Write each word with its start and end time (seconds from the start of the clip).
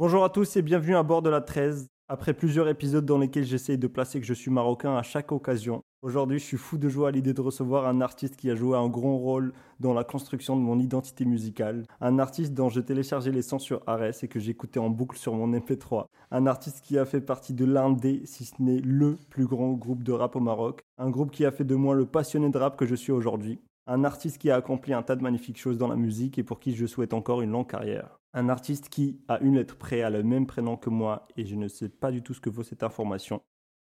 Bonjour 0.00 0.22
à 0.22 0.30
tous 0.30 0.56
et 0.56 0.62
bienvenue 0.62 0.94
à 0.94 1.02
bord 1.02 1.22
de 1.22 1.28
la 1.28 1.40
13. 1.40 1.88
Après 2.06 2.32
plusieurs 2.32 2.68
épisodes 2.68 3.04
dans 3.04 3.18
lesquels 3.18 3.44
j'essaye 3.44 3.78
de 3.78 3.88
placer 3.88 4.20
que 4.20 4.26
je 4.26 4.32
suis 4.32 4.48
marocain 4.48 4.96
à 4.96 5.02
chaque 5.02 5.32
occasion, 5.32 5.82
aujourd'hui 6.02 6.38
je 6.38 6.44
suis 6.44 6.56
fou 6.56 6.78
de 6.78 6.88
joie 6.88 7.08
à 7.08 7.10
l'idée 7.10 7.34
de 7.34 7.40
recevoir 7.40 7.84
un 7.88 8.00
artiste 8.00 8.36
qui 8.36 8.48
a 8.48 8.54
joué 8.54 8.78
un 8.78 8.86
grand 8.86 9.18
rôle 9.18 9.52
dans 9.80 9.94
la 9.94 10.04
construction 10.04 10.54
de 10.54 10.60
mon 10.60 10.78
identité 10.78 11.24
musicale, 11.24 11.82
un 12.00 12.20
artiste 12.20 12.54
dont 12.54 12.68
je 12.68 12.78
téléchargeais 12.78 13.32
les 13.32 13.42
sons 13.42 13.58
sur 13.58 13.82
Ares 13.88 14.22
et 14.22 14.28
que 14.28 14.38
j'écoutais 14.38 14.78
en 14.78 14.88
boucle 14.88 15.18
sur 15.18 15.34
mon 15.34 15.52
MP3, 15.52 16.06
un 16.30 16.46
artiste 16.46 16.80
qui 16.80 16.96
a 16.96 17.04
fait 17.04 17.20
partie 17.20 17.52
de 17.52 17.64
l'un 17.64 17.90
des, 17.90 18.24
si 18.24 18.44
ce 18.44 18.54
n'est 18.60 18.78
le 18.78 19.18
plus 19.30 19.46
grand 19.46 19.72
groupe 19.72 20.04
de 20.04 20.12
rap 20.12 20.36
au 20.36 20.40
Maroc, 20.40 20.80
un 20.98 21.10
groupe 21.10 21.32
qui 21.32 21.44
a 21.44 21.50
fait 21.50 21.64
de 21.64 21.74
moi 21.74 21.96
le 21.96 22.06
passionné 22.06 22.50
de 22.50 22.58
rap 22.58 22.76
que 22.76 22.86
je 22.86 22.94
suis 22.94 23.10
aujourd'hui, 23.10 23.58
un 23.88 24.04
artiste 24.04 24.38
qui 24.38 24.52
a 24.52 24.54
accompli 24.54 24.92
un 24.92 25.02
tas 25.02 25.16
de 25.16 25.24
magnifiques 25.24 25.58
choses 25.58 25.76
dans 25.76 25.88
la 25.88 25.96
musique 25.96 26.38
et 26.38 26.44
pour 26.44 26.60
qui 26.60 26.76
je 26.76 26.86
souhaite 26.86 27.14
encore 27.14 27.42
une 27.42 27.50
longue 27.50 27.68
carrière. 27.68 28.20
Un 28.34 28.48
artiste 28.48 28.88
qui, 28.88 29.20
à 29.28 29.38
une 29.40 29.56
lettre 29.56 29.76
près, 29.76 30.02
a 30.02 30.10
le 30.10 30.22
même 30.22 30.46
prénom 30.46 30.76
que 30.76 30.90
moi 30.90 31.26
et 31.36 31.46
je 31.46 31.54
ne 31.54 31.68
sais 31.68 31.88
pas 31.88 32.10
du 32.10 32.22
tout 32.22 32.34
ce 32.34 32.40
que 32.40 32.50
vaut 32.50 32.62
cette 32.62 32.82
information. 32.82 33.40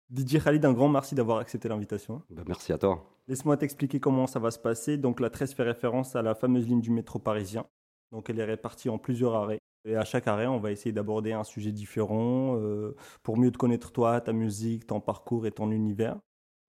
Didier 0.09 0.39
Khalid, 0.39 0.65
un 0.65 0.73
grand 0.73 0.89
merci 0.89 1.13
d'avoir 1.13 1.37
accepté 1.37 1.69
l'invitation. 1.69 2.23
Bah, 2.29 2.41
merci 2.47 2.73
à 2.73 2.77
toi. 2.77 3.05
Laisse-moi 3.27 3.57
t'expliquer 3.57 3.99
comment 3.99 4.25
ça 4.25 4.39
va 4.39 4.49
se 4.49 4.57
passer. 4.57 4.97
Donc 4.97 5.19
la 5.19 5.29
13 5.29 5.53
fait 5.53 5.63
référence 5.63 6.15
à 6.15 6.21
la 6.21 6.33
fameuse 6.33 6.67
ligne 6.67 6.81
du 6.81 6.89
métro 6.89 7.19
parisien. 7.19 7.65
Donc 8.11 8.29
elle 8.29 8.39
est 8.39 8.45
répartie 8.45 8.89
en 8.89 8.97
plusieurs 8.97 9.35
arrêts. 9.35 9.59
Et 9.85 9.95
à 9.95 10.03
chaque 10.03 10.27
arrêt, 10.27 10.47
on 10.47 10.59
va 10.59 10.71
essayer 10.71 10.91
d'aborder 10.91 11.31
un 11.31 11.43
sujet 11.43 11.71
différent 11.71 12.57
euh, 12.57 12.95
pour 13.23 13.37
mieux 13.37 13.51
te 13.51 13.57
connaître 13.57 13.91
toi, 13.91 14.19
ta 14.19 14.33
musique, 14.33 14.87
ton 14.87 14.99
parcours 14.99 15.45
et 15.45 15.51
ton 15.51 15.71
univers. 15.71 16.17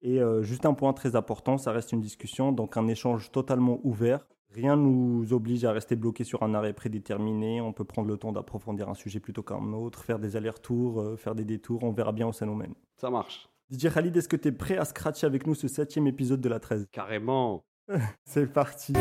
Et 0.03 0.21
euh, 0.21 0.43
juste 0.43 0.67
un 0.67 0.75
point 0.75 0.93
très 0.93 1.17
important, 1.17 1.59
ça 1.59 1.73
reste 1.73 1.93
une 1.93 2.01
discussion, 2.01 2.53
donc 2.53 2.77
un 2.77 2.89
échange 2.89 3.31
totalement 3.33 3.81
ouvert 3.83 4.27
Rien 4.53 4.77
ne 4.77 4.83
nous 4.83 5.33
oblige 5.33 5.65
à 5.65 5.73
rester 5.73 5.95
bloqué 5.95 6.25
sur 6.25 6.43
un 6.43 6.55
arrêt 6.55 6.73
prédéterminé. 6.73 7.61
On 7.61 7.73
peut 7.73 7.85
prendre 7.85 8.09
le 8.09 8.17
temps 8.17 8.33
d'approfondir 8.33 8.89
un 8.89 8.95
sujet 8.95 9.21
plutôt 9.21 9.43
qu'un 9.43 9.73
autre, 9.73 10.03
faire 10.03 10.19
des 10.19 10.37
allers-retours, 10.37 11.01
euh, 11.01 11.17
faire 11.17 11.37
des 11.37 11.45
détours. 11.45 11.85
On 11.85 11.93
verra 11.93 12.13
bien 12.13 12.27
où 12.27 12.33
ça 12.33 12.47
nous 12.47 12.57
mène. 12.57 12.75
Ça 12.97 13.11
marche. 13.11 13.49
DJ 13.71 13.93
Khalid, 13.93 14.17
est-ce 14.17 14.29
que 14.29 14.37
tu 14.37 14.49
es 14.49 14.53
prêt 14.53 14.77
à 14.77 14.85
scratcher 14.85 15.27
avec 15.27 15.47
nous 15.47 15.55
ce 15.55 15.69
septième 15.69 16.09
épisode 16.09 16.41
de 16.41 16.49
la 16.49 16.59
13 16.59 16.89
Carrément. 16.91 17.65
C'est 18.25 18.53
parti. 18.53 18.93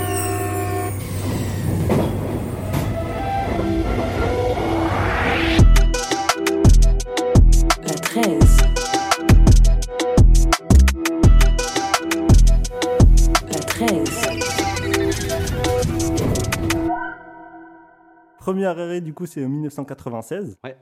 Premier 18.50 18.66
arrêt, 18.66 19.00
du 19.00 19.14
coup, 19.14 19.28
c'est 19.28 19.46
en 19.46 19.48
1996. 19.48 20.58
Ouais. 20.64 20.76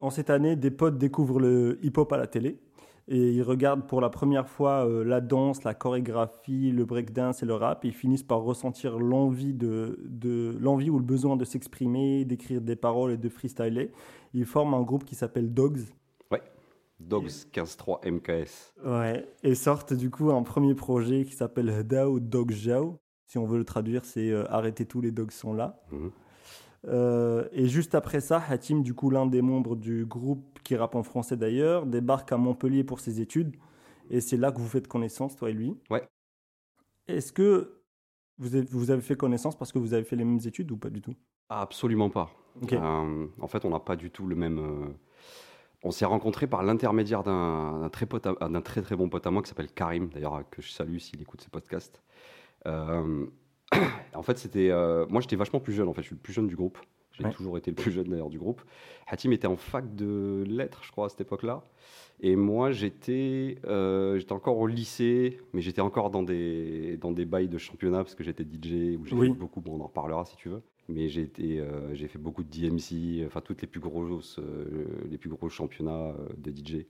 En 0.00 0.08
cette 0.08 0.30
année, 0.30 0.56
des 0.56 0.70
potes 0.70 0.96
découvrent 0.96 1.38
le 1.38 1.78
hip-hop 1.82 2.10
à 2.14 2.16
la 2.16 2.26
télé 2.26 2.58
et 3.08 3.32
ils 3.32 3.42
regardent 3.42 3.86
pour 3.86 4.00
la 4.00 4.08
première 4.08 4.48
fois 4.48 4.88
euh, 4.88 5.04
la 5.04 5.20
danse, 5.20 5.62
la 5.62 5.74
chorégraphie, 5.74 6.72
le 6.72 6.86
breakdance 6.86 7.42
et 7.42 7.46
le 7.46 7.52
rap. 7.52 7.84
Et 7.84 7.88
ils 7.88 7.94
finissent 7.94 8.22
par 8.22 8.40
ressentir 8.40 8.98
l'envie 8.98 9.52
de, 9.52 10.00
de 10.08 10.56
l'envie 10.62 10.88
ou 10.88 10.98
le 10.98 11.04
besoin 11.04 11.36
de 11.36 11.44
s'exprimer, 11.44 12.24
d'écrire 12.24 12.62
des 12.62 12.74
paroles 12.74 13.12
et 13.12 13.18
de 13.18 13.28
freestyler. 13.28 13.92
Ils 14.32 14.46
forment 14.46 14.72
un 14.72 14.82
groupe 14.82 15.04
qui 15.04 15.14
s'appelle 15.14 15.52
Dogs. 15.52 15.80
Ouais. 16.30 16.40
Dogs 17.00 17.28
15.3 17.52 18.10
MKS. 18.10 18.72
Ouais. 18.86 19.26
Et 19.42 19.54
sortent 19.54 19.92
du 19.92 20.08
coup 20.08 20.30
un 20.30 20.42
premier 20.42 20.74
projet 20.74 21.26
qui 21.26 21.34
s'appelle 21.34 21.86
Dao 21.86 22.18
Dog 22.18 22.50
Jao. 22.52 22.96
Si 23.26 23.36
on 23.36 23.44
veut 23.44 23.58
le 23.58 23.66
traduire, 23.66 24.06
c'est 24.06 24.30
euh, 24.30 24.50
Arrêtez 24.50 24.86
tous 24.86 25.02
les 25.02 25.10
dogs 25.10 25.32
sont 25.32 25.52
là. 25.52 25.82
Mhm. 25.92 26.12
Euh, 26.86 27.46
et 27.52 27.66
juste 27.68 27.94
après 27.94 28.20
ça, 28.20 28.42
Hatim, 28.48 28.82
du 28.82 28.94
coup 28.94 29.10
l'un 29.10 29.26
des 29.26 29.42
membres 29.42 29.76
du 29.76 30.06
groupe 30.06 30.58
qui 30.62 30.76
rappe 30.76 30.94
en 30.94 31.02
français 31.02 31.36
d'ailleurs, 31.36 31.86
débarque 31.86 32.32
à 32.32 32.36
Montpellier 32.36 32.84
pour 32.84 33.00
ses 33.00 33.20
études. 33.20 33.56
Et 34.08 34.20
c'est 34.20 34.36
là 34.36 34.50
que 34.50 34.58
vous 34.58 34.68
faites 34.68 34.88
connaissance, 34.88 35.36
toi 35.36 35.50
et 35.50 35.52
lui? 35.52 35.76
Ouais. 35.90 36.06
Est-ce 37.06 37.32
que 37.32 37.82
vous 38.38 38.54
avez, 38.54 38.66
vous 38.70 38.90
avez 38.90 39.02
fait 39.02 39.16
connaissance 39.16 39.56
parce 39.56 39.72
que 39.72 39.78
vous 39.78 39.94
avez 39.94 40.04
fait 40.04 40.16
les 40.16 40.24
mêmes 40.24 40.40
études 40.44 40.70
ou 40.72 40.76
pas 40.76 40.90
du 40.90 41.00
tout? 41.02 41.14
Absolument 41.48 42.10
pas. 42.10 42.30
Ok. 42.62 42.72
Euh, 42.72 43.26
en 43.40 43.46
fait, 43.46 43.64
on 43.64 43.70
n'a 43.70 43.80
pas 43.80 43.96
du 43.96 44.10
tout 44.10 44.26
le 44.26 44.34
même. 44.34 44.58
euh, 44.58 44.88
On 45.82 45.90
s'est 45.90 46.04
rencontrés 46.06 46.46
par 46.46 46.62
l'intermédiaire 46.62 47.22
d'un 47.22 47.88
très, 47.92 48.06
très 48.06 48.82
très 48.82 48.96
bon 48.96 49.08
pote 49.08 49.26
à 49.26 49.30
moi 49.30 49.42
qui 49.42 49.48
s'appelle 49.48 49.72
Karim, 49.72 50.08
d'ailleurs, 50.08 50.48
que 50.50 50.62
je 50.62 50.70
salue 50.70 50.98
s'il 50.98 51.20
écoute 51.20 51.40
ses 51.40 51.50
podcasts. 51.50 52.02
Euh, 52.66 53.26
en 54.14 54.22
fait, 54.22 54.38
c'était. 54.38 54.70
euh, 54.70 55.06
Moi, 55.08 55.20
j'étais 55.20 55.36
vachement 55.36 55.60
plus 55.60 55.72
jeune, 55.72 55.88
en 55.88 55.92
fait. 55.94 56.02
Je 56.02 56.06
suis 56.08 56.16
le 56.16 56.20
plus 56.20 56.32
jeune 56.32 56.46
du 56.46 56.56
groupe. 56.56 56.78
J'ai 57.18 57.24
Ouais. 57.24 57.32
toujours 57.32 57.58
été 57.58 57.70
le 57.70 57.74
plus 57.74 57.90
jeune 57.90 58.08
d'ailleurs 58.08 58.30
du 58.30 58.38
groupe. 58.38 58.62
Hatim 59.06 59.32
était 59.32 59.46
en 59.46 59.56
fac 59.56 59.94
de 59.94 60.44
lettres, 60.46 60.82
je 60.84 60.90
crois, 60.92 61.06
à 61.06 61.08
cette 61.08 61.20
époque-là. 61.20 61.62
Et 62.20 62.34
moi, 62.36 62.70
j'étais 62.70 63.58
euh, 63.64 64.18
j'étais 64.18 64.32
encore 64.32 64.58
au 64.58 64.66
lycée, 64.66 65.38
mais 65.52 65.60
j'étais 65.60 65.80
encore 65.80 66.10
dans 66.10 66.22
des, 66.22 66.96
dans 66.98 67.10
des 67.12 67.24
bails 67.24 67.48
de 67.48 67.58
championnat 67.58 67.98
parce 67.98 68.14
que 68.14 68.22
j'étais 68.24 68.44
DJ 68.44 68.96
ou 68.98 69.04
j'ai 69.06 69.16
Oui. 69.16 69.28
fait 69.28 69.34
beaucoup, 69.34 69.60
bon, 69.60 69.76
on 69.78 69.80
en 69.82 69.86
reparlera 69.88 70.24
si 70.24 70.36
tu 70.36 70.48
veux. 70.50 70.62
Mais 70.88 71.08
j'ai 71.08 71.22
été, 71.22 71.60
euh, 71.60 71.94
j'ai 71.94 72.08
fait 72.08 72.18
beaucoup 72.18 72.42
de 72.42 72.48
DMC, 72.48 73.24
enfin 73.26 73.40
toutes 73.40 73.60
les 73.62 73.68
plus 73.68 73.80
grosses, 73.80 74.38
les 75.10 75.18
plus 75.18 75.30
gros 75.30 75.48
championnats 75.48 76.14
de 76.38 76.50
DJ. 76.50 76.86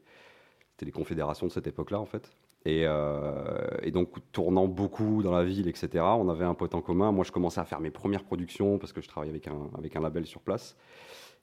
C'était 0.72 0.86
les 0.86 0.92
confédérations 0.92 1.46
de 1.46 1.52
cette 1.52 1.66
époque-là 1.66 1.98
en 2.00 2.06
fait. 2.06 2.30
Et, 2.66 2.82
euh, 2.84 3.68
et 3.82 3.90
donc 3.90 4.10
tournant 4.32 4.66
beaucoup 4.66 5.22
dans 5.22 5.32
la 5.32 5.44
ville, 5.44 5.66
etc. 5.66 6.04
On 6.04 6.28
avait 6.28 6.44
un 6.44 6.54
pote 6.54 6.74
en 6.74 6.82
commun. 6.82 7.10
Moi, 7.10 7.24
je 7.24 7.32
commençais 7.32 7.60
à 7.60 7.64
faire 7.64 7.80
mes 7.80 7.90
premières 7.90 8.22
productions 8.22 8.78
parce 8.78 8.92
que 8.92 9.00
je 9.00 9.08
travaillais 9.08 9.30
avec 9.30 9.48
un, 9.48 9.70
avec 9.78 9.96
un 9.96 10.00
label 10.00 10.26
sur 10.26 10.42
place. 10.42 10.76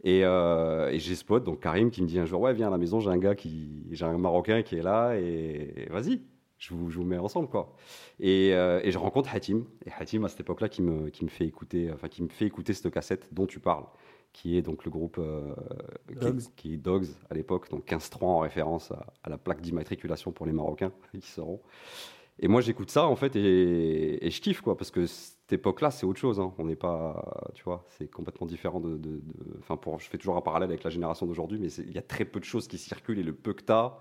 Et, 0.04 0.24
euh, 0.24 0.96
j'ai 0.98 1.16
ce 1.16 1.26
pote, 1.26 1.44
donc 1.44 1.62
Karim, 1.62 1.90
qui 1.90 2.04
me 2.04 2.08
dit 2.08 2.20
un 2.20 2.26
jour 2.26 2.48
viens 2.50 2.68
à 2.68 2.70
la 2.70 2.78
maison, 2.78 3.00
j'ai 3.00 3.10
un 3.10 3.18
gars 3.18 3.36
qui. 3.36 3.88
J'ai 3.92 4.06
un 4.06 4.18
Marocain 4.18 4.62
qui 4.62 4.76
est 4.76 4.84
là, 4.84 5.16
et, 5.16 5.88
vas-y, 5.90 6.22
je 6.60 6.74
vous, 6.74 6.90
je 6.92 6.98
vous 6.98 7.04
mets 7.04 7.18
ensemble, 7.18 7.50
quoi. 7.50 7.76
Et, 8.20 8.54
euh, 8.54 8.80
et 8.84 8.92
je 8.92 8.98
rencontre 9.00 9.34
Hatim. 9.34 9.64
Et 9.86 9.92
Hatim, 9.98 10.24
à 10.26 10.30
cette 10.30 10.42
époque-là, 10.42 10.70
qui 10.70 10.84
me, 10.84 11.10
qui 11.10 11.26
me 11.26 11.30
fait 11.30 11.46
écouter, 11.46 11.92
enfin, 11.92 12.10
qui 12.10 12.22
me 12.22 12.30
fait 12.30 12.46
écouter 12.46 12.74
cette 12.74 12.92
cassette 12.94 13.34
dont 13.34 13.48
tu 13.48 13.60
parles, 13.60 13.86
qui 14.38 14.56
est 14.56 14.62
donc 14.62 14.86
le 14.86 14.92
groupe 14.92 15.18
euh, 15.18 15.56
qui, 16.08 16.16
Dogs. 16.16 16.42
qui 16.56 16.74
est 16.76 16.78
Dogs 16.78 17.08
à 17.32 17.34
l'époque, 17.34 17.72
donc 17.72 17.88
15-3 17.88 18.24
en 18.26 18.40
référence 18.40 18.92
à, 18.92 19.08
à 19.24 19.30
la 19.32 19.38
plaque 19.40 19.62
d'immatriculation 19.62 20.32
pour 20.32 20.46
les 20.46 20.52
Marocains 20.52 20.92
qui 21.20 21.22
seront. 21.28 21.60
Et 22.40 22.48
moi, 22.48 22.62
j'écoute 22.62 22.92
ça, 22.92 23.08
en 23.08 23.16
fait, 23.16 23.36
et, 23.36 24.24
et 24.24 24.30
je 24.30 24.40
kiffe, 24.40 24.62
quoi, 24.62 24.78
parce 24.78 24.92
que 24.92 25.08
cette 25.08 25.52
époque-là, 25.54 25.90
c'est 25.90 26.06
autre 26.06 26.20
chose. 26.20 26.40
hein. 26.40 26.54
On 26.60 26.66
n'est 26.66 26.76
pas, 26.76 27.50
tu 27.56 27.64
vois, 27.64 27.84
c'est 27.98 28.08
complètement 28.12 28.46
différent 28.46 28.80
de. 28.80 29.22
Enfin, 29.58 29.76
pour, 29.76 30.00
je 30.00 30.08
fais 30.08 30.20
toujours 30.20 30.38
un 30.38 30.42
parallèle 30.42 30.70
avec 30.70 30.84
la 30.84 30.92
génération 30.92 31.26
d'aujourd'hui, 31.26 31.58
mais 31.60 31.70
il 31.74 31.92
y 31.92 31.98
a 31.98 32.04
très 32.04 32.24
peu 32.26 32.40
de 32.40 32.46
choses 32.46 32.68
qui 32.68 32.78
circulent, 32.78 33.18
et 33.18 33.24
le 33.24 33.34
peu 33.34 33.54
que 33.54 33.64
t'as, 33.64 33.98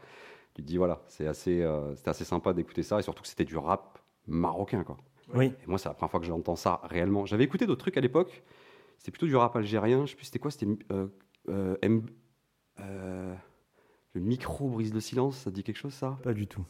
tu 0.52 0.60
te 0.62 0.66
dis, 0.66 0.76
voilà, 0.76 1.00
c'est 1.08 1.26
assez, 1.26 1.62
euh, 1.62 1.94
c'était 1.96 2.10
assez 2.10 2.24
sympa 2.26 2.52
d'écouter 2.52 2.82
ça, 2.82 2.98
et 2.98 3.02
surtout 3.02 3.22
que 3.22 3.28
c'était 3.28 3.46
du 3.46 3.56
rap 3.56 3.98
marocain, 4.26 4.84
quoi. 4.84 4.98
Oui. 5.34 5.46
Et 5.46 5.66
moi, 5.66 5.78
c'est 5.78 5.88
la 5.88 5.94
première 5.94 6.10
fois 6.10 6.20
que 6.20 6.26
j'entends 6.26 6.56
ça 6.56 6.82
réellement. 6.84 7.24
J'avais 7.24 7.44
écouté 7.44 7.64
d'autres 7.64 7.80
trucs 7.80 7.96
à 7.96 8.02
l'époque. 8.02 8.42
C'était 8.98 9.10
plutôt 9.10 9.26
du 9.26 9.36
rap 9.36 9.54
algérien. 9.56 10.06
Je 10.06 10.10
sais 10.10 10.16
plus 10.16 10.26
c'était 10.26 10.38
quoi. 10.38 10.50
C'était 10.50 10.66
euh, 10.90 11.06
euh, 11.48 11.76
M- 11.82 12.06
euh, 12.80 13.34
le 14.14 14.20
micro 14.20 14.68
brise 14.68 14.92
le 14.94 15.00
silence. 15.00 15.38
Ça 15.38 15.50
te 15.50 15.54
dit 15.54 15.62
quelque 15.62 15.76
chose 15.76 15.94
ça? 15.94 16.18
Pas 16.22 16.32
du 16.34 16.46
tout. 16.46 16.64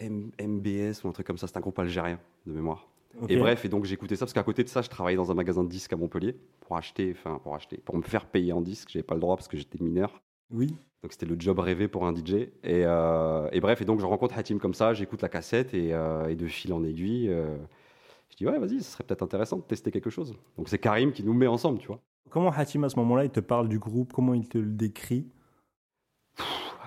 M- 0.00 0.30
MBS 0.40 1.02
ou 1.04 1.08
un 1.08 1.12
truc 1.12 1.26
comme 1.26 1.38
ça. 1.38 1.46
C'est 1.46 1.56
un 1.56 1.60
groupe 1.60 1.78
algérien 1.78 2.18
de 2.46 2.52
mémoire. 2.52 2.88
Et 3.28 3.36
bref, 3.36 3.64
et 3.64 3.68
donc 3.68 3.84
j'écoutais 3.84 4.14
ça 4.14 4.26
parce 4.26 4.32
qu'à 4.32 4.42
côté 4.44 4.62
de 4.62 4.68
ça, 4.68 4.80
je 4.82 4.88
travaillais 4.88 5.16
dans 5.16 5.30
un 5.30 5.34
magasin 5.34 5.64
de 5.64 5.68
disques 5.68 5.92
à 5.92 5.96
Montpellier 5.96 6.36
pour 6.60 6.76
acheter, 6.76 7.12
enfin 7.18 7.40
pour 7.42 7.54
acheter, 7.54 7.78
pour 7.78 7.96
me 7.96 8.02
faire 8.02 8.26
payer 8.26 8.52
en 8.52 8.60
disques. 8.60 8.90
J'avais 8.92 9.02
pas 9.02 9.14
le 9.14 9.20
droit 9.20 9.34
parce 9.36 9.48
que 9.48 9.56
j'étais 9.56 9.82
mineur. 9.82 10.22
Oui. 10.50 10.68
Donc 11.02 11.12
c'était 11.12 11.26
le 11.26 11.34
job 11.38 11.58
rêvé 11.58 11.88
pour 11.88 12.06
un 12.06 12.12
DJ. 12.14 12.32
Et, 12.34 12.50
euh, 12.84 13.48
et 13.50 13.60
bref, 13.60 13.80
et 13.82 13.84
donc 13.84 13.98
je 14.00 14.04
rencontre 14.06 14.36
Hatim 14.38 14.58
comme 14.60 14.74
ça, 14.74 14.94
j'écoute 14.94 15.22
la 15.22 15.28
cassette 15.28 15.74
et, 15.74 15.92
euh, 15.94 16.28
et 16.28 16.36
de 16.36 16.46
fil 16.46 16.72
en 16.72 16.84
aiguille, 16.84 17.28
euh, 17.28 17.56
dis 18.38 18.46
ouais, 18.46 18.58
vas-y, 18.58 18.80
ce 18.82 18.92
serait 18.92 19.04
peut-être 19.04 19.22
intéressant 19.22 19.56
de 19.56 19.62
tester 19.62 19.90
quelque 19.90 20.10
chose. 20.10 20.34
Donc 20.56 20.68
c'est 20.68 20.78
Karim 20.78 21.12
qui 21.12 21.24
nous 21.24 21.34
met 21.34 21.46
ensemble, 21.46 21.78
tu 21.78 21.88
vois. 21.88 22.00
Comment 22.30 22.50
Hatim, 22.50 22.84
à 22.84 22.88
ce 22.88 22.96
moment-là, 22.96 23.24
il 23.24 23.30
te 23.30 23.40
parle 23.40 23.68
du 23.68 23.78
groupe? 23.78 24.12
Comment 24.12 24.34
il 24.34 24.48
te 24.48 24.58
le 24.58 24.70
décrit? 24.70 25.26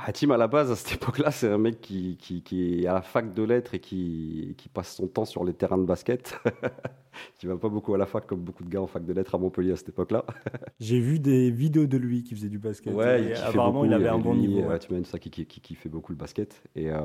Hatim, 0.04 0.32
à 0.32 0.38
la 0.38 0.48
base, 0.48 0.72
à 0.72 0.76
cette 0.76 0.94
époque-là, 0.96 1.30
c'est 1.30 1.48
un 1.48 1.60
mec 1.60 1.80
qui, 1.80 2.18
qui, 2.18 2.42
qui 2.42 2.84
est 2.84 2.88
à 2.88 2.94
la 2.94 3.02
fac 3.04 3.34
de 3.34 3.44
lettres 3.44 3.76
et 3.76 3.80
qui, 3.80 4.56
qui 4.58 4.68
passe 4.68 4.96
son 4.96 5.08
temps 5.08 5.26
sur 5.26 5.44
les 5.44 5.54
terrains 5.54 5.78
de 5.78 5.84
basket. 5.84 6.40
qui 7.38 7.46
va 7.46 7.56
pas 7.58 7.70
beaucoup 7.70 7.94
à 7.94 7.98
la 8.00 8.08
fac, 8.08 8.26
comme 8.26 8.40
beaucoup 8.40 8.64
de 8.64 8.70
gars 8.70 8.82
en 8.82 8.88
fac 8.88 9.06
de 9.06 9.14
lettres 9.14 9.36
à 9.36 9.38
Montpellier 9.38 9.74
à 9.74 9.76
cette 9.76 9.90
époque-là. 9.90 10.26
J'ai 10.80 11.00
vu 11.00 11.20
des 11.20 11.52
vidéos 11.52 11.86
de 11.86 11.98
lui 11.98 12.24
qui 12.24 12.34
faisait 12.34 12.50
du 12.50 12.58
basket. 12.58 12.94
Ouais, 12.94 13.24
Et 13.24 13.34
apparemment, 13.36 13.74
beaucoup, 13.82 13.86
il 13.86 13.94
avait 13.94 14.08
un 14.10 14.18
bon 14.18 14.34
niveau. 14.34 14.62
ouais, 14.62 14.80
tu 14.80 14.92
m'as 14.92 15.00
dit 15.00 15.06
ça 15.10 15.20
qui, 15.20 15.30
qui, 15.30 15.46
qui, 15.46 15.62
qui 15.62 15.76
fait 15.76 15.90
beaucoup 15.90 16.12
le 16.12 16.18
basket. 16.18 16.64
Et, 16.76 16.90
euh, 16.90 16.98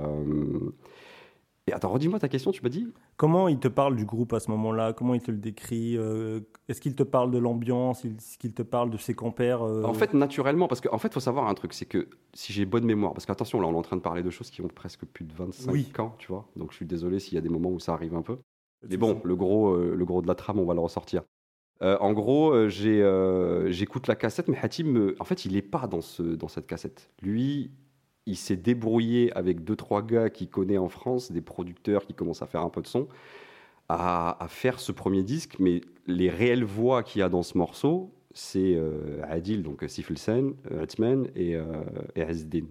et 1.68 1.72
attends, 1.72 1.88
redis-moi 1.90 2.20
ta 2.20 2.28
question, 2.28 2.52
tu 2.52 2.62
m'as 2.62 2.68
dit 2.68 2.86
Comment 3.16 3.48
il 3.48 3.58
te 3.58 3.66
parle 3.66 3.96
du 3.96 4.04
groupe 4.04 4.32
à 4.32 4.38
ce 4.40 4.50
moment-là? 4.52 4.92
Comment 4.92 5.14
il 5.14 5.20
te 5.20 5.32
le 5.32 5.38
décrit 5.38 5.96
Euh, 5.96 6.40
Est-ce 6.68 6.80
qu'il 6.80 6.94
te 6.94 7.02
parle 7.02 7.32
de 7.32 7.38
l'ambiance 7.38 8.04
Est-ce 8.04 8.38
qu'il 8.38 8.52
te 8.54 8.62
parle 8.62 8.88
de 8.90 8.96
ses 8.96 9.14
compères 9.14 9.62
euh, 9.62 9.82
En 9.82 9.92
fait, 9.92 10.14
naturellement, 10.14 10.68
parce 10.68 10.80
qu'en 10.80 10.94
en 10.94 10.98
fait, 10.98 11.08
il 11.08 11.14
faut 11.14 11.20
savoir 11.20 11.48
un 11.48 11.54
truc, 11.54 11.72
c'est 11.72 11.86
que 11.86 12.08
si 12.34 12.52
j'ai 12.52 12.66
bonne 12.66 12.84
mémoire, 12.84 13.14
parce 13.14 13.26
qu'attention, 13.26 13.60
là, 13.60 13.66
on 13.66 13.72
est 13.72 13.76
en 13.76 13.82
train 13.82 13.96
de 13.96 14.02
parler 14.02 14.22
de 14.22 14.30
choses 14.30 14.50
qui 14.50 14.60
ont 14.62 14.68
presque 14.68 15.04
plus 15.06 15.24
de 15.24 15.32
25 15.32 15.72
Oui. 15.72 15.92
ans, 15.98 16.14
tu 16.18 16.28
vois. 16.28 16.46
Donc, 16.54 16.70
je 16.70 16.76
suis 16.76 16.86
désolé 16.86 17.18
s'il 17.18 17.34
y 17.34 17.38
a 17.38 17.40
des 17.40 17.48
moments 17.48 17.70
où 17.70 17.80
ça 17.80 17.94
arrive 17.94 18.14
un 18.14 18.22
peu. 18.22 18.38
Mais 18.88 18.96
bon, 18.96 19.20
le 19.24 19.34
gros, 19.34 19.70
euh, 19.74 19.94
le 19.96 20.04
gros 20.04 20.22
de 20.22 20.28
la 20.28 20.36
trame, 20.36 20.60
on 20.60 20.66
va 20.66 20.74
le 20.74 20.80
ressortir. 20.80 21.22
En 21.82 22.12
gros, 22.14 22.68
j'écoute 22.68 24.06
la 24.06 24.14
cassette, 24.14 24.48
mais 24.48 24.56
Hatim, 24.62 25.14
en 25.18 25.24
fait, 25.24 25.44
il 25.44 25.52
n'est 25.52 25.62
pas 25.62 25.86
dans, 25.86 26.00
ce, 26.00 26.22
dans 26.22 26.48
cette 26.48 26.66
cassette. 26.66 27.10
Lui, 27.20 27.70
il 28.26 28.36
s'est 28.36 28.56
débrouillé 28.56 29.32
avec 29.36 29.64
deux, 29.64 29.76
trois 29.76 30.02
gars 30.02 30.30
qu'il 30.30 30.48
connaît 30.48 30.78
en 30.78 30.88
France, 30.88 31.30
des 31.30 31.40
producteurs 31.40 32.06
qui 32.06 32.14
commencent 32.14 32.42
à 32.42 32.46
faire 32.46 32.62
un 32.62 32.70
peu 32.70 32.82
de 32.82 32.86
son, 32.86 33.08
à, 33.88 34.46
faire 34.48 34.80
ce 34.80 34.92
premier 34.92 35.22
disque. 35.22 35.56
Mais 35.58 35.80
les 36.06 36.28
réelles 36.28 36.64
voix 36.64 37.02
qu'il 37.02 37.20
y 37.20 37.22
a 37.22 37.28
dans 37.28 37.42
ce 37.42 37.56
morceau, 37.56 38.12
c'est 38.32 38.74
euh, 38.74 39.22
Adil, 39.28 39.62
donc 39.62 39.84
Sifilsen, 39.86 40.54
Hatman 40.70 41.28
et, 41.34 41.56
euh, 41.56 41.64
et 42.16 42.22
Azzdin. 42.22 42.66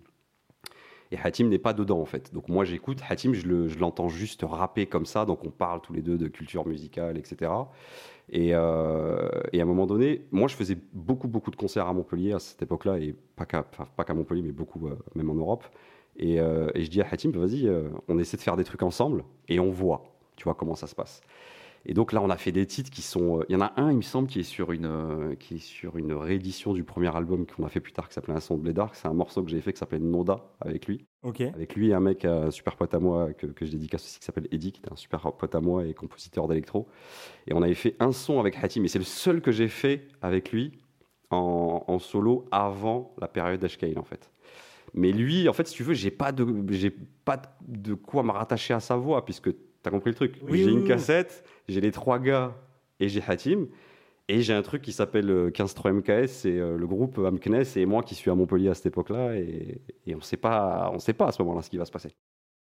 Et 1.11 1.17
Hatim 1.17 1.49
n'est 1.49 1.59
pas 1.59 1.73
dedans 1.73 1.99
en 1.99 2.05
fait. 2.05 2.33
Donc 2.33 2.49
moi 2.49 2.65
j'écoute 2.65 2.99
Hatim, 3.07 3.33
je 3.33 3.79
l'entends 3.79 4.09
juste 4.09 4.43
rapper 4.43 4.87
comme 4.87 5.05
ça, 5.05 5.25
donc 5.25 5.45
on 5.45 5.51
parle 5.51 5.81
tous 5.81 5.93
les 5.93 6.01
deux 6.01 6.17
de 6.17 6.27
culture 6.27 6.67
musicale, 6.67 7.17
etc. 7.17 7.51
Et, 8.29 8.49
euh, 8.53 9.29
et 9.53 9.59
à 9.59 9.63
un 9.63 9.67
moment 9.67 9.85
donné, 9.85 10.25
moi 10.31 10.47
je 10.47 10.55
faisais 10.55 10.77
beaucoup 10.93 11.27
beaucoup 11.27 11.51
de 11.51 11.55
concerts 11.55 11.87
à 11.87 11.93
Montpellier 11.93 12.33
à 12.33 12.39
cette 12.39 12.61
époque-là, 12.61 12.97
et 12.97 13.15
pas 13.35 13.45
qu'à 13.45 14.13
Montpellier, 14.13 14.41
mais 14.41 14.51
beaucoup 14.51 14.87
euh, 14.87 14.95
même 15.13 15.29
en 15.29 15.35
Europe. 15.35 15.63
Et, 16.17 16.39
euh, 16.39 16.69
et 16.73 16.83
je 16.83 16.89
dis 16.89 17.01
à 17.01 17.07
Hatim, 17.11 17.31
vas-y, 17.31 17.69
on 18.07 18.17
essaie 18.17 18.37
de 18.37 18.41
faire 18.41 18.55
des 18.55 18.63
trucs 18.63 18.83
ensemble, 18.83 19.23
et 19.47 19.59
on 19.59 19.69
voit, 19.69 20.03
tu 20.35 20.45
vois 20.45 20.55
comment 20.55 20.75
ça 20.75 20.87
se 20.87 20.95
passe. 20.95 21.21
Et 21.85 21.93
donc 21.93 22.13
là, 22.13 22.21
on 22.21 22.29
a 22.29 22.37
fait 22.37 22.51
des 22.51 22.65
titres 22.65 22.89
qui 22.89 23.01
sont. 23.01 23.39
euh, 23.39 23.45
Il 23.49 23.53
y 23.53 23.55
en 23.55 23.61
a 23.61 23.73
un, 23.77 23.91
il 23.91 23.97
me 23.97 24.01
semble, 24.01 24.27
qui 24.27 24.39
est 24.39 24.43
sur 24.43 24.71
une, 24.71 24.85
euh, 24.85 25.35
qui 25.35 25.55
est 25.55 25.59
sur 25.59 25.97
une 25.97 26.13
réédition 26.13 26.73
du 26.73 26.83
premier 26.83 27.15
album 27.15 27.45
qu'on 27.45 27.63
a 27.65 27.69
fait 27.69 27.79
plus 27.79 27.91
tard, 27.91 28.07
qui 28.07 28.15
s'appelait 28.15 28.33
Un 28.33 28.39
son 28.39 28.57
de 28.57 28.61
Blédard. 28.63 28.95
C'est 28.95 29.07
un 29.07 29.13
morceau 29.13 29.43
que 29.43 29.51
j'ai 29.51 29.61
fait 29.61 29.73
qui 29.73 29.79
s'appelait 29.79 29.99
Noda 29.99 30.45
avec 30.61 30.87
lui. 30.87 31.05
Ok. 31.23 31.41
Avec 31.41 31.75
lui 31.75 31.89
et 31.89 31.93
un 31.93 31.99
mec, 31.99 32.25
un 32.25 32.49
super 32.51 32.75
pote 32.75 32.93
à 32.93 32.99
moi 32.99 33.33
que, 33.33 33.47
que 33.47 33.65
je 33.65 33.71
dédicace 33.71 34.03
aussi, 34.03 34.19
qui 34.19 34.25
s'appelle 34.25 34.47
Eddie, 34.51 34.71
qui 34.71 34.79
était 34.79 34.91
un 34.91 34.95
super 34.95 35.31
pote 35.33 35.53
à 35.55 35.61
moi 35.61 35.85
et 35.85 35.93
compositeur 35.93 36.47
d'électro. 36.47 36.87
Et 37.47 37.53
on 37.53 37.61
avait 37.61 37.75
fait 37.75 37.95
un 37.99 38.11
son 38.11 38.39
avec 38.39 38.57
Hatim, 38.63 38.83
et 38.85 38.87
c'est 38.87 38.99
le 38.99 39.05
seul 39.05 39.41
que 39.41 39.51
j'ai 39.51 39.67
fait 39.67 40.07
avec 40.21 40.51
lui 40.51 40.71
en, 41.29 41.83
en 41.87 41.99
solo 41.99 42.45
avant 42.51 43.13
la 43.19 43.27
période 43.27 43.63
Ashkale, 43.63 43.97
en 43.99 44.03
fait. 44.03 44.31
Mais 44.93 45.11
lui, 45.11 45.49
en 45.49 45.53
fait, 45.53 45.67
si 45.67 45.73
tu 45.73 45.83
veux, 45.83 45.93
j'ai 45.93 46.11
pas 46.11 46.31
de, 46.31 46.47
j'ai 46.69 46.89
pas 46.89 47.41
de 47.67 47.95
quoi 47.95 48.23
me 48.23 48.31
rattacher 48.31 48.73
à 48.73 48.79
sa 48.79 48.95
voix, 48.95 49.25
puisque 49.25 49.51
tu 49.85 49.89
as 49.89 49.91
compris 49.91 50.09
le 50.11 50.15
truc. 50.15 50.41
Oui, 50.49 50.63
j'ai 50.63 50.71
une 50.71 50.83
cassette, 50.85 51.43
j'ai 51.67 51.81
les 51.81 51.91
trois 51.91 52.19
gars 52.19 52.53
et 52.99 53.07
j'ai 53.09 53.21
Hatim. 53.25 53.67
Et 54.27 54.41
j'ai 54.41 54.53
un 54.53 54.63
truc 54.63 54.81
qui 54.81 54.91
s'appelle 54.91 55.29
euh, 55.29 55.51
15-3 55.51 55.91
MKS, 55.91 56.27
c'est 56.31 56.57
euh, 56.57 56.77
le 56.77 56.87
groupe 56.87 57.19
Amknes 57.19 57.63
et 57.75 57.85
moi 57.85 58.01
qui 58.01 58.15
suis 58.15 58.31
à 58.31 58.35
Montpellier 58.35 58.69
à 58.69 58.73
cette 58.73 58.87
époque-là. 58.87 59.35
Et, 59.37 59.81
et 60.07 60.15
on 60.15 60.21
sait 60.21 60.37
pas, 60.37 60.89
on 60.93 60.97
sait 60.99 61.13
pas 61.13 61.27
à 61.27 61.31
ce 61.31 61.43
moment-là 61.43 61.61
ce 61.61 61.69
qui 61.69 61.77
va 61.77 61.85
se 61.85 61.91
passer. 61.91 62.09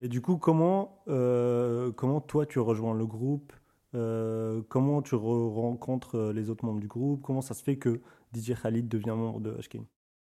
Et 0.01 0.07
du 0.07 0.19
coup, 0.19 0.37
comment, 0.37 1.03
euh, 1.09 1.91
comment 1.91 2.21
toi 2.21 2.45
tu 2.47 2.59
rejoins 2.59 2.95
le 2.95 3.05
groupe 3.05 3.53
Euh, 3.95 4.63
Comment 4.69 5.03
tu 5.03 5.13
re- 5.13 5.53
rencontres 5.53 6.15
euh, 6.17 6.33
les 6.33 6.49
autres 6.49 6.65
membres 6.65 6.79
du 6.81 6.87
groupe? 6.87 7.21
Comment 7.21 7.41
ça 7.41 7.53
se 7.53 7.61
fait 7.61 7.77
que 7.77 8.01
DJ 8.35 8.53
Khalid 8.59 8.87
devient 8.89 9.13
membre 9.15 9.39
de 9.39 9.51
Ashkin 9.59 9.85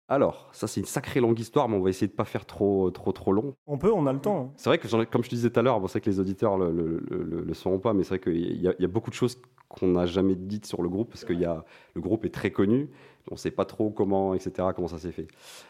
Alors, 0.07 0.49
ça 0.51 0.67
c'est 0.67 0.79
une 0.79 0.85
sacrée 0.85 1.19
longue 1.19 1.39
histoire, 1.39 1.67
mais 1.67 1.75
on 1.77 1.81
va 1.81 1.89
essayer 1.89 2.07
de 2.07 2.11
pas 2.13 2.25
faire 2.25 2.45
trop, 2.45 2.91
trop, 2.91 3.11
trop 3.11 3.31
long. 3.33 3.55
On 3.65 3.79
peut, 3.79 3.91
on 3.91 4.05
a 4.05 4.13
le 4.13 4.19
temps. 4.19 4.53
C'est 4.55 4.69
vrai 4.69 4.77
que, 4.77 4.87
comme 5.05 5.23
je 5.23 5.29
te 5.29 5.35
disais 5.35 5.49
tout 5.49 5.59
à 5.59 5.63
l'heure, 5.63 5.79
bon, 5.79 5.87
c'est 5.87 5.93
vrai 5.93 6.01
que 6.01 6.09
les 6.11 6.19
auditeurs 6.19 6.57
le, 6.57 6.71
le, 6.71 6.99
le- 7.09 7.41
le 7.43 7.53
sauront 7.55 7.79
pas, 7.79 7.93
mais 7.93 8.03
c'est 8.03 8.09
vrai 8.09 8.19
qu'il 8.19 8.61
y, 8.61 8.67
a- 8.67 8.73
il 8.77 8.81
y 8.81 8.85
a 8.85 8.87
beaucoup 8.87 9.09
de 9.09 9.15
choses 9.15 9.41
qu'on 9.67 9.87
n'a 9.87 10.05
jamais 10.05 10.35
dites 10.35 10.67
sur 10.67 10.83
le 10.83 10.89
groupe, 10.89 11.09
parce 11.09 11.25
que 11.25 11.33
y 11.33 11.43
a, 11.45 11.65
le 11.95 12.01
groupe 12.01 12.23
est 12.23 12.29
très 12.33 12.51
connu, 12.51 12.89
on 13.31 13.33
ne 13.33 13.39
sait 13.39 13.49
pas 13.49 13.65
trop 13.65 13.89
comment, 13.89 14.35
etc., 14.35 14.73
comment 14.75 14.87
ça 14.87 14.99
s'est 14.99 15.11
fait. 15.11 15.27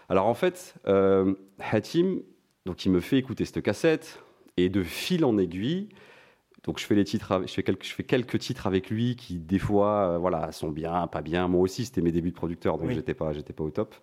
Alors 0.10 0.26
en 0.28 0.34
fait, 0.34 0.76
euh, 0.88 1.34
Hatim, 1.72 2.20
donc 2.66 2.86
il 2.86 2.92
me 2.92 3.00
fait 3.00 3.18
écouter 3.18 3.46
cette 3.46 3.62
cassette, 3.62 4.22
et 4.58 4.68
de 4.68 4.84
fil 4.84 5.24
en 5.24 5.38
aiguille, 5.38 5.88
donc 6.66 6.80
je 6.80 6.86
fais, 6.86 6.96
les 6.96 7.04
titres, 7.04 7.44
je, 7.46 7.54
fais 7.54 7.64
quelques, 7.64 7.86
je 7.86 7.94
fais 7.94 8.04
quelques 8.04 8.40
titres 8.40 8.66
avec 8.66 8.90
lui 8.90 9.16
qui, 9.16 9.38
des 9.38 9.60
fois, 9.60 10.14
euh, 10.14 10.18
voilà, 10.18 10.52
sont 10.52 10.72
bien, 10.72 11.06
pas 11.08 11.22
bien. 11.22 11.48
Moi 11.48 11.62
aussi, 11.62 11.86
c'était 11.86 12.02
mes 12.02 12.12
débuts 12.12 12.32
de 12.32 12.36
producteur, 12.36 12.80
donc 12.80 12.88
Oui. 12.88 12.96
j'étais 12.96 13.14
pas, 13.14 13.34
j'étais 13.34 13.54
pas 13.54 13.64
au 13.64 13.70
top. 13.70 13.94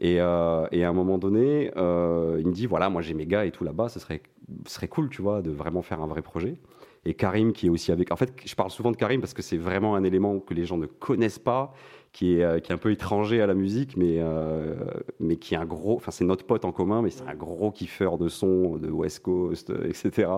Et, 0.00 0.16
euh, 0.18 0.66
et 0.72 0.84
à 0.84 0.88
un 0.88 0.92
moment 0.94 1.18
donné, 1.18 1.70
euh, 1.76 2.38
il 2.40 2.46
me 2.46 2.52
dit 2.52 2.66
voilà, 2.66 2.88
moi 2.88 3.02
j'ai 3.02 3.12
mes 3.12 3.26
gars 3.26 3.44
et 3.44 3.50
tout 3.50 3.62
là-bas, 3.62 3.90
ce 3.90 4.00
serait, 4.00 4.22
ce 4.66 4.74
serait 4.74 4.88
cool, 4.88 5.10
tu 5.10 5.20
vois, 5.20 5.42
de 5.42 5.50
vraiment 5.50 5.82
faire 5.82 6.00
un 6.00 6.06
vrai 6.06 6.22
projet. 6.22 6.56
Et 7.04 7.14
Karim, 7.14 7.52
qui 7.52 7.66
est 7.66 7.68
aussi 7.68 7.92
avec. 7.92 8.10
En 8.10 8.16
fait, 8.16 8.32
je 8.44 8.54
parle 8.54 8.70
souvent 8.70 8.90
de 8.90 8.96
Karim 8.96 9.20
parce 9.20 9.34
que 9.34 9.42
c'est 9.42 9.56
vraiment 9.56 9.94
un 9.94 10.04
élément 10.04 10.38
que 10.40 10.54
les 10.54 10.64
gens 10.64 10.78
ne 10.78 10.86
connaissent 10.86 11.38
pas, 11.38 11.74
qui 12.12 12.36
est, 12.36 12.44
euh, 12.44 12.60
qui 12.60 12.70
est 12.70 12.74
un 12.74 12.78
peu 12.78 12.90
étranger 12.90 13.40
à 13.40 13.46
la 13.46 13.54
musique, 13.54 13.96
mais, 13.96 14.16
euh, 14.18 14.74
mais 15.18 15.36
qui 15.36 15.54
est 15.54 15.56
un 15.56 15.64
gros. 15.64 15.96
Enfin, 15.96 16.10
c'est 16.10 16.24
notre 16.24 16.44
pote 16.44 16.64
en 16.64 16.72
commun, 16.72 17.02
mais 17.02 17.10
c'est 17.10 17.26
un 17.26 17.34
gros 17.34 17.70
kiffeur 17.70 18.18
de 18.18 18.28
son, 18.28 18.76
de 18.76 18.90
West 18.90 19.20
Coast, 19.20 19.70
euh, 19.70 19.88
etc. 19.88 20.30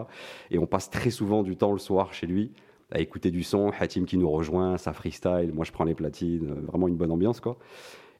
Et 0.50 0.58
on 0.58 0.66
passe 0.66 0.88
très 0.88 1.10
souvent 1.10 1.42
du 1.42 1.56
temps 1.56 1.72
le 1.72 1.78
soir 1.78 2.12
chez 2.12 2.26
lui 2.26 2.52
à 2.92 3.00
écouter 3.00 3.32
du 3.32 3.42
son. 3.42 3.72
Hatim 3.78 4.04
qui 4.04 4.16
nous 4.16 4.30
rejoint, 4.30 4.78
ça 4.78 4.92
freestyle. 4.92 5.50
Moi, 5.52 5.64
je 5.64 5.72
prends 5.72 5.84
les 5.84 5.94
platines. 5.94 6.54
Vraiment 6.66 6.86
une 6.86 6.96
bonne 6.96 7.10
ambiance, 7.10 7.40
quoi. 7.40 7.58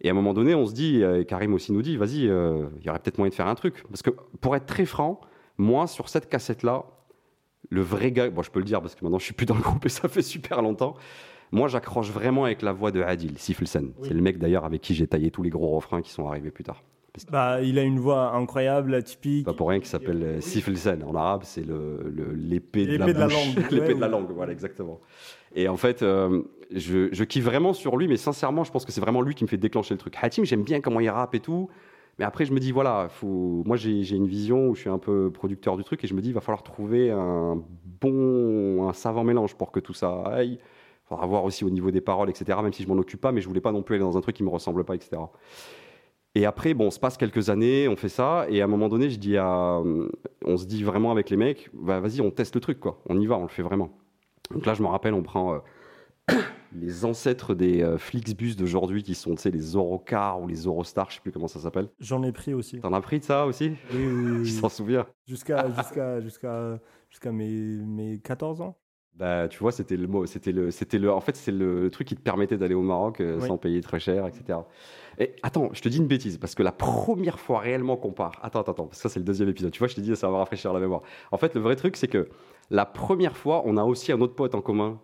Et 0.00 0.08
à 0.08 0.10
un 0.10 0.14
moment 0.14 0.34
donné, 0.34 0.54
on 0.56 0.66
se 0.66 0.74
dit, 0.74 1.02
et 1.02 1.24
Karim 1.24 1.54
aussi 1.54 1.72
nous 1.72 1.80
dit, 1.80 1.96
vas-y, 1.96 2.24
il 2.24 2.84
y 2.84 2.90
aurait 2.90 2.98
peut-être 2.98 3.18
moyen 3.18 3.30
de 3.30 3.34
faire 3.34 3.46
un 3.46 3.54
truc. 3.54 3.84
Parce 3.88 4.02
que 4.02 4.10
pour 4.40 4.56
être 4.56 4.66
très 4.66 4.84
franc, 4.84 5.20
moi, 5.56 5.86
sur 5.86 6.08
cette 6.08 6.28
cassette-là, 6.28 6.84
le 7.70 7.80
vrai 7.80 8.10
gars, 8.10 8.28
bon, 8.28 8.42
je 8.42 8.50
peux 8.50 8.58
le 8.58 8.64
dire 8.64 8.80
parce 8.80 8.94
que 8.94 9.04
maintenant 9.04 9.18
je 9.18 9.24
suis 9.24 9.34
plus 9.34 9.46
dans 9.46 9.54
le 9.54 9.62
groupe 9.62 9.86
et 9.86 9.88
ça 9.88 10.08
fait 10.08 10.22
super 10.22 10.60
longtemps. 10.60 10.96
Moi, 11.54 11.68
j'accroche 11.68 12.10
vraiment 12.10 12.44
avec 12.44 12.62
la 12.62 12.72
voix 12.72 12.90
de 12.90 13.00
Adil 13.02 13.38
Siflsen. 13.38 13.92
Oui. 13.98 14.08
C'est 14.08 14.14
le 14.14 14.20
mec 14.20 14.38
d'ailleurs 14.38 14.64
avec 14.64 14.80
qui 14.82 14.94
j'ai 14.94 15.06
taillé 15.06 15.30
tous 15.30 15.42
les 15.42 15.50
gros 15.50 15.68
refrains 15.68 16.02
qui 16.02 16.10
sont 16.10 16.26
arrivés 16.26 16.50
plus 16.50 16.64
tard. 16.64 16.82
Bah, 17.30 17.62
il 17.62 17.78
a 17.78 17.82
une 17.82 18.00
voix 18.00 18.32
incroyable, 18.34 18.92
atypique. 18.92 19.46
Pas 19.46 19.52
pour 19.52 19.68
rien 19.68 19.78
qu'il 19.78 19.86
s'appelle 19.88 20.20
euh, 20.22 20.40
Siflsen. 20.40 21.04
En 21.04 21.14
arabe, 21.14 21.42
c'est 21.44 21.64
le- 21.64 22.10
le- 22.12 22.32
l'épée 22.34 22.86
de, 22.86 22.92
L'épée 22.92 23.06
la, 23.06 23.12
de 23.12 23.18
la 23.20 23.26
langue. 23.28 23.54
l'épée 23.70 23.86
Ouais, 23.88 23.94
de 23.94 24.00
la 24.00 24.08
langue, 24.08 24.30
voilà, 24.32 24.50
exactement. 24.50 24.98
Et 25.54 25.68
en 25.68 25.76
fait, 25.76 26.02
euh, 26.02 26.42
je, 26.74 27.08
je 27.12 27.22
kiffe 27.22 27.44
vraiment 27.44 27.72
sur 27.72 27.96
lui, 27.96 28.08
mais 28.08 28.16
sincèrement, 28.16 28.64
je 28.64 28.72
pense 28.72 28.84
que 28.84 28.90
c'est 28.90 29.00
vraiment 29.00 29.22
lui 29.22 29.36
qui 29.36 29.44
me 29.44 29.48
fait 29.48 29.56
déclencher 29.56 29.94
le 29.94 29.98
truc. 29.98 30.16
Hatim, 30.20 30.44
j'aime 30.44 30.64
bien 30.64 30.80
comment 30.80 30.98
il 30.98 31.08
rappe 31.08 31.36
et 31.36 31.40
tout. 31.40 31.68
Mais 32.18 32.24
après, 32.24 32.46
je 32.46 32.52
me 32.52 32.58
dis, 32.58 32.72
voilà, 32.72 33.06
faut... 33.08 33.62
moi 33.64 33.76
j'ai 33.76 34.02
j'ai 34.02 34.16
une 34.16 34.26
vision 34.26 34.68
où 34.68 34.74
je 34.74 34.80
suis 34.80 34.90
un 34.90 34.98
peu 34.98 35.30
producteur 35.32 35.76
du 35.76 35.84
truc 35.84 36.02
et 36.02 36.08
je 36.08 36.14
me 36.14 36.20
dis, 36.20 36.30
il 36.30 36.34
va 36.34 36.40
falloir 36.40 36.64
trouver 36.64 37.12
un 37.12 37.62
bon, 38.00 38.88
un 38.88 38.92
savant 38.92 39.22
mélange 39.24 39.54
pour 39.54 39.70
que 39.70 39.78
tout 39.80 39.94
ça 39.94 40.22
aille. 40.26 40.58
Il 41.04 41.08
faudra 41.08 41.26
voir 41.26 41.44
aussi 41.44 41.64
au 41.64 41.70
niveau 41.70 41.90
des 41.90 42.00
paroles, 42.00 42.30
etc. 42.30 42.58
Même 42.62 42.72
si 42.72 42.82
je 42.82 42.88
m'en 42.88 42.96
occupe 42.96 43.20
pas, 43.20 43.30
mais 43.30 43.40
je 43.40 43.48
voulais 43.48 43.60
pas 43.60 43.72
non 43.72 43.82
plus 43.82 43.96
aller 43.96 44.04
dans 44.04 44.16
un 44.16 44.20
truc 44.20 44.36
qui 44.36 44.42
me 44.42 44.48
ressemble 44.48 44.84
pas, 44.84 44.94
etc. 44.94 45.20
Et 46.34 46.46
après, 46.46 46.74
bon, 46.74 46.86
on 46.86 46.90
se 46.90 46.98
passe 46.98 47.16
quelques 47.16 47.48
années, 47.48 47.86
on 47.88 47.94
fait 47.94 48.08
ça, 48.08 48.46
et 48.48 48.60
à 48.60 48.64
un 48.64 48.68
moment 48.68 48.88
donné, 48.88 49.08
je 49.08 49.18
dis 49.18 49.36
à, 49.36 49.80
on 50.44 50.56
se 50.56 50.64
dit 50.66 50.82
vraiment 50.82 51.12
avec 51.12 51.30
les 51.30 51.36
mecs, 51.36 51.70
bah, 51.72 52.00
vas-y, 52.00 52.20
on 52.20 52.30
teste 52.30 52.56
le 52.56 52.60
truc, 52.60 52.80
quoi. 52.80 53.00
On 53.08 53.20
y 53.20 53.26
va, 53.26 53.36
on 53.38 53.42
le 53.42 53.48
fait 53.48 53.62
vraiment. 53.62 53.90
Donc 54.50 54.66
là, 54.66 54.74
je 54.74 54.82
me 54.82 54.88
rappelle, 54.88 55.14
on 55.14 55.22
prend 55.22 55.54
euh, 55.54 56.36
les 56.72 57.04
ancêtres 57.04 57.54
des 57.54 57.82
euh, 57.82 57.98
Flixbus 57.98 58.56
d'aujourd'hui, 58.56 59.04
qui 59.04 59.14
sont, 59.14 59.36
tu 59.36 59.42
sais, 59.42 59.50
les 59.52 59.74
Eurocars 59.74 60.42
ou 60.42 60.48
les 60.48 60.64
Eurostars, 60.64 61.10
je 61.10 61.16
sais 61.16 61.20
plus 61.20 61.30
comment 61.30 61.46
ça 61.46 61.60
s'appelle. 61.60 61.88
J'en 62.00 62.24
ai 62.24 62.32
pris 62.32 62.52
aussi. 62.52 62.80
T'en 62.80 62.92
as 62.92 63.00
pris 63.00 63.20
de 63.20 63.25
ça 63.25 63.46
aussi? 63.46 63.73
Oui, 63.92 64.04
oui. 64.04 64.44
Je 64.44 64.61
t'en 64.61 64.68
souviens. 64.68 65.06
Jusqu'à 65.28 65.70
jusqu'à 65.70 66.20
jusqu'à 66.20 66.80
jusqu'à 67.11 67.30
mes, 67.30 67.76
mes 67.87 68.18
14 68.18 68.61
ans. 68.61 68.76
Bah, 69.16 69.47
tu 69.49 69.61
vois, 69.61 69.71
c'était 69.71 69.97
le 69.97 70.09
mot, 70.09 70.26
c'était 70.26 70.50
le, 70.50 70.73
c'était 70.73 70.99
le, 70.99 71.12
en 71.12 71.21
fait, 71.21 71.37
c'est 71.37 71.52
le, 71.52 71.83
le 71.83 71.90
truc 71.90 72.09
qui 72.09 72.16
te 72.16 72.21
permettait 72.21 72.56
d'aller 72.56 72.75
au 72.75 72.83
Maroc 72.83 73.21
euh, 73.21 73.38
Oui. 73.40 73.47
sans 73.47 73.56
payer 73.56 73.80
très 73.80 74.00
cher, 74.00 74.26
etc. 74.26 74.59
Et 75.18 75.37
attends, 75.44 75.71
je 75.73 75.80
te 75.80 75.88
dis 75.88 75.99
une 75.99 76.09
bêtise, 76.09 76.37
parce 76.38 76.56
que 76.56 76.64
la 76.64 76.73
première 76.73 77.38
fois 77.38 77.61
réellement 77.61 77.97
qu'on 77.97 78.11
part, 78.11 78.40
attends, 78.42 78.61
attends, 78.62 78.73
attends, 78.73 78.87
parce 78.87 78.99
que 78.99 79.02
ça 79.02 79.09
c'est 79.09 79.21
le 79.21 79.25
deuxième 79.25 79.49
épisode. 79.49 79.71
Tu 79.71 79.78
vois, 79.78 79.87
je 79.87 79.94
te 79.94 80.00
dis, 80.00 80.16
ça 80.16 80.28
va 80.28 80.38
rafraîchir 80.38 80.73
la 80.73 80.80
mémoire. 80.80 81.02
En 81.30 81.37
fait, 81.37 81.54
le 81.54 81.61
vrai 81.61 81.76
truc, 81.76 81.97
c'est 81.97 82.09
que 82.09 82.28
la 82.71 82.85
première 82.87 83.37
fois, 83.37 83.62
on 83.66 83.76
a 83.76 83.85
aussi 83.85 84.11
un 84.11 84.21
autre 84.21 84.35
pote 84.35 84.54
en 84.56 84.61
commun 84.61 85.00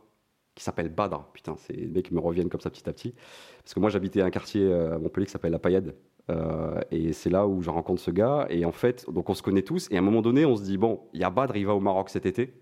qui 0.57 0.65
s'appelle 0.65 0.89
Badr. 0.89 1.23
Putain, 1.33 1.55
c'est 1.59 1.75
les 1.75 1.87
mecs 1.87 2.07
qui 2.07 2.15
me 2.15 2.19
reviennent 2.21 2.49
comme 2.49 2.61
ça 2.61 2.71
petit 2.71 2.89
à 2.89 2.93
petit. 2.93 3.15
Parce 3.63 3.75
que 3.75 3.79
moi, 3.81 3.91
j'habitais 3.91 4.23
un 4.23 4.31
quartier 4.31 4.63
euh, 4.65 4.97
à 4.97 4.99
Montpellier 4.99 5.27
qui 5.27 5.33
s'appelle 5.33 5.53
La 5.53 5.61
Paillade. 5.61 5.95
Euh, 6.31 6.81
et 6.91 7.13
c'est 7.13 7.31
là 7.31 7.47
où 7.47 7.63
je 7.63 7.71
rencontre 7.71 8.01
ce 8.03 8.11
gars. 8.11 8.47
Et 8.51 8.65
en 8.65 8.73
fait, 8.73 9.07
donc 9.09 9.31
on 9.31 9.35
se 9.35 9.43
connaît 9.43 9.63
tous. 9.63 9.87
Et 9.93 9.97
à 9.97 9.99
un 10.01 10.03
moment 10.03 10.21
donné, 10.21 10.45
on 10.45 10.57
se 10.57 10.63
dit, 10.65 10.77
bon, 10.79 11.01
il 11.15 11.21
y 11.21 11.25
a 11.25 11.31
Badr, 11.31 11.57
il 11.57 11.67
va 11.67 11.75
au 11.77 11.81
Maroc 11.81 12.11
cet 12.11 12.27
été. 12.27 12.53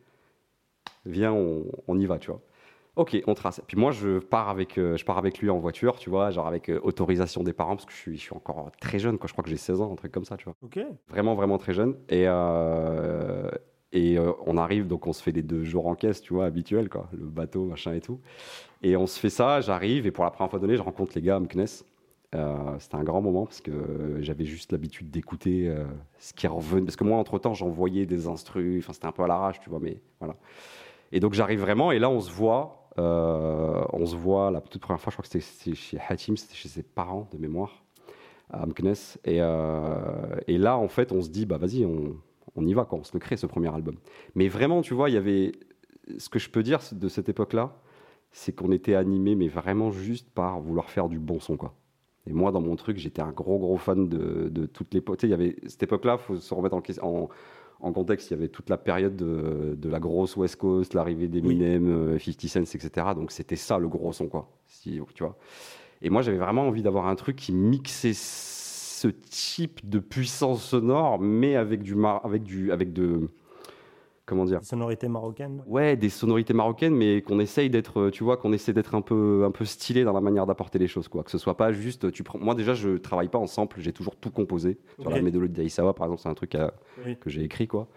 Viens, 1.08 1.32
on, 1.32 1.64
on 1.88 1.98
y 1.98 2.06
va, 2.06 2.18
tu 2.18 2.30
vois. 2.30 2.40
Ok, 2.96 3.16
on 3.26 3.34
trace. 3.34 3.62
Puis 3.66 3.76
moi, 3.76 3.92
je 3.92 4.18
pars 4.18 4.48
avec, 4.48 4.76
euh, 4.76 4.96
je 4.96 5.04
pars 5.04 5.18
avec 5.18 5.38
lui 5.38 5.50
en 5.50 5.58
voiture, 5.58 5.98
tu 5.98 6.10
vois, 6.10 6.30
genre 6.30 6.48
avec 6.48 6.68
euh, 6.68 6.80
autorisation 6.82 7.44
des 7.44 7.52
parents, 7.52 7.76
parce 7.76 7.86
que 7.86 7.92
je 7.92 7.96
suis, 7.96 8.16
je 8.16 8.22
suis 8.22 8.34
encore 8.34 8.70
très 8.80 8.98
jeune, 8.98 9.18
quoi. 9.18 9.28
Je 9.28 9.32
crois 9.32 9.44
que 9.44 9.50
j'ai 9.50 9.56
16 9.56 9.80
ans, 9.80 9.92
un 9.92 9.96
truc 9.96 10.10
comme 10.12 10.24
ça, 10.24 10.36
tu 10.36 10.44
vois. 10.46 10.54
Ok. 10.62 10.80
Vraiment, 11.08 11.34
vraiment 11.36 11.58
très 11.58 11.72
jeune. 11.72 11.96
Et, 12.08 12.24
euh, 12.26 13.50
et 13.92 14.18
euh, 14.18 14.32
on 14.46 14.56
arrive, 14.56 14.86
donc 14.86 15.06
on 15.06 15.12
se 15.12 15.22
fait 15.22 15.32
les 15.32 15.42
deux 15.42 15.64
jours 15.64 15.86
en 15.86 15.94
caisse, 15.94 16.20
tu 16.20 16.34
vois, 16.34 16.46
habituel, 16.46 16.88
quoi. 16.88 17.08
Le 17.12 17.24
bateau, 17.24 17.64
machin 17.64 17.94
et 17.94 18.00
tout. 18.00 18.20
Et 18.82 18.96
on 18.96 19.06
se 19.06 19.18
fait 19.18 19.30
ça, 19.30 19.60
j'arrive, 19.60 20.06
et 20.06 20.10
pour 20.10 20.24
la 20.24 20.30
première 20.30 20.50
fois 20.50 20.58
donnée, 20.58 20.76
je 20.76 20.82
rencontre 20.82 21.12
les 21.14 21.22
gars 21.22 21.36
à 21.36 21.40
Mknes. 21.40 21.66
Euh, 22.34 22.76
c'était 22.78 22.96
un 22.96 23.04
grand 23.04 23.22
moment 23.22 23.46
parce 23.46 23.62
que 23.62 24.18
j'avais 24.20 24.44
juste 24.44 24.72
l'habitude 24.72 25.10
d'écouter 25.10 25.66
euh, 25.68 25.84
ce 26.18 26.34
qui 26.34 26.46
revenait. 26.46 26.84
Parce 26.84 26.96
que 26.96 27.04
moi, 27.04 27.18
entre-temps, 27.18 27.54
j'envoyais 27.54 28.04
des 28.06 28.26
instrus, 28.26 28.84
enfin, 28.84 28.92
c'était 28.92 29.06
un 29.06 29.12
peu 29.12 29.22
à 29.22 29.26
l'arrache, 29.26 29.60
tu 29.60 29.70
vois, 29.70 29.80
mais 29.80 29.98
voilà. 30.20 30.36
Et 31.12 31.20
donc, 31.20 31.34
j'arrive 31.34 31.60
vraiment, 31.60 31.92
et 31.92 31.98
là, 31.98 32.10
on 32.10 32.20
se 32.20 32.30
voit. 32.30 32.74
euh, 32.98 33.84
on 33.92 34.06
se 34.06 34.16
voit 34.16 34.50
la 34.50 34.60
toute 34.60 34.80
première 34.82 35.00
fois, 35.00 35.10
je 35.12 35.16
crois 35.16 35.22
que 35.22 35.38
c'était- 35.40 35.74
chez 35.76 35.98
Hatim, 36.08 36.36
c'était 36.36 36.56
chez 36.56 36.68
ses 36.68 36.82
parents 36.82 37.28
de 37.32 37.38
mémoire, 37.38 37.84
à 38.50 38.66
Mknes. 38.66 38.94
Et, 39.24 39.38
euh, 39.40 40.36
et 40.48 40.58
là, 40.58 40.76
en 40.78 40.88
fait, 40.88 41.12
on 41.12 41.22
se 41.22 41.28
dit, 41.30 41.46
bah 41.46 41.58
vas-y, 41.58 41.84
on, 41.86 42.66
y 42.66 42.74
va, 42.74 42.84
quoi, 42.86 42.98
on 42.98 43.04
se 43.04 43.16
crée, 43.18 43.36
ce 43.36 43.46
premier 43.46 43.72
album. 43.72 43.96
Mais 44.34 44.48
vraiment, 44.48 44.82
tu 44.82 44.94
vois, 44.94 45.10
il 45.10 45.14
y 45.14 45.16
avait. 45.16 45.52
Ce 46.18 46.28
que 46.28 46.38
je 46.38 46.50
peux 46.50 46.62
dire 46.64 46.80
de 46.92 47.08
cette 47.08 47.28
époque-là, 47.28 47.76
c'est 48.32 48.52
qu'on 48.54 48.72
était 48.72 48.94
animé, 48.94 49.34
mais 49.36 49.48
vraiment 49.48 49.90
juste 49.92 50.28
par 50.30 50.58
vouloir 50.60 50.90
faire 50.90 51.08
du 51.08 51.18
bon 51.18 51.38
son, 51.40 51.56
quoi. 51.56 51.74
Et 52.26 52.32
moi, 52.32 52.50
dans 52.52 52.60
mon 52.60 52.76
truc, 52.76 52.98
j'étais 52.98 53.22
un 53.22 53.30
gros, 53.32 53.58
gros 53.58 53.76
fan 53.78 54.08
de, 54.08 54.48
de 54.50 54.66
toutes 54.66 54.92
les. 54.92 55.02
Tu 55.02 55.12
sais, 55.20 55.26
il 55.28 55.30
y 55.30 55.34
avait 55.34 55.56
cette 55.66 55.82
époque-là, 55.84 56.18
faut 56.18 56.36
se 56.36 56.52
remettre 56.54 56.74
en, 56.76 56.82
en, 57.02 57.28
en 57.80 57.92
contexte, 57.92 58.30
il 58.30 58.34
y 58.34 58.36
avait 58.36 58.48
toute 58.48 58.68
la 58.70 58.76
période 58.78 59.14
de, 59.16 59.74
de 59.76 59.88
la 59.88 60.00
grosse 60.00 60.36
West 60.36 60.56
Coast, 60.56 60.94
l'arrivée 60.94 61.28
d'Eminem, 61.28 61.86
euh, 61.88 62.18
50 62.18 62.40
Cent, 62.48 62.60
etc. 62.74 63.06
Donc 63.14 63.30
c'était 63.30 63.56
ça 63.56 63.78
le 63.78 63.88
gros 63.88 64.12
son, 64.12 64.26
quoi. 64.28 64.50
Si, 64.66 65.00
tu 65.14 65.22
vois. 65.22 65.36
Et 66.02 66.10
moi, 66.10 66.22
j'avais 66.22 66.38
vraiment 66.38 66.62
envie 66.62 66.82
d'avoir 66.82 67.06
un 67.06 67.14
truc 67.14 67.36
qui 67.36 67.52
mixait 67.52 68.12
ce 68.14 69.08
type 69.08 69.88
de 69.88 69.98
puissance 70.00 70.64
sonore, 70.64 71.18
mais 71.20 71.54
avec 71.56 71.82
du, 71.82 71.94
mar- 71.94 72.24
avec 72.24 72.42
du, 72.42 72.72
avec 72.72 72.92
de, 72.92 73.28
comment 74.28 74.44
dire, 74.44 74.60
Sonorité 74.62 75.08
marocaine. 75.08 75.62
ouais, 75.66 75.96
des 75.96 76.08
sonorités 76.10 76.52
marocaines, 76.54 76.94
mais 76.94 77.22
qu'on 77.22 77.40
essaye 77.40 77.70
d'être, 77.70 77.98
euh, 78.00 78.10
tu 78.10 78.22
vois, 78.22 78.36
qu'on 78.36 78.52
essaie 78.52 78.72
d'être 78.72 78.94
un 78.94 79.00
peu, 79.00 79.42
un 79.44 79.50
peu 79.50 79.64
stylé 79.64 80.04
dans 80.04 80.12
la 80.12 80.20
manière 80.20 80.46
d'apporter 80.46 80.78
les 80.78 80.86
choses, 80.86 81.08
quoi. 81.08 81.22
Que 81.24 81.30
ce 81.30 81.38
soit 81.38 81.56
pas 81.56 81.72
juste, 81.72 82.12
tu 82.12 82.22
prends. 82.22 82.38
Moi 82.38 82.54
déjà, 82.54 82.74
je 82.74 82.96
travaille 82.98 83.28
pas 83.28 83.38
en 83.38 83.46
sample, 83.46 83.80
j'ai 83.80 83.92
toujours 83.92 84.14
tout 84.16 84.30
composé. 84.30 84.78
Sur 85.00 85.10
la 85.10 85.16
Ok. 85.16 85.22
mélodie 85.22 85.52
d'Aïsawa, 85.54 85.94
par 85.94 86.06
exemple, 86.06 86.22
c'est 86.22 86.28
un 86.28 86.34
truc 86.34 86.54
à- 86.54 86.74
Oui. 87.04 87.16
que 87.18 87.30
j'ai 87.30 87.42
écrit, 87.42 87.66
quoi. 87.66 87.88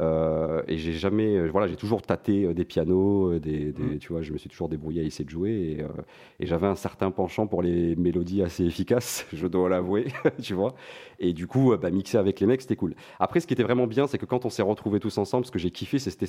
Euh, 0.00 0.62
et 0.68 0.76
j'ai 0.76 0.92
jamais, 0.92 1.36
euh, 1.36 1.48
voilà, 1.50 1.66
j'ai 1.68 1.76
toujours 1.76 2.02
tâté 2.02 2.44
euh, 2.44 2.52
des 2.54 2.64
pianos, 2.66 3.38
des, 3.38 3.72
des- 3.72 3.82
Mhm. 3.82 3.98
tu 3.98 4.12
vois, 4.12 4.20
je 4.22 4.32
me 4.32 4.38
suis 4.38 4.50
toujours 4.50 4.68
débrouillé 4.68 5.00
à 5.00 5.04
essayer 5.04 5.24
de 5.24 5.30
jouer 5.30 5.50
et, 5.78 5.82
euh, 5.82 5.88
et 6.38 6.46
j'avais 6.46 6.66
un 6.66 6.74
certain 6.74 7.10
penchant 7.10 7.46
pour 7.46 7.62
les 7.62 7.96
mélodies 7.96 8.42
assez 8.42 8.64
efficaces, 8.64 9.26
je 9.32 9.46
dois 9.46 9.68
l'avouer, 9.70 10.06
tu 10.42 10.52
vois. 10.54 10.74
Et 11.18 11.32
du 11.32 11.46
coup, 11.46 11.74
bah, 11.80 11.90
mixer 11.90 12.18
avec 12.18 12.40
les 12.40 12.46
mecs, 12.46 12.60
c'était 12.60 12.76
cool. 12.76 12.94
Après, 13.18 13.40
ce 13.40 13.46
qui 13.46 13.54
était 13.54 13.62
vraiment 13.62 13.86
bien, 13.86 14.06
c'est 14.06 14.18
que 14.18 14.26
quand 14.26 14.44
on 14.44 14.50
s'est 14.50 14.62
retrouvés 14.62 15.00
tous 15.00 15.16
ensemble, 15.16 15.46
ce 15.46 15.50
que 15.50 15.58
j'ai 15.58 15.70
kiffé, 15.70 15.98
c'était 15.98 16.26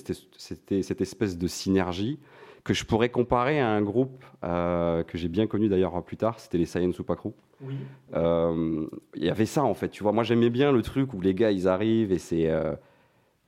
cette 0.81 1.01
espèce 1.01 1.38
de 1.38 1.47
synergie 1.47 2.19
que 2.63 2.74
je 2.74 2.86
pourrais 2.86 3.09
comparer 3.09 3.59
à 3.59 3.69
un 3.69 3.81
groupe 3.81 4.24
euh, 4.43 5.03
que 5.03 5.17
j'ai 5.17 5.29
bien 5.29 5.47
connu 5.47 5.69
d'ailleurs 5.69 6.01
plus 6.03 6.17
tard, 6.17 6.39
c'était 6.39 6.57
les 6.57 6.65
Saiyan 6.65 6.91
Supakru. 6.91 7.31
Oui. 7.62 7.75
Euh, 8.15 8.86
Il 9.15 9.24
y 9.24 9.29
avait 9.29 9.45
ça 9.45 9.63
en 9.63 9.74
fait, 9.74 9.89
tu 9.89 10.03
vois. 10.03 10.12
Moi 10.12 10.24
j'aimais 10.24 10.50
bien 10.50 10.71
le 10.71 10.81
truc 10.81 11.13
où 11.13 11.21
les 11.21 11.33
gars 11.33 11.51
ils 11.51 11.67
arrivent 11.67 12.12
et 12.12 12.17
c'est. 12.17 12.50
euh, 12.50 12.74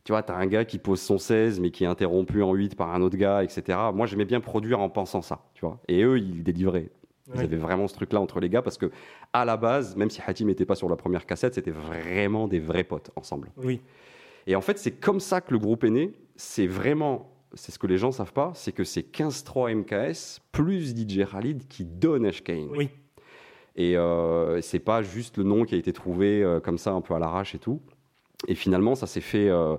tu 0.04 0.12
vois, 0.12 0.24
t'as 0.24 0.36
un 0.36 0.48
gars 0.48 0.66
qui 0.66 0.80
pose 0.80 1.00
son 1.02 1.18
16 1.18 1.60
mais 1.60 1.72
qui 1.72 1.84
est 1.84 1.88
interrompu 1.88 2.42
en 2.42 2.54
8 2.54 2.76
par 2.76 2.94
un 2.94 3.02
autre 3.02 3.18
gars, 3.18 3.44
etc. 3.44 3.78
Moi 3.94 4.06
j'aimais 4.08 4.26
bien 4.26 4.40
produire 4.40 4.80
en 4.80 4.90
pensant 4.90 5.22
ça, 5.22 5.44
tu 5.54 5.66
vois. 5.66 5.80
Et 5.88 6.04
eux 6.04 6.18
ils 6.18 6.44
délivraient. 6.44 6.90
Ils 7.32 7.38
Ouais. 7.38 7.44
avaient 7.44 7.58
vraiment 7.58 7.88
ce 7.88 7.94
truc-là 7.94 8.20
entre 8.20 8.40
les 8.40 8.50
gars 8.50 8.64
parce 8.64 8.80
que, 8.80 8.90
à 9.34 9.46
la 9.46 9.56
base, 9.56 9.96
même 9.96 10.10
si 10.10 10.20
Hatim 10.26 10.48
n'était 10.48 10.66
pas 10.66 10.74
sur 10.74 10.90
la 10.90 10.96
première 10.96 11.28
cassette, 11.28 11.54
c'était 11.54 11.70
vraiment 11.70 12.48
des 12.48 12.60
vrais 12.60 12.84
potes 12.84 13.12
ensemble. 13.16 13.52
Oui. 13.58 13.82
Et 14.48 14.56
en 14.56 14.62
fait, 14.62 14.80
c'est 14.80 14.94
comme 15.00 15.20
ça 15.20 15.40
que 15.40 15.54
le 15.54 15.60
groupe 15.60 15.84
est 15.84 15.92
né. 15.92 16.12
C'est 16.38 16.66
vraiment, 16.66 17.30
c'est 17.54 17.72
ce 17.72 17.78
que 17.78 17.86
les 17.86 18.00
gens 18.00 18.12
savent 18.12 18.34
pas, 18.34 18.52
c'est 18.56 18.72
que 18.72 18.84
c'est 18.84 19.04
15-3 19.04 19.70
MKS 19.76 20.40
plus 20.52 20.96
DJ 20.96 21.24
Khalid 21.32 21.68
qui 21.68 21.86
donne 21.86 22.26
Ashkane. 22.26 22.70
Oui. 22.76 22.90
Et 23.76 23.96
euh, 23.96 24.60
c'est 24.62 24.80
pas 24.80 25.04
juste 25.04 25.38
le 25.38 25.44
nom 25.44 25.66
qui 25.66 25.76
a 25.76 25.78
été 25.78 25.94
trouvé 25.94 26.42
euh, 26.44 26.60
comme 26.60 26.80
ça 26.80 26.94
un 26.94 27.02
peu 27.02 27.14
à 27.14 27.20
l'arrache 27.20 27.54
et 27.54 27.60
tout. 27.60 27.80
Et 28.48 28.56
finalement, 28.56 28.96
ça 28.96 29.08
s'est 29.08 29.22
fait, 29.22 29.50
euh, 29.50 29.76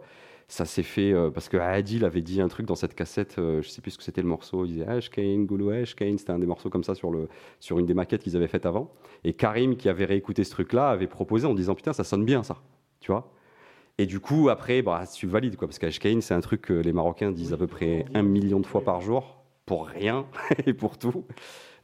ça 0.48 0.64
s'est 0.64 0.82
fait 0.82 1.12
euh, 1.12 1.30
parce 1.30 1.48
que 1.48 1.56
Adil 1.56 2.04
avait 2.04 2.20
dit 2.22 2.40
un 2.40 2.48
truc 2.48 2.66
dans 2.66 2.74
cette 2.74 2.94
cassette. 2.94 3.36
euh, 3.38 3.62
je 3.62 3.68
sais 3.68 3.80
plus 3.80 3.92
ce 3.92 3.98
que 3.98 4.04
c'était 4.04 4.22
le 4.22 4.28
morceau. 4.28 4.64
Il 4.64 4.72
disait 4.72 4.86
Ashkane, 4.86 5.46
Goulou 5.46 5.70
Ashkane. 5.70 6.18
C'était 6.18 6.32
un 6.32 6.38
des 6.38 6.46
morceaux 6.46 6.70
comme 6.70 6.84
ça 6.84 6.94
sur 6.94 7.10
le 7.10 7.28
sur 7.60 7.78
une 7.78 7.86
des 7.86 7.94
maquettes 7.94 8.22
qu'ils 8.22 8.36
avaient 8.36 8.48
faites 8.48 8.66
avant. 8.66 8.92
Et 9.24 9.32
Karim, 9.32 9.76
qui 9.76 9.88
avait 9.88 10.04
réécouté 10.04 10.44
ce 10.44 10.50
truc-là, 10.50 10.90
avait 10.90 11.06
proposé 11.06 11.46
en 11.46 11.54
disant 11.54 11.74
putain, 11.74 11.92
ça 11.92 12.04
sonne 12.04 12.24
bien 12.24 12.42
ça, 12.42 12.58
tu 13.00 13.12
vois. 13.12 13.32
Et 13.98 14.06
du 14.06 14.20
coup, 14.20 14.48
après, 14.48 14.82
bah, 14.82 15.04
tu 15.12 15.26
valides 15.26 15.56
quoi, 15.56 15.68
parce 15.68 15.78
qu'Ashkane, 15.78 16.22
c'est 16.22 16.34
un 16.34 16.40
truc 16.40 16.62
que 16.62 16.72
les 16.72 16.92
Marocains 16.92 17.32
disent 17.32 17.52
à 17.52 17.58
peu 17.58 17.66
près 17.66 18.06
un 18.14 18.22
million 18.22 18.60
de 18.60 18.66
fois 18.66 18.82
par 18.82 19.00
jour 19.02 19.42
pour 19.66 19.86
rien 19.86 20.26
et 20.66 20.74
pour 20.74 20.98
tout. 20.98 21.24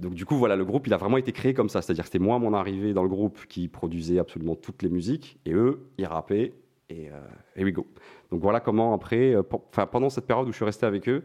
Donc 0.00 0.14
du 0.14 0.26
coup, 0.26 0.36
voilà, 0.36 0.56
le 0.56 0.64
groupe, 0.64 0.86
il 0.86 0.94
a 0.94 0.96
vraiment 0.96 1.18
été 1.18 1.32
créé 1.32 1.54
comme 1.54 1.68
ça. 1.68 1.82
C'est-à-dire 1.82 2.04
que 2.04 2.08
c'était 2.08 2.18
moi, 2.18 2.38
mon 2.38 2.52
arrivée 2.54 2.92
dans 2.92 3.02
le 3.02 3.08
groupe, 3.08 3.46
qui 3.48 3.68
produisait 3.68 4.18
absolument 4.18 4.54
toutes 4.54 4.82
les 4.82 4.88
musiques, 4.88 5.38
et 5.46 5.52
eux, 5.52 5.90
ils 5.98 6.06
rappaient, 6.06 6.54
et 6.88 7.08
euh, 7.10 7.14
here 7.56 7.64
we 7.64 7.72
go. 7.72 7.86
Donc 8.30 8.40
voilà 8.42 8.60
comment 8.60 8.92
après, 8.94 9.34
euh, 9.34 9.42
pendant 9.42 10.10
cette 10.10 10.26
période 10.26 10.48
où 10.48 10.52
je 10.52 10.56
suis 10.56 10.64
resté 10.64 10.86
avec 10.86 11.08
eux, 11.08 11.24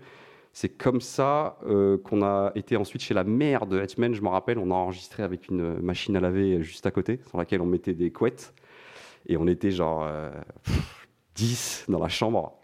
c'est 0.54 0.70
comme 0.70 1.00
ça 1.02 1.58
euh, 1.66 1.98
qu'on 1.98 2.24
a 2.24 2.52
été 2.56 2.76
ensuite 2.76 3.02
chez 3.02 3.14
la 3.14 3.24
mère 3.24 3.66
de 3.68 3.80
Hetman, 3.80 4.14
je 4.14 4.22
me 4.22 4.28
rappelle, 4.28 4.58
on 4.58 4.72
a 4.72 4.74
enregistré 4.76 5.24
avec 5.24 5.48
une 5.48 5.80
machine 5.82 6.16
à 6.18 6.20
laver 6.20 6.62
juste 6.62 6.86
à 6.86 6.92
côté, 6.92 7.20
sur 7.28 7.38
laquelle 7.38 7.62
on 7.62 7.66
mettait 7.66 7.94
des 7.94 8.12
couettes, 8.12 8.54
et 9.28 9.38
on 9.38 9.48
était 9.48 9.72
genre 9.72 10.04
euh, 10.06 10.30
pff, 10.64 11.08
10 11.36 11.86
dans 11.90 12.00
la 12.00 12.10
chambre. 12.10 12.58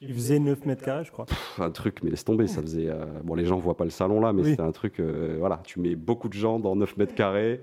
Il 0.00 0.12
faisait 0.14 0.38
9 0.38 0.64
mètres 0.66 0.82
carrés, 0.84 1.04
je 1.04 1.10
crois. 1.12 1.24
Pff, 1.26 1.60
un 1.60 1.70
truc, 1.70 2.02
mais 2.02 2.10
laisse 2.10 2.24
tomber, 2.24 2.46
ça 2.46 2.60
faisait. 2.62 2.88
euh, 2.88 3.04
bon, 3.24 3.34
les 3.34 3.44
gens 3.44 3.58
voient 3.58 3.76
pas 3.76 3.84
le 3.84 3.90
salon 3.90 4.20
là, 4.20 4.32
mais 4.32 4.42
Oui. 4.42 4.50
c'était 4.50 4.62
un 4.62 4.72
truc. 4.72 5.00
euh, 5.00 5.36
voilà, 5.38 5.60
tu 5.64 5.80
mets 5.80 5.94
beaucoup 5.94 6.28
de 6.28 6.34
gens 6.34 6.58
dans 6.58 6.76
9 6.76 6.96
mètres 6.96 7.14
carrés. 7.14 7.60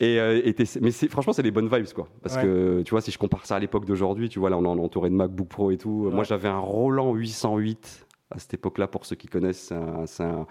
Et, 0.00 0.18
euh, 0.18 0.40
et 0.44 0.54
mais 0.80 0.90
franchement, 0.92 1.32
c'est 1.34 1.42
des 1.42 1.50
bonnes 1.50 1.68
vibes, 1.68 1.92
quoi. 1.94 2.08
Parce 2.22 2.36
Ouais. 2.36 2.42
que, 2.42 2.82
tu 2.82 2.90
vois, 2.90 3.02
si 3.02 3.10
je 3.10 3.18
compare 3.18 3.44
ça 3.44 3.56
à 3.56 3.58
l'époque 3.58 3.84
d'aujourd'hui, 3.84 4.28
tu 4.30 4.38
vois, 4.38 4.48
là, 4.48 4.56
on 4.56 4.64
est 4.64 4.80
entouré 4.80 5.10
de 5.10 5.14
MacBook 5.14 5.48
Pro 5.48 5.70
et 5.70 5.76
tout. 5.76 6.06
Ouais. 6.06 6.14
Moi, 6.14 6.24
j'avais 6.24 6.48
un 6.48 6.58
Roland 6.58 7.12
808 7.14 8.06
à 8.30 8.38
cette 8.38 8.54
époque-là, 8.54 8.86
pour 8.88 9.04
ceux 9.04 9.16
qui 9.16 9.26
connaissent. 9.28 9.72
C'est 10.06 10.22
un, 10.24 10.46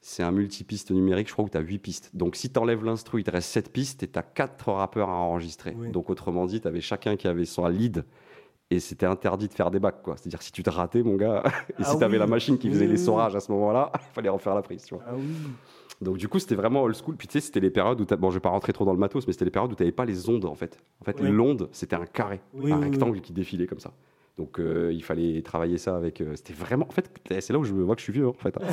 c'est 0.00 0.30
multipiste 0.30 0.92
numérique, 0.92 1.28
je 1.28 1.32
crois, 1.32 1.44
où 1.44 1.48
tu 1.48 1.56
as 1.58 1.60
8 1.62 1.78
pistes. 1.78 2.10
Donc, 2.14 2.36
si 2.36 2.50
tu 2.50 2.58
enlèves 2.60 2.84
l'instru, 2.84 3.20
il 3.20 3.24
te 3.24 3.30
reste 3.32 3.48
7 3.50 3.72
pistes 3.72 4.02
et 4.04 4.08
tu 4.08 4.18
as 4.18 4.22
4 4.22 4.70
rappeurs 4.72 5.08
à 5.10 5.14
enregistrer. 5.16 5.74
Oui. 5.76 5.90
Donc, 5.90 6.08
autrement 6.08 6.46
dit, 6.46 6.60
tu 6.60 6.68
avais 6.68 6.80
chacun 6.80 7.16
qui 7.16 7.26
avait 7.26 7.44
son 7.46 7.66
lead 7.66 8.04
et 8.70 8.78
c'était 8.78 9.06
interdit 9.06 9.48
de 9.48 9.52
faire 9.52 9.72
des 9.72 9.80
bacs, 9.80 10.00
quoi. 10.02 10.16
C'est-à-dire, 10.16 10.42
si 10.42 10.52
tu 10.52 10.62
te 10.62 10.70
ratais, 10.70 11.02
mon 11.02 11.16
gars, 11.16 11.42
et 11.70 11.72
Ah 11.78 11.84
si 11.84 11.98
tu 11.98 12.04
avais 12.04 12.18
la 12.18 12.28
machine 12.28 12.56
qui 12.56 12.68
faisait 12.70 12.84
Oui, 12.86 12.92
les 12.92 12.96
sorages 12.98 13.34
à 13.34 13.40
ce 13.40 13.50
moment-là, 13.50 13.90
il 13.94 14.00
fallait 14.14 14.28
refaire 14.28 14.54
la 14.54 14.62
prise, 14.62 14.84
tu 14.84 14.94
vois. 14.94 15.02
Ah 15.08 15.14
oui. 15.16 15.24
Donc 16.00 16.16
du 16.16 16.28
coup, 16.28 16.38
c'était 16.38 16.54
vraiment 16.54 16.82
old 16.82 16.96
school. 16.96 17.16
Puis 17.16 17.28
tu 17.28 17.34
sais, 17.34 17.40
c'était 17.40 17.60
les 17.60 17.68
périodes 17.70 18.00
où 18.00 18.06
bon, 18.16 18.30
je 18.30 18.36
vais 18.36 18.40
pas 18.40 18.48
rentrer 18.48 18.72
trop 18.72 18.86
dans 18.86 18.92
le 18.94 18.98
matos, 18.98 19.26
mais 19.26 19.34
c'était 19.34 19.44
les 19.44 19.50
périodes 19.50 19.72
où 19.72 19.74
tu 19.74 19.82
n'avais 19.82 19.92
pas 19.92 20.06
les 20.06 20.30
ondes 20.30 20.46
en 20.46 20.54
fait. 20.54 20.78
En 21.00 21.04
fait, 21.04 21.20
Oui. 21.20 21.30
l'onde, 21.30 21.68
c'était 21.72 21.96
un 21.96 22.06
carré, 22.06 22.40
Oui, 22.54 22.72
un 22.72 22.78
oui, 22.78 22.84
rectangle 22.90 23.20
qui 23.20 23.34
défilait 23.34 23.66
comme 23.66 23.80
ça. 23.80 23.92
Donc 24.38 24.58
euh, 24.58 24.90
il 24.94 25.02
fallait 25.04 25.42
travailler 25.42 25.76
ça 25.76 25.96
avec. 25.96 26.22
euh, 26.22 26.34
c'était 26.36 26.54
vraiment. 26.54 26.86
En 26.88 26.92
fait, 26.92 27.10
c'est 27.40 27.52
là 27.52 27.58
où 27.58 27.64
je 27.64 27.74
vois 27.74 27.94
que 27.96 28.00
je 28.00 28.04
suis 28.04 28.12
vieux. 28.14 28.28
En 28.28 28.32
fait. 28.32 28.56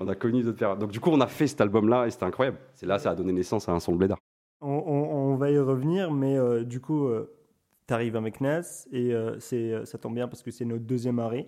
on 0.00 0.08
a 0.08 0.14
connu 0.14 0.42
d'autres 0.42 0.58
périodes. 0.58 0.78
Donc 0.78 0.90
du 0.90 1.00
coup, 1.00 1.10
on 1.10 1.20
a 1.20 1.26
fait 1.26 1.46
cet 1.46 1.60
album-là 1.60 2.06
et 2.06 2.10
c'était 2.10 2.24
incroyable. 2.24 2.58
C'est 2.74 2.86
là, 2.86 2.98
ça 2.98 3.10
a 3.10 3.14
donné 3.14 3.32
naissance 3.32 3.68
à 3.68 3.72
un 3.72 3.80
son 3.80 3.92
de 3.92 3.98
blédard. 3.98 4.18
On, 4.60 4.68
on- 4.70 5.32
on 5.32 5.36
va 5.36 5.50
y 5.50 5.58
revenir, 5.58 6.10
mais 6.12 6.36
euh, 6.38 6.64
du 6.64 6.80
coup, 6.80 7.08
tu 7.86 7.94
arrives 7.94 8.16
à 8.16 8.20
Meknes 8.20 8.62
et 8.92 9.12
c'est, 9.38 9.84
ça 9.84 9.98
tombe 9.98 10.14
bien 10.14 10.28
parce 10.28 10.42
que 10.42 10.50
c'est 10.50 10.64
notre 10.64 10.84
deuxième 10.84 11.18
arrêt. 11.18 11.46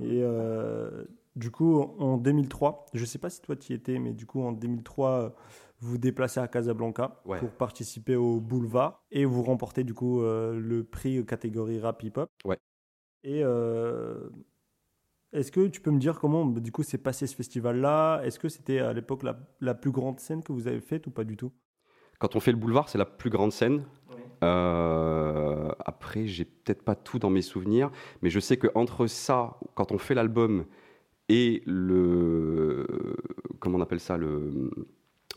Et 0.00 0.20
euh, 0.22 1.04
du 1.36 1.50
coup, 1.50 1.80
en 1.80 2.16
2003, 2.18 2.86
je 2.94 3.00
ne 3.00 3.06
sais 3.06 3.18
pas 3.18 3.30
si 3.30 3.40
toi 3.40 3.56
tu 3.56 3.72
y 3.72 3.74
étais, 3.74 3.98
mais 3.98 4.12
du 4.12 4.26
coup, 4.26 4.42
en 4.42 4.52
2003, 4.52 5.10
euh, 5.10 5.28
vous 5.80 5.92
vous 5.92 5.98
déplacez 5.98 6.40
à 6.40 6.46
Casablanca 6.48 7.20
Ouais. 7.24 7.38
pour 7.38 7.50
participer 7.50 8.14
au 8.16 8.40
Boulevard 8.40 9.02
et 9.10 9.24
vous 9.24 9.42
remportez 9.42 9.82
du 9.84 9.94
coup 9.94 10.22
euh, 10.22 10.58
le 10.58 10.84
prix 10.84 11.24
catégorie 11.26 11.80
rap 11.80 12.02
hip-hop. 12.02 12.28
Ouais. 12.44 12.58
Et 13.24 13.42
euh, 13.42 14.28
est-ce 15.32 15.50
que 15.50 15.66
tu 15.66 15.80
peux 15.80 15.90
me 15.90 15.98
dire 15.98 16.20
comment 16.20 16.44
bah, 16.44 16.60
du 16.60 16.70
coup 16.70 16.82
s'est 16.82 16.98
passé 16.98 17.26
ce 17.26 17.34
festival-là? 17.34 18.20
Est-ce 18.24 18.38
que 18.38 18.48
c'était 18.48 18.78
à 18.78 18.92
l'époque 18.92 19.22
la, 19.22 19.38
la 19.60 19.74
plus 19.74 19.90
grande 19.90 20.20
scène 20.20 20.42
que 20.42 20.52
vous 20.52 20.68
avez 20.68 20.80
faite 20.80 21.06
ou 21.06 21.10
pas 21.10 21.24
du 21.24 21.36
tout? 21.36 21.50
Quand 22.18 22.36
on 22.36 22.40
fait 22.40 22.52
le 22.52 22.58
boulevard, 22.58 22.88
c'est 22.88 22.98
la 22.98 23.04
plus 23.06 23.30
grande 23.30 23.50
scène. 23.52 23.84
Euh, 24.44 25.70
après, 25.84 26.26
j'ai 26.26 26.44
peut-être 26.44 26.82
pas 26.82 26.94
tout 26.94 27.18
dans 27.18 27.30
mes 27.30 27.42
souvenirs, 27.42 27.90
mais 28.22 28.30
je 28.30 28.40
sais 28.40 28.56
que 28.56 28.68
entre 28.74 29.06
ça, 29.06 29.56
quand 29.74 29.92
on 29.92 29.98
fait 29.98 30.14
l'album 30.14 30.64
et 31.28 31.62
le 31.66 32.86
comment 33.60 33.78
on 33.78 33.80
appelle 33.80 34.00
ça 34.00 34.16
le 34.16 34.70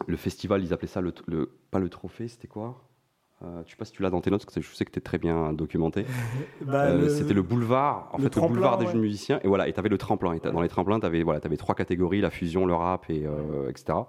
le 0.08 0.18
festival, 0.18 0.62
ils 0.62 0.74
appelaient 0.74 0.88
ça 0.90 1.00
le, 1.00 1.14
le- 1.26 1.50
pas 1.72 1.80
le 1.80 1.88
trophée, 1.90 2.28
c'était 2.28 2.50
quoi? 2.50 2.82
Euh, 3.44 3.62
Je 3.66 3.72
sais 3.72 3.78
pas 3.78 3.86
si 3.86 3.94
tu 3.94 4.02
l'as 4.02 4.10
dans 4.10 4.20
tes 4.20 4.30
notes, 4.30 4.44
parce 4.46 4.56
que 4.56 4.62
je 4.62 4.76
sais 4.76 4.84
que 4.84 4.92
tu 4.92 5.00
es 5.00 5.02
très 5.02 5.18
bien 5.18 5.54
documenté. 5.54 6.06
Bah, 6.66 6.84
Euh, 6.86 7.08
C'était 7.10 7.34
le 7.34 7.42
boulevard, 7.42 8.10
en 8.12 8.18
le 8.18 8.24
fait, 8.24 8.30
tremplin, 8.30 8.48
le 8.50 8.54
boulevard 8.56 8.78
des 8.78 8.86
ouais. 8.86 8.92
jeunes 8.92 9.02
musiciens. 9.02 9.40
Et 9.44 9.48
voilà, 9.48 9.68
et 9.70 9.74
tu 9.74 9.80
avais 9.80 9.88
le 9.90 9.98
tremplin. 9.98 10.34
Et 10.34 10.40
Dans 10.40 10.62
les 10.62 10.68
tremplins, 10.68 11.00
tu 11.00 11.06
avais, 11.06 11.24
voilà, 11.24 11.40
avais 11.44 11.56
trois 11.58 11.76
catégories 11.76 12.20
la 12.22 12.30
fusion, 12.30 12.66
le 12.66 12.74
rap, 12.74 13.10
et, 13.10 13.26
euh, 13.26 13.70
etc. 13.70 14.00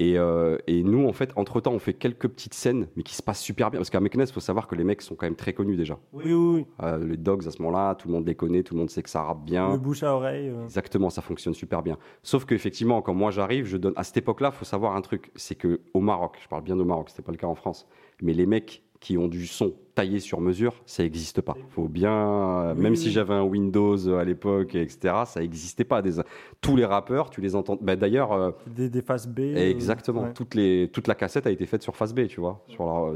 Et, 0.00 0.18
euh, 0.18 0.56
et 0.66 0.82
nous, 0.82 1.06
en 1.06 1.12
fait, 1.12 1.30
entre-temps, 1.36 1.72
on 1.72 1.78
fait 1.78 1.92
quelques 1.92 2.26
petites 2.26 2.54
scènes, 2.54 2.88
mais 2.96 3.02
qui 3.02 3.14
se 3.14 3.22
passent 3.22 3.42
super 3.42 3.70
bien. 3.70 3.78
Parce 3.78 3.90
qu'à 3.90 4.00
Meknes, 4.00 4.22
il 4.26 4.32
faut 4.32 4.40
savoir 4.40 4.66
que 4.66 4.74
les 4.74 4.82
mecs 4.82 5.02
sont 5.02 5.14
quand 5.14 5.26
même 5.26 5.36
très 5.36 5.52
connus 5.52 5.76
déjà. 5.76 5.98
Oui, 6.14 6.24
oui, 6.32 6.34
oui. 6.34 6.66
Euh, 6.82 7.06
les 7.06 7.18
Dogs, 7.18 7.46
à 7.46 7.50
ce 7.50 7.60
moment-là, 7.60 7.94
tout 7.96 8.08
le 8.08 8.14
monde 8.14 8.26
les 8.26 8.34
connaît, 8.34 8.62
tout 8.62 8.74
le 8.74 8.80
monde 8.80 8.88
sait 8.88 9.02
que 9.02 9.10
ça 9.10 9.22
rappe 9.22 9.44
bien. 9.44 9.70
Le 9.72 9.78
bouche 9.78 10.02
à 10.02 10.14
oreille. 10.14 10.48
euh. 10.48 10.64
Exactement, 10.64 11.10
ça 11.10 11.20
fonctionne 11.20 11.52
super 11.52 11.82
bien. 11.82 11.98
Sauf 12.22 12.46
qu'effectivement, 12.46 13.02
quand 13.02 13.12
moi 13.12 13.30
j'arrive, 13.30 13.66
je 13.66 13.76
donne. 13.76 13.92
À 13.96 14.02
cette 14.02 14.16
époque-là, 14.16 14.50
il 14.54 14.56
faut 14.56 14.64
savoir 14.64 14.96
un 14.96 15.02
truc 15.02 15.30
c'est 15.36 15.54
que 15.54 15.80
au 15.92 16.00
Maroc, 16.00 16.38
je 16.42 16.48
parle 16.48 16.62
bien 16.62 16.78
au 16.80 16.84
Maroc, 16.84 17.10
c'était 17.10 17.22
pas 17.22 17.32
le 17.32 17.38
cas 17.38 17.46
en 17.46 17.54
France, 17.54 17.86
mais 18.22 18.32
les 18.32 18.46
mecs 18.46 18.82
qui 19.00 19.16
ont 19.16 19.28
du 19.28 19.46
son 19.46 19.72
taillé 19.94 20.20
sur 20.20 20.40
mesure, 20.42 20.74
ça 20.84 21.02
n'existe 21.02 21.40
pas. 21.40 21.56
Faut 21.70 21.88
bien. 21.88 22.72
Oui, 22.74 22.82
même 22.82 22.92
oui, 22.92 22.98
si 22.98 23.10
j'avais 23.10 23.32
un 23.34 23.42
Windows 23.42 24.08
à 24.14 24.24
l'époque, 24.24 24.74
etc., 24.74 25.14
ça 25.24 25.40
n'existait 25.40 25.84
pas. 25.84 26.02
Des... 26.02 26.12
Tous 26.60 26.76
les 26.76 26.84
rappeurs, 26.84 27.30
tu 27.30 27.40
les 27.40 27.56
entends. 27.56 27.78
Bah, 27.80 27.96
D'ailleurs. 27.96 28.32
euh, 28.32 28.50
Des, 28.66 28.90
des 28.90 29.00
faces 29.02 29.26
B. 29.26 29.40
euh, 29.40 29.70
Exactement. 29.70 30.24
ouais. 30.24 30.32
Toutes 30.34 30.54
les, 30.54 30.90
toute 30.92 31.06
la 31.08 31.14
cassette 31.14 31.46
a 31.46 31.50
été 31.50 31.64
faite 31.66 31.82
sur 31.82 31.96
Face 31.96 32.12
B, 32.14 32.26
tu 32.26 32.40
vois. 32.40 32.62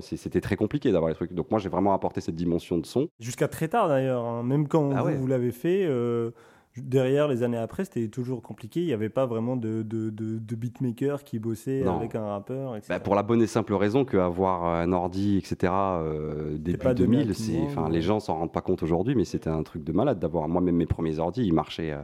C'était 0.01 0.41
très 0.41 0.57
compliqué 0.57 0.91
d'avoir 0.91 1.11
les 1.11 1.15
trucs. 1.15 1.33
Donc 1.35 1.51
moi, 1.51 1.61
j'ai 1.61 1.69
vraiment 1.69 1.93
apporté 1.93 2.21
cette 2.23 2.35
dimension 2.35 2.79
de 2.79 2.87
son. 2.87 3.09
Jusqu'à 3.21 3.49
très 3.49 3.69
tard 3.69 3.89
d'ailleurs. 3.89 4.25
hein. 4.25 4.43
Même 4.43 4.67
quand 4.69 4.91
Ah 4.97 5.03
vous 5.03 5.27
l'avez 5.27 5.53
fait, 5.53 5.85
euh, 5.87 6.31
derrière, 6.77 7.29
les 7.29 7.43
années 7.43 7.57
après, 7.57 7.85
c'était 7.85 8.09
toujours 8.09 8.43
compliqué. 8.43 8.81
Il 8.81 8.87
n'y 8.87 8.93
avait 8.93 9.09
pas 9.09 9.27
vraiment 9.27 9.57
de, 9.57 9.83
de, 9.83 10.11
de, 10.11 10.39
de 10.39 10.55
beatmaker 10.57 11.25
qui 11.25 11.39
bossait 11.39 11.83
Non. 11.85 11.97
avec 11.99 12.15
un 12.15 12.25
rappeur, 12.27 12.77
etc. 12.77 12.89
Bah, 12.95 13.01
pour 13.01 13.15
la 13.15 13.23
bonne 13.23 13.43
et 13.43 13.47
simple 13.47 13.75
raison 13.75 14.05
qu'avoir 14.05 14.65
un 14.65 14.93
ordi, 14.93 15.39
etc., 15.39 15.73
euh, 15.75 16.57
début 16.59 16.79
pas 16.79 16.95
donné 16.95 17.19
à 17.19 17.25
2000, 17.25 17.35
tout 17.35 17.41
le 17.43 17.47
c'est, 17.47 17.61
enfin, 17.63 17.89
les 17.89 18.03
gens 18.03 18.21
s'en 18.21 18.37
rendent 18.39 18.53
pas 18.53 18.61
compte 18.61 18.83
aujourd'hui, 18.83 19.15
mais 19.15 19.25
c'était 19.25 19.51
un 19.51 19.63
truc 19.63 19.85
de 19.85 19.93
malade 19.93 20.19
d'avoir. 20.19 20.49
Moi-même, 20.49 20.77
mes 20.77 20.87
premiers 20.87 21.19
ordi, 21.19 21.45
ils 21.45 21.55
marchaient, 21.55 21.93
euh, 21.93 22.01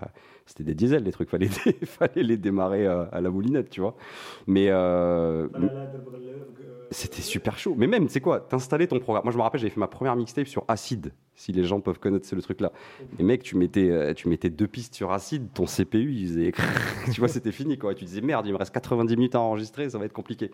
c'était 0.46 0.64
des 0.64 0.74
diesels, 0.74 1.02
les 1.04 1.12
trucs, 1.12 1.28
fallait, 1.30 1.48
fallait 1.48 2.22
les 2.22 2.36
démarrer 2.36 2.86
euh, 2.86 3.04
à 3.12 3.20
la 3.20 3.30
moulinette, 3.30 3.70
tu 3.70 3.80
vois. 3.80 3.94
Mais 4.46 4.66
euh, 4.70 5.48
c'était 6.90 7.22
super 7.22 7.58
chaud. 7.58 7.74
Mais 7.78 7.86
même, 7.86 8.08
c'est 8.08 8.20
quoi? 8.20 8.40
T'installais 8.40 8.86
ton 8.86 8.98
programme. 8.98 9.24
Moi, 9.24 9.32
je 9.32 9.38
me 9.38 9.42
rappelle, 9.42 9.60
j'avais 9.60 9.70
fait 9.70 9.80
ma 9.80 9.86
première 9.86 10.16
mixtape 10.16 10.46
sur 10.48 10.64
Acid, 10.66 11.12
si 11.36 11.52
les 11.52 11.62
gens 11.64 11.80
peuvent 11.80 12.00
connaître, 12.00 12.26
c'est 12.26 12.34
le 12.36 12.42
truc 12.42 12.60
là. 12.60 12.72
Et 13.18 13.22
mec, 13.22 13.42
tu 13.42 13.56
mettais, 13.56 14.12
tu 14.14 14.28
mettais 14.28 14.50
deux 14.60 14.68
pistes 14.68 14.94
sur 14.94 15.10
Acid, 15.10 15.52
ton 15.54 15.64
CPU, 15.64 16.12
il 16.12 16.26
faisait. 16.26 16.52
tu 17.12 17.20
vois, 17.20 17.28
c'était 17.28 17.50
fini, 17.50 17.78
quoi. 17.78 17.94
Tu 17.94 18.04
disais, 18.04 18.20
merde, 18.20 18.46
il 18.46 18.52
me 18.52 18.58
reste 18.58 18.74
90 18.74 19.16
minutes 19.16 19.34
à 19.34 19.40
enregistrer, 19.40 19.88
ça 19.88 19.98
va 19.98 20.04
être 20.04 20.12
compliqué. 20.12 20.50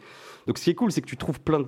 Donc, 0.47 0.59
ce 0.59 0.65
qui 0.65 0.71
est 0.71 0.75
cool, 0.75 0.93
c'est 0.93 1.01
que 1.01 1.09
tu 1.09 1.17
trouves 1.17 1.41
plein 1.41 1.59
de, 1.61 1.67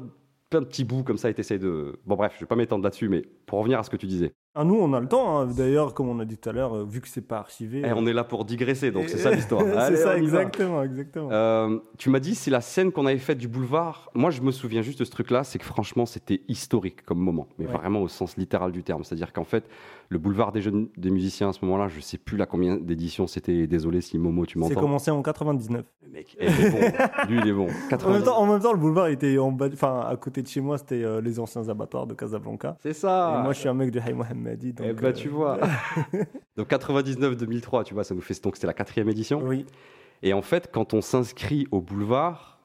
plein 0.49 0.61
de 0.61 0.67
petits 0.67 0.85
bouts 0.85 1.03
comme 1.03 1.19
ça 1.19 1.29
et 1.29 1.35
t'essayes 1.35 1.59
de. 1.59 1.99
Bon, 2.07 2.15
bref, 2.15 2.35
je 2.37 2.41
vais 2.41 2.47
pas 2.47 2.55
m'étendre 2.55 2.85
là-dessus, 2.85 3.09
mais 3.09 3.23
pour 3.47 3.59
revenir 3.59 3.81
à 3.81 3.83
ce 3.83 3.91
que 3.91 3.97
tu 3.97 4.07
disais. 4.07 4.33
Ah, 4.55 4.65
nous, 4.65 4.75
on 4.75 4.93
a 4.93 4.99
le 4.99 5.07
temps. 5.07 5.39
hein. 5.41 5.47
D'ailleurs, 5.47 5.95
comme 5.95 6.09
on 6.09 6.19
a 6.19 6.25
dit 6.25 6.37
tout 6.37 6.49
à 6.49 6.53
l'heure, 6.53 6.75
euh, 6.75 6.85
vu 6.85 7.01
que 7.01 7.07
c'est 7.09 7.21
pas 7.27 7.39
archivé. 7.39 7.83
Eh, 7.85 7.93
on 7.93 8.07
est 8.07 8.13
là 8.13 8.25
pour 8.25 8.45
digresser, 8.45 8.91
donc 8.91 9.09
c'est 9.09 9.19
ça 9.19 9.31
l'histoire. 9.31 9.63
c'est 9.89 9.97
ça, 9.97 10.17
exactement, 10.19 10.83
exactement. 10.83 11.29
Euh, 11.31 11.79
tu 11.97 12.11
m'as 12.11 12.19
dit 12.19 12.35
c'est 12.35 12.51
la 12.51 12.61
scène 12.61 12.91
qu'on 12.91 13.07
avait 13.07 13.19
faite 13.19 13.39
du 13.39 13.47
boulevard. 13.47 14.11
Moi, 14.15 14.31
je 14.31 14.41
me 14.43 14.51
souviens 14.51 14.83
juste 14.83 14.99
de 14.99 15.05
ce 15.05 15.11
truc-là, 15.13 15.45
c'est 15.45 15.59
que 15.59 15.65
franchement, 15.65 16.07
c'était 16.07 16.43
historique 16.49 17.05
comme 17.05 17.19
moment, 17.19 17.47
mais 17.59 17.67
Ouais. 17.67 17.73
vraiment 17.73 18.01
au 18.03 18.09
sens 18.09 18.37
littéral 18.37 18.73
du 18.73 18.83
terme. 18.83 19.05
C'est-à-dire 19.05 19.33
qu'en 19.33 19.45
fait, 19.45 19.65
le 20.09 20.19
boulevard 20.19 20.51
des 20.51 20.61
jeunes 20.63 20.89
des 20.97 21.11
musiciens 21.11 21.51
à 21.51 21.53
ce 21.53 21.65
moment-là, 21.65 21.87
je 21.89 22.01
sais 22.01 22.19
plus 22.19 22.37
là 22.37 22.47
combien 22.47 22.77
d'éditions 22.77 23.27
c'était. 23.29 23.67
Désolé 23.69 24.01
si 24.01 24.19
Momo 24.19 24.45
tu 24.47 24.55
c'est 24.55 24.59
m'entends. 24.61 24.81
commencé 24.81 25.11
en 25.13 25.23
99. 25.23 25.85
Le 26.03 26.09
mec, 26.11 26.37
eh, 26.41 26.47
il 26.47 26.65
est 26.65 26.71
bon. 26.71 27.29
Lui, 27.29 27.39
il 27.43 27.49
est 27.49 27.53
bon. 27.53 27.67
En 28.09 28.11
même, 28.11 28.23
90. 28.23 28.25
temps, 28.25 28.39
en 28.39 28.47
même 28.47 28.61
temps, 28.61 28.73
le 28.73 28.79
boulevard 28.79 29.09
était 29.09 29.37
en 29.39 29.53
bas, 29.53 29.69
enfin, 29.73 30.01
à 30.09 30.17
côté 30.17 30.43
de 30.43 30.49
chez 30.49 30.61
moi, 30.63 30.79
c'était 30.79 31.05
euh, 31.05 31.21
les 31.21 31.39
anciens 31.39 31.69
abattoirs 31.69 32.07
de 32.07 32.15
Casablanca. 32.15 32.77
C'est 32.83 32.91
Et 32.91 32.95
ça. 32.95 33.41
moi, 33.45 33.53
je 33.53 33.59
suis 33.61 33.69
un 33.69 33.75
mec 33.75 33.91
de 33.91 34.01
Hay 34.39 34.57
Mohammadi. 34.57 34.69
Eh 34.69 34.73
donc, 34.73 35.01
bah, 35.01 35.09
euh, 35.09 35.13
tu 35.13 35.29
vois. 35.29 35.59
Donc 36.57 36.71
99-2003, 36.71 37.85
tu 37.85 37.95
vois, 37.95 38.05
ça 38.05 38.15
nous 38.15 38.21
fait 38.21 38.43
donc 38.43 38.57
c'était 38.57 38.67
la 38.67 38.75
quatrième 38.75 39.09
édition. 39.09 39.43
Oui. 39.43 39.67
Et 40.23 40.33
en 40.33 40.43
fait, 40.43 40.71
quand 40.73 40.95
on 40.95 41.01
s'inscrit 41.01 41.67
au 41.71 41.81
boulevard, 41.81 42.59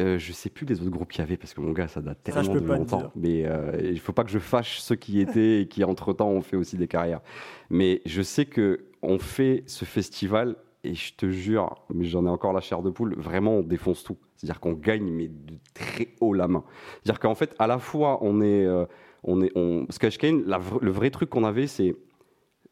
euh, 0.00 0.18
je 0.18 0.32
sais 0.32 0.48
plus 0.48 0.64
les 0.64 0.80
autres 0.80 0.90
groupes 0.90 1.10
qu'il 1.10 1.20
y 1.20 1.26
avait 1.26 1.36
parce 1.36 1.52
que 1.52 1.60
mon 1.60 1.72
gars, 1.72 1.88
ça 1.88 2.00
date 2.00 2.18
Ça, 2.26 2.32
tellement 2.32 2.52
peux 2.52 2.60
de 2.60 2.66
longtemps. 2.66 3.12
Mais 3.16 3.44
euh, 3.46 3.78
il 3.82 3.98
faut 3.98 4.12
pas 4.12 4.24
que 4.24 4.30
je 4.30 4.38
fâche 4.38 4.78
ceux 4.78 4.94
qui 4.94 5.20
étaient 5.20 5.62
et 5.62 5.68
qui 5.68 5.82
entre 5.84 6.12
temps 6.12 6.30
ont 6.30 6.40
fait 6.40 6.56
aussi 6.56 6.76
des 6.76 6.88
carrières. 6.88 7.20
Mais 7.68 8.00
je 8.06 8.22
sais 8.22 8.46
que 8.46 8.86
on 9.02 9.18
fait 9.18 9.64
ce 9.66 9.84
festival 9.84 10.56
et 10.84 10.94
je 10.94 11.14
te 11.14 11.28
jure, 11.28 11.84
mais 11.92 12.04
j'en 12.04 12.24
ai 12.26 12.28
encore 12.28 12.52
la 12.52 12.60
chair 12.60 12.82
de 12.82 12.90
poule. 12.90 13.14
Vraiment, 13.18 13.56
on 13.56 13.62
défonce 13.62 14.04
tout. 14.04 14.16
C'est-à-dire 14.36 14.60
qu'on 14.60 14.72
gagne 14.72 15.10
mais 15.10 15.28
de 15.28 15.58
très 15.74 16.14
haut 16.20 16.32
la 16.32 16.46
main. 16.46 16.64
C'est-à-dire 17.02 17.18
qu'en 17.18 17.34
fait, 17.34 17.54
à 17.58 17.66
la 17.66 17.78
fois, 17.78 18.18
on 18.22 18.40
est, 18.40 18.64
euh, 18.64 18.86
on 19.24 19.40
est, 19.42 19.50
on... 19.54 19.84
parce 19.86 19.98
que 19.98 20.06
Kane, 20.16 20.44
la 20.46 20.60
le 20.80 20.90
vrai 20.90 21.10
truc 21.10 21.30
qu'on 21.30 21.44
avait, 21.44 21.66
c'est 21.66 21.94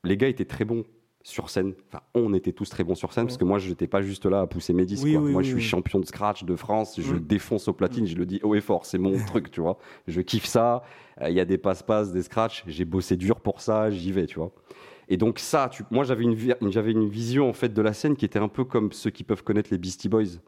les 0.05 0.17
gars 0.17 0.29
étaient 0.29 0.45
très 0.45 0.65
bons 0.65 0.85
sur 1.23 1.51
scène. 1.51 1.75
Enfin, 1.89 2.03
on 2.15 2.33
était 2.35 2.53
tous 2.53 2.69
très 2.71 2.85
bons 2.85 2.95
sur 2.95 3.13
scène 3.13 3.25
parce 3.27 3.37
que 3.37 3.45
moi, 3.45 3.59
je 3.59 3.69
n'étais 3.69 3.89
pas 3.89 4.01
juste 4.01 4.27
là 4.27 4.43
à 4.43 4.47
pousser 4.47 4.73
mes 4.73 4.87
disques. 4.87 5.05
Oui, 5.05 5.15
quoi. 5.15 5.23
oui, 5.23 5.33
moi, 5.33 5.41
oui, 5.43 5.49
je 5.49 5.57
suis 5.57 5.61
champion 5.69 5.99
de 5.99 6.05
scratch 6.07 6.45
de 6.45 6.55
France. 6.55 7.01
Je 7.01 7.17
défonce 7.17 7.67
au 7.67 7.73
platine. 7.73 8.07
Je 8.07 8.17
le 8.17 8.27
dis 8.27 8.39
haut 8.45 8.55
et 8.55 8.61
fort. 8.61 8.87
C'est 8.87 8.99
mon 8.99 9.17
truc, 9.27 9.51
tu 9.51 9.61
vois. 9.61 9.79
Je 10.07 10.21
kiffe 10.21 10.45
ça. 10.47 10.85
Euh, 11.21 11.29
Il 11.29 11.35
y 11.35 11.41
a 11.41 11.45
des 11.45 11.59
passe-passe, 11.59 12.13
des 12.13 12.23
scratchs. 12.23 12.63
J'ai 12.69 12.85
bossé 12.85 13.17
dur 13.17 13.41
pour 13.41 13.61
ça. 13.61 13.91
J'y 13.91 14.13
vais, 14.13 14.27
tu 14.27 14.39
vois. 14.39 14.53
Et 15.09 15.17
donc 15.17 15.39
ça, 15.41 15.69
tu- 15.73 15.83
moi 15.91 16.03
j'avais 16.05 16.25
une, 16.25 16.35
vi- 16.35 16.55
j'avais 16.71 16.91
une 16.93 17.09
vision 17.09 17.49
en 17.49 17.53
fait 17.53 17.73
de 17.73 17.81
la 17.83 17.93
scène 17.93 18.17
qui 18.17 18.25
était 18.25 18.39
un 18.41 18.49
peu 18.49 18.65
comme 18.65 18.91
ceux 18.93 19.11
qui 19.11 19.23
peuvent 19.25 19.43
connaître 19.45 19.69
les 19.73 19.79
Beastie 19.79 20.09
Boys. 20.09 20.39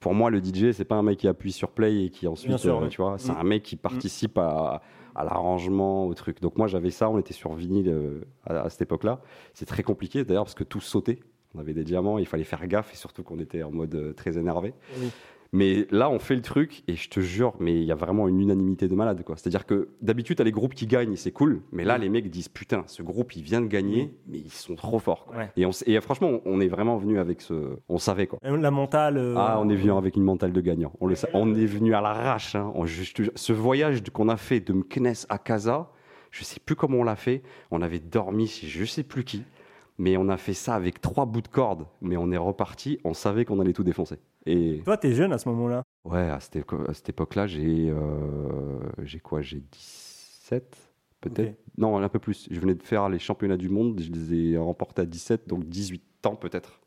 Pour 0.00 0.14
moi, 0.14 0.30
le 0.30 0.38
DJ, 0.42 0.72
c'est 0.72 0.84
pas 0.86 0.96
un 0.96 1.02
mec 1.02 1.18
qui 1.18 1.28
appuie 1.28 1.52
sur 1.52 1.70
play 1.70 2.04
et 2.04 2.10
qui 2.10 2.26
ensuite, 2.26 2.56
sûr, 2.58 2.78
euh, 2.78 2.82
oui. 2.84 2.88
tu 2.88 3.02
vois, 3.02 3.16
c'est 3.18 3.32
Mm. 3.32 3.38
un 3.38 3.44
mec 3.44 3.62
qui 3.62 3.76
participe 3.76 4.38
à, 4.38 4.80
à 5.14 5.24
l'arrangement, 5.24 6.06
au 6.06 6.14
truc. 6.14 6.40
Donc 6.40 6.56
moi, 6.56 6.66
j'avais 6.68 6.90
ça. 6.90 7.10
On 7.10 7.18
était 7.18 7.34
sur 7.34 7.52
vinyle 7.54 7.88
euh, 7.90 8.24
à, 8.46 8.62
à 8.62 8.70
cette 8.70 8.82
époque-là. 8.82 9.20
C'est 9.52 9.66
très 9.66 9.82
compliqué 9.82 10.24
d'ailleurs 10.24 10.44
parce 10.44 10.54
que 10.54 10.64
tout 10.64 10.80
sautait. 10.80 11.20
On 11.54 11.58
avait 11.58 11.74
des 11.74 11.84
diamants, 11.84 12.16
il 12.18 12.26
fallait 12.26 12.44
faire 12.44 12.66
gaffe 12.66 12.92
et 12.92 12.96
surtout 12.96 13.22
qu'on 13.24 13.38
était 13.40 13.62
en 13.62 13.72
mode 13.72 13.94
euh, 13.94 14.12
très 14.14 14.38
énervé. 14.38 14.72
Oui. 14.98 15.10
Mais 15.52 15.88
là, 15.90 16.08
on 16.10 16.20
fait 16.20 16.36
le 16.36 16.42
truc 16.42 16.84
et 16.86 16.94
je 16.94 17.08
te 17.10 17.18
jure, 17.18 17.54
mais 17.58 17.74
il 17.74 17.82
y 17.84 17.90
a 17.90 17.96
vraiment 17.96 18.28
une 18.28 18.40
unanimité 18.40 18.86
de 18.86 18.94
malade. 18.94 19.24
quoi. 19.24 19.36
C'est-à-dire 19.36 19.66
que 19.66 19.88
d'habitude, 20.00 20.36
tu 20.36 20.42
as 20.42 20.44
les 20.44 20.52
groupes 20.52 20.74
qui 20.74 20.86
gagnent 20.86 21.12
et 21.12 21.16
c'est 21.16 21.32
cool. 21.32 21.62
Mais 21.72 21.82
là, 21.82 21.98
les 21.98 22.08
mecs 22.08 22.30
disent 22.30 22.48
Putain, 22.48 22.84
ce 22.86 23.02
groupe, 23.02 23.34
il 23.34 23.42
vient 23.42 23.60
de 23.60 23.66
gagner, 23.66 24.14
mais 24.28 24.38
ils 24.38 24.50
sont 24.52 24.76
trop 24.76 25.00
forts. 25.00 25.24
quoi. 25.26 25.36
Ouais. 25.36 25.50
Et, 25.56 25.66
on, 25.66 25.70
s- 25.70 25.82
et 25.88 26.00
franchement, 26.00 26.38
on 26.44 26.60
est 26.60 26.68
vraiment 26.68 26.96
venu 26.98 27.18
avec 27.18 27.40
ce. 27.40 27.76
On 27.88 27.98
savait 27.98 28.28
quoi. 28.28 28.38
Même 28.44 28.62
La 28.62 28.70
mentale. 28.70 29.16
euh, 29.18 29.34
Ah, 29.36 29.58
on 29.60 29.68
est 29.68 29.74
venu 29.74 29.90
avec 29.92 30.14
une 30.16 30.22
mentale 30.22 30.52
de 30.52 30.60
gagnant. 30.60 30.92
On, 31.00 31.08
le 31.08 31.16
sait. 31.16 31.28
on 31.34 31.52
est 31.56 31.66
venu 31.66 31.94
à 31.94 32.00
l'arrache. 32.00 32.54
hein. 32.54 32.70
On- 32.76 32.86
ce 32.86 33.52
voyage 33.52 34.02
qu'on 34.12 34.28
a 34.28 34.36
fait 34.36 34.60
de 34.60 34.72
Mknes 34.72 35.14
à 35.30 35.38
Casa, 35.38 35.90
je 36.30 36.44
sais 36.44 36.60
plus 36.64 36.76
comment 36.76 36.98
on 36.98 37.04
l'a 37.04 37.16
fait. 37.16 37.42
On 37.72 37.82
avait 37.82 37.98
dormi 37.98 38.46
chez 38.46 38.68
je 38.68 38.84
sais 38.84 39.02
plus 39.02 39.24
qui. 39.24 39.42
Mais 39.98 40.16
on 40.16 40.28
a 40.28 40.36
fait 40.36 40.54
ça 40.54 40.76
avec 40.76 41.00
trois 41.00 41.26
bouts 41.26 41.42
de 41.42 41.48
corde. 41.48 41.86
Mais 42.02 42.16
on 42.16 42.30
est 42.30 42.36
reparti. 42.36 43.00
On 43.02 43.14
savait 43.14 43.44
qu'on 43.44 43.58
allait 43.58 43.72
tout 43.72 43.82
défoncer. 43.84 44.16
Et 44.46 44.80
Toi, 44.84 44.96
t'es 44.96 45.12
jeune 45.14 45.32
à 45.32 45.38
ce 45.38 45.48
moment-là? 45.48 45.82
ouais, 46.04 46.28
à 46.30 46.40
cette, 46.40 46.56
éco- 46.56 46.88
à 46.88 46.94
cette 46.94 47.08
époque-là, 47.10 47.46
j'ai 47.46 47.90
euh, 47.90 48.80
j'ai 49.02 49.20
quoi? 49.20 49.42
J'ai 49.42 49.60
17 49.60 50.76
peut-être? 51.20 51.58
Non, 51.76 51.98
un 51.98 52.08
peu 52.08 52.18
plus. 52.18 52.48
Je 52.50 52.58
venais 52.60 52.74
de 52.74 52.82
faire 52.82 53.08
les 53.08 53.18
championnats 53.18 53.56
du 53.56 53.68
monde. 53.68 54.00
Je 54.00 54.10
les 54.10 54.52
ai 54.52 54.58
remportés 54.58 55.02
à 55.02 55.06
17, 55.06 55.46
donc 55.48 55.64
18 55.68 56.02
ans 56.26 56.36
peut-être. 56.36 56.80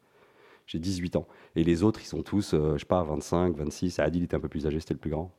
J'ai 0.66 0.80
18 0.80 1.16
ans. 1.16 1.28
Et 1.56 1.64
les 1.64 1.84
autres, 1.84 2.02
ils 2.02 2.06
sont 2.08 2.24
tous, 2.24 2.54
euh, 2.54 2.74
je 2.76 2.80
sais 2.80 2.86
pas, 2.86 3.04
25, 3.04 3.56
26. 3.58 4.00
Adil 4.00 4.24
était 4.24 4.36
un 4.36 4.40
peu 4.40 4.48
plus 4.50 4.66
âgé, 4.66 4.80
c'était 4.80 4.94
le 4.94 5.00
plus 5.00 5.12
grand. 5.12 5.32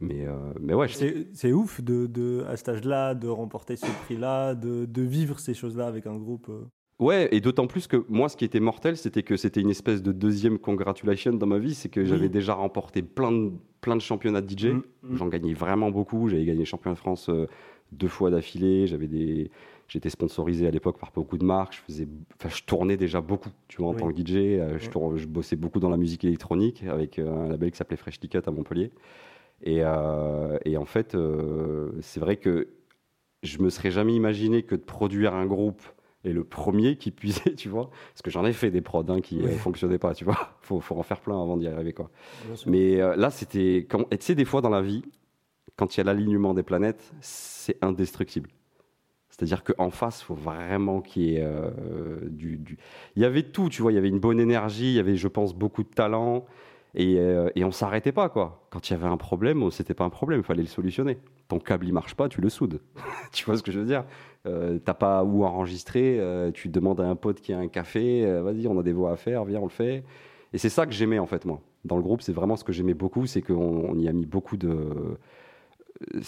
Mais, 0.00 0.26
euh, 0.26 0.52
mais 0.60 0.74
ouais, 0.74 0.88
je- 0.88 0.94
C'est 0.94 1.28
c'est 1.34 1.52
ouf 1.52 1.80
de, 1.82 2.06
de, 2.06 2.44
à 2.48 2.56
cet 2.56 2.68
âge-là 2.68 3.14
de 3.14 3.28
remporter 3.28 3.76
ce 3.76 3.86
prix-là, 4.04 4.54
de, 4.54 4.84
de 4.84 5.02
vivre 5.02 5.38
ces 5.40 5.54
choses-là 5.54 5.86
avec 5.86 6.06
un 6.06 6.16
groupe. 6.16 6.50
Ouais, 6.98 7.28
et 7.30 7.40
d'autant 7.42 7.66
plus 7.66 7.86
que 7.86 8.04
moi, 8.08 8.28
ce 8.30 8.38
qui 8.38 8.44
était 8.46 8.60
mortel, 8.60 8.96
c'était 8.96 9.22
que 9.22 9.36
c'était 9.36 9.60
une 9.60 9.68
espèce 9.68 10.02
de 10.02 10.12
deuxième 10.12 10.58
congratulation 10.58 11.32
dans 11.34 11.46
ma 11.46 11.58
vie. 11.58 11.74
C'est 11.74 11.90
que 11.90 12.04
j'avais 12.06 12.30
déjà 12.30 12.54
remporté 12.54 13.02
plein 13.02 13.32
de, 13.32 13.52
plein 13.82 13.96
de 13.96 14.00
championnats 14.00 14.40
de 14.40 14.48
DJ. 14.48 14.66
Mm, 14.68 14.82
mm. 15.02 15.16
J'en 15.16 15.28
gagnais 15.28 15.52
vraiment 15.52 15.90
beaucoup. 15.90 16.28
J'avais 16.28 16.46
gagné 16.46 16.64
champion 16.64 16.92
de 16.92 16.96
France 16.96 17.28
euh, 17.28 17.46
deux 17.92 18.08
fois 18.08 18.30
d'affilée. 18.30 18.86
J'avais 18.86 19.08
des... 19.08 19.50
J'étais 19.88 20.08
sponsorisé 20.08 20.66
à 20.66 20.70
l'époque 20.70 20.98
par 20.98 21.12
beaucoup 21.14 21.36
de 21.36 21.44
marques. 21.44 21.74
Je, 21.74 21.80
faisais... 21.92 22.08
enfin, 22.40 22.48
je 22.48 22.62
tournais 22.64 22.96
déjà 22.96 23.20
beaucoup, 23.20 23.50
tu 23.68 23.76
vois, 23.76 23.88
en 23.88 23.92
Oui. 23.92 23.98
tant 24.00 24.10
que 24.10 24.16
DJ. 24.18 24.34
Euh, 24.36 24.78
je, 24.78 24.86
Ouais. 24.86 24.90
tour- 24.90 25.18
je 25.18 25.26
bossais 25.26 25.56
beaucoup 25.56 25.80
dans 25.80 25.90
la 25.90 25.98
musique 25.98 26.24
électronique 26.24 26.82
avec 26.88 27.18
euh, 27.18 27.44
un 27.44 27.48
label 27.48 27.70
qui 27.72 27.76
s'appelait 27.76 27.98
Fresh 27.98 28.20
Ticket 28.20 28.48
à 28.48 28.50
Montpellier. 28.50 28.90
Et, 29.62 29.82
et 30.66 30.76
en 30.76 30.84
fait, 30.84 31.16
c'est 32.02 32.20
vrai 32.20 32.36
que 32.36 32.68
je 33.42 33.58
me 33.58 33.70
serais 33.70 33.90
jamais 33.90 34.14
imaginé 34.14 34.62
que 34.62 34.74
de 34.74 34.80
produire 34.82 35.34
un 35.34 35.46
groupe 35.46 35.82
et 36.26 36.32
le 36.32 36.44
premier 36.44 36.96
qui 36.96 37.10
puisait, 37.12 37.54
tu 37.54 37.68
vois, 37.68 37.88
parce 38.12 38.22
que 38.22 38.30
j'en 38.30 38.44
ai 38.44 38.52
fait 38.52 38.70
des 38.70 38.80
prods 38.82 39.04
hein, 39.08 39.20
qui 39.20 39.36
ne 39.36 39.46
Oui. 39.48 39.54
fonctionnaient 39.56 39.98
pas, 39.98 40.12
tu 40.14 40.24
vois. 40.24 40.36
Faut, 40.60 40.80
faut 40.80 40.96
en 40.98 41.02
faire 41.04 41.20
plein 41.20 41.40
avant 41.40 41.56
d'y 41.56 41.68
arriver, 41.68 41.92
quoi. 41.92 42.10
Mais 42.66 43.00
euh, 43.00 43.14
là, 43.16 43.30
c'était. 43.30 43.86
quand- 43.88 44.06
Et 44.12 44.18
tu 44.18 44.26
sais, 44.26 44.34
des 44.34 44.44
fois 44.44 44.60
dans 44.60 44.68
la 44.70 44.82
vie, 44.82 45.04
quand 45.76 45.94
il 45.96 45.98
y 45.98 46.00
a 46.00 46.04
l'alignement 46.04 46.54
des 46.54 46.62
planètes, 46.64 47.12
c'est 47.20 47.76
indestructible. 47.82 48.50
C'est-à-dire 49.30 49.62
qu'en 49.64 49.90
face, 49.90 50.22
il 50.22 50.24
faut 50.24 50.34
vraiment 50.34 51.00
qu'il 51.02 51.22
y 51.22 51.36
ait 51.36 51.42
euh, 51.44 51.70
du, 52.28 52.56
du- 52.56 52.78
Il 53.16 53.22
y 53.22 53.24
avait 53.24 53.42
tout, 53.42 53.68
tu 53.68 53.82
vois. 53.82 53.92
Il 53.92 53.94
y 53.94 53.98
avait 53.98 54.08
une 54.08 54.18
bonne 54.18 54.40
énergie, 54.40 54.86
il 54.92 54.94
y 54.96 54.98
avait, 54.98 55.16
je 55.16 55.28
pense, 55.28 55.54
beaucoup 55.54 55.82
de 55.84 55.88
talent. 55.88 56.46
Et, 56.98 57.18
euh, 57.18 57.50
et 57.54 57.62
on 57.62 57.70
s'arrêtait 57.70 58.12
pas, 58.12 58.30
quoi. 58.30 58.66
Quand 58.70 58.88
il 58.88 58.94
y 58.94 58.96
avait 58.96 59.06
un 59.06 59.18
problème, 59.18 59.62
oh, 59.62 59.70
c'était 59.70 59.92
pas 59.92 60.04
un 60.04 60.10
problème, 60.10 60.40
il 60.40 60.44
fallait 60.44 60.62
le 60.62 60.68
solutionner. 60.68 61.18
Ton 61.48 61.58
câble, 61.58 61.86
il 61.86 61.92
marche 61.92 62.14
pas, 62.14 62.28
tu 62.28 62.40
le 62.40 62.48
soudes. 62.48 62.80
tu 63.32 63.44
vois 63.44 63.58
ce 63.58 63.62
que 63.62 63.70
je 63.70 63.80
veux 63.80 63.84
dire? 63.86 64.04
Euh, 64.46 64.78
T'as 64.82 64.94
pas 64.94 65.22
où 65.22 65.44
enregistrer, 65.44 66.18
euh, 66.18 66.50
tu 66.52 66.68
demandes 66.68 67.00
à 67.00 67.04
un 67.04 67.14
pote 67.16 67.40
qui 67.40 67.52
a 67.52 67.58
un 67.58 67.68
café, 67.68 68.24
euh, 68.24 68.42
vas-y, 68.42 68.66
on 68.66 68.78
a 68.78 68.82
des 68.82 68.92
voix 68.94 69.12
à 69.12 69.16
faire, 69.16 69.44
viens, 69.44 69.60
on 69.60 69.64
le 69.64 69.70
fait. 69.70 70.04
Et 70.54 70.58
c'est 70.58 70.70
ça 70.70 70.86
que 70.86 70.92
j'aimais, 70.92 71.18
en 71.18 71.26
fait, 71.26 71.44
moi. 71.44 71.60
Dans 71.84 71.96
le 71.96 72.02
groupe, 72.02 72.22
c'est 72.22 72.32
vraiment 72.32 72.56
ce 72.56 72.64
que 72.64 72.72
j'aimais 72.72 72.94
beaucoup, 72.94 73.26
c'est 73.26 73.42
qu'on 73.42 73.54
on 73.90 73.98
y 73.98 74.08
a 74.08 74.12
mis 74.12 74.26
beaucoup 74.26 74.56
de... 74.56 74.68
Euh, 76.14 76.20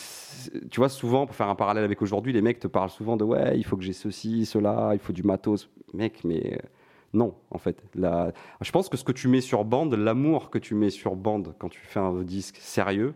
Tu 0.71 0.81
vois, 0.81 0.89
souvent, 0.89 1.27
pour 1.27 1.35
faire 1.35 1.49
un 1.49 1.55
parallèle 1.55 1.85
avec 1.85 2.03
aujourd'hui, 2.03 2.33
les 2.33 2.43
mecs 2.43 2.59
te 2.61 2.67
parlent 2.69 2.91
souvent 2.91 3.17
de 3.17 3.25
ouais, 3.25 3.59
il 3.59 3.65
faut 3.65 3.77
que 3.77 3.85
j'ai 3.85 3.93
ceci, 3.93 4.47
cela, 4.47 4.91
il 4.95 4.99
faut 4.99 5.13
du 5.13 5.23
matos. 5.23 5.71
Mec, 5.95 6.25
mais 6.25 6.55
euh, 6.55 6.67
non, 7.13 7.35
en 7.51 7.59
fait. 7.59 7.83
Je 7.95 8.71
pense 8.71 8.89
que 8.89 8.97
ce 8.97 9.05
que 9.05 9.13
tu 9.13 9.29
mets 9.29 9.41
sur 9.41 9.65
bande, 9.65 9.95
l'amour 9.95 10.51
que 10.51 10.59
tu 10.59 10.75
mets 10.75 10.91
sur 10.91 11.17
bande 11.17 11.55
quand 11.59 11.69
tu 11.69 11.81
fais 11.81 12.01
un 12.01 12.23
disque 12.23 12.57
sérieux, 12.57 13.15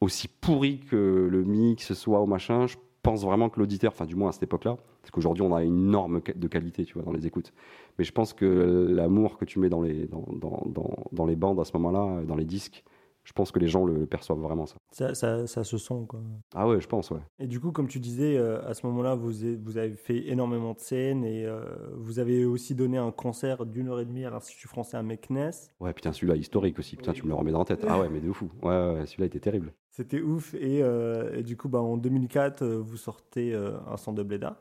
aussi 0.00 0.28
pourri 0.28 0.80
que 0.80 1.28
le 1.30 1.44
mix 1.44 1.92
soit 1.92 2.20
au 2.20 2.26
machin, 2.26 2.66
je 2.66 2.76
pense 3.02 3.22
vraiment 3.22 3.48
que 3.48 3.58
l'auditeur, 3.58 3.92
enfin 3.92 4.06
du 4.06 4.14
moins 4.14 4.30
à 4.30 4.32
cette 4.32 4.44
époque-là, 4.44 4.76
parce 5.02 5.10
qu'aujourd'hui 5.10 5.42
on 5.42 5.54
a 5.54 5.62
une 5.62 5.90
norme 5.90 6.20
de 6.34 6.48
qualité, 6.48 6.84
tu 6.84 6.94
vois, 6.94 7.02
dans 7.02 7.12
les 7.12 7.26
écoutes. 7.26 7.52
Mais 7.98 8.04
je 8.04 8.12
pense 8.12 8.32
que 8.32 8.88
l'amour 8.90 9.36
que 9.36 9.44
tu 9.44 9.58
mets 9.58 9.68
dans 9.68 9.82
les, 9.82 10.06
dans, 10.06 10.26
dans, 10.34 11.06
dans 11.12 11.26
les 11.26 11.36
bandes 11.36 11.60
à 11.60 11.64
ce 11.64 11.72
moment-là, 11.76 12.22
dans 12.24 12.36
les 12.36 12.44
disques, 12.44 12.82
Je 13.30 13.32
pense 13.32 13.52
que 13.52 13.60
les 13.60 13.68
gens 13.68 13.84
le, 13.84 13.94
le 13.94 14.06
perçoivent 14.06 14.40
vraiment 14.40 14.66
ça. 14.66 14.74
Ça, 14.90 15.14
ça, 15.14 15.46
ça 15.46 15.62
se 15.62 15.78
sent, 15.78 16.02
quoi. 16.08 16.18
Ah 16.52 16.66
ouais, 16.66 16.80
je 16.80 16.88
pense, 16.88 17.12
ouais. 17.12 17.20
Et 17.38 17.46
du 17.46 17.60
coup, 17.60 17.70
comme 17.70 17.86
tu 17.86 18.00
disais, 18.00 18.36
euh, 18.36 18.60
à 18.68 18.74
ce 18.74 18.84
moment-là, 18.88 19.14
vous, 19.14 19.44
avez 19.78 19.92
fait 19.92 20.26
énormément 20.30 20.72
de 20.74 20.80
scènes 20.80 21.22
et 21.24 21.46
euh, 21.46 21.60
vous 21.96 22.18
avez 22.18 22.44
aussi 22.44 22.74
donné 22.74 22.98
un 22.98 23.12
concert 23.12 23.66
d'une 23.66 23.86
heure 23.86 24.00
et 24.00 24.04
demie 24.04 24.24
à 24.24 24.30
l'Institut 24.30 24.66
français 24.66 24.96
à 24.96 25.04
Meknes. 25.04 25.52
Ouais, 25.78 25.92
putain, 25.92 26.12
celui-là, 26.12 26.34
historique 26.34 26.76
aussi. 26.80 26.96
Putain, 26.96 27.12
tu 27.12 27.22
me 27.22 27.28
le 27.28 27.34
remets 27.36 27.52
dans 27.52 27.60
la 27.60 27.66
tête. 27.66 27.84
Ah 27.86 28.00
ouais, 28.00 28.08
mais 28.08 28.18
de 28.20 28.32
fou. 28.32 28.50
Ouais, 28.64 29.04
celui-là 29.06 29.26
était 29.26 29.38
terrible. 29.38 29.72
C'était 29.90 30.20
ouf. 30.20 30.52
Et, 30.54 30.82
euh, 30.82 31.36
et 31.38 31.44
du 31.44 31.56
coup, 31.56 31.68
bah, 31.68 31.78
en 31.80 31.96
2004, 31.98 32.62
euh, 32.62 32.78
vous 32.84 32.96
sortez 32.96 33.54
un 33.54 33.96
son 33.96 34.12
de 34.12 34.24
Bleda. 34.24 34.56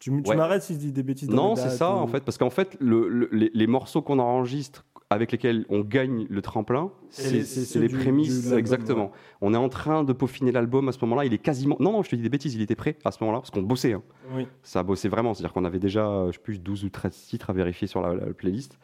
Tu, 0.00 0.10
m- 0.10 0.22
tu 0.22 0.28
Ouais. 0.28 0.36
m'arrêtes 0.36 0.64
si 0.64 0.74
je 0.74 0.78
dis 0.80 0.92
des 0.92 1.02
bêtises 1.02 1.30
dans 1.30 1.34
Non, 1.36 1.56
c'est 1.56 1.70
ça, 1.70 1.90
ou- 1.94 1.98
en 2.00 2.06
fait. 2.08 2.22
Parce 2.22 2.36
qu'en 2.36 2.50
fait, 2.50 2.76
le- 2.78 3.08
le- 3.08 3.30
les, 3.32 3.50
les 3.54 3.66
morceaux 3.66 4.02
qu'on 4.02 4.18
enregistre 4.18 4.84
avec 5.10 5.30
lesquels 5.32 5.64
on 5.68 5.80
gagne 5.82 6.26
le 6.28 6.42
tremplin, 6.42 6.90
c'est 7.10 7.78
les- 7.80 7.88
du- 7.88 7.96
prémices. 7.96 8.38
du- 8.38 8.42
l'album, 8.44 8.58
exactement. 8.58 9.12
On 9.40 9.54
est 9.54 9.56
en 9.56 9.68
train 9.68 10.02
de 10.02 10.12
peaufiner 10.12 10.50
l'album 10.50 10.88
à 10.88 10.92
ce 10.92 10.98
moment-là. 11.02 11.24
Il 11.24 11.32
est 11.32 11.38
quasiment. 11.38 11.76
Non, 11.78 11.92
non, 11.92 12.02
je 12.02 12.10
te 12.10 12.16
dis 12.16 12.22
des 12.22 12.28
bêtises, 12.28 12.54
il 12.56 12.62
était 12.62 12.74
prêt 12.74 12.96
à 13.04 13.12
ce 13.12 13.18
moment-là, 13.22 13.38
parce 13.40 13.50
qu'on 13.50 13.62
bossait. 13.62 13.92
hein. 13.92 14.02
Oui. 14.34 14.46
Ça 14.62 14.80
a 14.80 14.82
bossé 14.82 15.08
vraiment. 15.08 15.32
C'est-à-dire 15.32 15.52
qu'on 15.52 15.64
avait 15.64 15.78
déjà, 15.78 16.08
euh, 16.08 16.26
je 16.28 16.32
sais 16.32 16.42
plus, 16.42 16.58
12 16.58 16.84
ou 16.84 16.88
13 16.90 17.14
titres 17.16 17.50
à 17.50 17.52
vérifier 17.52 17.86
sur 17.86 18.00
la, 18.02 18.14
la 18.14 18.32
playlist. 18.34 18.78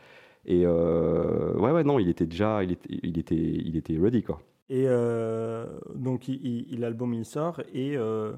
Et 0.46 0.62
euh, 0.64 1.54
ouais, 1.54 1.70
ouais, 1.72 1.82
non, 1.84 1.98
il 1.98 2.08
était 2.08 2.26
déjà. 2.26 2.62
Il 2.62 2.72
était, 2.72 2.98
il 3.02 3.18
était, 3.18 3.34
il 3.36 3.76
était 3.76 3.98
ready, 3.98 4.22
quoi. 4.22 4.40
Et 4.70 4.84
euh, 4.86 5.66
donc, 5.94 6.28
il- 6.28 6.40
il- 6.44 6.66
il- 6.72 6.80
l'album, 6.80 7.12
il 7.14 7.24
sort. 7.24 7.60
Et 7.74 7.96
euh, 7.96 8.32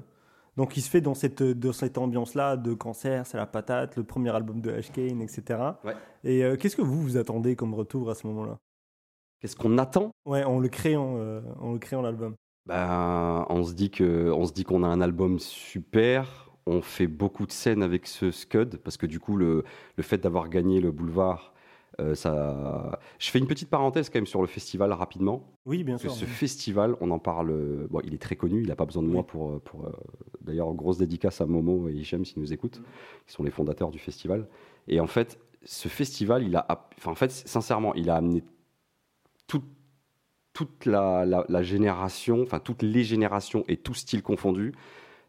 donc, 0.57 0.77
il 0.77 0.81
se 0.81 0.89
fait 0.89 1.01
dans 1.01 1.13
cette, 1.13 1.43
dans 1.43 1.73
cette 1.73 1.97
ambiance-là 1.97 2.55
de 2.55 2.73
cancer, 2.73 3.27
c'est 3.27 3.37
la 3.37 3.45
patate, 3.45 3.97
le 3.97 4.03
premier 4.03 4.29
album 4.29 4.61
de 4.61 4.71
Ashkane, 4.71 5.21
etc. 5.21 5.59
Ouais. 5.83 5.95
Et 6.23 6.43
euh, 6.43 6.55
qu'est-ce 6.55 6.77
que 6.77 6.81
vous 6.81 7.01
vous 7.01 7.17
attendez 7.17 7.55
comme 7.55 7.73
retour 7.73 8.09
à 8.09 8.15
ce 8.15 8.25
moment-là? 8.27 8.57
Qu'est-ce 9.39 9.55
qu'on 9.57 9.77
attend? 9.77 10.11
Ouais, 10.25 10.43
en 10.43 10.59
le 10.59 10.69
créant, 10.69 11.15
euh, 11.17 11.41
en 11.59 11.73
le 11.73 11.79
créant 11.79 12.01
l'album. 12.01 12.35
Ben, 12.65 13.45
on 13.49 13.63
se 13.63 13.73
dit 13.73 13.91
que, 13.91 14.31
on 14.31 14.45
se 14.45 14.53
dit 14.53 14.63
qu'on 14.63 14.83
a 14.83 14.87
un 14.87 15.01
album 15.01 15.39
super. 15.39 16.49
On 16.65 16.81
fait 16.81 17.07
beaucoup 17.07 17.45
de 17.45 17.51
scènes 17.51 17.83
avec 17.83 18.07
ce 18.07 18.31
Scud 18.31 18.77
parce 18.77 18.97
que 18.97 19.05
du 19.05 19.19
coup, 19.19 19.35
le, 19.35 19.63
le 19.97 20.03
fait 20.03 20.17
d'avoir 20.17 20.49
gagné 20.49 20.79
le 20.79 20.91
boulevard, 20.91 21.53
euh, 21.99 22.15
ça. 22.15 22.99
Je 23.19 23.29
fais 23.29 23.39
une 23.39 23.47
petite 23.47 23.69
parenthèse 23.69 24.09
quand 24.09 24.17
même 24.19 24.25
sur 24.27 24.41
le 24.41 24.47
festival 24.47 24.91
rapidement. 24.93 25.43
Oui, 25.65 25.83
bien 25.83 25.95
que 25.95 26.01
sûr. 26.03 26.11
ce 26.11 26.25
festival, 26.25 26.95
on 27.01 27.11
en 27.11 27.19
parle. 27.19 27.51
euh, 27.51 27.87
Bon, 27.89 28.01
il 28.03 28.13
est 28.13 28.21
très 28.21 28.35
connu. 28.35 28.61
Il 28.61 28.67
n'a 28.67 28.75
pas 28.75 28.85
besoin 28.85 29.03
de 29.03 29.07
moi 29.07 29.23
pour. 29.25 29.51
euh, 29.51 29.59
pour 29.63 29.85
euh, 29.85 29.91
D'ailleurs, 30.41 30.73
grosse 30.73 30.97
dédicace 30.97 31.41
à 31.41 31.45
Momo 31.45 31.87
et 31.89 31.93
Hichem 31.93 32.23
s'ils 32.25 32.39
nous 32.41 32.53
écoutent, 32.53 32.79
Mm. 32.79 32.83
qui 33.27 33.33
sont 33.33 33.43
les 33.43 33.51
fondateurs 33.51 33.91
du 33.91 33.99
festival. 33.99 34.47
Et 34.87 34.99
en 34.99 35.07
fait, 35.07 35.39
ce 35.63 35.87
festival, 35.87 36.43
il 36.43 36.55
a. 36.55 36.67
Enfin, 36.97 37.11
en 37.11 37.15
fait, 37.15 37.31
sincèrement, 37.31 37.93
il 37.95 38.09
a 38.09 38.15
amené 38.17 38.43
tout- 39.47 39.63
toute 40.53 40.85
la, 40.85 41.25
la- 41.25 41.45
la 41.49 41.63
génération, 41.63 42.41
enfin 42.43 42.59
toutes 42.59 42.81
les 42.83 43.03
générations 43.03 43.63
et 43.67 43.75
tout 43.77 43.93
style 43.93 44.21
confondu, 44.23 44.73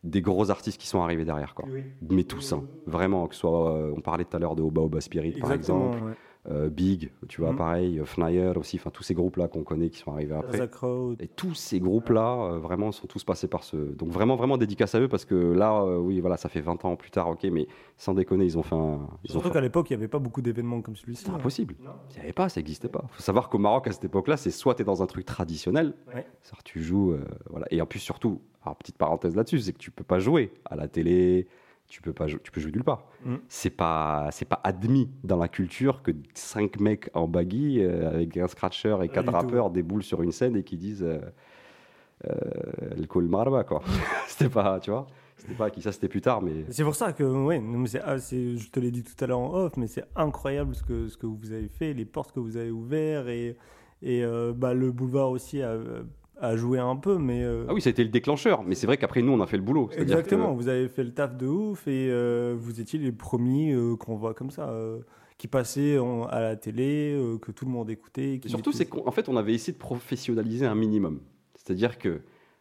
des 0.04 0.20
gros 0.22 0.50
artistes 0.50 0.80
qui 0.80 0.86
sont 0.86 1.00
arrivés 1.02 1.24
derrière, 1.24 1.54
quoi. 1.54 1.64
Oui. 1.68 1.82
Mais 2.10 2.22
tous, 2.24 2.52
hein. 2.52 2.62
vraiment, 2.86 3.26
que 3.26 3.34
ce 3.34 3.40
soit, 3.40 3.72
euh, 3.74 3.92
on 3.96 4.00
parlait 4.00 4.24
tout 4.24 4.36
à 4.36 4.40
l'heure 4.40 4.54
de 4.54 4.62
Oba 4.62 4.82
Oba 4.82 5.00
Spirit, 5.00 5.32
par 5.40 5.52
exemple, 5.52 5.98
ouais. 6.04 6.12
Euh, 6.48 6.68
Big, 6.68 7.10
tu 7.28 7.40
vois, 7.40 7.50
Mhm. 7.50 7.56
pareil, 7.56 7.98
euh, 7.98 8.04
Fnyer 8.04 8.52
aussi, 8.56 8.76
enfin 8.76 8.90
tous 8.90 9.02
ces 9.02 9.14
groupes-là 9.14 9.48
qu'on 9.48 9.64
connaît 9.64 9.88
qui 9.90 9.98
sont 9.98 10.12
arrivés 10.12 10.34
après. 10.34 10.68
Crowd. 10.68 11.20
Et 11.20 11.28
tous 11.28 11.54
ces 11.54 11.80
groupes-là, 11.80 12.52
euh, 12.52 12.58
vraiment, 12.58 12.92
sont 12.92 13.06
tous 13.06 13.24
passés 13.24 13.48
par 13.48 13.64
ce. 13.64 13.76
Donc, 13.76 14.10
vraiment, 14.10 14.36
vraiment 14.36 14.56
dédicace 14.56 14.94
à 14.94 15.00
eux 15.00 15.08
parce 15.08 15.24
que 15.24 15.34
là, 15.34 15.82
euh, 15.82 15.98
oui, 15.98 16.20
voilà, 16.20 16.36
ça 16.36 16.48
fait 16.48 16.60
20 16.60 16.84
ans 16.84 16.94
plus 16.96 17.10
tard, 17.10 17.28
ok, 17.30 17.44
mais 17.50 17.66
sans 17.96 18.14
déconner, 18.14 18.44
ils 18.44 18.56
ont 18.58 18.62
fait 18.62 18.76
un. 18.76 19.00
Ils 19.24 19.30
Surtout 19.32 19.48
fait... 19.48 19.54
qu'à 19.54 19.60
l'époque, 19.60 19.90
il 19.90 19.94
n'y 19.94 19.98
avait 19.98 20.08
pas 20.08 20.18
beaucoup 20.20 20.40
d'événements 20.42 20.80
comme 20.82 20.96
celui-ci. 20.96 21.22
C'était 21.22 21.32
hein. 21.32 21.36
impossible. 21.36 21.74
Non. 21.82 21.90
Il 22.10 22.14
n'y 22.16 22.22
avait 22.22 22.32
pas, 22.32 22.48
ça 22.48 22.60
n'existait 22.60 22.88
pas. 22.88 23.02
Il 23.12 23.14
faut 23.16 23.22
savoir 23.22 23.48
qu'au 23.48 23.58
Maroc, 23.58 23.88
à 23.88 23.92
cette 23.92 24.04
époque-là, 24.04 24.36
c'est 24.36 24.50
soit 24.50 24.74
tu 24.76 24.82
es 24.82 24.84
dans 24.84 25.02
un 25.02 25.06
truc 25.06 25.24
traditionnel, 25.26 25.94
Ouais. 26.14 26.26
tu 26.64 26.80
joues. 26.80 27.16
voilà. 27.50 27.66
Et 27.70 27.80
en 27.80 27.86
plus, 27.86 27.98
surtout, 28.00 28.40
alors, 28.62 28.76
petite 28.76 28.98
parenthèse 28.98 29.34
là-dessus, 29.36 29.60
c'est 29.60 29.72
que 29.72 29.78
tu 29.78 29.90
peux 29.90 30.04
pas 30.04 30.18
jouer 30.18 30.52
à 30.64 30.74
la 30.76 30.88
télé, 30.88 31.46
tu 31.88 32.02
peux, 32.02 32.12
pas 32.12 32.26
tu 32.26 32.50
peux 32.50 32.60
jouer 32.60 32.72
nulle 32.72 32.84
part. 32.84 33.06
Mm. 33.24 33.36
C'est 33.48 33.70
pas, 33.70 34.28
c'est 34.32 34.44
pas 34.44 34.60
admis 34.64 35.10
dans 35.24 35.36
la 35.36 35.48
culture 35.48 36.02
que 36.02 36.10
cinq 36.34 36.80
mecs 36.80 37.10
en 37.14 37.28
baggy 37.28 37.80
euh, 37.80 38.10
avec 38.10 38.36
un 38.36 38.48
scratcher 38.48 38.96
et 39.02 39.08
quatre 39.08 39.32
rappeurs 39.32 39.70
déboulent 39.70 40.02
sur 40.02 40.22
une 40.22 40.32
scène 40.32 40.56
et 40.56 40.64
qui 40.64 40.76
disent 40.76 41.04
euh, 41.04 41.20
euh, 42.28 43.20
marba 43.28 43.64
quoi. 43.64 43.82
c'était 44.26 44.50
pas, 44.50 44.80
tu 44.80 44.90
vois, 44.90 45.06
c'était 45.36 45.54
pas 45.54 45.70
qui 45.70 45.82
ça, 45.82 45.92
c'était 45.92 46.08
plus 46.08 46.20
tard, 46.20 46.42
mais 46.42 46.64
C'est 46.70 46.84
pour 46.84 46.94
ça 46.94 47.12
que, 47.12 47.22
ouais, 47.22 47.62
ah, 48.04 48.16
je 48.16 48.70
te 48.70 48.80
l'ai 48.80 48.90
dit 48.90 49.04
tout 49.04 49.22
à 49.22 49.26
l'heure 49.26 49.38
en 49.38 49.54
off, 49.54 49.76
mais 49.76 49.86
c'est 49.86 50.04
incroyable 50.16 50.74
ce 50.74 50.82
que, 50.82 51.08
ce 51.08 51.16
que 51.16 51.26
vous 51.26 51.52
avez 51.52 51.68
fait, 51.68 51.92
les 51.92 52.04
portes 52.04 52.32
que 52.32 52.40
vous 52.40 52.56
avez 52.56 52.70
ouvertes 52.70 53.28
et, 53.28 53.56
et 54.02 54.24
euh, 54.24 54.52
bah, 54.54 54.74
le 54.74 54.92
boulevard 54.92 55.30
aussi 55.30 55.62
a, 55.62 55.78
a 56.38 56.56
joué 56.56 56.78
un 56.78 56.96
peu, 56.96 57.18
mais. 57.18 57.42
euh, 57.42 57.64
ah 57.68 57.74
oui, 57.74 57.80
ça 57.80 57.88
a 57.88 57.92
été 57.92 58.02
le 58.04 58.10
déclencheur. 58.10 58.62
Mais 58.62 58.74
c'est 58.74 58.86
vrai 58.86 58.96
qu'après 58.96 59.22
nous, 59.22 59.32
on 59.32 59.40
a 59.40 59.46
fait 59.46 59.56
le 59.56 59.62
boulot. 59.62 59.86
Que- 59.86 60.00
Exactement, 60.00 60.54
vous 60.54 60.68
avez 60.68 60.88
fait 60.88 61.04
le 61.04 61.12
taf 61.12 61.36
de 61.36 61.46
ouf 61.46 61.86
et 61.88 62.08
euh, 62.10 62.54
vous 62.58 62.80
étiez 62.80 62.98
les 62.98 63.12
premiers 63.12 63.72
euh, 63.72 63.96
qu'on 63.96 64.16
voit 64.16 64.34
comme 64.34 64.50
ça, 64.50 64.72
qui 65.38 65.48
passaient 65.48 65.98
en- 65.98 66.24
à 66.24 66.40
la 66.40 66.56
télé, 66.56 67.18
que 67.42 67.52
tout 67.52 67.64
le 67.64 67.70
monde 67.70 67.90
écoutait. 67.90 68.40
Et 68.44 68.48
surtout, 68.48 68.72
c'est 68.72 68.86
qu'en 68.86 69.10
fait, 69.10 69.28
on 69.28 69.36
avait 69.36 69.54
essayé 69.54 69.72
de 69.72 69.78
professionnaliser 69.78 70.66
un 70.66 70.74
minimum. 70.74 71.20
C'est-à-dire 71.54 71.98
que 71.98 72.20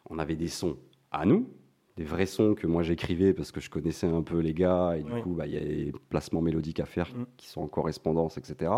on 0.10 0.20
avait 0.20 0.36
des 0.36 0.48
sons 0.48 0.78
à 1.12 1.26
nous, 1.26 1.48
des 1.98 2.04
vrais 2.04 2.26
sons 2.26 2.56
que 2.56 2.68
moi 2.68 2.84
j'écrivais 2.84 3.34
parce 3.34 3.52
que 3.52 3.60
je 3.62 3.70
connaissais 3.70 4.08
un 4.08 4.22
peu 4.22 4.40
les 4.40 4.54
gars 4.54 4.96
et 4.98 5.04
du 5.04 5.12
Oui. 5.12 5.22
coup, 5.22 5.30
bah, 5.34 5.48
il 5.48 5.54
y 5.54 5.58
a 5.58 5.62
des 5.62 5.94
placements 6.10 6.42
mélodiques 6.42 6.80
à 6.80 6.86
faire 6.86 7.08
Mm. 7.16 7.26
qui 7.38 7.48
sont 7.48 7.62
en 7.62 7.68
correspondance, 7.68 8.38
etc. 8.38 8.72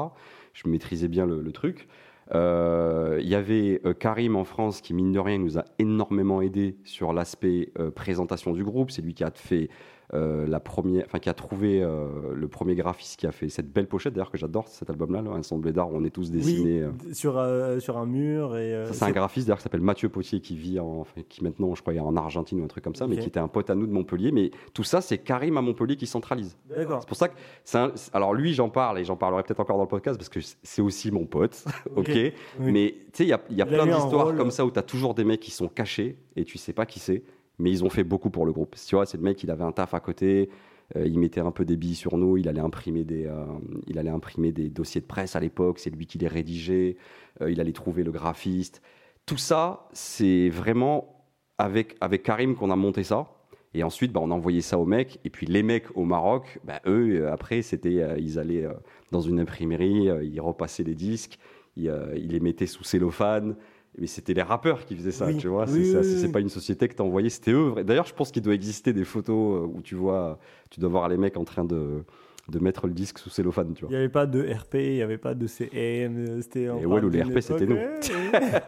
Je 0.53 0.67
maîtrisais 0.69 1.07
bien 1.07 1.25
le, 1.25 1.41
le 1.41 1.51
truc. 1.51 1.88
Euh, 2.34 3.20
Il 3.22 3.28
y 3.28 3.36
avait 3.36 3.82
euh, 3.86 3.94
Karim 3.94 4.36
en 4.36 4.44
France 4.44 4.82
qui, 4.82 4.94
mine 4.94 5.12
de 5.12 5.20
rien, 5.20 5.38
nous 5.38 5.58
a 5.58 5.66
énormément 5.80 6.42
aidé 6.42 6.78
sur 6.84 7.13
l'aspect 7.13 7.72
euh, 7.80 7.92
présentation 7.92 8.52
du 8.54 8.63
groupe. 8.63 8.92
C'est 8.92 9.02
lui 9.02 9.13
qui 9.13 9.24
a 9.24 9.32
fait 9.34 9.70
euh, 10.13 10.48
la 10.48 10.60
première, 10.62 11.04
enfin 11.06 11.20
qui 11.20 11.28
a 11.30 11.34
trouvé 11.34 11.82
euh, 11.84 12.08
le 12.34 12.48
premier 12.48 12.76
graphiste 12.76 13.20
qui 13.20 13.28
a 13.28 13.32
fait 13.34 13.50
cette 13.50 13.72
belle 13.74 13.88
pochette 13.88 14.13
d'ailleurs 14.13 14.32
que 14.32 14.38
j'adore, 14.38 14.67
cet 14.70 14.89
album-là, 14.89 15.22
là, 15.22 15.32
un 15.32 15.43
son 15.43 15.58
de 15.58 15.63
blédard 15.63 15.91
où 15.91 15.98
on 15.98 16.04
est 16.06 16.10
tous 16.12 16.32
dessinés. 16.32 16.82
euh, 16.82 16.91
Oui, 17.06 17.13
sur, 17.13 17.38
euh, 17.38 17.80
sur 17.80 17.98
un 17.98 18.06
mur. 18.06 18.56
Et, 18.58 18.86
c'est 18.93 19.04
un 19.04 19.12
graphiste 19.12 19.48
d'ailleurs 19.48 19.58
qui 19.58 19.63
s'appelle 19.63 19.82
Mathieu 19.82 20.08
Potier 20.08 20.39
qui 20.39 20.56
vit 20.56 20.80
en, 20.80 21.00
enfin, 21.02 21.22
qui 21.28 21.43
maintenant, 21.43 21.76
je 21.76 21.82
crois, 21.82 21.93
est 21.93 22.00
en 22.00 22.15
Argentine 22.15 22.62
ou 22.62 22.63
un 22.63 22.67
truc 22.67 22.84
comme 22.84 22.96
ça, 22.96 23.06
mais 23.08 23.17
qui 23.17 23.28
était 23.28 23.39
un 23.39 23.50
pote 23.50 23.70
à 23.70 23.76
nous 23.76 23.86
de 23.86 23.91
Montpellier. 23.91 24.32
Mais 24.32 24.52
tout 24.74 24.84
ça, 24.84 25.02
c'est 25.02 25.17
Karim 25.17 25.58
à 25.58 25.62
Montpellier 25.62 25.98
qui 25.98 26.08
centralise. 26.08 26.58
D'accord. 26.70 27.02
C'est 27.02 27.08
pour 27.08 27.17
ça 27.17 27.28
que, 27.28 27.36
un- 27.74 27.91
alors 28.13 28.34
lui, 28.34 28.54
j'en 28.54 28.70
parle 28.70 29.00
et 29.00 29.04
j'en 29.04 29.17
parlerai 29.17 29.43
peut-être 29.43 29.60
encore 29.60 29.76
dans 29.78 29.84
le 29.84 29.89
podcast 29.89 30.17
parce 30.17 30.30
que 30.30 30.39
c'est 30.63 30.82
aussi 30.82 31.12
mon 31.12 31.26
pote, 31.26 31.65
ok. 31.98 32.08
Oui. 32.08 32.32
Mais 32.60 32.96
tu 33.12 33.17
sais, 33.17 33.24
il 33.26 33.30
y 33.30 33.34
a, 33.34 33.41
y 33.52 33.62
a 33.62 33.65
plein 33.65 33.86
d'histoires 33.86 34.34
comme 34.36 34.52
ça 34.52 34.65
où 34.65 34.72
tu 34.72 34.80
as 34.80 34.84
toujours 34.84 35.13
des 35.15 35.24
mecs 35.26 35.41
qui 35.41 35.52
sont 35.52 35.67
cachés 35.67 36.15
et 36.38 36.46
tu 36.46 36.58
sais 36.58 36.72
pas 36.74 36.86
qui 36.86 37.00
c'est, 37.00 37.24
mais 37.60 37.72
ils 37.72 37.84
ont 37.84 37.89
fait 37.89 38.04
beaucoup 38.04 38.30
pour 38.30 38.46
le 38.46 38.52
groupe. 38.54 38.76
Tu 38.76 38.96
vois, 38.96 39.06
c'est 39.06 39.17
le 39.17 39.24
mec, 39.24 39.43
il 39.43 39.52
avait 39.52 39.63
un 39.63 39.72
taf 39.72 39.93
à 39.93 40.00
côté. 40.00 40.50
euh, 40.96 41.06
il 41.06 41.20
mettait 41.20 41.41
un 41.41 41.52
peu 41.52 41.65
des 41.65 41.76
billes 41.76 41.96
sur 41.96 42.17
nous, 42.17 42.38
il 42.38 42.48
allait 42.48 42.62
imprimer 42.62 43.04
des, 43.04 43.26
euh, 43.26 43.46
il 43.88 44.00
allait 44.00 44.10
imprimer 44.10 44.52
des 44.52 44.70
dossiers 44.70 45.02
de 45.02 45.06
presse 45.06 45.36
à 45.36 45.39
l'époque, 45.39 45.80
c'est 45.80 45.89
lui 45.89 46.06
qui 46.06 46.17
les 46.17 46.28
rédigeait, 46.28 46.98
euh, 47.41 47.52
il 47.52 47.60
allait 47.60 47.74
trouver 47.74 48.04
le 48.04 48.12
graphiste. 48.12 48.82
Tout 49.26 49.38
ça, 49.38 49.89
c'est 49.91 50.50
vraiment 50.50 51.26
avec, 51.58 51.98
avec 52.00 52.24
Karim 52.24 52.56
qu'on 52.56 52.72
a 52.72 52.76
monté 52.76 53.04
ça. 53.04 53.28
Et 53.74 53.84
ensuite, 53.84 54.13
bah, 54.13 54.22
on 54.24 54.32
a 54.32 54.34
envoyé 54.34 54.62
ça 54.62 54.80
aux 54.80 54.86
mecs. 54.86 55.20
Et 55.26 55.30
puis 55.30 55.46
les 55.46 55.62
mecs 55.62 55.96
au 55.96 56.06
Maroc, 56.06 56.60
bah, 56.63 56.82
eux, 56.88 57.28
après, 57.28 57.62
c'était, 57.62 58.02
ils 58.17 58.39
allaient 58.39 58.65
dans 59.12 59.20
une 59.22 59.39
imprimerie, 59.39 60.08
ils 60.24 60.39
repassaient 60.39 60.84
les 60.84 60.96
disques, 60.96 61.38
ils 61.76 61.91
les 62.30 62.39
mettaient 62.39 62.65
sous 62.65 62.84
cellophane. 62.86 63.56
Mais 63.99 64.07
c'était 64.07 64.33
les 64.33 64.41
rappeurs 64.43 64.86
qui 64.86 64.95
faisaient 64.95 65.12
ça, 65.12 65.25
Oui. 65.27 65.38
tu 65.38 65.47
vois. 65.47 65.65
Oui, 65.69 65.91
c'est 65.91 66.25
oui, 66.25 66.31
pas 66.31 66.39
une 66.39 66.49
société 66.49 66.88
que 66.88 66.93
t'as 66.93 67.03
envoyé, 67.03 67.29
c'était 67.29 67.51
eux. 67.51 67.73
D'ailleurs, 67.83 68.05
je 68.05 68.13
pense 68.13 68.31
qu'il 68.31 68.43
doit 68.43 68.53
exister 68.53 68.93
des 68.93 69.03
photos 69.05 69.63
euh, 69.63 69.65
où 69.65 69.81
tu 69.81 69.95
vois, 69.95 70.38
tu 70.69 70.79
dois 70.79 70.89
voir 70.89 71.10
les 71.10 71.17
mecs 71.17 71.36
en 71.38 71.43
train 71.45 71.65
de, 71.65 72.03
de 72.49 72.60
mettre 72.60 72.86
le 72.86 72.93
disque 72.93 73.17
sous 73.17 73.29
cellophane, 73.31 73.73
tu 73.73 73.79
Il 73.86 73.88
vois. 73.88 73.89
n'y 73.89 73.95
avait 73.95 74.10
pas 74.10 74.27
de 74.27 74.41
RP, 74.41 74.75
il 74.75 74.93
n'y 74.93 75.01
avait 75.01 75.17
pas 75.17 75.33
de 75.33 75.47
CM, 75.47 76.17
euh, 76.17 76.41
c'était... 76.41 76.63
Et 76.65 76.69
ouais, 76.86 77.03
ou 77.03 77.10
les 77.10 77.23
RP, 77.23 77.39
c'était 77.39 77.65
nous. 77.65 77.77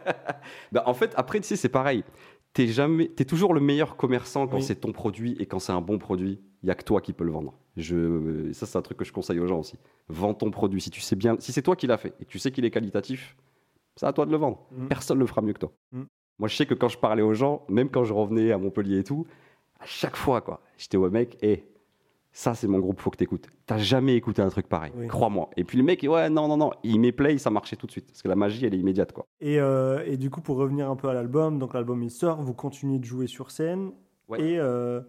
Bah, 0.72 0.82
en 0.86 0.94
fait, 0.94 1.12
après, 1.16 1.40
tu 1.40 1.46
sais, 1.46 1.56
c'est 1.56 1.68
pareil. 1.68 2.04
T'es 2.52 2.66
jamais, 2.66 3.06
t'es 3.08 3.24
toujours 3.24 3.54
le 3.54 3.60
meilleur 3.60 3.96
commerçant 3.96 4.48
quand 4.48 4.60
c'est 4.60 4.74
ton 4.74 4.90
produit 4.90 5.36
et 5.38 5.46
quand 5.46 5.60
c'est 5.60 5.72
un 5.72 5.80
bon 5.80 5.98
produit. 5.98 6.40
Il 6.62 6.66
y 6.66 6.70
a 6.70 6.74
que 6.74 6.82
toi 6.84 7.00
qui 7.00 7.12
peux 7.12 7.24
le 7.24 7.30
vendre. 7.30 7.54
Je, 7.76 8.50
ça, 8.52 8.66
c'est 8.66 8.76
un 8.76 8.82
truc 8.82 8.98
que 8.98 9.04
je 9.04 9.12
conseille 9.12 9.38
aux 9.38 9.46
gens 9.46 9.60
aussi. 9.60 9.78
Vends 10.08 10.34
ton 10.34 10.50
produit. 10.50 10.80
Si 10.80 10.90
tu 10.90 11.00
sais 11.00 11.14
bien, 11.16 11.36
si 11.38 11.52
c'est 11.52 11.62
toi 11.62 11.74
qui 11.76 11.86
l'as 11.86 11.96
fait 11.96 12.12
et 12.20 12.24
que 12.24 12.30
tu 12.30 12.38
sais 12.40 12.50
qu'il 12.50 12.64
est 12.64 12.70
qualitatif, 12.70 13.36
c'est 14.00 14.06
à 14.06 14.14
toi 14.14 14.24
de 14.24 14.30
le 14.30 14.38
vendre. 14.38 14.66
Mm. 14.72 14.86
Personne 14.88 15.18
ne 15.18 15.20
le 15.20 15.26
fera 15.26 15.42
mieux 15.42 15.52
que 15.52 15.58
toi. 15.58 15.72
Mm. 15.92 16.02
Moi, 16.38 16.48
je 16.48 16.56
sais 16.56 16.64
que 16.64 16.72
quand 16.72 16.88
je 16.88 16.96
parlais 16.96 17.20
aux 17.20 17.34
gens, 17.34 17.66
même 17.68 17.90
quand 17.90 18.02
je 18.04 18.14
revenais 18.14 18.50
à 18.50 18.56
Montpellier 18.56 19.00
et 19.00 19.04
tout, 19.04 19.26
à 19.78 19.84
chaque 19.84 20.16
fois, 20.16 20.40
quoi, 20.40 20.62
j'étais 20.78 20.96
au 20.96 21.10
mec, 21.10 21.36
et 21.42 21.64
ça, 22.32 22.54
c'est 22.54 22.66
mon 22.66 22.78
groupe, 22.78 22.98
faut 22.98 23.10
que 23.10 23.18
t'écoutes. 23.18 23.48
T'as 23.66 23.76
jamais 23.76 24.14
écouté 24.16 24.40
un 24.40 24.48
truc 24.48 24.66
pareil, 24.66 24.90
Oui. 24.96 25.06
crois-moi. 25.06 25.50
Et 25.58 25.64
puis 25.64 25.76
le 25.76 25.84
mec, 25.84 26.02
ouais, 26.02 26.30
non, 26.30 26.48
non, 26.48 26.56
non, 26.56 26.70
il 26.82 26.98
met 26.98 27.12
play, 27.12 27.36
ça 27.36 27.50
marchait 27.50 27.76
tout 27.76 27.86
de 27.86 27.92
suite. 27.92 28.06
Parce 28.06 28.22
que 28.22 28.28
la 28.28 28.36
magie, 28.36 28.64
elle 28.64 28.72
est 28.72 28.78
immédiate, 28.78 29.12
quoi. 29.12 29.26
Et, 29.42 29.60
euh, 29.60 30.02
et 30.06 30.16
du 30.16 30.30
coup, 30.30 30.40
pour 30.40 30.56
revenir 30.56 30.90
un 30.90 30.96
peu 30.96 31.08
à 31.10 31.12
l'album, 31.12 31.58
donc 31.58 31.74
l'album 31.74 32.02
il 32.02 32.10
sort, 32.10 32.40
vous 32.40 32.54
continuez 32.54 32.98
de 33.00 33.04
jouer 33.04 33.26
sur 33.26 33.50
scène, 33.50 33.92
Ouais. 34.28 34.40
et 34.40 34.58
euh, 34.58 35.02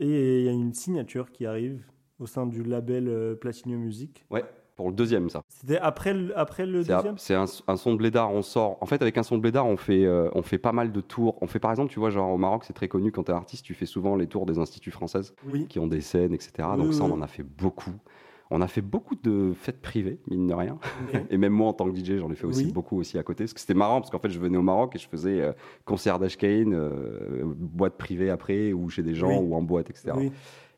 et 0.00 0.40
il 0.40 0.46
y 0.46 0.48
a 0.48 0.52
une 0.52 0.72
signature 0.72 1.30
qui 1.30 1.46
arrive 1.46 1.84
au 2.18 2.26
sein 2.26 2.46
du 2.46 2.64
label 2.64 3.06
euh, 3.06 3.34
Platinum 3.36 3.78
Music. 3.80 4.24
Ouais. 4.30 4.44
Pour 4.80 4.88
le 4.88 4.94
deuxième, 4.96 5.28
ça. 5.28 5.42
C'était 5.48 5.76
après 5.78 6.14
le, 6.14 6.36
après 6.38 6.64
le 6.64 6.72
deuxième? 6.84 7.18
c'est 7.18 7.34
un, 7.34 7.44
un 7.68 7.76
son 7.76 7.92
de 7.92 7.98
blédard, 7.98 8.32
on 8.32 8.40
sort. 8.40 8.78
En 8.80 8.86
fait, 8.86 9.02
avec 9.02 9.18
un 9.18 9.22
son 9.22 9.36
de 9.36 9.42
blédard, 9.42 9.66
on 9.66 9.76
fait, 9.76 10.06
euh, 10.06 10.30
on 10.34 10.40
fait 10.42 10.56
pas 10.56 10.72
mal 10.72 10.90
de 10.90 11.00
tours. 11.02 11.36
On 11.42 11.46
fait 11.46 11.58
par 11.58 11.70
exemple, 11.70 11.92
tu 11.92 11.98
vois, 12.00 12.08
genre 12.08 12.32
au 12.32 12.38
Maroc, 12.38 12.64
c'est 12.64 12.72
très 12.72 12.88
connu 12.88 13.12
quand 13.12 13.24
t'es 13.24 13.32
artiste, 13.32 13.62
tu 13.64 13.74
fais 13.74 13.84
souvent 13.84 14.16
les 14.16 14.26
tours 14.26 14.46
des 14.46 14.58
instituts 14.58 14.90
françaises 14.90 15.34
Oui. 15.52 15.66
qui 15.68 15.78
ont 15.78 15.86
des 15.86 16.00
scènes, 16.00 16.32
etc. 16.32 16.52
Oui, 16.72 16.78
Donc 16.78 16.94
ça, 16.94 17.04
on 17.04 17.12
en 17.12 17.20
a 17.20 17.26
fait 17.26 17.42
beaucoup. 17.42 17.92
On 18.50 18.62
a 18.62 18.66
fait 18.68 18.80
beaucoup 18.80 19.14
de 19.14 19.52
fêtes 19.54 19.80
privées, 19.82 20.18
mine 20.28 20.46
de 20.48 20.54
rien. 20.54 20.78
Et 21.30 21.36
même 21.36 21.52
moi, 21.52 21.68
en 21.68 21.72
tant 21.74 21.88
que 21.88 21.94
DJ, 21.96 22.16
j'en 22.18 22.30
ai 22.32 22.34
fait 22.34 22.46
aussi 22.46 22.64
Oui. 22.64 22.72
beaucoup 22.72 22.98
aussi 22.98 23.18
à 23.18 23.22
côté. 23.22 23.44
Parce 23.44 23.52
que 23.52 23.60
c'était 23.60 23.74
marrant, 23.74 24.00
parce 24.00 24.10
qu'en 24.10 24.18
fait, 24.18 24.30
je 24.30 24.40
venais 24.40 24.56
au 24.56 24.62
Maroc 24.62 24.96
et 24.96 24.98
je 24.98 25.06
faisais 25.08 25.40
euh, 25.40 25.52
concert 25.84 26.18
d'Ashkane, 26.18 26.72
euh, 26.74 27.42
boîte 27.44 27.96
privée 27.98 28.28
après, 28.30 28.72
ou 28.72 28.88
chez 28.88 29.02
des 29.02 29.14
gens, 29.14 29.28
Oui. 29.28 29.46
ou 29.46 29.54
en 29.54 29.62
boîte, 29.62 29.90
etc. 29.90 30.12
Oui. 30.16 30.32